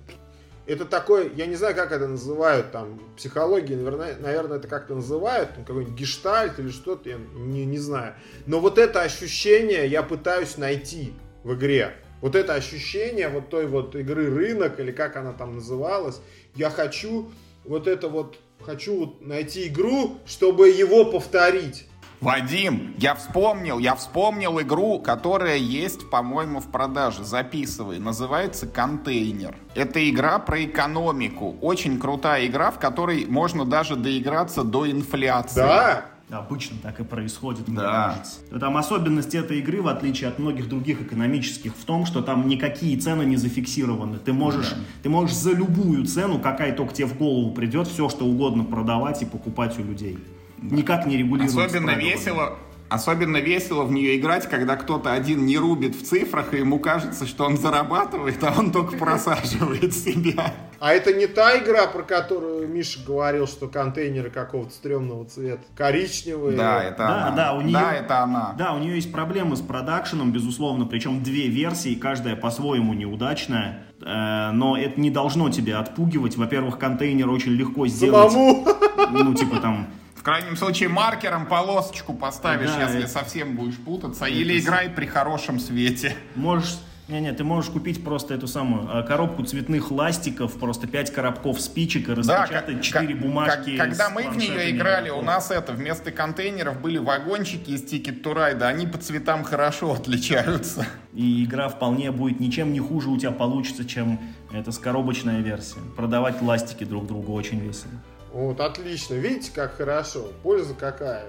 Это 0.68 0.86
такой, 0.86 1.32
я 1.36 1.48
не 1.48 1.56
знаю, 1.56 1.76
как 1.76 1.92
это 1.92 2.08
называют, 2.08 2.72
там, 2.72 3.02
психологии, 3.18 3.74
наверное, 3.74 4.16
наверное 4.20 4.58
это 4.60 4.68
как-то 4.68 4.94
называют, 4.94 5.50
ну, 5.58 5.66
какой-нибудь 5.66 5.96
гештальт 5.96 6.60
или 6.60 6.70
что-то, 6.70 7.10
я 7.10 7.18
не, 7.34 7.66
не 7.66 7.80
знаю. 7.80 8.14
Но 8.46 8.60
вот 8.60 8.78
это 8.78 9.02
ощущение 9.02 9.88
я 9.88 10.04
пытаюсь 10.04 10.58
найти 10.58 11.14
в 11.44 11.56
игре. 11.56 11.96
Вот 12.22 12.36
это 12.36 12.54
ощущение 12.54 13.28
вот 13.28 13.50
той 13.50 13.66
вот 13.66 13.96
игры 13.96 14.30
рынок, 14.30 14.80
или 14.80 14.92
как 14.92 15.16
она 15.16 15.34
там 15.34 15.56
называлась, 15.56 16.22
я 16.56 16.70
хочу 16.70 17.32
вот 17.66 17.88
это 17.88 18.08
вот, 18.08 18.38
хочу 18.62 19.00
вот 19.00 19.22
найти 19.22 19.68
игру, 19.68 20.18
чтобы 20.26 20.70
его 20.70 21.06
повторить. 21.06 21.88
Вадим, 22.22 22.94
я 23.00 23.16
вспомнил, 23.16 23.80
я 23.80 23.96
вспомнил 23.96 24.62
игру, 24.62 25.00
которая 25.00 25.58
есть, 25.58 26.08
по-моему, 26.12 26.60
в 26.60 26.70
продаже. 26.70 27.24
Записывай. 27.24 27.98
Называется 27.98 28.68
«Контейнер». 28.68 29.56
Это 29.74 30.08
игра 30.08 30.38
про 30.38 30.64
экономику. 30.64 31.58
Очень 31.62 32.00
крутая 32.00 32.46
игра, 32.46 32.70
в 32.70 32.78
которой 32.78 33.26
можно 33.26 33.66
даже 33.66 33.96
доиграться 33.96 34.64
до 34.64 34.90
инфляции. 34.90 35.62
Да, 35.62 36.06
Обычно 36.32 36.78
так 36.82 37.00
и 37.02 37.04
происходит, 37.04 37.68
мне 37.68 37.78
Да. 37.78 38.10
кажется. 38.10 38.40
Там 38.60 38.78
особенность 38.78 39.36
этой 39.36 39.60
игры, 39.60 39.82
в 39.82 39.88
отличие 39.90 40.30
от 40.30 40.40
многих 40.40 40.70
других 40.70 41.02
экономических, 41.02 41.76
в 41.76 41.84
том, 41.84 42.06
что 42.06 42.22
там 42.22 42.48
никакие 42.48 42.98
цены 42.98 43.24
не 43.24 43.36
зафиксированы. 43.36 44.18
Ты 44.18 44.32
можешь, 44.32 44.74
ты 45.04 45.10
можешь 45.10 45.36
за 45.36 45.52
любую 45.52 46.06
цену, 46.06 46.40
какая 46.40 46.74
только 46.74 46.94
тебе 46.94 47.08
в 47.08 47.18
голову 47.18 47.52
придет, 47.52 47.88
все 47.88 48.08
что 48.08 48.26
угодно 48.26 48.64
продавать 48.64 49.22
и 49.22 49.26
покупать 49.26 49.78
у 49.78 49.84
людей. 49.84 50.18
Никак 50.62 51.06
не 51.06 51.18
регулируется. 51.18 51.66
Особенно 51.66 51.88
правилами. 51.94 52.14
весело, 52.14 52.58
особенно 52.92 53.38
весело 53.38 53.84
в 53.84 53.92
нее 53.92 54.18
играть, 54.18 54.48
когда 54.50 54.76
кто-то 54.76 55.12
один 55.14 55.46
не 55.46 55.58
рубит 55.58 55.96
в 55.96 56.04
цифрах, 56.04 56.54
и 56.54 56.58
ему 56.58 56.80
кажется, 56.80 57.26
что 57.26 57.46
он 57.46 57.58
зарабатывает, 57.58 58.44
а 58.44 58.54
он 58.58 58.72
только 58.72 58.98
просаживает 58.98 59.94
себя. 59.96 60.54
А 60.80 60.94
это 60.94 61.14
не 61.14 61.28
та 61.28 61.58
игра, 61.60 61.88
про 61.88 62.04
которую 62.04 62.68
Миша 62.68 63.00
говорил, 63.06 63.48
что 63.48 63.68
контейнеры 63.68 64.30
какого-то 64.30 64.72
стрёмного 64.74 65.26
цвета. 65.26 65.62
Коричневые. 65.76 66.58
Да, 66.58 66.84
это 66.84 66.98
Да, 66.98 67.28
она. 67.28 67.36
да, 67.36 67.54
у 67.54 67.62
нее- 67.62 67.74
Да, 67.74 67.94
это 67.94 68.20
она. 68.20 68.56
Да, 68.58 68.74
у 68.74 68.80
нее 68.80 68.96
есть 68.96 69.12
проблемы 69.12 69.56
с 69.56 69.62
продакшеном, 69.62 70.32
безусловно, 70.32 70.86
причем 70.86 71.22
две 71.24 71.48
версии, 71.48 71.96
каждая 71.96 72.36
по-своему 72.36 72.94
неудачная. 72.94 73.84
Э, 74.04 74.52
Но 74.52 74.76
это 74.76 75.00
не 75.00 75.12
должно 75.12 75.50
тебя 75.52 75.80
отпугивать. 75.80 76.36
Во-первых, 76.36 76.80
контейнер 76.80 77.30
очень 77.30 77.52
легко 77.52 77.86
сделать. 77.88 78.32
Самому. 78.32 78.66
Ну, 79.12 79.34
типа 79.36 79.58
там 79.58 79.88
В 80.22 80.24
крайнем 80.24 80.56
случае 80.56 80.88
маркером 80.88 81.48
полосочку 81.48 82.14
поставишь, 82.14 82.70
Да, 82.70 82.84
если 82.84 83.00
это- 83.00 83.08
совсем 83.08 83.56
будешь 83.56 83.78
путаться, 83.78 84.26
или 84.26 84.60
играй 84.60 84.88
при 84.88 85.08
хорошем 85.08 85.60
свете. 85.60 86.16
Можешь... 86.36 86.78
Не-не, 87.08 87.34
ты 87.34 87.44
можешь 87.44 87.72
купить 87.72 88.04
просто 88.04 88.36
эту 88.36 88.46
самую 88.48 88.88
э, 88.88 89.04
коробку 89.08 89.42
цветных 89.44 89.90
ластиков, 89.90 90.54
просто 90.60 90.86
5 90.86 91.12
коробков 91.12 91.60
спичек 91.60 92.04
и 92.04 92.14
Да, 92.14 92.16
распечатать 92.46 92.76
как- 92.76 92.84
4 92.84 93.08
как- 93.16 93.20
бумажки. 93.24 93.76
когда 93.78 94.12
мы 94.12 94.30
в 94.30 94.38
нее 94.38 94.70
играли, 94.70 95.10
у 95.10 95.24
нас 95.24 95.50
это 95.50 95.74
вместо 95.74 96.12
контейнеров 96.12 96.80
были 96.80 97.00
вагончики 97.00 97.72
из 97.72 97.82
Ticket 97.92 98.22
to 98.22 98.36
Ride, 98.36 98.62
они 98.62 98.86
по 98.86 99.00
цветам 99.00 99.44
хорошо 99.44 99.94
отличаются. 99.94 100.86
И 101.14 101.44
игра 101.44 101.68
вполне 101.68 102.12
будет 102.12 102.40
ничем 102.40 102.72
не 102.74 102.80
хуже 102.80 103.10
у 103.10 103.18
тебя 103.18 103.32
получится, 103.32 103.86
чем 103.86 104.20
эта 104.54 104.72
скоробочная 104.72 105.40
версия. 105.42 105.80
Продавать 105.98 106.44
ластики 106.44 106.84
друг 106.84 107.08
другу 107.08 107.34
очень 107.34 107.60
весело. 107.60 107.92
Вот, 108.34 108.60
отлично. 108.60 109.16
Видите, 109.16 109.52
как 109.54 109.76
хорошо. 109.76 110.32
Польза 110.44 110.74
какая 110.74 111.26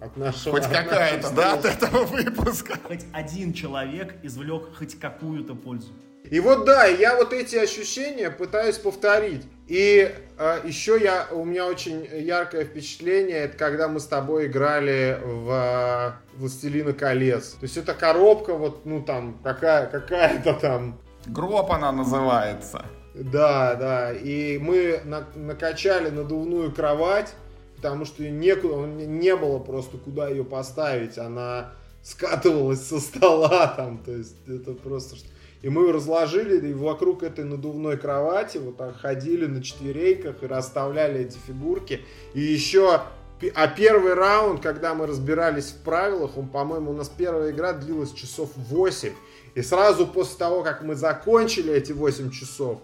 от 0.00 0.16
нашего... 0.16 0.56
Хоть 0.56 0.66
от 0.66 0.72
какая-то, 0.72 1.30
да, 1.30 1.54
от 1.54 1.64
этого 1.64 2.04
выпуска. 2.04 2.78
Хоть 2.86 3.04
один 3.12 3.52
человек 3.52 4.14
извлек 4.22 4.76
хоть 4.76 4.98
какую-то 4.98 5.54
пользу. 5.54 5.92
И 6.28 6.40
вот 6.40 6.64
да, 6.64 6.88
и 6.88 6.98
я 6.98 7.14
вот 7.16 7.32
эти 7.32 7.54
ощущения 7.54 8.30
пытаюсь 8.30 8.78
повторить. 8.78 9.42
И 9.68 10.12
э, 10.38 10.60
еще 10.64 10.98
я, 11.00 11.28
у 11.30 11.44
меня 11.44 11.66
очень 11.66 12.04
яркое 12.04 12.64
впечатление, 12.64 13.38
это 13.38 13.56
когда 13.56 13.86
мы 13.86 14.00
с 14.00 14.06
тобой 14.06 14.46
играли 14.46 15.20
в 15.22 16.18
э, 16.34 16.38
«Властелина 16.38 16.92
колец». 16.92 17.50
То 17.50 17.62
есть 17.62 17.76
это 17.76 17.94
коробка, 17.94 18.54
вот, 18.54 18.84
ну 18.84 19.02
там, 19.02 19.38
какая, 19.44 19.86
какая-то 19.86 20.54
там 20.54 20.98
Гроб 21.26 21.72
она 21.72 21.92
называется. 21.92 22.84
Да, 23.16 23.74
да. 23.76 24.12
И 24.12 24.58
мы 24.58 25.00
на- 25.04 25.26
накачали 25.34 26.10
надувную 26.10 26.70
кровать, 26.70 27.34
потому 27.76 28.04
что 28.04 28.22
некуда, 28.22 28.86
не 28.86 29.34
было 29.36 29.58
просто 29.58 29.96
куда 29.96 30.28
ее 30.28 30.44
поставить. 30.44 31.16
Она 31.16 31.72
скатывалась 32.02 32.86
со 32.86 33.00
стола 33.00 33.74
там. 33.76 33.98
То 33.98 34.12
есть 34.12 34.36
это 34.46 34.72
просто... 34.72 35.16
И 35.62 35.70
мы 35.70 35.90
разложили, 35.90 36.68
и 36.68 36.74
вокруг 36.74 37.22
этой 37.22 37.44
надувной 37.44 37.96
кровати 37.96 38.58
вот 38.58 38.76
так 38.76 38.96
ходили 39.00 39.46
на 39.46 39.62
четверейках 39.62 40.42
и 40.42 40.46
расставляли 40.46 41.20
эти 41.22 41.38
фигурки. 41.46 42.02
И 42.34 42.40
еще... 42.40 43.00
А 43.54 43.68
первый 43.68 44.14
раунд, 44.14 44.62
когда 44.62 44.94
мы 44.94 45.06
разбирались 45.06 45.66
в 45.66 45.82
правилах, 45.82 46.38
он, 46.38 46.48
по-моему, 46.48 46.92
у 46.92 46.94
нас 46.94 47.10
первая 47.10 47.50
игра 47.50 47.74
длилась 47.74 48.12
часов 48.12 48.50
8. 48.56 49.12
И 49.54 49.62
сразу 49.62 50.06
после 50.06 50.38
того, 50.38 50.62
как 50.62 50.82
мы 50.82 50.94
закончили 50.94 51.72
эти 51.72 51.92
8 51.92 52.30
часов, 52.30 52.80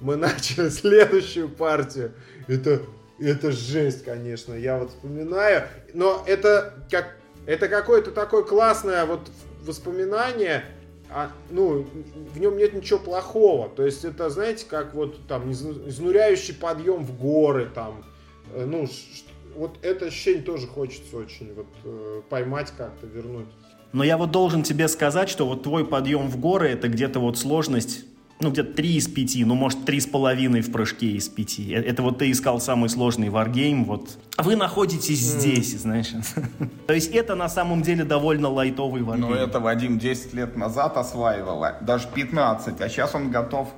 мы 0.00 0.16
начали 0.16 0.68
следующую 0.68 1.48
партию. 1.48 2.12
Это, 2.46 2.82
это 3.18 3.52
жесть, 3.52 4.04
конечно, 4.04 4.54
я 4.54 4.78
вот 4.78 4.90
вспоминаю. 4.90 5.68
Но 5.92 6.22
это 6.26 6.74
как 6.90 7.16
это 7.46 7.68
какое-то 7.68 8.10
такое 8.10 8.42
классное 8.42 9.04
вот 9.04 9.30
воспоминание. 9.62 10.64
а, 11.10 11.30
ну, 11.50 11.86
в 12.32 12.40
нем 12.40 12.56
нет 12.56 12.72
ничего 12.74 12.98
плохого. 12.98 13.68
То 13.68 13.84
есть 13.84 14.04
это, 14.04 14.30
знаете, 14.30 14.66
как 14.68 14.94
вот 14.94 15.26
там 15.26 15.50
изну- 15.50 15.88
изнуряющий 15.88 16.54
подъем 16.54 17.04
в 17.04 17.18
горы, 17.18 17.70
там, 17.74 18.04
э, 18.54 18.64
ну, 18.64 18.88
вот 19.54 19.76
это 19.82 20.06
ощущение 20.06 20.42
тоже 20.42 20.66
хочется 20.66 21.16
очень 21.16 21.52
вот 21.54 21.66
э, 21.84 22.22
поймать 22.28 22.72
как-то, 22.76 23.06
вернуть. 23.06 23.46
Но 23.92 24.02
я 24.02 24.16
вот 24.16 24.32
должен 24.32 24.62
тебе 24.62 24.88
сказать, 24.88 25.28
что 25.28 25.46
вот 25.46 25.62
твой 25.62 25.86
подъем 25.86 26.28
в 26.28 26.40
горы 26.40 26.68
это 26.70 26.88
где-то 26.88 27.20
вот 27.20 27.38
сложность, 27.38 28.04
ну 28.40 28.50
где-то 28.50 28.74
3 28.74 28.96
из 28.96 29.08
5, 29.08 29.36
ну 29.46 29.54
может 29.54 29.78
3,5 29.88 30.60
в 30.60 30.72
прыжке 30.72 31.06
из 31.12 31.28
5. 31.28 31.58
Э- 31.60 31.82
Это 31.82 32.02
вот 32.02 32.18
ты 32.18 32.30
искал 32.30 32.60
самый 32.60 32.88
сложный 32.88 33.30
варгейм, 33.30 33.84
вот. 33.84 34.18
А 34.36 34.42
Вы 34.42 34.56
находитесь 34.56 35.18
здесь, 35.20 35.78
знаешь. 35.78 36.12
То 36.86 36.94
есть 36.94 37.12
это 37.14 37.34
на 37.34 37.48
самом 37.48 37.82
деле 37.82 38.04
довольно 38.04 38.48
лайтовый 38.48 39.02
варгейм. 39.02 39.30
Но 39.30 39.36
это 39.36 39.60
Вадим 39.60 39.98
10 39.98 40.34
лет 40.34 40.56
назад 40.56 40.96
осваивала, 40.96 41.76
даже 41.80 42.08
15, 42.14 42.80
а 42.80 42.88
сейчас 42.88 43.14
он 43.14 43.30
готов. 43.30 43.68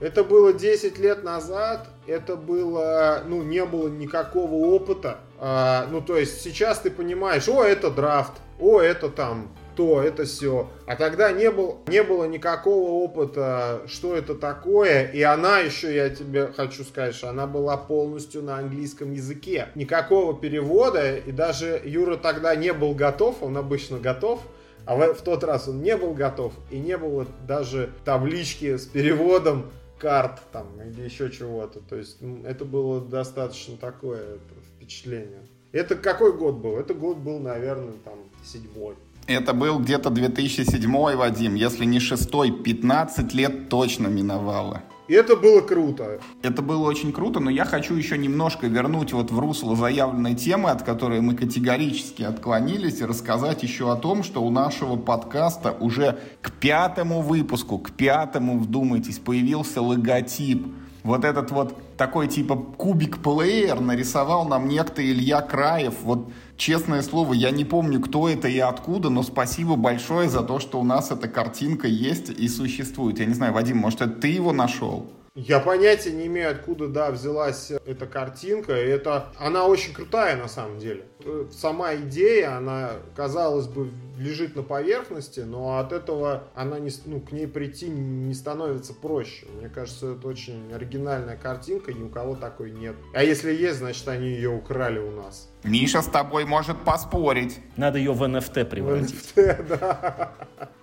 Это 0.00 0.24
было 0.24 0.52
10 0.52 0.98
лет 0.98 1.22
назад, 1.22 1.88
это 2.08 2.34
было, 2.34 3.22
ну, 3.24 3.42
не 3.42 3.64
было 3.64 3.88
никакого 3.88 4.54
опыта. 4.74 5.18
А, 5.38 5.86
ну, 5.92 6.00
то 6.00 6.16
есть 6.16 6.40
сейчас 6.42 6.80
ты 6.80 6.90
понимаешь, 6.90 7.48
о, 7.48 7.62
это 7.62 7.88
драфт, 7.88 8.32
о, 8.58 8.80
это 8.80 9.08
там 9.08 9.48
то, 9.74 10.02
это 10.02 10.24
все. 10.24 10.68
А 10.86 10.96
тогда 10.96 11.32
не, 11.32 11.50
был, 11.50 11.80
не 11.86 12.02
было 12.02 12.24
никакого 12.24 12.90
опыта, 13.04 13.82
что 13.86 14.16
это 14.16 14.34
такое. 14.34 15.10
И 15.10 15.22
она 15.22 15.60
еще, 15.60 15.94
я 15.94 16.10
тебе 16.10 16.48
хочу 16.48 16.84
сказать, 16.84 17.14
что 17.14 17.28
она 17.28 17.46
была 17.46 17.76
полностью 17.76 18.42
на 18.42 18.58
английском 18.58 19.12
языке. 19.12 19.68
Никакого 19.74 20.38
перевода, 20.38 21.16
и 21.16 21.32
даже 21.32 21.80
Юра 21.84 22.16
тогда 22.16 22.54
не 22.56 22.72
был 22.72 22.94
готов, 22.94 23.42
он 23.42 23.56
обычно 23.56 23.98
готов. 23.98 24.40
А 24.84 24.96
в, 24.96 25.14
в 25.14 25.22
тот 25.22 25.44
раз 25.44 25.68
он 25.68 25.82
не 25.82 25.96
был 25.96 26.12
готов, 26.12 26.52
и 26.70 26.78
не 26.78 26.96
было 26.98 27.26
даже 27.46 27.90
таблички 28.04 28.76
с 28.76 28.84
переводом 28.84 29.70
карт 30.02 30.40
там 30.50 30.66
или 30.82 31.02
еще 31.02 31.30
чего-то. 31.30 31.80
То 31.80 31.96
есть 31.96 32.18
это 32.44 32.64
было 32.64 33.00
достаточно 33.00 33.76
такое 33.76 34.20
это, 34.20 34.54
впечатление. 34.74 35.46
Это 35.70 35.94
какой 35.94 36.36
год 36.36 36.56
был? 36.56 36.76
Это 36.76 36.92
год 36.92 37.18
был, 37.18 37.38
наверное, 37.38 37.94
там 38.04 38.18
седьмой. 38.44 38.96
Это 39.26 39.52
был 39.52 39.78
где-то 39.78 40.10
2007 40.10 41.16
Вадим, 41.16 41.54
если 41.54 41.84
не 41.84 42.00
шестой, 42.00 42.50
15 42.50 43.32
лет 43.34 43.68
точно 43.68 44.08
миновало. 44.08 44.82
И 45.08 45.14
это 45.14 45.36
было 45.36 45.60
круто. 45.60 46.20
Это 46.42 46.62
было 46.62 46.88
очень 46.88 47.12
круто, 47.12 47.38
но 47.38 47.50
я 47.50 47.64
хочу 47.64 47.94
еще 47.94 48.16
немножко 48.16 48.66
вернуть 48.66 49.12
вот 49.12 49.30
в 49.30 49.38
русло 49.38 49.76
заявленной 49.76 50.34
темы, 50.34 50.70
от 50.70 50.82
которой 50.82 51.20
мы 51.20 51.34
категорически 51.34 52.22
отклонились, 52.22 53.00
и 53.00 53.04
рассказать 53.04 53.62
еще 53.62 53.92
о 53.92 53.96
том, 53.96 54.22
что 54.22 54.42
у 54.42 54.50
нашего 54.50 54.96
подкаста 54.96 55.76
уже 55.78 56.18
к 56.40 56.50
пятому 56.52 57.20
выпуску, 57.20 57.78
к 57.78 57.90
пятому, 57.90 58.58
вдумайтесь, 58.58 59.18
появился 59.18 59.82
логотип. 59.82 60.66
Вот 61.02 61.24
этот 61.24 61.50
вот 61.50 61.96
такой 61.96 62.28
типа 62.28 62.56
кубик-плеер 62.56 63.80
нарисовал 63.80 64.44
нам 64.46 64.68
некто 64.68 65.02
Илья 65.02 65.40
Краев. 65.40 65.94
Вот 66.02 66.30
честное 66.56 67.02
слово, 67.02 67.32
я 67.32 67.50
не 67.50 67.64
помню, 67.64 68.00
кто 68.00 68.28
это 68.28 68.48
и 68.48 68.58
откуда, 68.58 69.08
но 69.08 69.22
спасибо 69.22 69.76
большое 69.76 70.28
за 70.28 70.42
то, 70.42 70.60
что 70.60 70.80
у 70.80 70.84
нас 70.84 71.10
эта 71.10 71.28
картинка 71.28 71.88
есть 71.88 72.30
и 72.30 72.48
существует. 72.48 73.18
Я 73.18 73.26
не 73.26 73.34
знаю, 73.34 73.52
Вадим, 73.52 73.78
может, 73.78 74.00
это 74.00 74.12
ты 74.12 74.28
его 74.28 74.52
нашел? 74.52 75.06
Я 75.34 75.60
понятия 75.60 76.12
не 76.12 76.26
имею, 76.26 76.50
откуда, 76.50 76.88
да, 76.88 77.10
взялась 77.10 77.70
эта 77.86 78.06
картинка. 78.06 78.74
Это, 78.74 79.28
она 79.38 79.64
очень 79.64 79.94
крутая, 79.94 80.36
на 80.36 80.46
самом 80.46 80.78
деле. 80.78 81.06
Сама 81.52 81.94
идея, 81.96 82.56
она, 82.56 82.90
казалось 83.14 83.66
бы, 83.66 83.90
лежит 84.18 84.56
на 84.56 84.62
поверхности, 84.62 85.40
но 85.40 85.78
от 85.78 85.92
этого 85.92 86.44
она 86.54 86.78
не, 86.78 86.90
ну, 87.06 87.20
к 87.20 87.32
ней 87.32 87.46
прийти 87.46 87.88
не 87.88 88.34
становится 88.34 88.94
проще. 88.94 89.46
Мне 89.58 89.68
кажется, 89.68 90.12
это 90.12 90.28
очень 90.28 90.72
оригинальная 90.72 91.36
картинка, 91.36 91.92
ни 91.92 92.02
у 92.02 92.08
кого 92.08 92.34
такой 92.34 92.70
нет. 92.70 92.96
А 93.14 93.22
если 93.22 93.52
есть, 93.52 93.78
значит, 93.78 94.06
они 94.08 94.28
ее 94.28 94.50
украли 94.50 94.98
у 94.98 95.10
нас. 95.10 95.48
Миша 95.64 96.02
с 96.02 96.06
тобой 96.06 96.44
может 96.44 96.78
поспорить. 96.78 97.58
Надо 97.76 97.98
ее 97.98 98.12
в 98.12 98.22
NFT 98.22 98.64
превратить. 98.64 99.14
В 99.14 99.36
NFT, 99.36 99.66
да. 99.68 100.32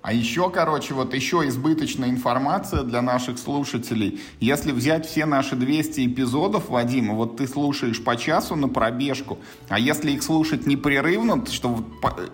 А 0.02 0.14
еще, 0.14 0.50
короче, 0.50 0.94
вот 0.94 1.14
еще 1.14 1.46
избыточная 1.48 2.10
информация 2.10 2.84
для 2.84 3.02
наших 3.02 3.38
слушателей. 3.38 4.22
Если 4.40 4.72
взять 4.72 5.06
все 5.06 5.26
наши 5.26 5.58
200 5.58 6.08
эпизодов, 6.08 6.70
Вадима, 6.70 7.14
вот 7.14 7.38
ты 7.38 7.48
слушаешь 7.48 8.02
по 8.02 8.16
часу 8.16 8.56
на 8.56 8.70
пробежку, 8.70 9.40
а 9.68 9.78
если 9.78 10.12
их 10.12 10.24
слушать 10.30 10.68
непрерывно, 10.68 11.44
что, 11.48 11.84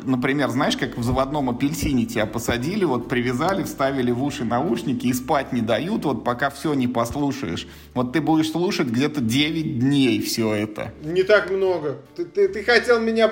например, 0.03 0.49
знаешь, 0.49 0.75
как 0.75 0.97
в 0.97 1.03
заводном 1.03 1.49
апельсине 1.49 2.05
тебя 2.05 2.25
посадили, 2.25 2.83
вот 2.83 3.07
привязали, 3.07 3.63
вставили 3.63 4.11
в 4.11 4.21
уши 4.21 4.43
наушники 4.43 5.07
и 5.07 5.13
спать 5.13 5.53
не 5.53 5.61
дают, 5.61 6.03
вот 6.03 6.25
пока 6.25 6.49
все 6.49 6.73
не 6.73 6.89
послушаешь. 6.89 7.69
Вот 7.93 8.11
ты 8.11 8.19
будешь 8.19 8.51
слушать 8.51 8.89
где-то 8.89 9.21
9 9.21 9.79
дней 9.79 10.21
все 10.21 10.53
это. 10.53 10.93
Не 11.05 11.23
так 11.23 11.49
много. 11.49 11.99
Ты, 12.17 12.25
ты, 12.25 12.49
ты 12.49 12.63
хотел 12.63 12.99
меня 12.99 13.29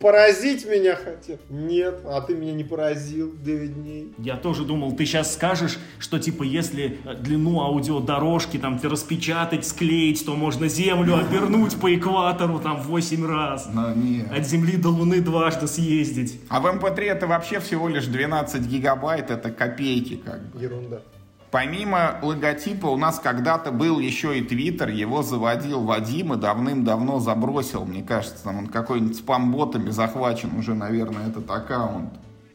Поразить 0.00 0.64
меня 0.64 0.96
хотел? 0.96 1.36
Нет, 1.50 2.00
а 2.06 2.22
ты 2.22 2.34
меня 2.34 2.54
не 2.54 2.64
поразил 2.64 3.34
9 3.36 3.74
дней. 3.74 4.14
Я 4.16 4.36
тоже 4.36 4.64
думал, 4.64 4.92
ты 4.92 5.04
сейчас 5.04 5.34
скажешь, 5.34 5.78
что 5.98 6.18
типа 6.18 6.42
если 6.42 6.98
э, 7.04 7.16
длину 7.16 7.60
аудиодорожки 7.60 8.56
там 8.56 8.80
распечатать, 8.82 9.66
склеить, 9.66 10.24
то 10.24 10.36
можно 10.36 10.68
Землю 10.68 11.18
обернуть 11.18 11.78
по 11.78 11.94
экватору 11.94 12.58
там 12.60 12.80
8 12.80 13.26
раз. 13.26 13.68
Но 13.74 13.92
нет. 13.92 14.32
От 14.32 14.46
Земли 14.46 14.78
до 14.78 14.88
Луны 14.88 15.20
дважды 15.20 15.66
съездить. 15.66 16.40
А 16.48 16.60
в 16.60 16.66
MP3 16.66 16.98
эм 16.98 17.16
это 17.16 17.26
вообще 17.26 17.60
всего 17.60 17.86
лишь 17.86 18.06
12 18.06 18.62
гигабайт, 18.62 19.30
это 19.30 19.50
копейки 19.50 20.16
как 20.16 20.40
бы. 20.50 20.62
Ерунда. 20.62 21.02
Помимо 21.50 22.20
логотипа 22.22 22.86
у 22.86 22.96
нас 22.96 23.18
когда-то 23.18 23.72
был 23.72 23.98
еще 23.98 24.38
и 24.38 24.42
Твиттер, 24.42 24.90
его 24.90 25.22
заводил 25.22 25.82
Вадим 25.82 26.32
и 26.32 26.36
давным-давно 26.36 27.18
забросил, 27.18 27.84
мне 27.84 28.02
кажется, 28.04 28.44
там 28.44 28.58
он 28.58 28.66
какой-нибудь 28.68 29.16
спам-ботами 29.16 29.90
захвачен 29.90 30.56
уже, 30.56 30.74
наверное, 30.74 31.28
этот 31.28 31.50
аккаунт. 31.50 32.12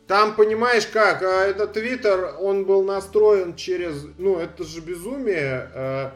Там, 0.07 0.35
понимаешь 0.35 0.85
как, 0.87 1.23
а, 1.23 1.45
этот 1.45 1.73
Твиттер, 1.73 2.35
он 2.39 2.65
был 2.65 2.83
настроен 2.83 3.55
через, 3.55 4.05
ну, 4.17 4.37
это 4.37 4.63
же 4.63 4.79
безумие, 4.79 5.69
э, 5.73 6.11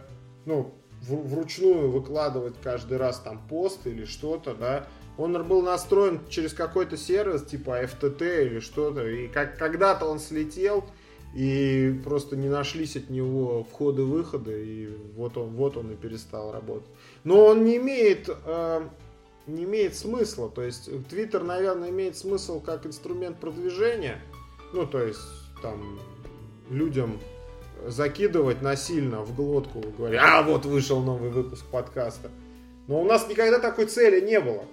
ну, 0.45 0.73
вручную 1.01 1.91
выкладывать 1.91 2.55
каждый 2.61 2.97
раз 2.97 3.19
там 3.19 3.41
пост 3.49 3.87
или 3.87 4.05
что-то, 4.05 4.53
да, 4.53 4.85
он 5.17 5.33
был 5.47 5.61
настроен 5.61 6.21
через 6.29 6.53
какой-то 6.53 6.95
сервис, 6.97 7.43
типа 7.43 7.83
FTT 7.83 8.45
или 8.45 8.59
что-то, 8.59 9.05
и 9.05 9.27
как 9.27 9.57
когда-то 9.57 10.05
он 10.05 10.19
слетел, 10.19 10.85
и 11.33 11.99
просто 12.03 12.35
не 12.35 12.49
нашлись 12.49 12.95
от 12.95 13.09
него 13.09 13.63
входы-выходы, 13.63 14.65
и 14.65 14.97
вот 15.15 15.37
он, 15.37 15.49
вот 15.49 15.77
он 15.77 15.91
и 15.91 15.95
перестал 15.95 16.51
работать. 16.51 16.89
Но 17.23 17.45
он 17.45 17.65
не 17.65 17.77
имеет, 17.77 18.29
э, 18.45 18.81
не 19.47 19.63
имеет 19.65 19.95
смысла, 19.95 20.49
то 20.49 20.63
есть 20.63 20.89
Twitter, 21.09 21.43
наверное, 21.43 21.89
имеет 21.89 22.17
смысл 22.17 22.59
как 22.59 22.85
инструмент 22.85 23.39
продвижения, 23.39 24.19
ну, 24.73 24.85
то 24.85 25.03
есть 25.03 25.19
там 25.61 25.99
людям 26.69 27.19
закидывать 27.85 28.61
насильно 28.61 29.21
в 29.21 29.35
глотку, 29.35 29.81
говоря, 29.97 30.39
а 30.39 30.43
вот 30.43 30.65
вышел 30.65 31.01
новый 31.01 31.29
выпуск 31.29 31.65
подкаста. 31.71 32.29
Но 32.87 33.01
у 33.01 33.05
нас 33.05 33.27
никогда 33.29 33.59
такой 33.59 33.85
цели 33.85 34.19
не 34.19 34.39
было. 34.39 34.65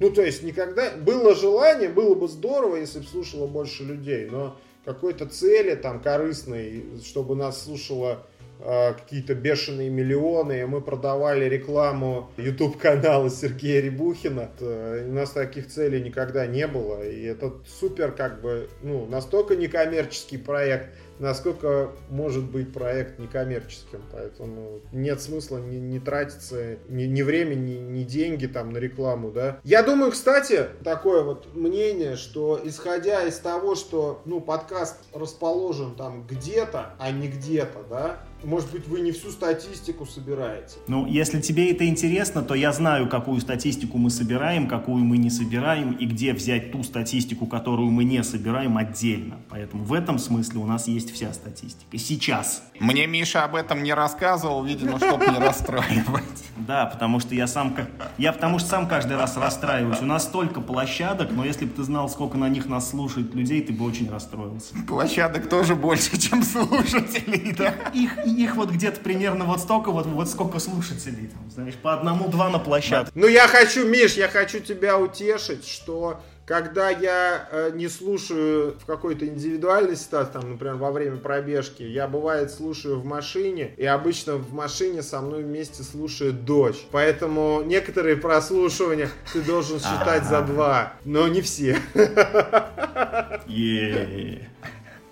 Ну, 0.00 0.10
то 0.10 0.22
есть 0.22 0.42
никогда... 0.42 0.90
Было 0.96 1.34
желание, 1.34 1.88
было 1.88 2.14
бы 2.14 2.28
здорово, 2.28 2.76
если 2.76 2.98
бы 2.98 3.06
слушало 3.06 3.46
больше 3.46 3.84
людей, 3.84 4.28
но 4.30 4.56
какой-то 4.84 5.26
цели 5.26 5.74
там 5.74 6.00
корыстной, 6.00 6.84
чтобы 7.04 7.36
нас 7.36 7.62
слушало 7.62 8.26
э, 8.60 8.94
какие-то 8.94 9.34
бешеные 9.34 9.88
миллионы, 9.88 10.66
мы 10.66 10.80
продавали 10.80 11.46
рекламу 11.46 12.30
YouTube 12.36 12.78
канала 12.78 13.30
Сергея 13.30 13.80
Рябухина. 13.80 14.50
Э, 14.60 15.06
у 15.08 15.12
нас 15.12 15.30
таких 15.30 15.68
целей 15.68 16.02
никогда 16.02 16.46
не 16.46 16.66
было, 16.66 17.02
и 17.02 17.24
это 17.24 17.54
супер 17.66 18.12
как 18.12 18.40
бы, 18.42 18.68
ну, 18.82 19.06
настолько 19.06 19.56
некоммерческий 19.56 20.38
проект, 20.38 20.90
насколько 21.18 21.90
может 22.10 22.44
быть 22.44 22.72
проект 22.72 23.18
некоммерческим. 23.18 24.02
Поэтому 24.12 24.80
нет 24.92 25.20
смысла 25.20 25.58
не, 25.58 25.78
не 25.78 26.00
тратиться 26.00 26.76
ни, 26.88 27.04
ни 27.04 27.22
время, 27.22 27.54
ни, 27.54 27.74
ни 27.74 28.02
деньги 28.04 28.46
там 28.46 28.70
на 28.70 28.78
рекламу, 28.78 29.30
да. 29.30 29.60
Я 29.64 29.82
думаю, 29.82 30.12
кстати, 30.12 30.66
такое 30.82 31.22
вот 31.22 31.54
мнение, 31.54 32.16
что 32.16 32.60
исходя 32.62 33.24
из 33.24 33.38
того, 33.38 33.74
что, 33.74 34.22
ну, 34.24 34.40
подкаст 34.40 34.96
расположен 35.12 35.94
там 35.94 36.26
где-то, 36.26 36.94
а 36.98 37.10
не 37.10 37.28
где-то, 37.28 37.84
да, 37.88 38.20
может 38.44 38.70
быть, 38.70 38.86
вы 38.86 39.00
не 39.00 39.12
всю 39.12 39.30
статистику 39.30 40.06
собираете. 40.06 40.76
Ну, 40.88 41.06
если 41.06 41.40
тебе 41.40 41.70
это 41.70 41.86
интересно, 41.86 42.42
то 42.42 42.54
я 42.54 42.72
знаю, 42.72 43.08
какую 43.08 43.40
статистику 43.40 43.98
мы 43.98 44.10
собираем, 44.10 44.68
какую 44.68 45.04
мы 45.04 45.16
не 45.18 45.30
собираем, 45.30 45.92
и 45.92 46.06
где 46.06 46.32
взять 46.32 46.72
ту 46.72 46.82
статистику, 46.82 47.46
которую 47.46 47.90
мы 47.90 48.04
не 48.04 48.22
собираем 48.22 48.76
отдельно. 48.76 49.36
Поэтому 49.50 49.84
в 49.84 49.92
этом 49.92 50.18
смысле 50.18 50.60
у 50.60 50.66
нас 50.66 50.88
есть 50.88 51.12
вся 51.12 51.32
статистика. 51.32 51.96
Сейчас. 51.98 52.62
Мне 52.80 53.06
Миша 53.06 53.44
об 53.44 53.54
этом 53.54 53.82
не 53.82 53.94
рассказывал, 53.94 54.64
видимо, 54.64 54.98
чтобы 54.98 55.26
не 55.26 55.38
расстраивать. 55.38 56.24
Да, 56.56 56.86
потому 56.86 57.20
что 57.20 57.34
я 57.34 57.46
сам, 57.46 57.76
я 58.18 58.32
потому 58.32 58.58
что 58.58 58.68
сам 58.68 58.88
каждый 58.88 59.16
раз 59.16 59.36
расстраиваюсь. 59.36 60.00
У 60.00 60.06
нас 60.06 60.24
столько 60.24 60.60
площадок, 60.60 61.30
но 61.32 61.44
если 61.44 61.64
бы 61.64 61.72
ты 61.72 61.82
знал, 61.82 62.08
сколько 62.08 62.38
на 62.38 62.48
них 62.48 62.66
нас 62.66 62.90
слушает 62.90 63.34
людей, 63.34 63.60
ты 63.62 63.72
бы 63.72 63.84
очень 63.84 64.10
расстроился. 64.10 64.74
Площадок 64.86 65.48
тоже 65.48 65.74
больше, 65.74 66.18
чем 66.18 66.42
слушателей, 66.42 67.52
да? 67.52 67.74
Их, 67.92 68.16
их 68.42 68.56
вот 68.56 68.70
где-то 68.70 69.00
примерно 69.00 69.44
вот 69.44 69.60
столько, 69.60 69.90
вот, 69.90 70.06
вот 70.06 70.28
сколько 70.28 70.58
слушателей, 70.58 71.28
там, 71.28 71.50
знаешь, 71.50 71.74
по 71.74 71.94
одному-два 71.94 72.50
на 72.50 72.58
площадке. 72.58 73.12
Ну 73.14 73.26
я 73.26 73.48
хочу, 73.48 73.86
Миш, 73.86 74.14
я 74.14 74.28
хочу 74.28 74.60
тебя 74.60 74.98
утешить, 74.98 75.66
что 75.66 76.20
когда 76.46 76.90
я 76.90 77.48
э, 77.50 77.70
не 77.74 77.88
слушаю 77.88 78.76
в 78.78 78.84
какой-то 78.84 79.26
индивидуальной 79.26 79.96
ситуации, 79.96 80.32
там, 80.32 80.50
например, 80.52 80.76
во 80.76 80.90
время 80.90 81.16
пробежки, 81.16 81.82
я 81.82 82.06
бывает 82.06 82.52
слушаю 82.52 83.00
в 83.00 83.04
машине, 83.06 83.72
и 83.78 83.86
обычно 83.86 84.34
в 84.36 84.52
машине 84.52 85.02
со 85.02 85.22
мной 85.22 85.42
вместе 85.42 85.82
слушает 85.82 86.44
дочь. 86.44 86.86
Поэтому 86.90 87.62
некоторые 87.64 88.16
прослушивания 88.16 89.08
ты 89.32 89.40
должен 89.40 89.80
считать 89.80 90.24
за 90.24 90.42
два, 90.42 90.92
но 91.04 91.28
не 91.28 91.40
все. 91.40 91.78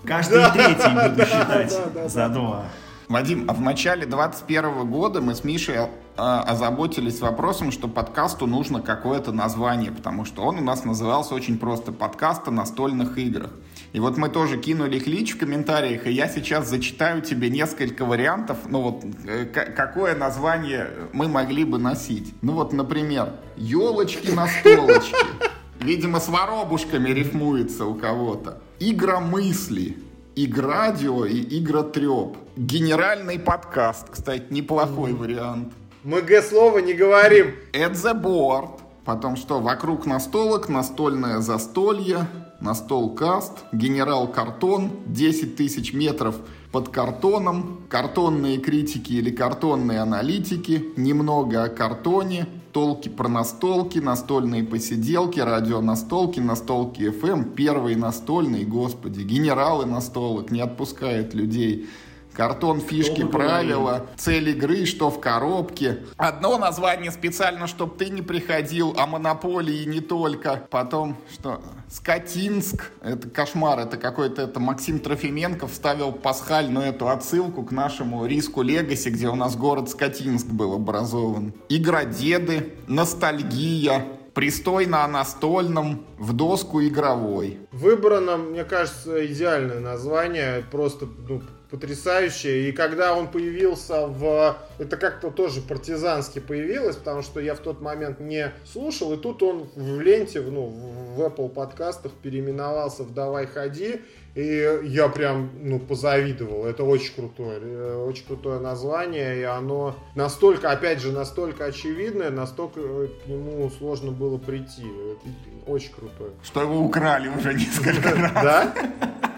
Каждый 0.05 0.51
третий 0.53 1.09
буду 1.09 1.25
считать 1.25 2.11
за 2.11 2.29
два. 2.29 2.67
Вадим, 3.13 3.45
а 3.47 3.53
в 3.53 3.61
начале 3.61 4.07
2021 4.07 4.91
года 4.91 5.21
мы 5.21 5.35
с 5.35 5.45
Мишей 5.45 5.77
а, 6.17 6.43
озаботились 6.45 7.21
вопросом, 7.21 7.71
что 7.71 7.87
подкасту 7.87 8.47
нужно 8.47 8.81
какое-то 8.81 9.33
название, 9.33 9.93
потому 9.93 10.25
что 10.25 10.43
он 10.43 10.57
у 10.57 10.63
нас 10.63 10.87
назывался 10.87 11.35
очень 11.35 11.59
просто 11.59 11.93
«Подкаст 11.93 12.49
о 12.49 12.51
настольных 12.51 13.19
играх». 13.19 13.51
И 13.93 14.01
вот 14.01 14.17
мы 14.17 14.31
тоже 14.31 14.57
кинули 14.57 14.97
их 14.97 15.07
лич 15.07 15.35
в 15.35 15.39
комментариях, 15.39 16.07
и 16.07 16.11
я 16.13 16.27
сейчас 16.27 16.71
зачитаю 16.71 17.21
тебе 17.21 17.51
несколько 17.51 18.07
вариантов, 18.07 18.57
ну 18.67 18.81
вот, 18.81 19.05
э, 19.27 19.45
какое 19.45 20.17
название 20.17 20.89
мы 21.13 21.29
могли 21.29 21.65
бы 21.65 21.79
носить. 21.79 22.33
Ну 22.41 22.55
вот, 22.55 22.73
например, 22.73 23.35
«Елочки 23.59 24.31
на 24.31 24.47
столочке». 24.47 25.17
Видимо, 25.81 26.19
с 26.19 26.29
воробушками 26.29 27.11
рифмуется 27.11 27.85
у 27.85 27.95
кого-то. 27.95 28.63
«Игра 28.81 29.21
мысли». 29.21 29.99
Иградио 30.35 31.27
и 31.27 31.59
Игротреп. 31.59 32.39
Генеральный 32.57 33.39
подкаст, 33.39 34.09
кстати, 34.11 34.47
неплохой 34.51 35.13
вариант. 35.13 35.75
Мы 36.05 36.23
Г-слово 36.23 36.79
не 36.79 36.95
говорим. 36.95 37.55
At 37.75 37.93
the 37.93 38.19
board. 38.19 38.81
Потом 39.05 39.37
что? 39.37 39.61
Вокруг 39.61 40.07
настолок, 40.07 40.71
настольное 40.71 41.41
застолье. 41.41 42.27
Настол 42.61 43.15
Каст, 43.15 43.65
Генерал 43.73 44.29
Картон, 44.29 44.93
10 45.07 45.57
тысяч 45.57 45.93
метров 45.93 46.37
под 46.73 46.89
картоном, 46.89 47.83
картонные 47.91 48.57
критики 48.57 49.13
или 49.13 49.31
картонные 49.31 50.01
аналитики, 50.01 50.83
немного 50.97 51.65
о 51.65 51.69
картоне, 51.69 52.47
толки 52.73 53.11
про 53.11 53.29
настолки, 53.29 53.99
настольные 53.99 54.65
посиделки, 54.65 55.39
радионастолки, 55.39 56.41
настолки 56.41 57.03
FM, 57.03 57.55
первый 57.55 57.95
настольный, 57.95 58.65
господи, 58.65 59.21
генералы 59.21 59.85
настолок, 59.85 60.51
не 60.51 60.63
отпускает 60.63 61.35
людей. 61.35 61.89
Картон, 62.35 62.81
фишки, 62.81 63.25
правила, 63.25 64.07
цель 64.17 64.51
игры, 64.51 64.87
что 64.87 65.11
в 65.11 65.21
коробке. 65.21 65.99
Одно 66.17 66.57
название 66.59 67.11
специально, 67.11 67.67
чтобы 67.67 67.97
ты 67.97 68.09
не 68.09 68.23
приходил, 68.23 68.95
а 68.97 69.07
монополии 69.07 69.85
не 69.85 70.01
только. 70.01 70.67
Потом, 70.71 71.17
что, 71.33 71.61
Скотинск, 71.89 72.91
это 73.03 73.29
кошмар, 73.29 73.81
это 73.81 73.99
какой-то, 73.99 74.43
это 74.43 74.61
Максим 74.61 74.99
Трофименко 74.99 75.67
вставил 75.67 76.13
пасхальную 76.13 76.87
эту 76.87 77.09
отсылку 77.09 77.63
к 77.65 77.71
нашему 77.71 78.25
риску 78.25 78.63
Легаси, 78.63 79.11
где 79.11 79.29
у 79.29 79.35
нас 79.35 79.57
город 79.57 79.91
Скотинск 79.91 80.47
был 80.47 80.73
образован. 80.75 81.53
Игродеды, 81.69 82.75
ностальгия, 82.87 84.07
пристойно 84.35 85.05
о 85.05 85.09
настольном, 85.09 86.07
в 86.19 86.33
доску 86.33 86.83
игровой. 86.83 87.59
Выбрано, 87.73 88.37
мне 88.39 88.65
кажется, 88.65 89.27
идеальное 89.27 89.81
название, 89.81 90.65
просто 90.71 91.07
ну, 91.29 91.43
потрясающее. 91.73 92.69
И 92.69 92.73
когда 92.73 93.17
он 93.17 93.29
появился 93.29 94.07
в... 94.07 94.59
Это 94.79 94.99
как-то 94.99 95.31
тоже 95.31 95.63
партизански 95.63 96.39
появилось, 96.39 96.97
потому 96.97 97.23
что 97.23 97.41
я 97.41 97.55
в 97.55 97.61
тот 97.61 97.81
момент 97.81 98.21
не 98.21 98.53
слушал, 98.71 99.15
и 99.15 99.17
тут 99.17 99.43
он 99.43 99.71
в 99.75 100.01
ленте, 100.01 100.43
ну, 100.43 100.67
в 100.67 101.21
Apple 101.23 101.49
подкастах 101.49 102.13
переименовался 102.13 103.05
в 103.05 103.15
«Давай 103.15 103.47
ходи», 103.47 104.03
и 104.35 104.81
я 104.85 105.09
прям, 105.09 105.51
ну, 105.61 105.79
позавидовал. 105.79 106.67
Это 106.67 106.85
очень 106.85 107.15
крутое, 107.15 107.59
э, 107.63 108.07
очень 108.07 108.27
крутое 108.27 108.61
название, 108.61 109.41
и 109.41 109.43
оно 109.43 109.97
настолько, 110.15 110.71
опять 110.71 111.01
же, 111.01 111.11
настолько 111.11 111.65
очевидное, 111.65 112.31
настолько 112.31 112.81
к 112.81 113.27
нему 113.27 113.71
сложно 113.79 114.11
было 114.11 114.37
прийти. 114.37 114.83
Это 114.83 115.71
очень 115.71 115.93
крутое. 115.93 116.33
Что 116.43 116.63
его 116.63 116.81
украли 116.81 117.29
уже 117.29 117.55
несколько 117.55 118.11
раз. 118.15 118.33
Да? 118.33 118.75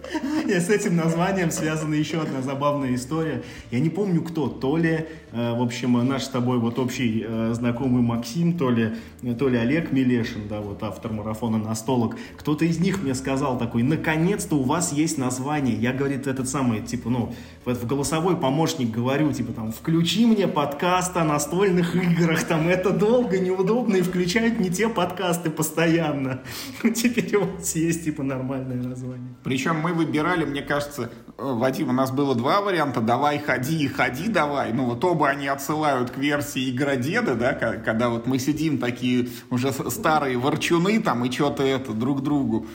И 0.48 0.52
с 0.52 0.70
этим 0.70 0.96
названием 0.96 1.52
связана 1.52 1.94
еще 1.94 2.22
одна 2.22 2.42
забавная 2.42 2.96
история. 2.96 3.44
Я 3.72 3.80
не 3.80 3.90
помню 3.90 4.22
кто, 4.22 4.48
то 4.48 4.78
ли, 4.78 5.06
э, 5.32 5.54
в 5.54 5.62
общем, 5.62 5.94
наш 6.08 6.24
с 6.24 6.30
тобой 6.30 6.60
вот 6.60 6.80
общий 6.80 7.26
э, 7.28 7.54
знакомый 7.54 8.02
Максим, 8.02 8.58
то 8.58 8.70
ли, 8.70 8.94
то 9.38 9.50
ли 9.50 9.58
Олег 9.58 9.92
Милешин, 9.92 10.48
да, 10.48 10.62
вот 10.62 10.84
автор 10.84 11.12
марафона 11.12 11.58
«Настолок». 11.58 12.16
Кто-то 12.38 12.66
из 12.66 12.80
них 12.80 13.04
мне 13.04 13.14
сказал 13.16 13.58
такой, 13.58 13.84
наконец-то 13.84 14.56
у 14.56 14.64
вас 14.64 14.94
есть 14.94 15.18
название. 15.18 15.76
Я, 15.76 15.94
говорит, 15.94 16.28
этот 16.28 16.48
самый, 16.48 16.82
типа, 16.82 17.10
ну, 17.10 17.34
в 17.76 17.86
голосовой 17.86 18.38
помощник 18.38 18.92
говорю, 18.92 19.34
типа, 19.34 19.52
там, 19.52 19.72
включи 19.74 20.26
мне 20.26 20.48
подкаст 20.48 21.18
о 21.18 21.26
настольных 21.26 21.96
играх, 21.96 22.44
там, 22.46 22.70
это 22.70 22.92
долго, 22.92 23.40
неудобно, 23.40 23.98
и 23.98 24.02
включают 24.02 24.60
не 24.60 24.70
те 24.70 24.88
подкасты 24.88 25.50
постоянно. 25.50 26.42
Теперь 26.96 27.36
у 27.36 27.46
вас 27.46 27.76
есть, 27.76 28.06
типа, 28.06 28.24
нормальное 28.24 28.82
название. 28.82 29.36
Причем 29.44 29.80
мы 29.82 29.94
выбирали, 29.94 30.46
мне 30.46 30.62
кажется, 30.62 31.12
э, 31.38 31.42
Вадим, 31.44 31.90
у 31.90 31.94
нас 31.94 32.12
было 32.12 32.36
два 32.36 32.62
варианта, 32.62 33.02
давай 33.02 33.40
ходи 33.40 33.84
и 33.84 33.88
ходи 33.88 34.30
давай, 34.30 34.72
ну 34.72 34.86
вот 34.86 35.04
оба 35.04 35.30
они 35.30 35.48
отсылают 35.48 36.12
к 36.12 36.18
версии 36.18 36.70
Игродеда, 36.70 37.36
да, 37.36 37.54
когда 37.54 38.10
вот 38.10 38.28
мы 38.28 38.40
сидим 38.40 38.78
такие 38.78 39.30
уже 39.50 39.72
старые 39.72 40.38
ворчуны 40.38 41.02
там 41.02 41.26
и 41.26 41.32
что-то 41.32 41.64
это 41.64 41.94
друг 41.94 42.24
другу, 42.24 42.68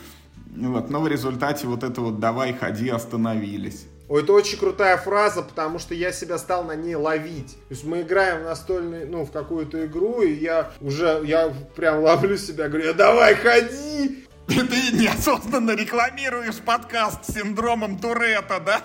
вот, 0.54 0.90
но 0.90 1.00
в 1.00 1.08
результате 1.08 1.66
вот 1.66 1.82
это 1.82 2.00
вот 2.00 2.20
давай 2.20 2.52
ходи 2.52 2.88
остановились. 2.88 3.86
Ой, 4.12 4.22
это 4.22 4.34
очень 4.34 4.58
крутая 4.58 4.98
фраза, 4.98 5.40
потому 5.40 5.78
что 5.78 5.94
я 5.94 6.12
себя 6.12 6.36
стал 6.36 6.64
на 6.64 6.76
ней 6.76 6.94
ловить. 6.96 7.52
То 7.52 7.70
есть 7.70 7.84
мы 7.84 8.02
играем 8.02 8.42
в 8.42 8.44
настольный, 8.44 9.06
ну, 9.06 9.24
в 9.24 9.32
какую-то 9.32 9.86
игру, 9.86 10.20
и 10.20 10.34
я 10.34 10.70
уже, 10.82 11.22
я 11.24 11.50
прям 11.74 12.02
ловлю 12.02 12.36
себя, 12.36 12.68
говорю, 12.68 12.92
давай, 12.92 13.34
ходи! 13.34 14.26
Ты 14.48 14.96
неосознанно 14.96 15.76
рекламируешь 15.76 16.58
подкаст 16.58 17.24
с 17.24 17.34
синдромом 17.34 17.98
Туретта, 17.98 18.60
да? 18.60 18.82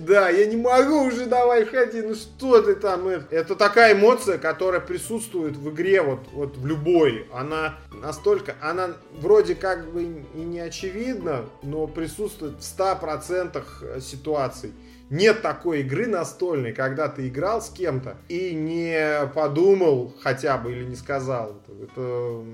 Да, 0.00 0.30
я 0.30 0.46
не 0.46 0.56
могу 0.56 1.06
уже, 1.06 1.26
давай 1.26 1.66
ходи, 1.66 2.00
ну 2.00 2.14
что 2.14 2.62
ты 2.62 2.74
там. 2.74 3.06
Это 3.08 3.54
такая 3.54 3.92
эмоция, 3.94 4.38
которая 4.38 4.80
присутствует 4.80 5.56
в 5.56 5.70
игре, 5.70 6.00
вот, 6.00 6.20
вот 6.32 6.56
в 6.56 6.66
любой. 6.66 7.26
Она 7.34 7.74
настолько, 7.92 8.54
она 8.62 8.94
вроде 9.12 9.54
как 9.54 9.92
бы 9.92 10.04
и 10.34 10.38
не 10.38 10.60
очевидна, 10.60 11.44
но 11.62 11.86
присутствует 11.86 12.54
в 12.54 12.60
100% 12.60 14.00
ситуаций. 14.00 14.72
Нет 15.10 15.42
такой 15.42 15.80
игры 15.80 16.06
настольной, 16.06 16.72
когда 16.72 17.08
ты 17.08 17.28
играл 17.28 17.60
с 17.60 17.68
кем-то 17.68 18.16
и 18.28 18.54
не 18.54 19.26
подумал 19.34 20.14
хотя 20.22 20.58
бы 20.58 20.72
или 20.72 20.84
не 20.84 20.96
сказал. 20.96 21.60
Это 21.82 22.44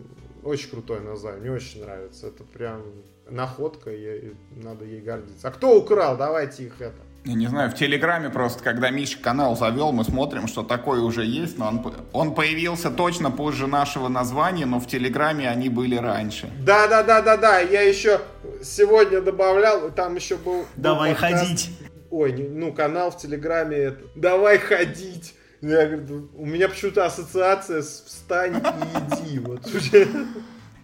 очень 0.45 0.71
крутое 0.71 1.01
название, 1.01 1.41
мне 1.41 1.51
очень 1.51 1.83
нравится. 1.83 2.29
Это 2.29 2.45
прям 2.45 2.83
находка, 3.29 3.91
и 3.91 4.33
надо 4.55 4.85
ей 4.85 5.01
гордиться. 5.01 5.49
А 5.49 5.51
кто 5.51 5.79
украл? 5.79 6.17
Давайте 6.17 6.65
их 6.65 6.81
это. 6.81 7.01
Я 7.25 7.35
не 7.35 7.47
знаю, 7.47 7.71
в 7.71 7.75
Телеграме 7.75 8.29
просто, 8.29 8.63
когда 8.63 8.91
Миша 8.91 9.19
канал 9.19 9.57
завел, 9.57 9.93
мы 9.93 10.05
смотрим, 10.05 10.47
что 10.47 10.63
такое 10.63 11.01
уже 11.01 11.25
есть, 11.25 11.57
но 11.57 11.69
он, 11.69 11.95
он 12.13 12.35
появился 12.35 12.91
точно 12.91 13.31
позже 13.31 13.67
нашего 13.67 14.09
названия, 14.09 14.67
но 14.67 14.79
в 14.79 14.87
Телеграме 14.87 15.49
они 15.49 15.71
были 15.71 15.97
раньше. 15.97 16.51
Да, 16.61 16.87
да, 16.87 17.03
да, 17.03 17.23
да, 17.23 17.39
да. 17.39 17.61
Я 17.61 17.81
еще 17.81 18.21
сегодня 18.63 19.23
добавлял, 19.23 19.91
там 19.91 20.17
еще 20.17 20.37
был. 20.37 20.67
Давай 20.77 21.13
был 21.13 21.19
ходить. 21.19 21.71
Ой, 22.11 22.33
ну 22.51 22.75
канал 22.75 23.11
в 23.11 23.17
Телеграме 23.17 23.77
это. 23.77 24.05
Давай 24.15 24.59
ходить. 24.59 25.35
Я 25.61 25.87
говорю, 25.87 26.31
у 26.35 26.47
меня 26.47 26.69
почему-то 26.69 27.07
ассоциация 27.07 27.83
с 27.83 28.05
встань 28.07 28.57
и 28.57 29.25
иди. 29.25 29.39
Вот. 29.39 29.67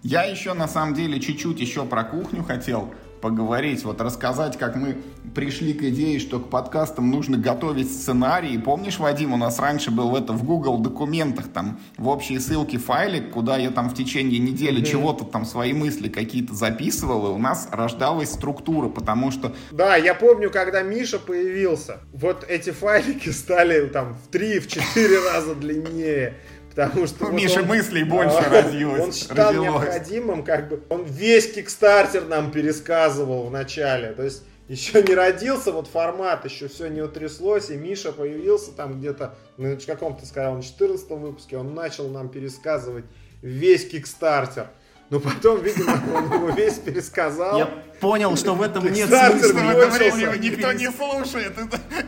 Я 0.03 0.23
еще 0.25 0.55
на 0.55 0.69
самом 0.69 0.95
деле 0.95 1.21
чуть-чуть 1.21 1.61
еще 1.61 1.85
про 1.85 2.05
кухню 2.05 2.43
хотел 2.43 2.95
поговорить, 3.21 3.85
вот 3.85 4.01
рассказать, 4.01 4.59
как 4.59 4.77
мы 4.77 4.97
пришли 5.35 5.73
к 5.75 5.83
идее, 5.83 6.19
что 6.19 6.41
к 6.41 6.49
подкастам 6.51 7.11
нужно 7.11 7.37
готовить 7.37 7.91
сценарий. 7.91 8.59
Помнишь, 8.59 8.99
Вадим, 8.99 9.33
у 9.33 9.37
нас 9.37 9.59
раньше 9.59 9.91
был 9.91 10.17
это 10.17 10.33
в 10.33 10.45
Google 10.45 10.79
документах, 10.79 11.49
там 11.49 11.81
в 11.97 12.09
общие 12.09 12.41
ссылки 12.41 12.77
файлик, 12.77 13.31
куда 13.31 13.57
я 13.57 13.71
там 13.71 13.89
в 13.89 13.95
течение 13.95 14.39
недели 14.39 14.81
mm-hmm. 14.81 14.91
чего-то 14.91 15.25
там 15.25 15.45
свои 15.45 15.73
мысли 15.73 16.09
какие-то 16.09 16.55
записывал, 16.55 17.29
и 17.29 17.35
у 17.35 17.39
нас 17.39 17.69
рождалась 17.71 18.33
структура, 18.33 18.89
потому 18.89 19.31
что... 19.31 19.55
Да, 19.71 19.97
я 19.97 20.15
помню, 20.15 20.51
когда 20.51 20.83
Миша 20.83 21.19
появился, 21.19 21.99
вот 22.13 22.45
эти 22.49 22.71
файлики 22.71 23.29
стали 23.31 23.87
там 23.89 24.15
в 24.15 24.29
три, 24.29 24.59
в 24.59 24.69
четыре 24.69 25.19
раза 25.21 25.55
длиннее. 25.55 26.37
Потому 26.71 27.07
что 27.07 27.25
У 27.25 27.31
вот 27.31 27.35
Миши 27.35 27.61
он, 27.61 27.67
мыслей 27.67 28.05
больше 28.05 28.37
а, 28.37 28.63
родилось. 28.63 29.01
Он 29.01 29.13
считал 29.13 29.49
родилось. 29.49 29.83
необходимым, 29.83 30.45
как 30.45 30.69
бы, 30.69 30.83
он 30.89 31.05
весь 31.05 31.53
кикстартер 31.53 32.27
нам 32.27 32.51
пересказывал 32.53 33.49
в 33.49 33.51
начале. 33.51 34.13
То 34.13 34.23
есть 34.23 34.45
еще 34.69 35.03
не 35.03 35.15
родился 35.15 35.73
вот 35.73 35.89
формат, 35.89 36.45
еще 36.45 36.69
все 36.69 36.87
не 36.87 37.03
утряслось, 37.03 37.71
и 37.71 37.77
Миша 37.77 38.13
появился 38.13 38.71
там 38.71 39.01
где-то, 39.01 39.35
ну, 39.57 39.77
в 39.77 39.85
каком-то, 39.85 40.25
сказал, 40.25 40.55
на 40.55 40.63
14 40.63 41.11
выпуске, 41.11 41.57
он 41.57 41.75
начал 41.75 42.09
нам 42.09 42.29
пересказывать 42.29 43.05
весь 43.43 43.89
кикстартер. 43.89 44.69
Но 45.11 45.19
потом, 45.19 45.61
видимо, 45.61 46.01
он 46.15 46.33
его 46.33 46.51
весь 46.51 46.79
пересказал. 46.79 47.59
Я 47.59 47.69
понял, 48.01 48.37
что 48.37 48.55
в 48.55 48.63
этом 48.63 48.91
нет 48.93 49.09
смысла. 49.09 50.37
Никто 50.37 50.73
не 50.73 50.91
слушает. 50.91 51.53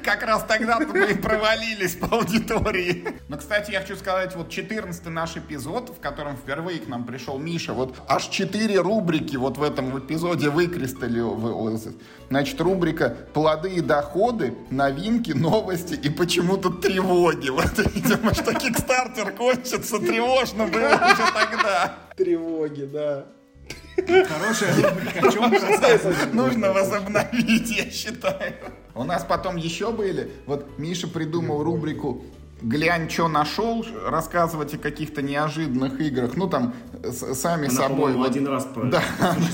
Как 0.03 0.23
раз 0.23 0.45
тогда-то 0.49 0.87
мы 0.87 1.11
и 1.11 1.15
провалились 1.15 1.97
по 1.97 2.07
аудитории. 2.17 3.05
Но, 3.29 3.37
кстати, 3.37 3.71
я 3.71 3.81
хочу 3.81 3.97
сказать, 3.97 4.35
вот 4.35 4.49
14 4.49 5.07
наш 5.07 5.37
эпизод, 5.37 5.91
в 5.91 6.01
котором 6.01 6.37
впервые 6.37 6.81
к 6.81 6.89
нам 6.89 7.05
пришел 7.05 7.39
Миша, 7.39 7.73
вот 7.73 7.97
аж 8.09 8.27
4 8.29 8.81
рубрики 8.81 9.37
вот 9.37 9.59
в 9.59 9.63
этом 9.63 9.99
эпизоде 9.99 10.49
выкристаллилось. 10.49 11.89
Значит, 12.29 12.61
рубрика 12.61 13.17
«Плоды 13.35 13.71
и 13.71 13.81
доходы», 13.81 14.55
«Новинки», 14.71 15.33
«Новости» 15.33 15.95
и 15.95 16.09
почему-то 16.09 16.71
«Тревоги». 16.71 17.51
Вот, 17.51 17.79
видимо, 17.95 18.33
что 18.35 18.55
Кикстартер 18.55 19.33
кончится, 19.33 19.99
тревожно 19.99 20.67
было 20.67 20.95
уже 20.95 21.25
тогда. 21.35 21.95
Тревоги, 22.17 22.85
да. 22.85 23.27
Хорошая 24.07 24.75
рубрика. 24.77 25.29
О 25.29 25.31
чем 25.33 26.35
Нужно 26.35 26.73
возобновить, 26.73 27.71
я 27.71 27.91
считаю. 27.91 28.55
У 28.95 29.05
нас 29.05 29.25
потом 29.25 29.57
еще 29.57 29.91
были. 29.93 30.31
Вот 30.47 30.79
Миша 30.79 31.09
придумал 31.09 31.63
рубрику 31.63 32.25
глянь, 32.61 33.11
что 33.11 33.27
нашел, 33.27 33.85
рассказывать 34.07 34.75
о 34.75 34.79
каких-то 34.79 35.21
неожиданных 35.23 35.99
играх. 36.01 36.37
Ну, 36.37 36.49
там, 36.49 36.75
сами 37.11 37.67
Она, 37.69 37.77
собой. 37.77 38.13
вот- 38.13 38.29
один 38.31 38.47
раз 38.47 38.65
про- 38.67 38.85
Да, 38.85 39.03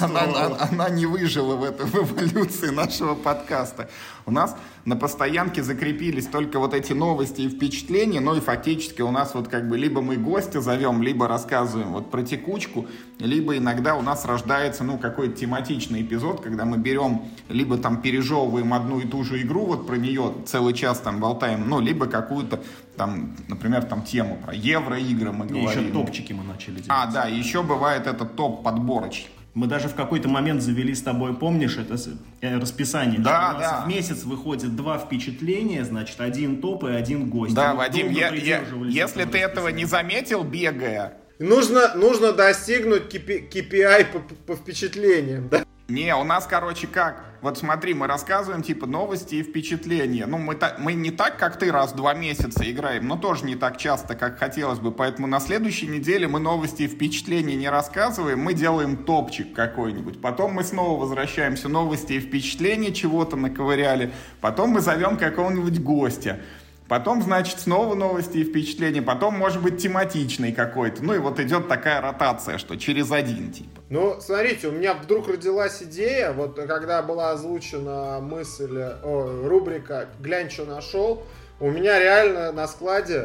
она, 0.02 0.20
она- 0.24 0.68
она 0.70 0.88
не 0.90 1.06
выжила 1.06 1.56
в 1.56 1.64
этой 1.64 1.86
в 1.86 1.94
эволюции 2.12 2.68
нашего 2.68 3.14
подкаста. 3.14 3.88
У 4.26 4.30
нас 4.30 4.54
на 4.84 4.96
постоянке 4.96 5.62
закрепились 5.62 6.26
только 6.26 6.58
вот 6.58 6.74
эти 6.74 6.92
новости 6.92 7.42
и 7.42 7.48
впечатления, 7.48 8.20
ну 8.20 8.34
и 8.36 8.40
фактически 8.40 9.02
у 9.02 9.10
нас 9.10 9.34
вот 9.34 9.48
как 9.48 9.68
бы 9.68 9.76
либо 9.76 10.00
мы 10.00 10.16
гостя 10.16 10.60
зовем, 10.60 11.02
либо 11.02 11.28
рассказываем 11.28 11.92
вот 11.92 12.10
про 12.10 12.22
текучку, 12.22 12.86
либо 13.18 13.56
иногда 13.56 13.94
у 13.96 14.02
нас 14.02 14.24
рождается, 14.24 14.84
ну, 14.84 14.98
какой-то 14.98 15.36
тематичный 15.36 16.02
эпизод, 16.02 16.40
когда 16.40 16.64
мы 16.64 16.78
берем, 16.78 17.22
либо 17.48 17.78
там 17.78 18.00
пережевываем 18.00 18.72
одну 18.74 19.00
и 19.00 19.06
ту 19.06 19.24
же 19.24 19.40
игру, 19.42 19.66
вот 19.66 19.86
про 19.86 19.96
нее 19.96 20.32
целый 20.46 20.74
час 20.74 21.00
там 21.00 21.20
болтаем, 21.20 21.68
ну, 21.68 21.80
либо 21.80 22.06
какую-то 22.06 22.60
там, 22.96 23.36
например, 23.48 23.84
там 23.84 24.02
тему 24.02 24.38
про 24.44 24.54
евроигры 24.54 25.32
мы 25.32 25.46
И 25.46 25.48
говорим. 25.48 25.68
еще 25.68 25.92
топчики 25.92 26.32
мы 26.32 26.44
начали 26.44 26.74
делать. 26.74 26.88
А, 26.88 27.06
да, 27.06 27.24
еще 27.26 27.62
бывает 27.62 28.06
этот 28.06 28.36
топ 28.36 28.62
подборочный. 28.64 29.30
Мы 29.58 29.66
даже 29.66 29.88
в 29.88 29.96
какой-то 29.96 30.28
момент 30.28 30.62
завели 30.62 30.94
с 30.94 31.02
тобой, 31.02 31.34
помнишь, 31.34 31.78
это 31.78 31.96
э, 32.40 32.58
расписание? 32.60 33.18
Да, 33.18 33.48
что 33.48 33.56
у 33.56 33.60
нас 33.60 33.70
да. 33.72 33.80
в 33.84 33.88
месяц 33.88 34.22
выходит 34.22 34.76
два 34.76 34.98
впечатления, 34.98 35.84
значит, 35.84 36.20
один 36.20 36.60
топ 36.60 36.84
и 36.84 36.92
один 36.92 37.28
гость. 37.28 37.56
Да, 37.56 37.72
Мы 37.72 37.78
Вадим, 37.78 38.08
я- 38.08 38.32
я- 38.32 38.62
если 38.86 39.24
ты 39.24 39.38
этого 39.38 39.66
не 39.68 39.84
заметил, 39.84 40.44
бегая, 40.44 41.14
Нужно, 41.40 41.94
нужно 41.94 42.32
достигнуть 42.32 43.12
KP 43.12 43.48
KPI 43.48 44.06
по, 44.12 44.18
по 44.46 44.56
впечатлениям, 44.56 45.48
да? 45.48 45.64
Не, 45.88 46.14
у 46.14 46.22
нас, 46.22 46.46
короче, 46.46 46.86
как? 46.86 47.24
Вот 47.40 47.56
смотри, 47.56 47.94
мы 47.94 48.08
рассказываем, 48.08 48.62
типа, 48.62 48.86
новости 48.86 49.36
и 49.36 49.42
впечатления. 49.44 50.26
Ну, 50.26 50.38
мы, 50.38 50.56
та- 50.56 50.74
мы 50.78 50.94
не 50.94 51.12
так, 51.12 51.38
как 51.38 51.56
ты, 51.56 51.70
раз 51.70 51.92
в 51.92 51.96
два 51.96 52.12
месяца 52.12 52.68
играем, 52.68 53.06
но 53.06 53.16
тоже 53.16 53.44
не 53.44 53.54
так 53.54 53.76
часто, 53.76 54.16
как 54.16 54.38
хотелось 54.38 54.80
бы. 54.80 54.90
Поэтому 54.90 55.28
на 55.28 55.38
следующей 55.38 55.86
неделе 55.86 56.26
мы 56.26 56.40
новости 56.40 56.82
и 56.82 56.88
впечатления 56.88 57.54
не 57.54 57.68
рассказываем, 57.68 58.40
мы 58.40 58.54
делаем 58.54 58.96
топчик 58.96 59.52
какой-нибудь. 59.54 60.20
Потом 60.20 60.54
мы 60.54 60.64
снова 60.64 61.00
возвращаемся, 61.00 61.68
новости 61.68 62.14
и 62.14 62.20
впечатления 62.20 62.92
чего-то 62.92 63.36
наковыряли. 63.36 64.12
Потом 64.40 64.70
мы 64.70 64.80
зовем 64.80 65.16
какого-нибудь 65.16 65.80
гостя. 65.80 66.40
Потом, 66.88 67.22
значит, 67.22 67.60
снова 67.60 67.94
новости 67.94 68.38
и 68.38 68.44
впечатления. 68.44 69.02
Потом, 69.02 69.34
может 69.34 69.62
быть, 69.62 69.76
тематичный 69.76 70.52
какой-то. 70.52 71.04
Ну 71.04 71.14
и 71.14 71.18
вот 71.18 71.38
идет 71.38 71.68
такая 71.68 72.00
ротация, 72.00 72.56
что 72.56 72.76
через 72.76 73.12
один, 73.12 73.52
типа. 73.52 73.80
Ну, 73.90 74.16
смотрите, 74.20 74.68
у 74.68 74.72
меня 74.72 74.94
вдруг 74.94 75.28
родилась 75.28 75.82
идея, 75.82 76.32
вот 76.32 76.56
когда 76.56 77.02
была 77.02 77.32
озвучена 77.32 78.20
мысль, 78.20 78.78
о, 78.78 79.46
рубрика 79.46 80.08
«Глянь, 80.20 80.50
что 80.50 80.64
нашел», 80.64 81.24
у 81.60 81.70
меня 81.70 81.98
реально 81.98 82.52
на 82.52 82.68
складе, 82.68 83.24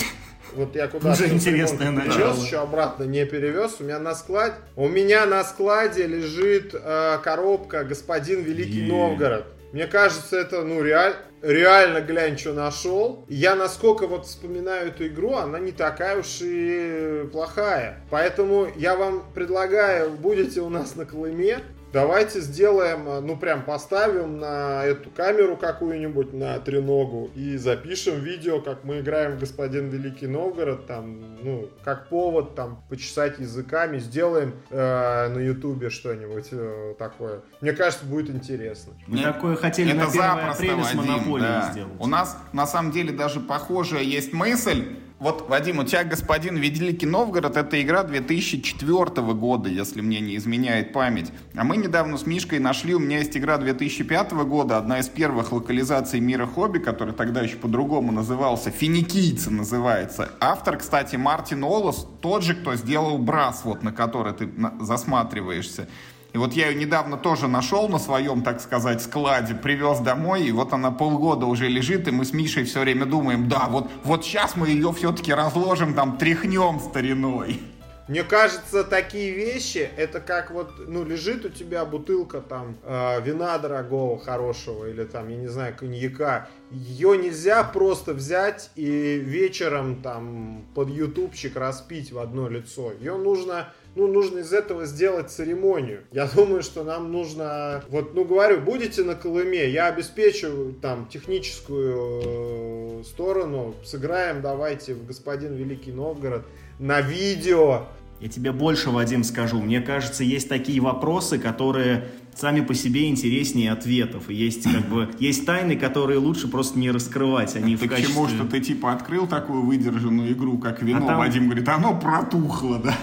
вот 0.56 0.76
я 0.76 0.88
куда-то... 0.88 1.14
Уже 1.14 1.31
интересное 1.34 1.91
перевез, 1.91 2.15
начало. 2.15 2.44
еще 2.44 2.60
обратно 2.60 3.03
не 3.03 3.26
перевез, 3.26 3.77
у 3.80 3.84
меня 3.84 3.99
на 3.99 4.15
складе, 4.15 4.56
у 4.76 4.88
меня 4.88 5.26
на 5.26 5.44
складе 5.44 6.07
лежит 6.07 6.73
э, 6.73 7.19
коробка 7.23 7.84
«Господин 7.84 8.41
Великий 8.41 8.85
Е. 8.85 8.91
Новгород». 8.91 9.45
Мне 9.74 9.88
кажется, 9.88 10.38
это, 10.38 10.62
ну, 10.62 10.84
реаль- 10.84 11.16
реально, 11.41 12.00
глянь, 12.02 12.38
что 12.38 12.54
нашел. 12.54 13.26
Я, 13.28 13.56
насколько 13.56 14.06
вот 14.06 14.28
вспоминаю 14.28 14.90
эту 14.90 15.08
игру, 15.08 15.34
она 15.34 15.58
не 15.58 15.72
такая 15.72 16.20
уж 16.20 16.41
и 16.41 17.28
плохая. 17.32 17.98
Поэтому 18.12 18.68
я 18.76 18.95
вам 18.95 19.24
предлагаю, 19.34 20.12
будете 20.12 20.62
у 20.62 20.70
нас 20.70 20.95
на 20.95 21.06
Колыме, 21.06 21.58
давайте 21.94 22.41
сделаем, 22.41 23.07
э, 23.07 23.20
ну, 23.22 23.38
прям 23.38 23.64
поставим 23.64 24.40
на 24.40 24.84
эту 24.84 25.10
камеру 25.11 25.56
какую-нибудь, 25.56 26.34
на 26.34 26.60
треногу, 26.60 27.30
и 27.36 27.56
запишем 27.56 28.20
видео, 28.20 28.60
как 28.60 28.84
мы 28.84 28.99
играем 28.99 29.38
в 29.38 29.40
Господин 29.40 29.90
Великий 29.90 30.28
Новгород, 30.28 30.88
там, 30.88 31.44
ну, 31.44 31.70
как 31.84 32.10
повод, 32.10 32.56
там, 32.56 32.84
почесать 32.90 33.40
языками, 33.40 33.99
сделаем 33.99 34.56
э, 34.72 35.30
на 35.30 35.40
Ютубе 35.40 35.90
что-нибудь 35.90 36.48
э, 36.52 36.95
такое. 36.98 37.41
Мне 37.61 37.72
кажется, 37.74 38.06
будет 38.06 38.30
интересно. 38.30 38.94
Мы 39.07 39.20
Нет, 39.20 39.34
такое 39.34 39.56
хотели 39.56 39.94
на 39.94 40.07
1 40.07 40.22
апреля 40.22 40.84
с 40.84 40.94
Монополией 40.95 41.48
да. 41.48 41.70
сделать. 41.72 41.94
У 41.99 42.07
нас 42.07 42.38
на 42.52 42.65
самом 42.65 42.91
деле 42.91 43.14
даже 43.14 43.40
похожая 43.40 44.02
есть 44.02 44.34
мысль. 44.34 44.98
Вот, 45.24 45.48
Вадим, 45.48 45.80
у 45.80 45.86
тебя 45.86 46.04
«Господин 46.04 46.58
Великий 46.58 47.06
Новгород»— 47.06 47.56
это 47.56 47.82
игра 47.82 48.04
2004 48.04 49.22
года, 49.34 49.70
если 49.70 50.02
мне 50.02 50.20
не 50.20 50.36
изменяет 50.36 50.91
память. 50.91 51.32
А 51.56 51.64
мы 51.64 51.78
недавно 51.78 52.18
с 52.18 52.26
Мишкой 52.26 52.60
нашли, 52.60 52.94
у 52.94 53.00
меня 53.00 53.20
есть 53.20 53.38
игра 53.38 53.58
2005 53.58 54.34
года, 54.44 54.78
одна 54.78 55.00
из 55.00 55.08
первых 55.08 55.54
локализаций 55.54 56.20
«Мира 56.20 56.45
хобби», 56.45 56.80
который 56.80 57.14
тогда 57.14 57.40
еще 57.40 57.56
по-другому 57.56 58.12
назывался, 58.12 58.70
«Финикийцы» 58.70 59.50
называется. 59.50 60.30
Автор, 60.41 60.76
кстати, 60.76 61.16
Мартин 61.16 61.64
Олос, 61.64 62.06
тот 62.20 62.44
же, 62.44 62.54
кто 62.54 62.76
сделал 62.76 63.18
«Брас», 63.18 63.62
вот 63.64 63.82
на 63.82 63.94
который 63.94 64.34
ты 64.34 64.50
засматриваешься. 64.82 65.88
И 66.34 66.38
вот 66.40 66.54
я 66.54 66.70
ее 66.70 66.80
недавно 66.80 67.16
тоже 67.16 67.48
нашел 67.48 67.88
на 67.88 68.00
своем, 68.00 68.42
так 68.42 68.60
сказать, 68.60 69.04
складе, 69.04 69.54
привез 69.54 70.00
домой, 70.00 70.44
и 70.44 70.52
вот 70.52 70.74
она 70.74 70.90
полгода 70.90 71.46
уже 71.46 71.68
лежит, 71.68 72.08
и 72.08 72.12
мы 72.12 72.26
с 72.26 72.34
Мишей 72.34 72.64
все 72.64 72.82
время 72.82 73.06
думаем, 73.06 73.48
да, 73.48 73.68
вот, 73.70 73.88
вот 74.04 74.26
сейчас 74.26 74.56
мы 74.56 74.70
ее 74.70 74.92
все-таки 74.94 75.32
разложим, 75.32 75.94
там, 75.94 76.18
тряхнем 76.18 76.80
стариной. 76.80 77.62
Мне 78.08 78.24
кажется, 78.24 78.84
такие 78.84 79.32
вещи, 79.32 79.90
это 79.96 80.20
как 80.20 80.52
вот, 80.52 80.74
ну, 80.88 81.06
лежит 81.06 81.46
у 81.46 81.50
тебя 81.50 81.86
бутылка 81.86 82.42
там 82.42 82.76
э, 82.84 83.22
вина 83.22 83.58
дорогого, 83.60 84.20
хорошего, 84.20 84.90
или 84.90 85.06
там, 85.06 85.30
я 85.30 85.38
не 85.38 85.48
знаю, 85.48 85.74
коньяка. 85.74 86.50
Ее 86.70 87.18
нельзя 87.18 87.64
просто 87.64 88.14
взять 88.14 88.72
и 88.76 89.22
вечером 89.24 90.02
там 90.02 90.66
под 90.76 90.90
ютубчик 90.90 91.56
распить 91.56 92.12
в 92.12 92.20
одно 92.20 92.50
лицо. 92.50 92.92
Ее 92.92 93.16
нужно, 93.16 93.72
ну, 93.95 94.07
нужно 94.07 94.40
из 94.40 94.52
этого 94.53 94.86
сделать 94.86 95.30
церемонию. 95.30 96.02
Я 96.11 96.26
думаю, 96.28 96.64
что 96.64 96.84
нам 96.84 97.11
нужно, 97.11 97.84
вот, 97.90 98.14
ну, 98.15 98.26
говорю, 98.26 98.60
будете 98.61 99.03
на 99.03 99.15
Колыме, 99.15 99.70
я 99.70 99.88
обеспечу 99.88 100.74
там 100.82 101.07
техническую 101.07 103.02
э, 103.02 103.03
сторону, 103.06 103.76
сыграем 103.86 104.41
давайте 104.41 104.94
в 104.95 105.06
«Господин 105.06 105.53
Великий 105.56 105.91
Новгород» 105.91 106.44
на 106.80 107.02
видео, 107.02 107.88
Я 108.20 108.30
тебе 108.30 108.52
больше, 108.52 108.90
Вадим, 108.90 109.24
скажу. 109.24 109.61
Мне 109.61 109.82
кажется, 109.82 110.24
есть 110.24 110.48
такие 110.49 110.80
вопросы, 110.82 111.38
которые 111.38 112.07
сами 112.36 112.61
по 112.61 112.74
себе 112.74 113.10
интереснее 113.10 113.72
ответов. 113.72 114.30
И 114.30 114.34
есть 114.34 114.64
как 114.64 114.88
бы 114.88 115.10
есть 115.20 115.45
тайны, 115.45 115.76
которые 115.76 116.20
лучше 116.20 116.48
просто 116.48 116.80
не 116.80 116.90
раскрывать. 116.90 117.56
Они 117.56 117.76
Ты 117.76 117.86
в 117.88 117.91
к 117.91 117.98
чему, 117.98 118.22
качестве... 118.24 118.38
что 118.40 118.48
ты 118.48 118.60
типа 118.61 118.94
открыл 118.94 119.28
такую 119.28 119.64
выдержанную 119.64 120.32
игру, 120.32 120.57
как 120.57 120.82
вино, 120.82 121.03
А 121.03 121.07
там- 121.07 121.20
Вадим 121.20 121.45
говорит, 121.45 121.68
оно 121.70 121.99
протухло, 121.99 122.80
да? 122.80 122.95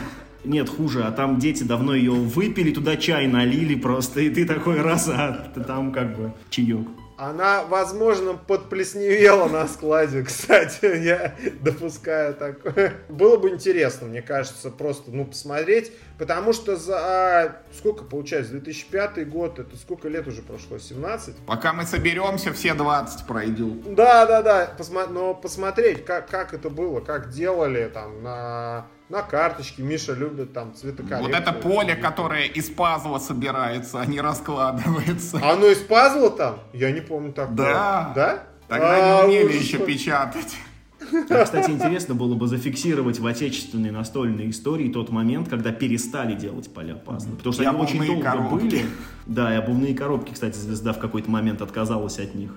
Нет, 0.44 0.68
хуже, 0.68 1.04
а 1.04 1.12
там 1.12 1.38
дети 1.38 1.62
давно 1.64 1.94
ее 1.94 2.12
выпили, 2.12 2.72
туда 2.72 2.96
чай 2.96 3.26
налили 3.26 3.74
просто, 3.74 4.20
и 4.20 4.30
ты 4.30 4.46
такой 4.46 4.80
раз, 4.80 5.08
а 5.08 5.50
ты 5.54 5.62
там 5.62 5.92
как 5.92 6.16
бы 6.16 6.32
чаек. 6.48 6.86
Она, 7.18 7.64
возможно, 7.64 8.32
подплесневела 8.32 9.46
на 9.46 9.68
складе, 9.68 10.22
кстати, 10.26 11.04
я 11.04 11.34
допускаю 11.60 12.32
такое. 12.32 12.94
Было 13.10 13.36
бы 13.36 13.50
интересно, 13.50 14.06
мне 14.06 14.22
кажется, 14.22 14.70
просто, 14.70 15.10
ну, 15.10 15.26
посмотреть, 15.26 15.92
потому 16.16 16.54
что 16.54 16.76
за, 16.76 17.60
сколько 17.76 18.04
получается, 18.04 18.52
2005 18.52 19.28
год, 19.28 19.58
это 19.58 19.76
сколько 19.76 20.08
лет 20.08 20.26
уже 20.28 20.40
прошло, 20.40 20.78
17? 20.78 21.36
Пока 21.46 21.74
мы 21.74 21.84
соберемся, 21.84 22.54
все 22.54 22.72
20 22.72 23.26
пройдем. 23.26 23.82
Да, 23.94 24.24
да, 24.24 24.40
да, 24.40 24.74
посма- 24.78 25.12
но 25.12 25.34
посмотреть, 25.34 26.06
как, 26.06 26.26
как 26.30 26.54
это 26.54 26.70
было, 26.70 27.00
как 27.00 27.28
делали 27.28 27.90
там 27.92 28.22
на, 28.22 28.86
на 29.10 29.22
карточке, 29.22 29.82
Миша 29.82 30.14
любит 30.14 30.52
там 30.52 30.72
цветокоррекцию. 30.74 31.22
Вот 31.22 31.32
это 31.32 31.52
поле, 31.52 31.96
которое 31.96 32.46
из 32.46 32.70
пазла 32.70 33.18
собирается, 33.18 34.00
а 34.00 34.06
не 34.06 34.20
раскладывается. 34.20 35.40
А 35.42 35.52
оно 35.52 35.66
из 35.66 35.78
пазла 35.78 36.30
там? 36.30 36.60
Я 36.72 36.92
не 36.92 37.00
помню 37.00 37.32
такого. 37.32 37.56
Да. 37.56 38.12
Да? 38.14 38.42
Тогда 38.68 39.22
А, 39.22 39.26
не 39.26 39.40
умели 39.40 39.56
еще 39.56 39.78
печатать. 39.78 40.56
А, 41.28 41.42
кстати, 41.44 41.70
интересно 41.72 42.14
было 42.14 42.36
бы 42.36 42.46
зафиксировать 42.46 43.18
в 43.18 43.26
отечественной 43.26 43.90
настольной 43.90 44.48
истории 44.50 44.92
тот 44.92 45.10
момент, 45.10 45.48
когда 45.48 45.72
перестали 45.72 46.34
делать 46.34 46.72
поля 46.72 46.94
пазлы. 46.94 47.34
Потому 47.36 47.52
что 47.52 47.64
И 47.64 47.66
они 47.66 47.80
очень 47.80 48.06
долго 48.06 48.22
коробки. 48.22 48.62
были. 48.62 48.84
Да, 49.26 49.52
и 49.52 49.56
обувные 49.58 49.94
коробки, 49.96 50.32
кстати, 50.34 50.56
звезда 50.56 50.92
в 50.92 51.00
какой-то 51.00 51.28
момент 51.28 51.62
отказалась 51.62 52.20
от 52.20 52.36
них. 52.36 52.52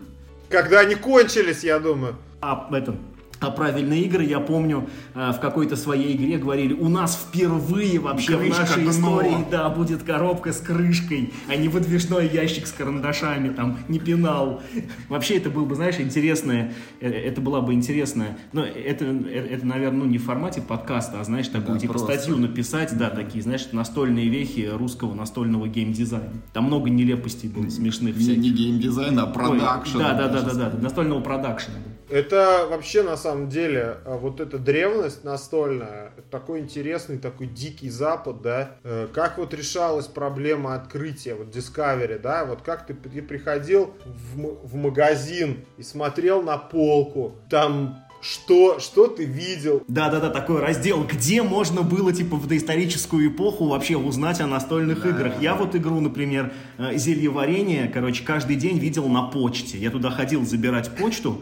Когда 0.50 0.82
они 0.82 0.94
кончились, 0.94 1.64
я 1.64 1.80
думаю. 1.80 2.16
А 2.42 2.70
это, 2.72 2.96
а 3.44 3.52
правильные 3.52 4.02
игры, 4.04 4.24
я 4.24 4.40
помню, 4.40 4.88
э, 5.14 5.32
в 5.32 5.40
какой-то 5.40 5.76
своей 5.76 6.16
игре 6.16 6.38
говорили, 6.38 6.74
у 6.74 6.90
нас 6.90 7.16
впервые 7.16 8.00
вообще 8.00 8.38
Крышка, 8.38 8.56
в 8.56 8.60
нашей 8.60 8.84
дно. 8.84 8.92
истории, 8.92 9.38
да, 9.52 9.70
будет 9.70 10.04
коробка 10.04 10.54
с 10.54 10.58
крышкой, 10.60 11.34
а 11.48 11.56
не 11.56 11.68
выдвижной 11.68 12.28
ящик 12.28 12.68
с 12.68 12.72
карандашами, 12.72 13.50
там, 13.50 13.78
не 13.88 14.00
пенал. 14.00 14.62
Вообще 15.10 15.38
это 15.38 15.50
было 15.50 15.66
бы, 15.66 15.76
знаешь, 15.76 16.00
интересное, 16.00 16.74
э, 17.00 17.10
это 17.10 17.42
была 17.42 17.62
бы 17.62 17.74
интересная, 17.74 18.38
но 18.54 18.64
это, 18.64 19.06
э, 19.06 19.48
это, 19.52 19.66
наверное, 19.66 20.00
ну, 20.00 20.06
не 20.06 20.18
в 20.18 20.24
формате 20.24 20.62
подкаста, 20.62 21.20
а, 21.20 21.24
знаешь, 21.24 21.48
такую, 21.48 21.76
Да, 21.76 21.80
типа, 21.80 21.94
просто. 21.94 22.14
статью 22.14 22.38
написать, 22.38 22.98
да, 22.98 23.10
такие, 23.10 23.42
знаешь, 23.44 23.68
настольные 23.72 24.30
вехи 24.30 24.70
русского 24.74 25.14
настольного 25.14 25.68
геймдизайна. 25.68 26.34
Там 26.54 26.66
много 26.66 26.90
нелепостей 26.90 27.50
было, 27.50 27.70
смешных 27.70 28.16
Не, 28.16 28.22
всяких. 28.22 28.42
не 28.42 28.50
геймдизайн, 28.52 29.20
а 29.20 29.26
продакшн. 29.28 29.98
Да, 29.98 30.14
да, 30.14 30.28
да, 30.28 30.42
да, 30.42 30.54
да, 30.70 30.78
настольного 30.82 31.20
продакшена. 31.22 31.78
Это 32.14 32.68
вообще 32.70 33.02
на 33.02 33.18
самом 33.18 33.50
деле 33.50 33.98
э, 34.06 34.16
вот 34.16 34.40
эта 34.40 34.60
древность 34.60 35.24
настольная, 35.24 36.12
такой 36.30 36.60
интересный, 36.60 37.18
такой 37.18 37.48
дикий 37.48 37.90
запад, 37.90 38.44
да. 38.44 38.76
Э, 38.84 39.08
как 39.12 39.40
вот 39.40 39.52
решалась 39.56 40.06
проблема 40.06 40.76
открытия, 40.76 41.34
вот 41.34 41.48
Discovery, 41.48 42.20
да, 42.20 42.46
вот 42.46 42.62
как 42.62 42.86
ты, 42.86 42.94
ты 42.94 43.24
приходил 43.24 43.96
в, 44.06 44.68
в 44.68 44.76
магазин 44.76 45.66
и 45.78 45.82
смотрел 45.82 46.44
на 46.44 46.60
полку, 46.60 47.34
там 47.50 47.98
что, 48.22 48.78
что 48.80 49.08
ты 49.08 49.26
видел. 49.26 49.84
Да-да-да, 49.88 50.30
такой 50.30 50.60
раздел, 50.60 51.04
где 51.04 51.42
можно 51.42 51.82
было, 51.82 52.14
типа, 52.14 52.36
в 52.36 52.48
доисторическую 52.48 53.30
эпоху 53.30 53.68
вообще 53.68 53.98
узнать 53.98 54.40
о 54.40 54.46
настольных 54.46 55.02
да. 55.02 55.10
играх. 55.10 55.42
Я 55.42 55.56
вот 55.56 55.76
игру, 55.76 56.00
например, 56.00 56.54
э, 56.78 56.96
«Зелье 56.96 57.32
варенье», 57.32 57.90
короче, 57.92 58.24
каждый 58.24 58.56
день 58.56 58.78
видел 58.78 59.08
на 59.10 59.24
почте. 59.24 59.80
Я 59.80 59.90
туда 59.90 60.12
ходил 60.12 60.46
забирать 60.46 60.96
почту, 60.96 61.42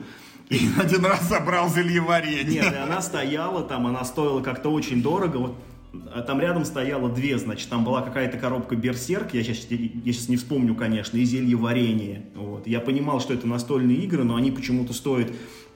и 0.51 0.69
один 0.77 1.05
раз 1.05 1.27
собрал 1.29 1.69
зелье 1.69 2.01
варенье. 2.01 2.43
Нет, 2.43 2.73
и 2.73 2.75
она 2.75 3.01
стояла 3.01 3.63
там, 3.63 3.87
она 3.87 4.03
стоила 4.03 4.41
как-то 4.41 4.69
очень 4.69 5.01
дорого. 5.01 5.37
Вот 5.37 5.55
а 6.13 6.21
там 6.21 6.39
рядом 6.39 6.63
стояло 6.63 7.09
две, 7.09 7.37
значит, 7.37 7.69
там 7.69 7.83
была 7.83 8.01
какая-то 8.01 8.37
коробка 8.37 8.75
Берсерк, 8.75 9.33
я 9.33 9.43
сейчас, 9.43 9.67
я 9.69 10.13
сейчас 10.13 10.29
не 10.29 10.37
вспомню, 10.37 10.73
конечно, 10.73 11.17
и 11.17 11.25
зелье 11.25 11.57
варенье. 11.57 12.23
Вот. 12.35 12.65
Я 12.65 12.79
понимал, 12.79 13.19
что 13.19 13.33
это 13.33 13.45
настольные 13.45 13.97
игры, 13.97 14.23
но 14.23 14.35
они 14.35 14.51
почему-то 14.51 14.93
стоят 14.93 15.31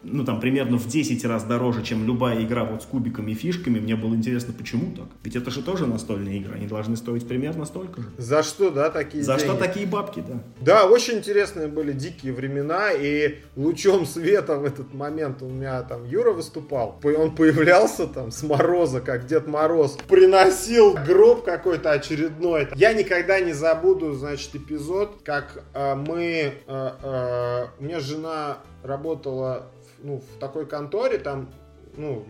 ну, 0.05 0.23
там, 0.23 0.39
примерно 0.39 0.77
в 0.77 0.87
10 0.87 1.25
раз 1.25 1.43
дороже, 1.43 1.83
чем 1.83 2.05
любая 2.05 2.43
игра 2.43 2.63
вот 2.63 2.83
с 2.83 2.85
кубиками 2.85 3.31
и 3.31 3.33
фишками. 3.33 3.79
Мне 3.79 3.95
было 3.95 4.13
интересно, 4.13 4.53
почему 4.53 4.95
так? 4.95 5.07
Ведь 5.23 5.35
это 5.35 5.51
же 5.51 5.61
тоже 5.61 5.87
настольные 5.87 6.37
игры, 6.37 6.55
они 6.55 6.67
должны 6.67 6.95
стоить 6.95 7.27
примерно 7.27 7.65
столько 7.65 8.01
же. 8.01 8.09
За 8.17 8.43
что, 8.43 8.69
да, 8.69 8.89
такие 8.89 9.23
За 9.23 9.35
деньги? 9.35 9.45
что 9.45 9.57
такие 9.57 9.87
бабки, 9.87 10.23
да. 10.27 10.43
Да, 10.61 10.85
очень 10.85 11.15
интересные 11.15 11.67
были 11.67 11.91
дикие 11.91 12.33
времена, 12.33 12.91
и 12.91 13.39
лучом 13.55 14.05
света 14.05 14.57
в 14.57 14.65
этот 14.65 14.93
момент 14.93 15.41
у 15.41 15.49
меня 15.49 15.81
там 15.83 16.05
Юра 16.05 16.31
выступал. 16.31 16.99
Он 17.03 17.35
появлялся 17.35 18.07
там 18.07 18.31
с 18.31 18.43
мороза, 18.43 19.01
как 19.01 19.25
Дед 19.25 19.47
Мороз, 19.47 19.97
приносил 20.07 20.93
гроб 20.93 21.43
какой-то 21.43 21.91
очередной. 21.91 22.67
Я 22.75 22.93
никогда 22.93 23.39
не 23.39 23.53
забуду, 23.53 24.13
значит, 24.13 24.55
эпизод, 24.55 25.21
как 25.23 25.63
э, 25.73 25.95
мы... 25.95 26.53
Э, 26.67 26.91
э, 27.01 27.65
у 27.79 27.83
меня 27.83 27.99
жена 27.99 28.57
работала 28.83 29.67
ну, 30.05 30.21
в 30.21 30.39
такой 30.39 30.67
конторе, 30.67 31.17
там, 31.17 31.49
ну, 31.97 32.25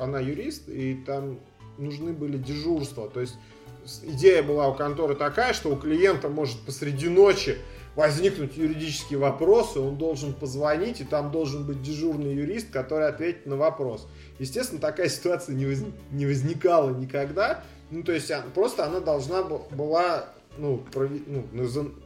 она 0.00 0.20
юрист, 0.20 0.68
и 0.68 0.94
там 1.06 1.40
нужны 1.76 2.12
были 2.12 2.38
дежурства. 2.38 3.08
То 3.08 3.20
есть 3.20 3.34
идея 4.04 4.42
была 4.42 4.68
у 4.68 4.74
конторы 4.74 5.16
такая, 5.16 5.52
что 5.52 5.70
у 5.70 5.76
клиента 5.76 6.28
может 6.28 6.60
посреди 6.60 7.08
ночи 7.08 7.58
возникнуть 7.96 8.56
юридический 8.56 9.16
вопрос, 9.16 9.74
и 9.74 9.80
он 9.80 9.96
должен 9.96 10.34
позвонить, 10.34 11.00
и 11.00 11.04
там 11.04 11.32
должен 11.32 11.66
быть 11.66 11.82
дежурный 11.82 12.34
юрист, 12.34 12.70
который 12.70 13.08
ответит 13.08 13.46
на 13.46 13.56
вопрос. 13.56 14.06
Естественно, 14.38 14.80
такая 14.80 15.08
ситуация 15.08 15.54
не, 15.54 15.66
воз... 15.66 15.78
не 16.12 16.26
возникала 16.26 16.90
никогда. 16.90 17.64
Ну, 17.90 18.02
то 18.02 18.12
есть, 18.12 18.30
просто 18.54 18.84
она 18.84 19.00
должна 19.00 19.42
была 19.42 20.28
ну, 20.58 20.78
прови, 20.92 21.22
ну, 21.26 21.44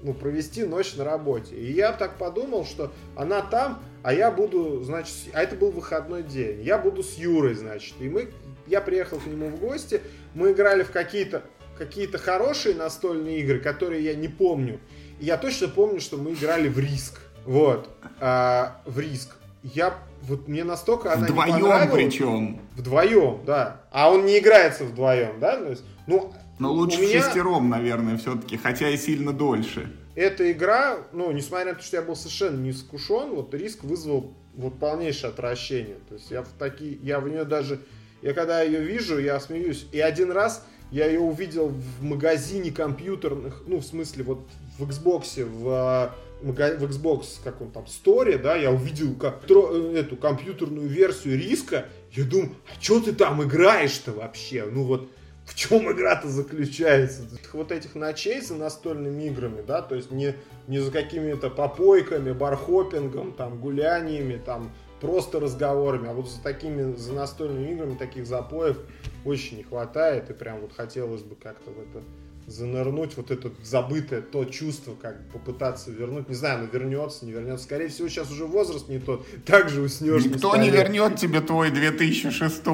ну, 0.03 0.15
провести 0.15 0.65
ночь 0.65 0.95
на 0.95 1.05
работе. 1.05 1.55
И 1.57 1.73
я 1.73 1.93
так 1.93 2.19
подумал, 2.19 2.65
что 2.65 2.93
она 3.17 3.43
там, 3.43 3.83
а 4.03 4.13
я 4.13 4.31
буду, 4.31 4.83
значит, 4.83 5.15
а 5.33 5.43
это 5.43 5.57
был 5.57 5.71
выходной 5.71 6.23
день. 6.23 6.63
Я 6.63 6.79
буду 6.79 7.03
с 7.03 7.15
Юрой, 7.15 7.55
значит. 7.55 7.95
И 8.01 8.09
мы, 8.09 8.31
я 8.67 8.81
приехал 8.81 9.19
к 9.19 9.27
нему 9.27 9.49
в 9.49 9.59
гости, 9.59 10.01
мы 10.35 10.53
играли 10.53 10.83
в 10.83 10.91
какие-то 10.91 11.43
какие-то 11.77 12.19
хорошие 12.19 12.75
настольные 12.75 13.41
игры, 13.41 13.59
которые 13.59 14.05
я 14.05 14.15
не 14.15 14.29
помню. 14.29 14.81
И 15.19 15.25
я 15.25 15.39
точно 15.39 15.69
помню, 15.69 15.99
что 15.99 16.19
мы 16.19 16.33
играли 16.33 16.69
в 16.69 16.79
риск. 16.79 17.21
Вот. 17.47 17.89
А, 18.21 18.83
в 18.85 18.99
риск. 18.99 19.37
Я 19.63 19.95
вот 20.23 20.47
мне 20.47 20.63
настолько 20.63 21.13
она 21.13 21.27
вдвоем 21.27 21.57
не 21.57 21.63
понравилась. 21.63 21.95
причем. 21.95 22.61
Вдвоем, 22.77 23.41
да. 23.47 23.81
А 23.91 24.11
он 24.11 24.27
не 24.27 24.39
играется 24.39 24.85
вдвоем, 24.85 25.41
да? 25.41 25.57
То 25.57 25.71
есть, 25.71 25.85
ну, 26.07 26.35
но 26.59 26.71
лучше 26.71 27.01
меня... 27.01 27.23
шестером, 27.23 27.71
наверное, 27.71 28.19
все-таки, 28.19 28.59
хотя 28.59 28.91
и 28.91 28.99
сильно 28.99 29.33
дольше. 29.33 29.91
Эта 30.15 30.51
игра, 30.51 30.99
ну, 31.13 31.31
несмотря 31.31 31.73
на 31.73 31.79
то, 31.79 31.83
что 31.85 31.97
я 31.97 32.03
был 32.03 32.17
совершенно 32.17 32.57
не 32.57 32.71
искушен, 32.71 33.31
вот 33.31 33.55
риск 33.55 33.85
вызвал 33.85 34.35
вот 34.55 34.79
полнейшее 34.79 35.31
отвращение. 35.31 35.97
То 36.09 36.15
есть 36.15 36.31
я 36.31 36.43
в 36.43 36.49
такие, 36.59 36.99
я 37.03 37.21
в 37.21 37.29
нее 37.29 37.45
даже, 37.45 37.81
я 38.23 38.35
когда 38.35 38.63
ее 38.63 38.81
вижу, 38.81 39.19
я 39.19 39.39
смеюсь. 39.39 39.87
И 39.93 40.01
один 40.01 40.33
раз 40.33 40.67
я 40.91 41.07
ее 41.07 41.21
увидел 41.21 41.69
в 41.69 42.03
магазине 42.03 42.73
компьютерных, 42.73 43.63
ну, 43.67 43.79
в 43.79 43.85
смысле, 43.85 44.25
вот 44.25 44.41
в 44.79 44.89
Xbox, 44.89 45.45
в 45.45 46.15
в 46.43 46.85
Xbox 46.85 47.27
как 47.45 47.61
он 47.61 47.71
там 47.71 47.87
сторе, 47.87 48.39
да, 48.39 48.57
я 48.57 48.71
увидел 48.71 49.15
как, 49.15 49.45
э, 49.49 49.95
эту 49.97 50.17
компьютерную 50.17 50.89
версию 50.89 51.39
риска, 51.39 51.87
я 52.13 52.25
думаю, 52.25 52.55
а 52.67 52.83
что 52.83 53.01
ты 53.01 53.13
там 53.13 53.43
играешь-то 53.43 54.13
вообще? 54.13 54.67
Ну 54.71 54.85
вот, 54.85 55.11
в 55.51 55.55
чем 55.57 55.91
игра-то 55.91 56.29
заключается? 56.29 57.23
Вот 57.53 57.73
этих 57.73 57.97
ночей 57.97 58.41
за 58.41 58.55
настольными 58.55 59.25
играми, 59.25 59.63
да, 59.67 59.83
то 59.83 59.97
есть 59.97 60.13
не, 60.13 60.37
не 60.69 60.79
за 60.79 60.93
какими-то 60.93 61.51
попойками, 61.51 62.31
бархопингом, 62.31 63.33
там, 63.33 63.61
гуляниями, 63.61 64.41
там, 64.45 64.71
просто 65.01 65.41
разговорами, 65.41 66.09
а 66.09 66.13
вот 66.13 66.31
за 66.31 66.41
такими, 66.41 66.95
за 66.95 67.15
настольными 67.15 67.73
играми 67.73 67.97
таких 67.97 68.27
запоев 68.27 68.79
очень 69.25 69.57
не 69.57 69.63
хватает, 69.65 70.31
и 70.31 70.35
прям 70.35 70.61
вот 70.61 70.73
хотелось 70.73 71.23
бы 71.23 71.35
как-то 71.35 71.71
в 71.73 71.81
это 71.81 72.05
занырнуть, 72.51 73.17
вот 73.17 73.31
это 73.31 73.51
забытое, 73.63 74.23
то 74.23 74.45
чувство, 74.45 74.95
как 75.01 75.17
попытаться 75.31 75.91
вернуть. 75.91 76.29
Не 76.29 76.35
знаю, 76.35 76.59
оно 76.59 76.69
вернется, 76.71 77.25
не 77.25 77.33
вернется. 77.33 77.65
Скорее 77.65 77.89
всего, 77.89 78.09
сейчас 78.09 78.31
уже 78.31 78.45
возраст 78.45 78.89
не 78.89 78.99
тот. 78.99 79.25
Так 79.47 79.69
же 79.69 79.83
уснешь. 79.83 80.25
Никто 80.25 80.57
не 80.57 80.71
вернет 80.71 81.17
тебе 81.17 81.41
твой 81.41 81.71
2006. 81.71 82.67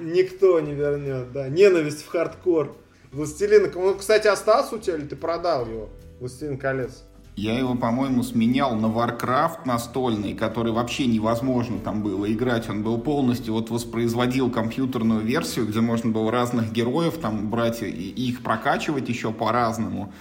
Никто 0.00 0.60
не 0.60 0.74
вернет, 0.74 1.32
да. 1.32 1.48
Ненависть 1.48 2.02
в 2.02 2.08
хардкор. 2.08 2.76
Властелин, 3.12 3.70
он, 3.76 3.98
кстати, 3.98 4.26
остался 4.26 4.74
у 4.74 4.78
тебя 4.78 4.96
или 4.96 5.06
ты 5.06 5.16
продал 5.16 5.66
его? 5.66 5.88
Властелин 6.18 6.58
колец. 6.58 7.04
Я 7.34 7.58
его, 7.58 7.74
по-моему, 7.74 8.22
сменял 8.22 8.74
на 8.74 8.86
Warcraft 8.86 9.60
настольный, 9.64 10.34
который 10.34 10.72
вообще 10.72 11.06
невозможно 11.06 11.78
там 11.78 12.02
было 12.02 12.30
играть. 12.30 12.68
Он 12.68 12.82
был 12.82 12.98
полностью, 12.98 13.54
вот 13.54 13.70
воспроизводил 13.70 14.50
компьютерную 14.50 15.20
версию, 15.20 15.66
где 15.66 15.80
можно 15.80 16.10
было 16.10 16.30
разных 16.30 16.72
героев 16.72 17.16
там 17.16 17.48
брать 17.48 17.82
и, 17.82 17.86
их 17.86 18.42
прокачивать 18.42 19.08
еще 19.08 19.32
по-разному. 19.32 20.12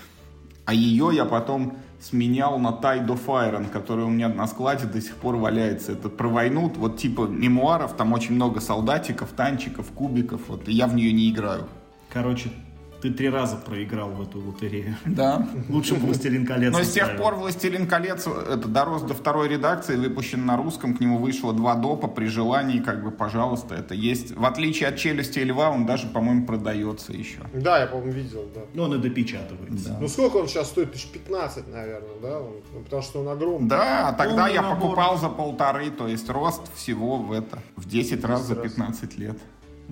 А 0.65 0.73
ее 0.73 1.09
я 1.13 1.25
потом 1.25 1.77
сменял 1.99 2.57
на 2.59 2.69
Tide 2.69 3.07
of 3.07 3.25
Iron, 3.25 3.69
который 3.69 4.05
у 4.05 4.09
меня 4.09 4.29
на 4.29 4.47
складе 4.47 4.85
до 4.88 5.01
сих 5.01 5.15
пор 5.15 5.35
валяется. 5.35 5.91
Это 5.91 6.07
про 6.07 6.29
войну, 6.29 6.71
вот 6.77 6.97
типа 6.97 7.27
мемуаров, 7.27 7.97
там 7.97 8.13
очень 8.13 8.35
много 8.35 8.61
солдатиков, 8.61 9.29
танчиков, 9.33 9.91
кубиков, 9.91 10.41
вот, 10.47 10.69
и 10.69 10.71
я 10.71 10.88
в 10.88 10.95
нее 10.95 11.11
не 11.11 11.29
играю. 11.29 11.67
Короче, 12.09 12.51
ты 13.01 13.11
три 13.11 13.29
раза 13.29 13.57
проиграл 13.57 14.09
в 14.09 14.21
эту 14.21 14.39
лотерею. 14.39 14.95
Да. 15.05 15.47
Лучше 15.69 15.95
«Властелин 15.95 16.45
колец». 16.45 16.71
Но 16.71 16.83
с 16.83 16.91
тех 16.91 17.17
пор 17.17 17.35
«Властелин 17.35 17.87
колец» 17.87 18.27
это 18.27 18.67
дорос 18.67 19.01
до 19.03 19.13
второй 19.13 19.47
редакции, 19.47 19.95
выпущен 19.95 20.45
на 20.45 20.57
русском, 20.57 20.95
к 20.95 20.99
нему 20.99 21.17
вышло 21.17 21.53
два 21.53 21.75
допа, 21.75 22.07
при 22.07 22.25
желании, 22.25 22.79
как 22.79 23.03
бы, 23.03 23.11
пожалуйста, 23.11 23.75
это 23.75 23.95
есть. 23.95 24.35
В 24.35 24.45
отличие 24.45 24.89
от 24.89 24.97
«Челюсти 24.97 25.39
и 25.39 25.43
льва», 25.43 25.69
он 25.69 25.85
даже, 25.85 26.07
по-моему, 26.07 26.45
продается 26.45 27.13
еще. 27.13 27.39
Да, 27.53 27.79
я, 27.79 27.87
по-моему, 27.87 28.11
видел, 28.11 28.45
да. 28.53 28.61
Ну, 28.73 28.83
он 28.83 28.95
и 28.95 28.97
допечатывается. 28.99 29.89
Да. 29.89 29.97
Ну, 29.99 30.07
сколько 30.07 30.37
он 30.37 30.47
сейчас 30.47 30.67
стоит? 30.67 30.93
Тысяч 30.93 31.07
15, 31.07 31.67
наверное, 31.67 32.19
да? 32.21 32.39
Он, 32.39 32.53
ну, 32.73 32.79
потому 32.81 33.01
что 33.01 33.21
он 33.21 33.29
огромный. 33.29 33.69
Да, 33.69 34.09
а 34.09 34.13
тогда 34.13 34.47
я 34.47 34.61
набор. 34.61 34.77
покупал 34.77 35.17
за 35.17 35.29
полторы, 35.29 35.89
то 35.89 36.07
есть 36.07 36.29
рост 36.29 36.61
всего 36.75 37.17
в 37.17 37.31
это, 37.31 37.59
в 37.75 37.87
10 37.87 38.23
раз 38.25 38.43
за 38.43 38.55
15 38.55 39.17
лет. 39.17 39.37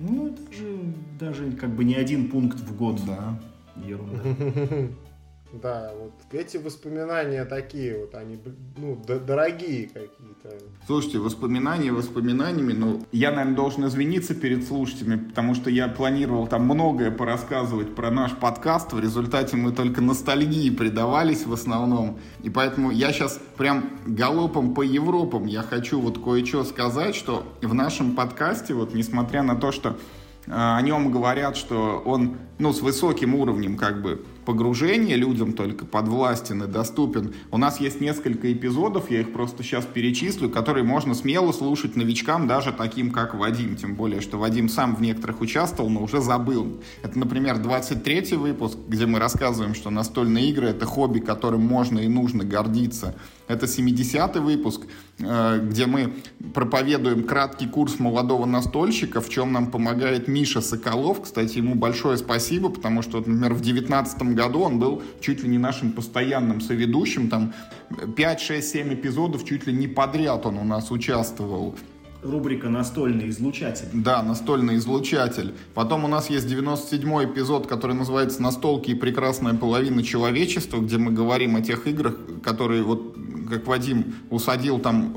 Ну, 0.02 0.28
это 0.28 0.40
же 0.52 0.94
даже 1.18 1.52
как 1.52 1.70
бы 1.70 1.84
не 1.84 1.94
один 1.94 2.30
пункт 2.30 2.58
в 2.58 2.76
год. 2.76 3.00
Да. 3.06 3.38
Ерунда. 3.86 4.22
Да, 5.52 5.92
вот 5.98 6.12
эти 6.30 6.58
воспоминания 6.58 7.44
такие 7.44 7.98
вот, 7.98 8.14
они, 8.14 8.38
ну, 8.76 9.02
дорогие 9.06 9.86
какие-то. 9.88 10.56
Слушайте, 10.86 11.18
воспоминания 11.18 11.90
воспоминаниями, 11.90 12.72
ну, 12.72 13.04
я, 13.10 13.32
наверное, 13.32 13.56
должен 13.56 13.86
извиниться 13.86 14.34
перед 14.34 14.66
слушателями, 14.66 15.16
потому 15.16 15.56
что 15.56 15.68
я 15.68 15.88
планировал 15.88 16.46
там 16.46 16.64
многое 16.64 17.10
порассказывать 17.10 17.96
про 17.96 18.12
наш 18.12 18.32
подкаст, 18.36 18.92
в 18.92 19.00
результате 19.00 19.56
мы 19.56 19.72
только 19.72 20.00
ностальгии 20.00 20.70
предавались 20.70 21.44
в 21.44 21.52
основном, 21.52 22.20
и 22.44 22.50
поэтому 22.50 22.92
я 22.92 23.12
сейчас 23.12 23.40
прям 23.56 23.90
галопом 24.06 24.72
по 24.72 24.82
Европам 24.82 25.46
я 25.46 25.62
хочу 25.62 26.00
вот 26.00 26.22
кое-что 26.22 26.62
сказать, 26.62 27.16
что 27.16 27.44
в 27.60 27.74
нашем 27.74 28.14
подкасте, 28.14 28.74
вот, 28.74 28.94
несмотря 28.94 29.42
на 29.42 29.56
то, 29.56 29.72
что 29.72 29.90
э, 30.46 30.52
о 30.52 30.80
нем 30.80 31.10
говорят, 31.10 31.56
что 31.56 32.00
он, 32.04 32.36
ну, 32.58 32.72
с 32.72 32.80
высоким 32.80 33.34
уровнем, 33.34 33.76
как 33.76 34.00
бы, 34.00 34.24
погружения 34.44 35.16
людям 35.16 35.52
только 35.52 35.84
подвластен 35.84 36.62
и 36.62 36.66
доступен. 36.66 37.34
У 37.50 37.58
нас 37.58 37.80
есть 37.80 38.00
несколько 38.00 38.52
эпизодов, 38.52 39.10
я 39.10 39.20
их 39.20 39.32
просто 39.32 39.62
сейчас 39.62 39.84
перечислю, 39.86 40.48
которые 40.50 40.84
можно 40.84 41.14
смело 41.14 41.52
слушать 41.52 41.96
новичкам, 41.96 42.46
даже 42.46 42.72
таким, 42.72 43.10
как 43.10 43.34
Вадим. 43.34 43.76
Тем 43.76 43.94
более, 43.94 44.20
что 44.20 44.38
Вадим 44.38 44.68
сам 44.68 44.96
в 44.96 45.02
некоторых 45.02 45.40
участвовал, 45.40 45.90
но 45.90 46.02
уже 46.02 46.20
забыл. 46.20 46.80
Это, 47.02 47.18
например, 47.18 47.58
23 47.58 48.36
выпуск, 48.36 48.78
где 48.88 49.06
мы 49.06 49.18
рассказываем, 49.18 49.74
что 49.74 49.90
настольные 49.90 50.48
игры— 50.50 50.66
это 50.68 50.86
хобби, 50.86 51.20
которым 51.20 51.62
можно 51.62 51.98
и 51.98 52.08
нужно 52.08 52.44
гордиться. 52.44 53.14
Это 53.48 53.66
70-й 53.66 54.40
выпуск, 54.40 54.82
где 55.20 55.86
мы 55.86 56.14
проповедуем 56.54 57.24
краткий 57.24 57.66
курс 57.66 57.98
молодого 57.98 58.46
настольщика, 58.46 59.20
в 59.20 59.28
чем 59.28 59.52
нам 59.52 59.70
помогает 59.70 60.28
Миша 60.28 60.60
Соколов. 60.60 61.22
Кстати, 61.22 61.58
ему 61.58 61.74
большое 61.74 62.16
спасибо, 62.16 62.70
потому 62.70 63.02
что, 63.02 63.18
например, 63.18 63.52
в 63.52 63.60
2019 63.60 64.22
году 64.34 64.60
он 64.60 64.78
был 64.78 65.02
чуть 65.20 65.42
ли 65.42 65.48
не 65.48 65.58
нашим 65.58 65.92
постоянным 65.92 66.60
соведущим. 66.60 67.28
Там 67.28 67.52
5, 68.16 68.40
6, 68.40 68.68
7 68.68 68.94
эпизодов 68.94 69.44
чуть 69.44 69.66
ли 69.66 69.72
не 69.72 69.88
подряд 69.88 70.46
он 70.46 70.56
у 70.58 70.64
нас 70.64 70.90
участвовал 70.90 71.74
рубрика 72.22 72.68
«Настольный 72.68 73.28
излучатель». 73.30 73.88
Да, 73.92 74.22
«Настольный 74.22 74.76
излучатель». 74.76 75.54
Потом 75.74 76.04
у 76.04 76.08
нас 76.08 76.30
есть 76.30 76.46
97-й 76.46 77.26
эпизод, 77.26 77.66
который 77.66 77.96
называется 77.96 78.42
«Настолки 78.42 78.90
и 78.90 78.94
прекрасная 78.94 79.54
половина 79.54 80.02
человечества», 80.02 80.78
где 80.78 80.98
мы 80.98 81.12
говорим 81.12 81.56
о 81.56 81.60
тех 81.60 81.86
играх, 81.86 82.14
которые 82.42 82.82
вот 82.82 83.16
как 83.48 83.66
Вадим 83.66 84.14
усадил 84.30 84.78
там 84.78 85.16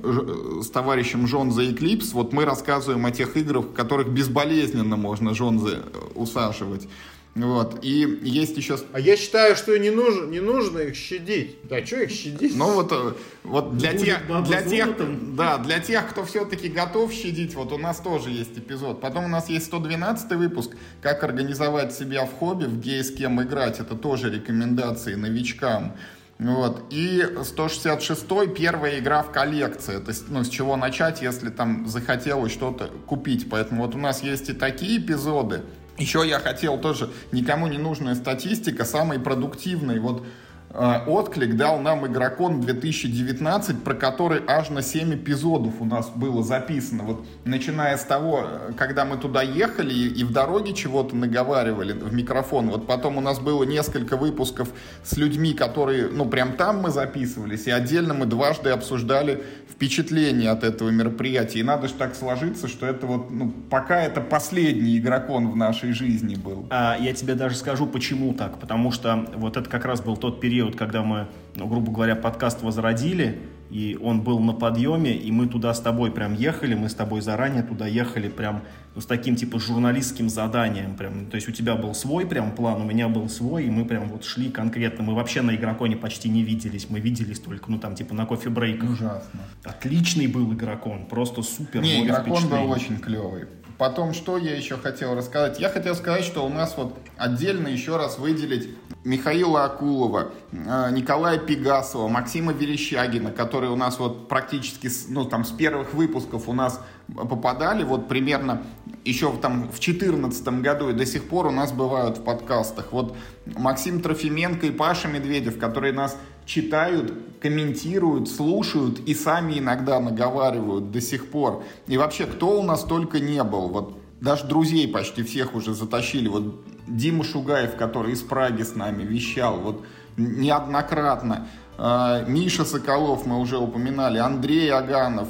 с 0.61 0.67
товарищем 0.69 1.27
Жон 1.27 1.51
за 1.51 1.71
Эклипс, 1.71 2.13
вот 2.13 2.33
мы 2.33 2.45
рассказываем 2.45 3.05
о 3.05 3.11
тех 3.11 3.37
играх, 3.37 3.65
в 3.65 3.73
которых 3.73 4.09
безболезненно 4.09 4.97
можно 4.97 5.35
Жон 5.35 5.59
за 5.59 5.83
усаживать. 6.15 6.87
Вот. 7.35 7.83
И 7.83 8.19
есть 8.21 8.55
еще... 8.57 8.77
А 8.91 8.99
я 8.99 9.17
считаю, 9.17 9.55
что 9.55 9.77
не 9.77 9.89
нужно, 9.89 10.25
не 10.25 10.39
нужно 10.39 10.79
их 10.79 10.95
щадить. 10.95 11.57
Да, 11.63 11.83
что 11.83 12.03
их 12.03 12.11
щадить? 12.11 12.55
Ну 12.55 12.73
вот, 12.73 12.91
э, 12.91 13.13
вот 13.43 13.75
для, 13.75 13.93
тех, 13.93 14.19
для, 14.45 14.61
тех, 14.61 15.35
да, 15.35 15.57
для 15.57 15.79
тех, 15.79 16.07
кто 16.09 16.25
все-таки 16.25 16.69
готов 16.69 17.11
щадить, 17.11 17.55
вот 17.55 17.71
у 17.71 17.79
нас 17.79 17.99
тоже 17.99 18.29
есть 18.29 18.55
эпизод. 18.55 19.01
Потом 19.01 19.25
у 19.25 19.27
нас 19.27 19.49
есть 19.49 19.65
112 19.65 20.31
выпуск, 20.33 20.75
как 21.01 21.23
организовать 21.23 21.93
себя 21.93 22.25
в 22.25 22.33
хобби, 22.33 22.65
в 22.65 22.79
гей 22.79 23.03
с 23.03 23.11
кем 23.11 23.41
играть. 23.41 23.79
Это 23.79 23.95
тоже 23.95 24.29
рекомендации 24.29 25.15
новичкам. 25.15 25.95
Вот. 26.37 26.83
И 26.91 27.27
166 27.43 28.27
первая 28.55 28.99
игра 28.99 29.23
в 29.23 29.31
коллекции. 29.31 29.97
То 29.97 30.09
есть, 30.09 30.25
ну, 30.29 30.43
с 30.43 30.49
чего 30.49 30.75
начать, 30.75 31.23
если 31.23 31.49
там 31.49 31.87
захотелось 31.87 32.51
что-то 32.51 32.91
купить. 33.07 33.49
Поэтому 33.49 33.85
вот 33.85 33.95
у 33.95 33.97
нас 33.97 34.21
есть 34.21 34.49
и 34.49 34.53
такие 34.53 34.99
эпизоды. 34.99 35.61
Еще 35.97 36.27
я 36.27 36.39
хотел 36.39 36.79
тоже, 36.79 37.09
никому 37.31 37.67
не 37.67 37.77
нужная 37.77 38.15
статистика, 38.15 38.83
самый 38.83 39.19
продуктивный 39.19 39.99
вот 39.99 40.25
э, 40.71 40.99
отклик 41.05 41.55
дал 41.55 41.79
нам 41.79 42.07
Игрокон 42.07 42.61
2019, 42.61 43.83
про 43.83 43.93
который 43.93 44.41
аж 44.47 44.69
на 44.69 44.81
7 44.81 45.13
эпизодов 45.13 45.75
у 45.81 45.85
нас 45.85 46.09
было 46.09 46.43
записано. 46.43 47.03
Вот 47.03 47.25
начиная 47.45 47.95
с 47.95 48.05
того, 48.05 48.47
когда 48.75 49.05
мы 49.05 49.17
туда 49.17 49.43
ехали 49.43 49.93
и, 49.93 50.07
и 50.07 50.23
в 50.23 50.31
дороге 50.31 50.73
чего-то 50.73 51.15
наговаривали 51.15 51.93
в 51.93 52.11
микрофон. 52.11 52.71
Вот 52.71 52.87
потом 52.87 53.17
у 53.17 53.21
нас 53.21 53.39
было 53.39 53.63
несколько 53.63 54.17
выпусков 54.17 54.69
с 55.03 55.15
людьми, 55.15 55.53
которые, 55.53 56.07
ну, 56.07 56.25
прям 56.25 56.53
там 56.53 56.81
мы 56.81 56.89
записывались, 56.89 57.67
и 57.67 57.71
отдельно 57.71 58.15
мы 58.15 58.25
дважды 58.25 58.71
обсуждали 58.71 59.43
впечатление 59.73 60.51
от 60.51 60.63
этого 60.63 60.89
мероприятия. 60.89 61.59
И 61.59 61.63
надо 61.63 61.87
же 61.87 61.95
так 61.95 62.15
сложиться, 62.15 62.67
что 62.67 62.85
это 62.85 63.07
вот, 63.07 63.31
ну, 63.31 63.51
пока 63.69 64.01
это 64.01 64.21
последний 64.21 64.97
игрокон 64.97 65.49
в 65.49 65.55
нашей 65.55 65.93
жизни 65.93 66.35
был. 66.35 66.67
А 66.69 66.97
я 66.99 67.13
тебе 67.13 67.35
даже 67.35 67.55
скажу, 67.55 67.87
почему 67.87 68.33
так. 68.33 68.59
Потому 68.59 68.91
что 68.91 69.27
вот 69.35 69.57
это 69.57 69.69
как 69.69 69.85
раз 69.85 70.01
был 70.01 70.15
тот 70.15 70.39
период, 70.39 70.75
когда 70.75 71.01
мы, 71.01 71.27
ну, 71.55 71.67
грубо 71.67 71.91
говоря, 71.91 72.15
подкаст 72.15 72.61
возродили, 72.61 73.39
и 73.69 73.97
он 74.01 74.21
был 74.21 74.39
на 74.39 74.53
подъеме, 74.53 75.15
и 75.15 75.31
мы 75.31 75.47
туда 75.47 75.73
с 75.73 75.79
тобой 75.79 76.11
прям 76.11 76.33
ехали, 76.35 76.75
мы 76.75 76.89
с 76.89 76.93
тобой 76.93 77.21
заранее 77.21 77.63
туда 77.63 77.87
ехали 77.87 78.29
прям 78.29 78.61
ну, 78.93 79.01
с 79.01 79.05
таким 79.07 79.35
типа 79.35 79.59
журналистским 79.59 80.29
заданием 80.29 80.95
прям, 80.95 81.25
то 81.25 81.35
есть 81.35 81.49
у 81.49 81.51
тебя 81.51 81.75
был 81.75 81.95
свой 81.95 82.27
прям 82.27 82.51
план, 82.51 82.81
у 82.81 82.85
меня 82.85 83.07
был 83.07 83.27
свой, 83.29 83.65
и 83.65 83.69
мы 83.71 83.85
прям 83.85 84.09
вот 84.09 84.25
шли 84.25 84.51
конкретно, 84.51 85.03
мы 85.03 85.15
вообще 85.15 85.41
на 85.41 85.55
игроконе 85.55 85.95
почти 85.95 86.29
не 86.29 86.43
виделись, 86.43 86.87
мы 86.89 86.99
виделись 86.99 87.39
только, 87.39 87.71
ну 87.71 87.79
там 87.79 87.95
типа 87.95 88.13
на 88.13 88.25
кофе-брейках. 88.27 88.91
Ужасно. 88.91 89.39
Отличный 89.63 90.27
был 90.27 90.53
игрокон, 90.53 91.07
просто 91.07 91.41
супер. 91.41 91.81
Не, 91.81 92.05
игрокон 92.05 92.47
был 92.47 92.69
очень 92.69 92.97
клевый. 92.99 93.45
Потом, 93.83 94.13
что 94.13 94.37
я 94.37 94.55
еще 94.55 94.77
хотел 94.77 95.13
рассказать? 95.13 95.59
Я 95.59 95.67
хотел 95.67 95.93
сказать, 95.93 96.23
что 96.23 96.45
у 96.45 96.47
нас 96.47 96.75
вот 96.77 96.97
отдельно 97.17 97.67
еще 97.67 97.97
раз 97.97 98.17
выделить 98.17 98.69
Михаила 99.03 99.65
Акулова, 99.65 100.31
э, 100.53 100.89
Николая 100.91 101.37
Пегасова, 101.37 102.07
Максима 102.07 102.53
Верещагина, 102.53 103.31
которые 103.31 103.71
у 103.71 103.75
нас 103.75 103.99
вот 103.99 104.29
практически, 104.29 104.89
ну 105.09 105.25
там 105.25 105.43
с 105.43 105.51
первых 105.51 105.93
выпусков 105.93 106.47
у 106.47 106.53
нас 106.53 106.79
попадали, 107.13 107.83
вот 107.83 108.07
примерно 108.07 108.63
еще 109.03 109.35
там 109.35 109.63
в 109.63 109.79
2014 109.79 110.61
году 110.61 110.89
и 110.89 110.93
до 110.93 111.05
сих 111.05 111.27
пор 111.27 111.47
у 111.47 111.51
нас 111.51 111.73
бывают 111.73 112.19
в 112.19 112.23
подкастах. 112.23 112.93
Вот 112.93 113.17
Максим 113.45 113.99
Трофименко 113.99 114.65
и 114.65 114.71
Паша 114.71 115.09
Медведев, 115.09 115.59
которые 115.59 115.91
нас 115.91 116.17
читают, 116.45 117.13
комментируют, 117.41 118.29
слушают 118.29 118.99
и 118.99 119.13
сами 119.13 119.59
иногда 119.59 119.99
наговаривают 119.99 120.91
до 120.91 121.01
сих 121.01 121.29
пор. 121.29 121.63
И 121.87 121.97
вообще, 121.97 122.25
кто 122.25 122.59
у 122.59 122.63
нас 122.63 122.83
только 122.83 123.19
не 123.19 123.43
был, 123.43 123.67
вот 123.67 123.97
даже 124.21 124.45
друзей 124.45 124.87
почти 124.87 125.23
всех 125.23 125.53
уже 125.53 125.73
затащили. 125.73 126.29
Вот 126.29 126.63
Дима 126.87 127.23
Шугаев, 127.23 127.75
который 127.75 128.13
из 128.13 128.21
Праги 128.21 128.63
с 128.63 128.75
нами 128.75 129.03
вещал, 129.03 129.59
вот 129.59 129.83
неоднократно. 130.15 131.47
А, 131.77 132.23
Миша 132.25 132.65
Соколов 132.65 133.25
мы 133.25 133.39
уже 133.39 133.57
упоминали, 133.57 134.19
Андрей 134.19 134.71
Аганов, 134.71 135.27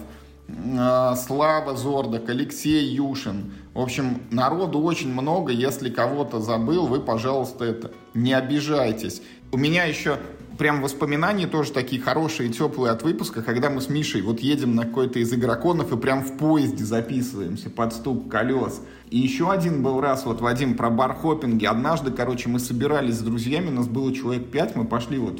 а, 0.77 1.15
Слава 1.15 1.75
Зордок, 1.75 2.29
Алексей 2.29 2.85
Юшин. 2.93 3.53
В 3.73 3.79
общем, 3.79 4.21
народу 4.29 4.79
очень 4.79 5.11
много. 5.11 5.51
Если 5.51 5.89
кого-то 5.89 6.39
забыл, 6.39 6.85
вы, 6.85 6.99
пожалуйста, 6.99 7.65
это 7.65 7.91
не 8.13 8.33
обижайтесь. 8.33 9.21
У 9.51 9.57
меня 9.57 9.85
еще 9.85 10.19
прям 10.57 10.81
воспоминания 10.81 11.47
тоже 11.47 11.71
такие 11.71 12.01
хорошие, 12.01 12.49
теплые 12.49 12.91
от 12.91 13.03
выпуска, 13.03 13.41
когда 13.41 13.69
мы 13.69 13.81
с 13.81 13.89
Мишей 13.89 14.21
вот 14.21 14.39
едем 14.39 14.75
на 14.75 14.83
какой-то 14.85 15.19
из 15.19 15.33
игроконов 15.33 15.91
и 15.91 15.97
прям 15.97 16.23
в 16.23 16.37
поезде 16.37 16.83
записываемся 16.83 17.69
под 17.69 17.93
стук 17.93 18.29
колес. 18.29 18.81
И 19.09 19.19
еще 19.19 19.51
один 19.51 19.83
был 19.83 20.01
раз, 20.01 20.25
вот, 20.25 20.41
Вадим, 20.41 20.75
про 20.75 20.89
бархоппинги. 20.89 21.65
Однажды, 21.65 22.11
короче, 22.11 22.49
мы 22.49 22.59
собирались 22.59 23.15
с 23.15 23.21
друзьями, 23.21 23.69
нас 23.69 23.87
было 23.87 24.13
человек 24.13 24.49
пять, 24.49 24.75
мы 24.75 24.85
пошли 24.85 25.17
вот 25.17 25.39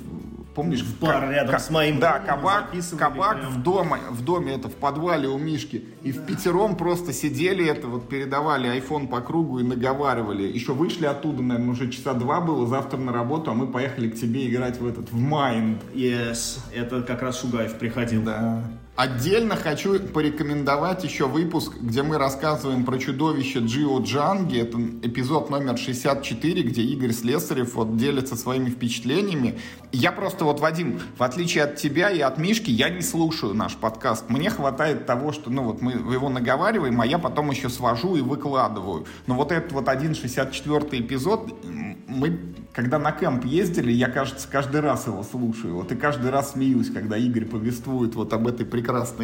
помнишь, 0.54 0.82
в 0.82 1.00
бар 1.00 1.30
рядом 1.30 1.60
с 1.60 1.70
моим 1.70 2.00
да, 2.00 2.20
кабак, 2.20 2.72
кабак 2.98 3.40
прям. 3.40 3.54
в 3.54 3.64
доме, 3.64 3.98
в 4.10 4.24
доме 4.24 4.54
это 4.54 4.70
в 4.70 4.76
подвале 4.76 5.28
у 5.28 5.38
Мишки, 5.38 5.86
и 6.04 6.12
в 6.12 6.26
пятером 6.26 6.76
просто 6.76 7.14
сидели 7.14 7.66
это 7.66 7.88
вот 7.88 8.10
передавали 8.10 8.70
iPhone 8.80 9.08
по 9.08 9.22
кругу 9.22 9.60
и 9.60 9.64
наговаривали. 9.64 10.44
Еще 10.44 10.74
вышли 10.74 11.06
оттуда, 11.06 11.42
наверное, 11.42 11.72
уже 11.72 11.90
часа 11.92 12.14
два 12.14 12.42
было, 12.42 12.68
завтра 12.68 12.98
на 12.98 13.12
работу, 13.12 13.52
а 13.52 13.54
мы 13.54 13.68
поехали 13.68 14.10
к 14.10 14.16
тебе 14.16 14.50
играть 14.50 14.80
в 14.80 14.88
этот 14.88 15.12
в 15.12 15.18
Mind. 15.18 15.80
Yes, 15.94 16.60
это 16.74 17.02
как 17.02 17.22
раз 17.22 17.42
Шугаев 17.42 17.78
приходил. 17.78 18.24
Да. 18.24 18.64
Отдельно 18.96 19.56
хочу 19.56 20.00
порекомендовать 20.00 21.04
еще 21.04 21.28
выпуск, 21.28 21.74
где 21.82 22.04
мы 22.04 22.20
рассказываем 22.20 22.86
про 22.86 23.00
чудовище 23.00 23.58
Джио 23.58 24.00
Джанги. 24.04 24.60
Это 24.60 24.80
эпизод 25.02 25.50
номер 25.50 25.80
64, 25.80 26.62
где 26.62 26.84
Игорь 26.84 27.12
Слесарев 27.12 27.74
вот 27.74 27.98
делится 27.98 28.36
своими 28.36 28.70
впечатлениями. 28.70 29.58
Я 29.92 30.12
просто 30.12 30.46
вот, 30.46 30.60
Вадим, 30.60 31.00
в 31.18 31.24
отличие 31.24 31.64
от 31.64 31.78
тебя 31.78 32.12
и 32.12 32.20
от 32.20 32.38
Мишки, 32.38 32.70
я 32.70 32.92
не 32.92 33.02
слушаю 33.02 33.56
наш 33.56 33.78
подкаст. 33.78 34.30
Мне 34.30 34.52
хватает 34.52 35.08
того, 35.08 35.32
что 35.32 35.50
ну 35.50 35.64
вот 35.64 35.82
мы 35.82 35.94
его 35.94 36.30
наговариваем, 36.30 37.02
а 37.02 37.06
я 37.08 37.18
потом 37.18 37.50
еще 37.50 37.70
свожу 37.70 38.16
и 38.16 38.22
выкладываю. 38.22 39.08
Но 39.26 39.34
вот 39.34 39.52
этот 39.52 39.72
вот 39.72 39.90
один 39.90 40.14
64 40.14 41.02
эпизод, 41.02 41.66
мы 42.08 42.38
когда 42.74 42.98
на 42.98 43.12
кемп 43.12 43.46
ездили, 43.46 43.92
я, 43.92 44.10
кажется, 44.10 44.48
каждый 44.52 44.82
раз 44.82 45.06
его 45.06 45.22
слушаю. 45.22 45.76
Вот 45.76 45.92
и 45.92 45.96
каждый 45.96 46.32
раз 46.32 46.54
смеюсь, 46.54 46.90
когда 46.90 47.18
Игорь 47.18 47.46
повествует 47.46 48.16
вот 48.16 48.34
об 48.34 48.48
этой 48.48 48.66
прекрасной 48.66 48.83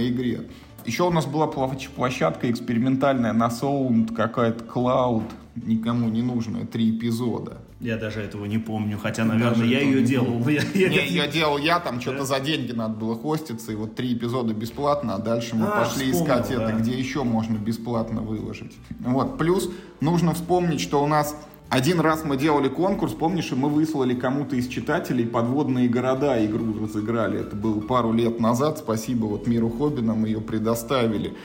игре. 0.09 0.49
Еще 0.85 1.03
у 1.03 1.11
нас 1.11 1.25
была 1.25 1.47
площадка 1.47 2.49
экспериментальная 2.49 3.33
на 3.33 3.47
Sound, 3.47 4.13
какая-то 4.15 4.63
Cloud, 4.63 5.23
никому 5.55 6.09
не 6.09 6.21
нужная, 6.21 6.65
три 6.65 6.97
эпизода. 6.97 7.57
Я 7.79 7.95
даже 7.95 8.19
этого 8.21 8.45
не 8.45 8.57
помню, 8.57 8.97
хотя, 8.97 9.23
наверное, 9.23 9.55
даже 9.55 9.65
я 9.65 9.79
ее 9.79 10.01
делал. 10.01 10.39
Я, 10.49 10.63
я, 10.73 10.89
не, 10.89 11.07
ее 11.07 11.27
делал 11.29 11.57
я, 11.57 11.79
там 11.79 12.01
что-то 12.01 12.19
да? 12.19 12.25
за 12.25 12.39
деньги 12.41 12.73
надо 12.73 12.95
было 12.95 13.15
хоститься, 13.15 13.71
и 13.71 13.75
вот 13.75 13.95
три 13.95 14.13
эпизода 14.13 14.53
бесплатно, 14.53 15.15
а 15.15 15.17
дальше 15.17 15.55
мы 15.55 15.67
а, 15.67 15.83
пошли 15.85 16.11
вспомнил, 16.11 16.41
искать 16.41 16.57
да. 16.57 16.63
это, 16.63 16.77
где 16.77 16.99
еще 16.99 17.23
можно 17.23 17.57
бесплатно 17.57 18.21
выложить. 18.21 18.73
Вот, 18.99 19.37
плюс 19.37 19.69
нужно 20.01 20.33
вспомнить, 20.33 20.81
что 20.81 21.01
у 21.01 21.07
нас 21.07 21.35
один 21.69 21.99
раз 21.99 22.23
мы 22.25 22.35
делали 22.35 22.67
конкурс, 22.67 23.13
помнишь, 23.13 23.51
и 23.51 23.55
мы 23.55 23.69
выслали 23.69 24.15
кому-то 24.15 24.55
из 24.55 24.67
читателей 24.67 25.27
подводные 25.27 25.87
города, 25.87 26.43
игру 26.43 26.73
разыграли. 26.81 27.41
Это 27.41 27.55
было 27.55 27.79
пару 27.79 28.11
лет 28.11 28.39
назад, 28.39 28.79
спасибо 28.79 29.25
вот 29.25 29.45
Миру 29.45 29.69
Хобби 29.69 30.01
нам 30.01 30.25
ее 30.25 30.41
предоставили. 30.41 31.35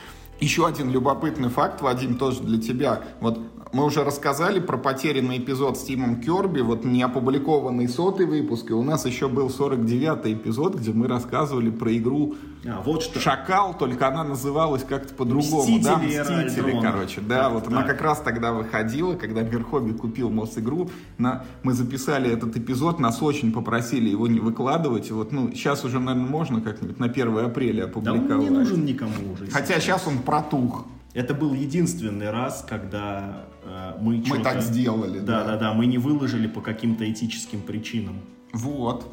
Еще 0.40 0.66
один 0.66 0.90
любопытный 0.90 1.50
факт, 1.50 1.82
Вадим, 1.82 2.16
тоже 2.16 2.42
для 2.42 2.58
тебя. 2.58 3.02
Вот 3.20 3.38
мы 3.74 3.84
уже 3.84 4.04
рассказали 4.04 4.60
про 4.60 4.78
потерянный 4.78 5.38
эпизод 5.38 5.76
с 5.76 5.82
Тимом 5.82 6.20
Керби, 6.20 6.60
вот 6.60 6.84
не 6.84 7.02
опубликованный 7.02 7.88
сотый 7.88 8.24
выпуск, 8.24 8.70
и 8.70 8.72
у 8.72 8.82
нас 8.82 9.04
еще 9.04 9.28
был 9.28 9.48
49-й 9.48 10.32
эпизод, 10.34 10.76
где 10.76 10.92
мы 10.92 11.08
рассказывали 11.08 11.70
про 11.70 11.94
игру 11.96 12.36
а, 12.64 12.80
вот 12.82 13.02
что. 13.02 13.18
Шакал, 13.18 13.76
только 13.76 14.06
она 14.06 14.22
называлась 14.22 14.84
как-то 14.84 15.12
по-другому. 15.14 15.62
Мстители, 15.62 15.82
да, 15.82 15.98
Мстители, 15.98 16.80
короче. 16.80 17.20
Да, 17.20 17.42
да 17.42 17.48
вот 17.50 17.64
да. 17.64 17.70
она 17.70 17.82
как 17.82 18.00
раз 18.00 18.20
тогда 18.20 18.52
выходила, 18.52 19.14
когда 19.14 19.42
Мир 19.42 19.64
Хобби 19.64 19.92
купил 19.92 20.30
Мосигру. 20.30 20.88
На... 21.18 21.44
Мы 21.64 21.72
записали 21.72 22.30
этот 22.30 22.56
эпизод, 22.56 23.00
нас 23.00 23.22
очень 23.22 23.52
попросили 23.52 24.08
его 24.08 24.28
не 24.28 24.38
выкладывать. 24.38 25.10
Вот, 25.10 25.32
ну, 25.32 25.50
сейчас 25.52 25.84
уже, 25.84 25.98
наверное, 25.98 26.30
можно 26.30 26.60
как-нибудь 26.60 27.00
на 27.00 27.06
1 27.06 27.38
апреля 27.38 27.84
опубликовать. 27.84 28.28
Да 28.28 28.36
он 28.36 28.44
не 28.44 28.50
нужен 28.50 28.84
никому 28.84 29.32
уже. 29.32 29.50
Хотя 29.50 29.80
сейчас 29.80 30.06
он 30.06 30.18
протух. 30.18 30.86
Это 31.14 31.32
был 31.32 31.54
единственный 31.54 32.30
раз, 32.30 32.66
когда 32.68 33.46
э, 33.62 33.96
мы 34.00 34.22
Мы 34.26 34.40
так 34.40 34.60
сделали, 34.60 35.20
да. 35.20 35.44
Да, 35.44 35.52
да, 35.52 35.56
да, 35.56 35.72
мы 35.72 35.86
не 35.86 35.98
выложили 35.98 36.48
по 36.48 36.60
каким-то 36.60 37.10
этическим 37.10 37.62
причинам. 37.62 38.20
Вот. 38.52 39.08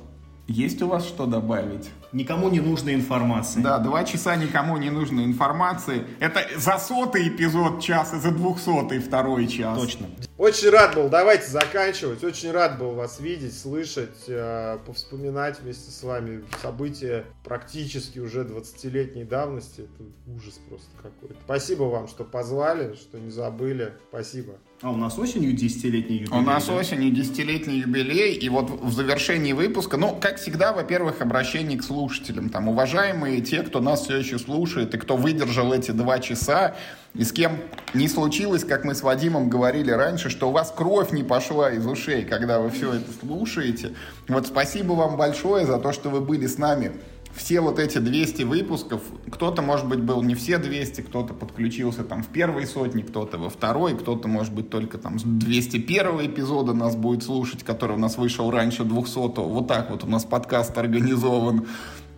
Есть 0.52 0.82
у 0.82 0.88
вас 0.88 1.06
что 1.06 1.26
добавить? 1.26 1.90
Никому 2.12 2.50
не 2.50 2.60
нужной 2.60 2.94
информации. 2.94 3.62
Да, 3.62 3.80
два 3.80 4.04
часа 4.04 4.36
никому 4.36 4.76
не 4.76 4.90
нужной 4.90 5.24
информации. 5.24 6.06
Это 6.20 6.46
за 6.58 6.78
сотый 6.78 7.30
эпизод 7.30 7.82
час 7.82 8.14
и 8.14 8.18
за 8.18 8.32
двухсотый 8.32 9.00
второй 9.00 9.48
час. 9.48 9.80
Точно. 9.80 10.08
Очень 10.38 10.72
рад 10.72 10.96
был, 10.96 11.08
давайте 11.08 11.48
заканчивать. 11.48 12.22
Очень 12.24 12.52
рад 12.52 12.78
был 12.78 12.92
вас 12.92 13.22
видеть, 13.22 13.58
слышать, 13.58 14.26
э, 14.28 14.78
повспоминать 14.86 15.62
вместе 15.62 15.90
с 15.90 16.04
вами 16.04 16.44
события 16.62 17.24
практически 17.46 18.20
уже 18.20 18.44
20-летней 18.44 19.24
давности. 19.24 19.82
Это 19.82 20.04
ужас 20.36 20.60
просто 20.68 20.90
какой-то. 21.02 21.36
Спасибо 21.46 21.84
вам, 21.84 22.10
что 22.10 22.26
позвали, 22.26 22.96
что 22.96 23.20
не 23.20 23.32
забыли. 23.32 23.94
Спасибо. 24.10 24.56
А 24.84 24.90
у 24.90 24.98
нас 24.98 25.20
осенью 25.20 25.54
десятилетний 25.54 26.22
юбилей. 26.22 26.40
У 26.40 26.42
нас 26.42 26.66
да? 26.66 26.74
осенью 26.74 27.12
десятилетний 27.12 27.82
юбилей. 27.82 28.34
И 28.34 28.50
вот 28.50 28.72
в 28.82 28.92
завершении 28.92 29.54
выпуска, 29.54 29.96
ну, 29.98 30.18
как 30.20 30.38
всегда, 30.38 30.74
во-первых, 30.74 31.22
обращение 31.22 31.78
к 31.78 31.84
слушателям. 31.84 32.50
Там, 32.50 32.68
уважаемые 32.68 33.42
те, 33.42 33.62
кто 33.62 33.80
нас 33.80 34.02
все 34.02 34.18
еще 34.18 34.40
слушает 34.40 34.96
и 34.96 34.98
кто 34.98 35.18
выдержал 35.18 35.72
эти 35.72 35.92
два 35.92 36.18
часа, 36.18 36.76
и 37.14 37.24
с 37.24 37.32
кем 37.32 37.60
не 37.94 38.08
случилось, 38.08 38.64
как 38.64 38.84
мы 38.84 38.96
с 38.96 39.04
Вадимом 39.04 39.50
говорили 39.50 39.92
раньше, 39.92 40.32
что 40.32 40.50
у 40.50 40.52
вас 40.52 40.74
кровь 40.76 41.12
не 41.12 41.24
пошла 41.24 41.70
из 41.72 41.86
ушей, 41.86 42.26
когда 42.26 42.60
вы 42.60 42.72
все 42.72 42.94
это 42.94 43.12
слушаете. 43.20 43.94
Вот 44.28 44.48
спасибо 44.48 44.94
вам 44.94 45.16
большое 45.16 45.68
за 45.68 45.78
то, 45.78 45.94
что 45.94 46.10
вы 46.10 46.22
были 46.22 46.48
с 46.48 46.58
нами 46.58 46.94
все 47.36 47.62
вот 47.62 47.80
эти 47.80 47.98
200 47.98 48.44
выпусков, 48.44 49.02
кто-то, 49.30 49.62
может 49.62 49.88
быть, 49.88 50.00
был 50.00 50.22
не 50.22 50.36
все 50.36 50.58
200, 50.58 51.02
кто-то 51.02 51.34
подключился 51.34 52.04
там 52.04 52.24
в 52.24 52.28
первой 52.28 52.66
сотне, 52.66 53.04
кто-то 53.04 53.38
во 53.38 53.50
второй, 53.50 53.98
кто-то, 53.98 54.28
может 54.28 54.54
быть, 54.54 54.70
только 54.70 54.98
там 54.98 55.20
с 55.20 55.24
201 55.24 56.26
эпизода 56.26 56.74
нас 56.74 56.96
будет 56.96 57.24
слушать, 57.24 57.64
который 57.64 57.96
у 57.96 58.00
нас 58.00 58.18
вышел 58.18 58.52
раньше 58.52 58.84
200 58.84 59.18
-го. 59.18 59.48
Вот 59.48 59.68
так 59.68 59.90
вот 59.92 60.04
у 60.04 60.08
нас 60.08 60.26
подкаст 60.26 60.78
организован. 60.78 61.68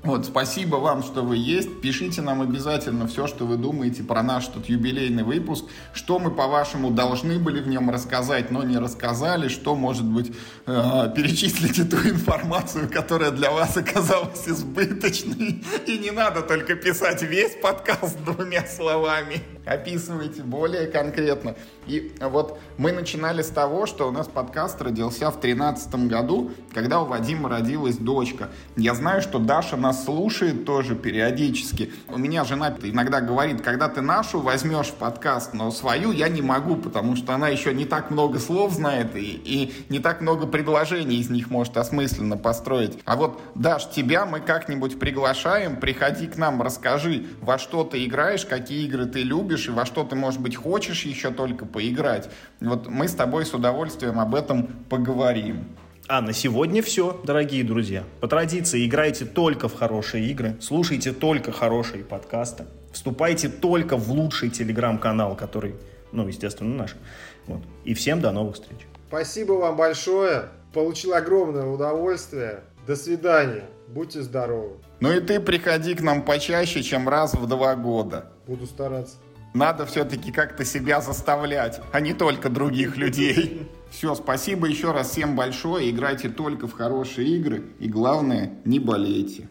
Вот, 0.03 0.25
спасибо 0.25 0.75
вам, 0.75 1.01
что 1.01 1.21
вы 1.21 1.37
есть. 1.37 1.79
Пишите 1.79 2.21
нам 2.21 2.41
обязательно 2.41 3.07
все, 3.07 3.25
что 3.25 3.45
вы 3.45 3.55
думаете 3.55 4.03
про 4.03 4.21
наш 4.21 4.47
тут 4.47 4.65
юбилейный 4.67 5.23
выпуск. 5.23 5.63
Что 5.93 6.19
мы, 6.19 6.29
по-вашему, 6.29 6.91
должны 6.91 7.39
были 7.39 7.61
в 7.61 7.69
нем 7.69 7.89
рассказать, 7.89 8.51
но 8.51 8.63
не 8.63 8.77
рассказали. 8.77 9.47
Что, 9.47 9.75
может 9.75 10.03
быть, 10.03 10.33
э, 10.65 11.13
перечислите 11.15 11.85
ту 11.85 11.95
информацию, 11.97 12.89
которая 12.89 13.31
для 13.31 13.51
вас 13.51 13.77
оказалась 13.77 14.45
избыточной. 14.45 15.63
И 15.87 15.97
не 15.97 16.11
надо 16.11 16.41
только 16.41 16.75
писать 16.75 17.21
весь 17.21 17.55
подкаст 17.55 18.17
двумя 18.25 18.65
словами. 18.65 19.41
Описывайте 19.65 20.43
более 20.43 20.87
конкретно. 20.87 21.55
И 21.87 22.13
вот 22.19 22.59
мы 22.77 22.91
начинали 22.91 23.41
с 23.41 23.47
того, 23.47 23.85
что 23.85 24.09
у 24.09 24.11
нас 24.11 24.27
подкаст 24.27 24.81
родился 24.81 25.31
в 25.31 25.39
2013 25.39 25.95
году, 26.07 26.51
когда 26.73 26.99
у 26.99 27.05
Вадима 27.05 27.47
родилась 27.47 27.95
дочка. 27.95 28.49
Я 28.75 28.93
знаю, 28.95 29.21
что 29.21 29.39
Даша 29.39 29.77
нас 29.77 29.92
нас 29.93 30.05
слушает 30.05 30.65
тоже 30.65 30.95
периодически. 30.95 31.91
У 32.07 32.17
меня 32.17 32.43
жена 32.43 32.75
иногда 32.81 33.21
говорит, 33.21 33.61
когда 33.61 33.87
ты 33.89 34.01
нашу 34.01 34.39
возьмешь 34.39 34.87
в 34.87 34.95
подкаст, 34.95 35.53
но 35.53 35.69
свою 35.71 36.11
я 36.11 36.29
не 36.29 36.41
могу, 36.41 36.75
потому 36.75 37.15
что 37.15 37.33
она 37.35 37.49
еще 37.49 37.73
не 37.73 37.85
так 37.85 38.09
много 38.09 38.39
слов 38.39 38.73
знает 38.73 39.15
и, 39.15 39.41
и 39.45 39.73
не 39.89 39.99
так 39.99 40.21
много 40.21 40.47
предложений 40.47 41.17
из 41.17 41.29
них 41.29 41.51
может 41.51 41.77
осмысленно 41.77 42.37
построить. 42.37 42.97
А 43.05 43.15
вот, 43.15 43.39
Даш, 43.55 43.89
тебя 43.89 44.25
мы 44.25 44.39
как-нибудь 44.39 44.99
приглашаем, 44.99 45.75
приходи 45.77 46.27
к 46.27 46.37
нам, 46.37 46.61
расскажи, 46.61 47.25
во 47.41 47.59
что 47.59 47.83
ты 47.83 48.03
играешь, 48.05 48.45
какие 48.45 48.85
игры 48.85 49.05
ты 49.05 49.21
любишь 49.21 49.67
и 49.67 49.71
во 49.71 49.85
что 49.85 50.03
ты, 50.03 50.15
может 50.15 50.41
быть, 50.41 50.55
хочешь 50.55 51.03
еще 51.03 51.29
только 51.29 51.65
поиграть. 51.65 52.29
Вот 52.59 52.87
мы 52.87 53.07
с 53.07 53.13
тобой 53.13 53.45
с 53.45 53.53
удовольствием 53.53 54.19
об 54.19 54.33
этом 54.33 54.67
поговорим. 54.89 55.65
А 56.15 56.21
на 56.21 56.31
сегодня 56.31 56.83
все, 56.83 57.19
дорогие 57.23 57.63
друзья. 57.63 58.03
По 58.19 58.27
традиции 58.27 58.85
играйте 58.85 59.25
только 59.25 59.67
в 59.67 59.73
хорошие 59.73 60.27
игры, 60.27 60.55
слушайте 60.61 61.11
только 61.11 61.51
хорошие 61.51 62.03
подкасты, 62.03 62.65
вступайте 62.91 63.49
только 63.49 63.97
в 63.97 64.11
лучший 64.11 64.51
телеграм-канал, 64.51 65.35
который, 65.35 65.73
ну, 66.11 66.27
естественно, 66.27 66.75
наш. 66.75 66.95
Вот. 67.47 67.61
И 67.83 67.95
всем 67.95 68.21
до 68.21 68.31
новых 68.31 68.57
встреч. 68.57 68.81
Спасибо 69.07 69.53
вам 69.53 69.75
большое. 69.75 70.49
Получил 70.71 71.15
огромное 71.15 71.65
удовольствие. 71.65 72.59
До 72.85 72.95
свидания. 72.95 73.63
Будьте 73.87 74.21
здоровы. 74.21 74.73
Ну 74.99 75.11
и 75.11 75.19
ты 75.19 75.39
приходи 75.39 75.95
к 75.95 76.01
нам 76.01 76.21
почаще, 76.21 76.83
чем 76.83 77.09
раз 77.09 77.33
в 77.33 77.47
два 77.47 77.75
года. 77.75 78.27
Буду 78.45 78.67
стараться. 78.67 79.15
Надо 79.55 79.87
все-таки 79.87 80.31
как-то 80.31 80.63
себя 80.63 81.01
заставлять, 81.01 81.81
а 81.91 81.99
не 81.99 82.13
только 82.13 82.49
других 82.49 82.97
людей. 82.97 83.67
Все, 83.93 84.15
спасибо 84.15 84.67
еще 84.67 84.91
раз 84.91 85.11
всем 85.11 85.35
большое. 85.35 85.91
Играйте 85.91 86.27
только 86.27 86.67
в 86.67 86.73
хорошие 86.73 87.27
игры. 87.37 87.63
И 87.79 87.87
главное, 87.87 88.53
не 88.65 88.79
болейте. 88.79 89.49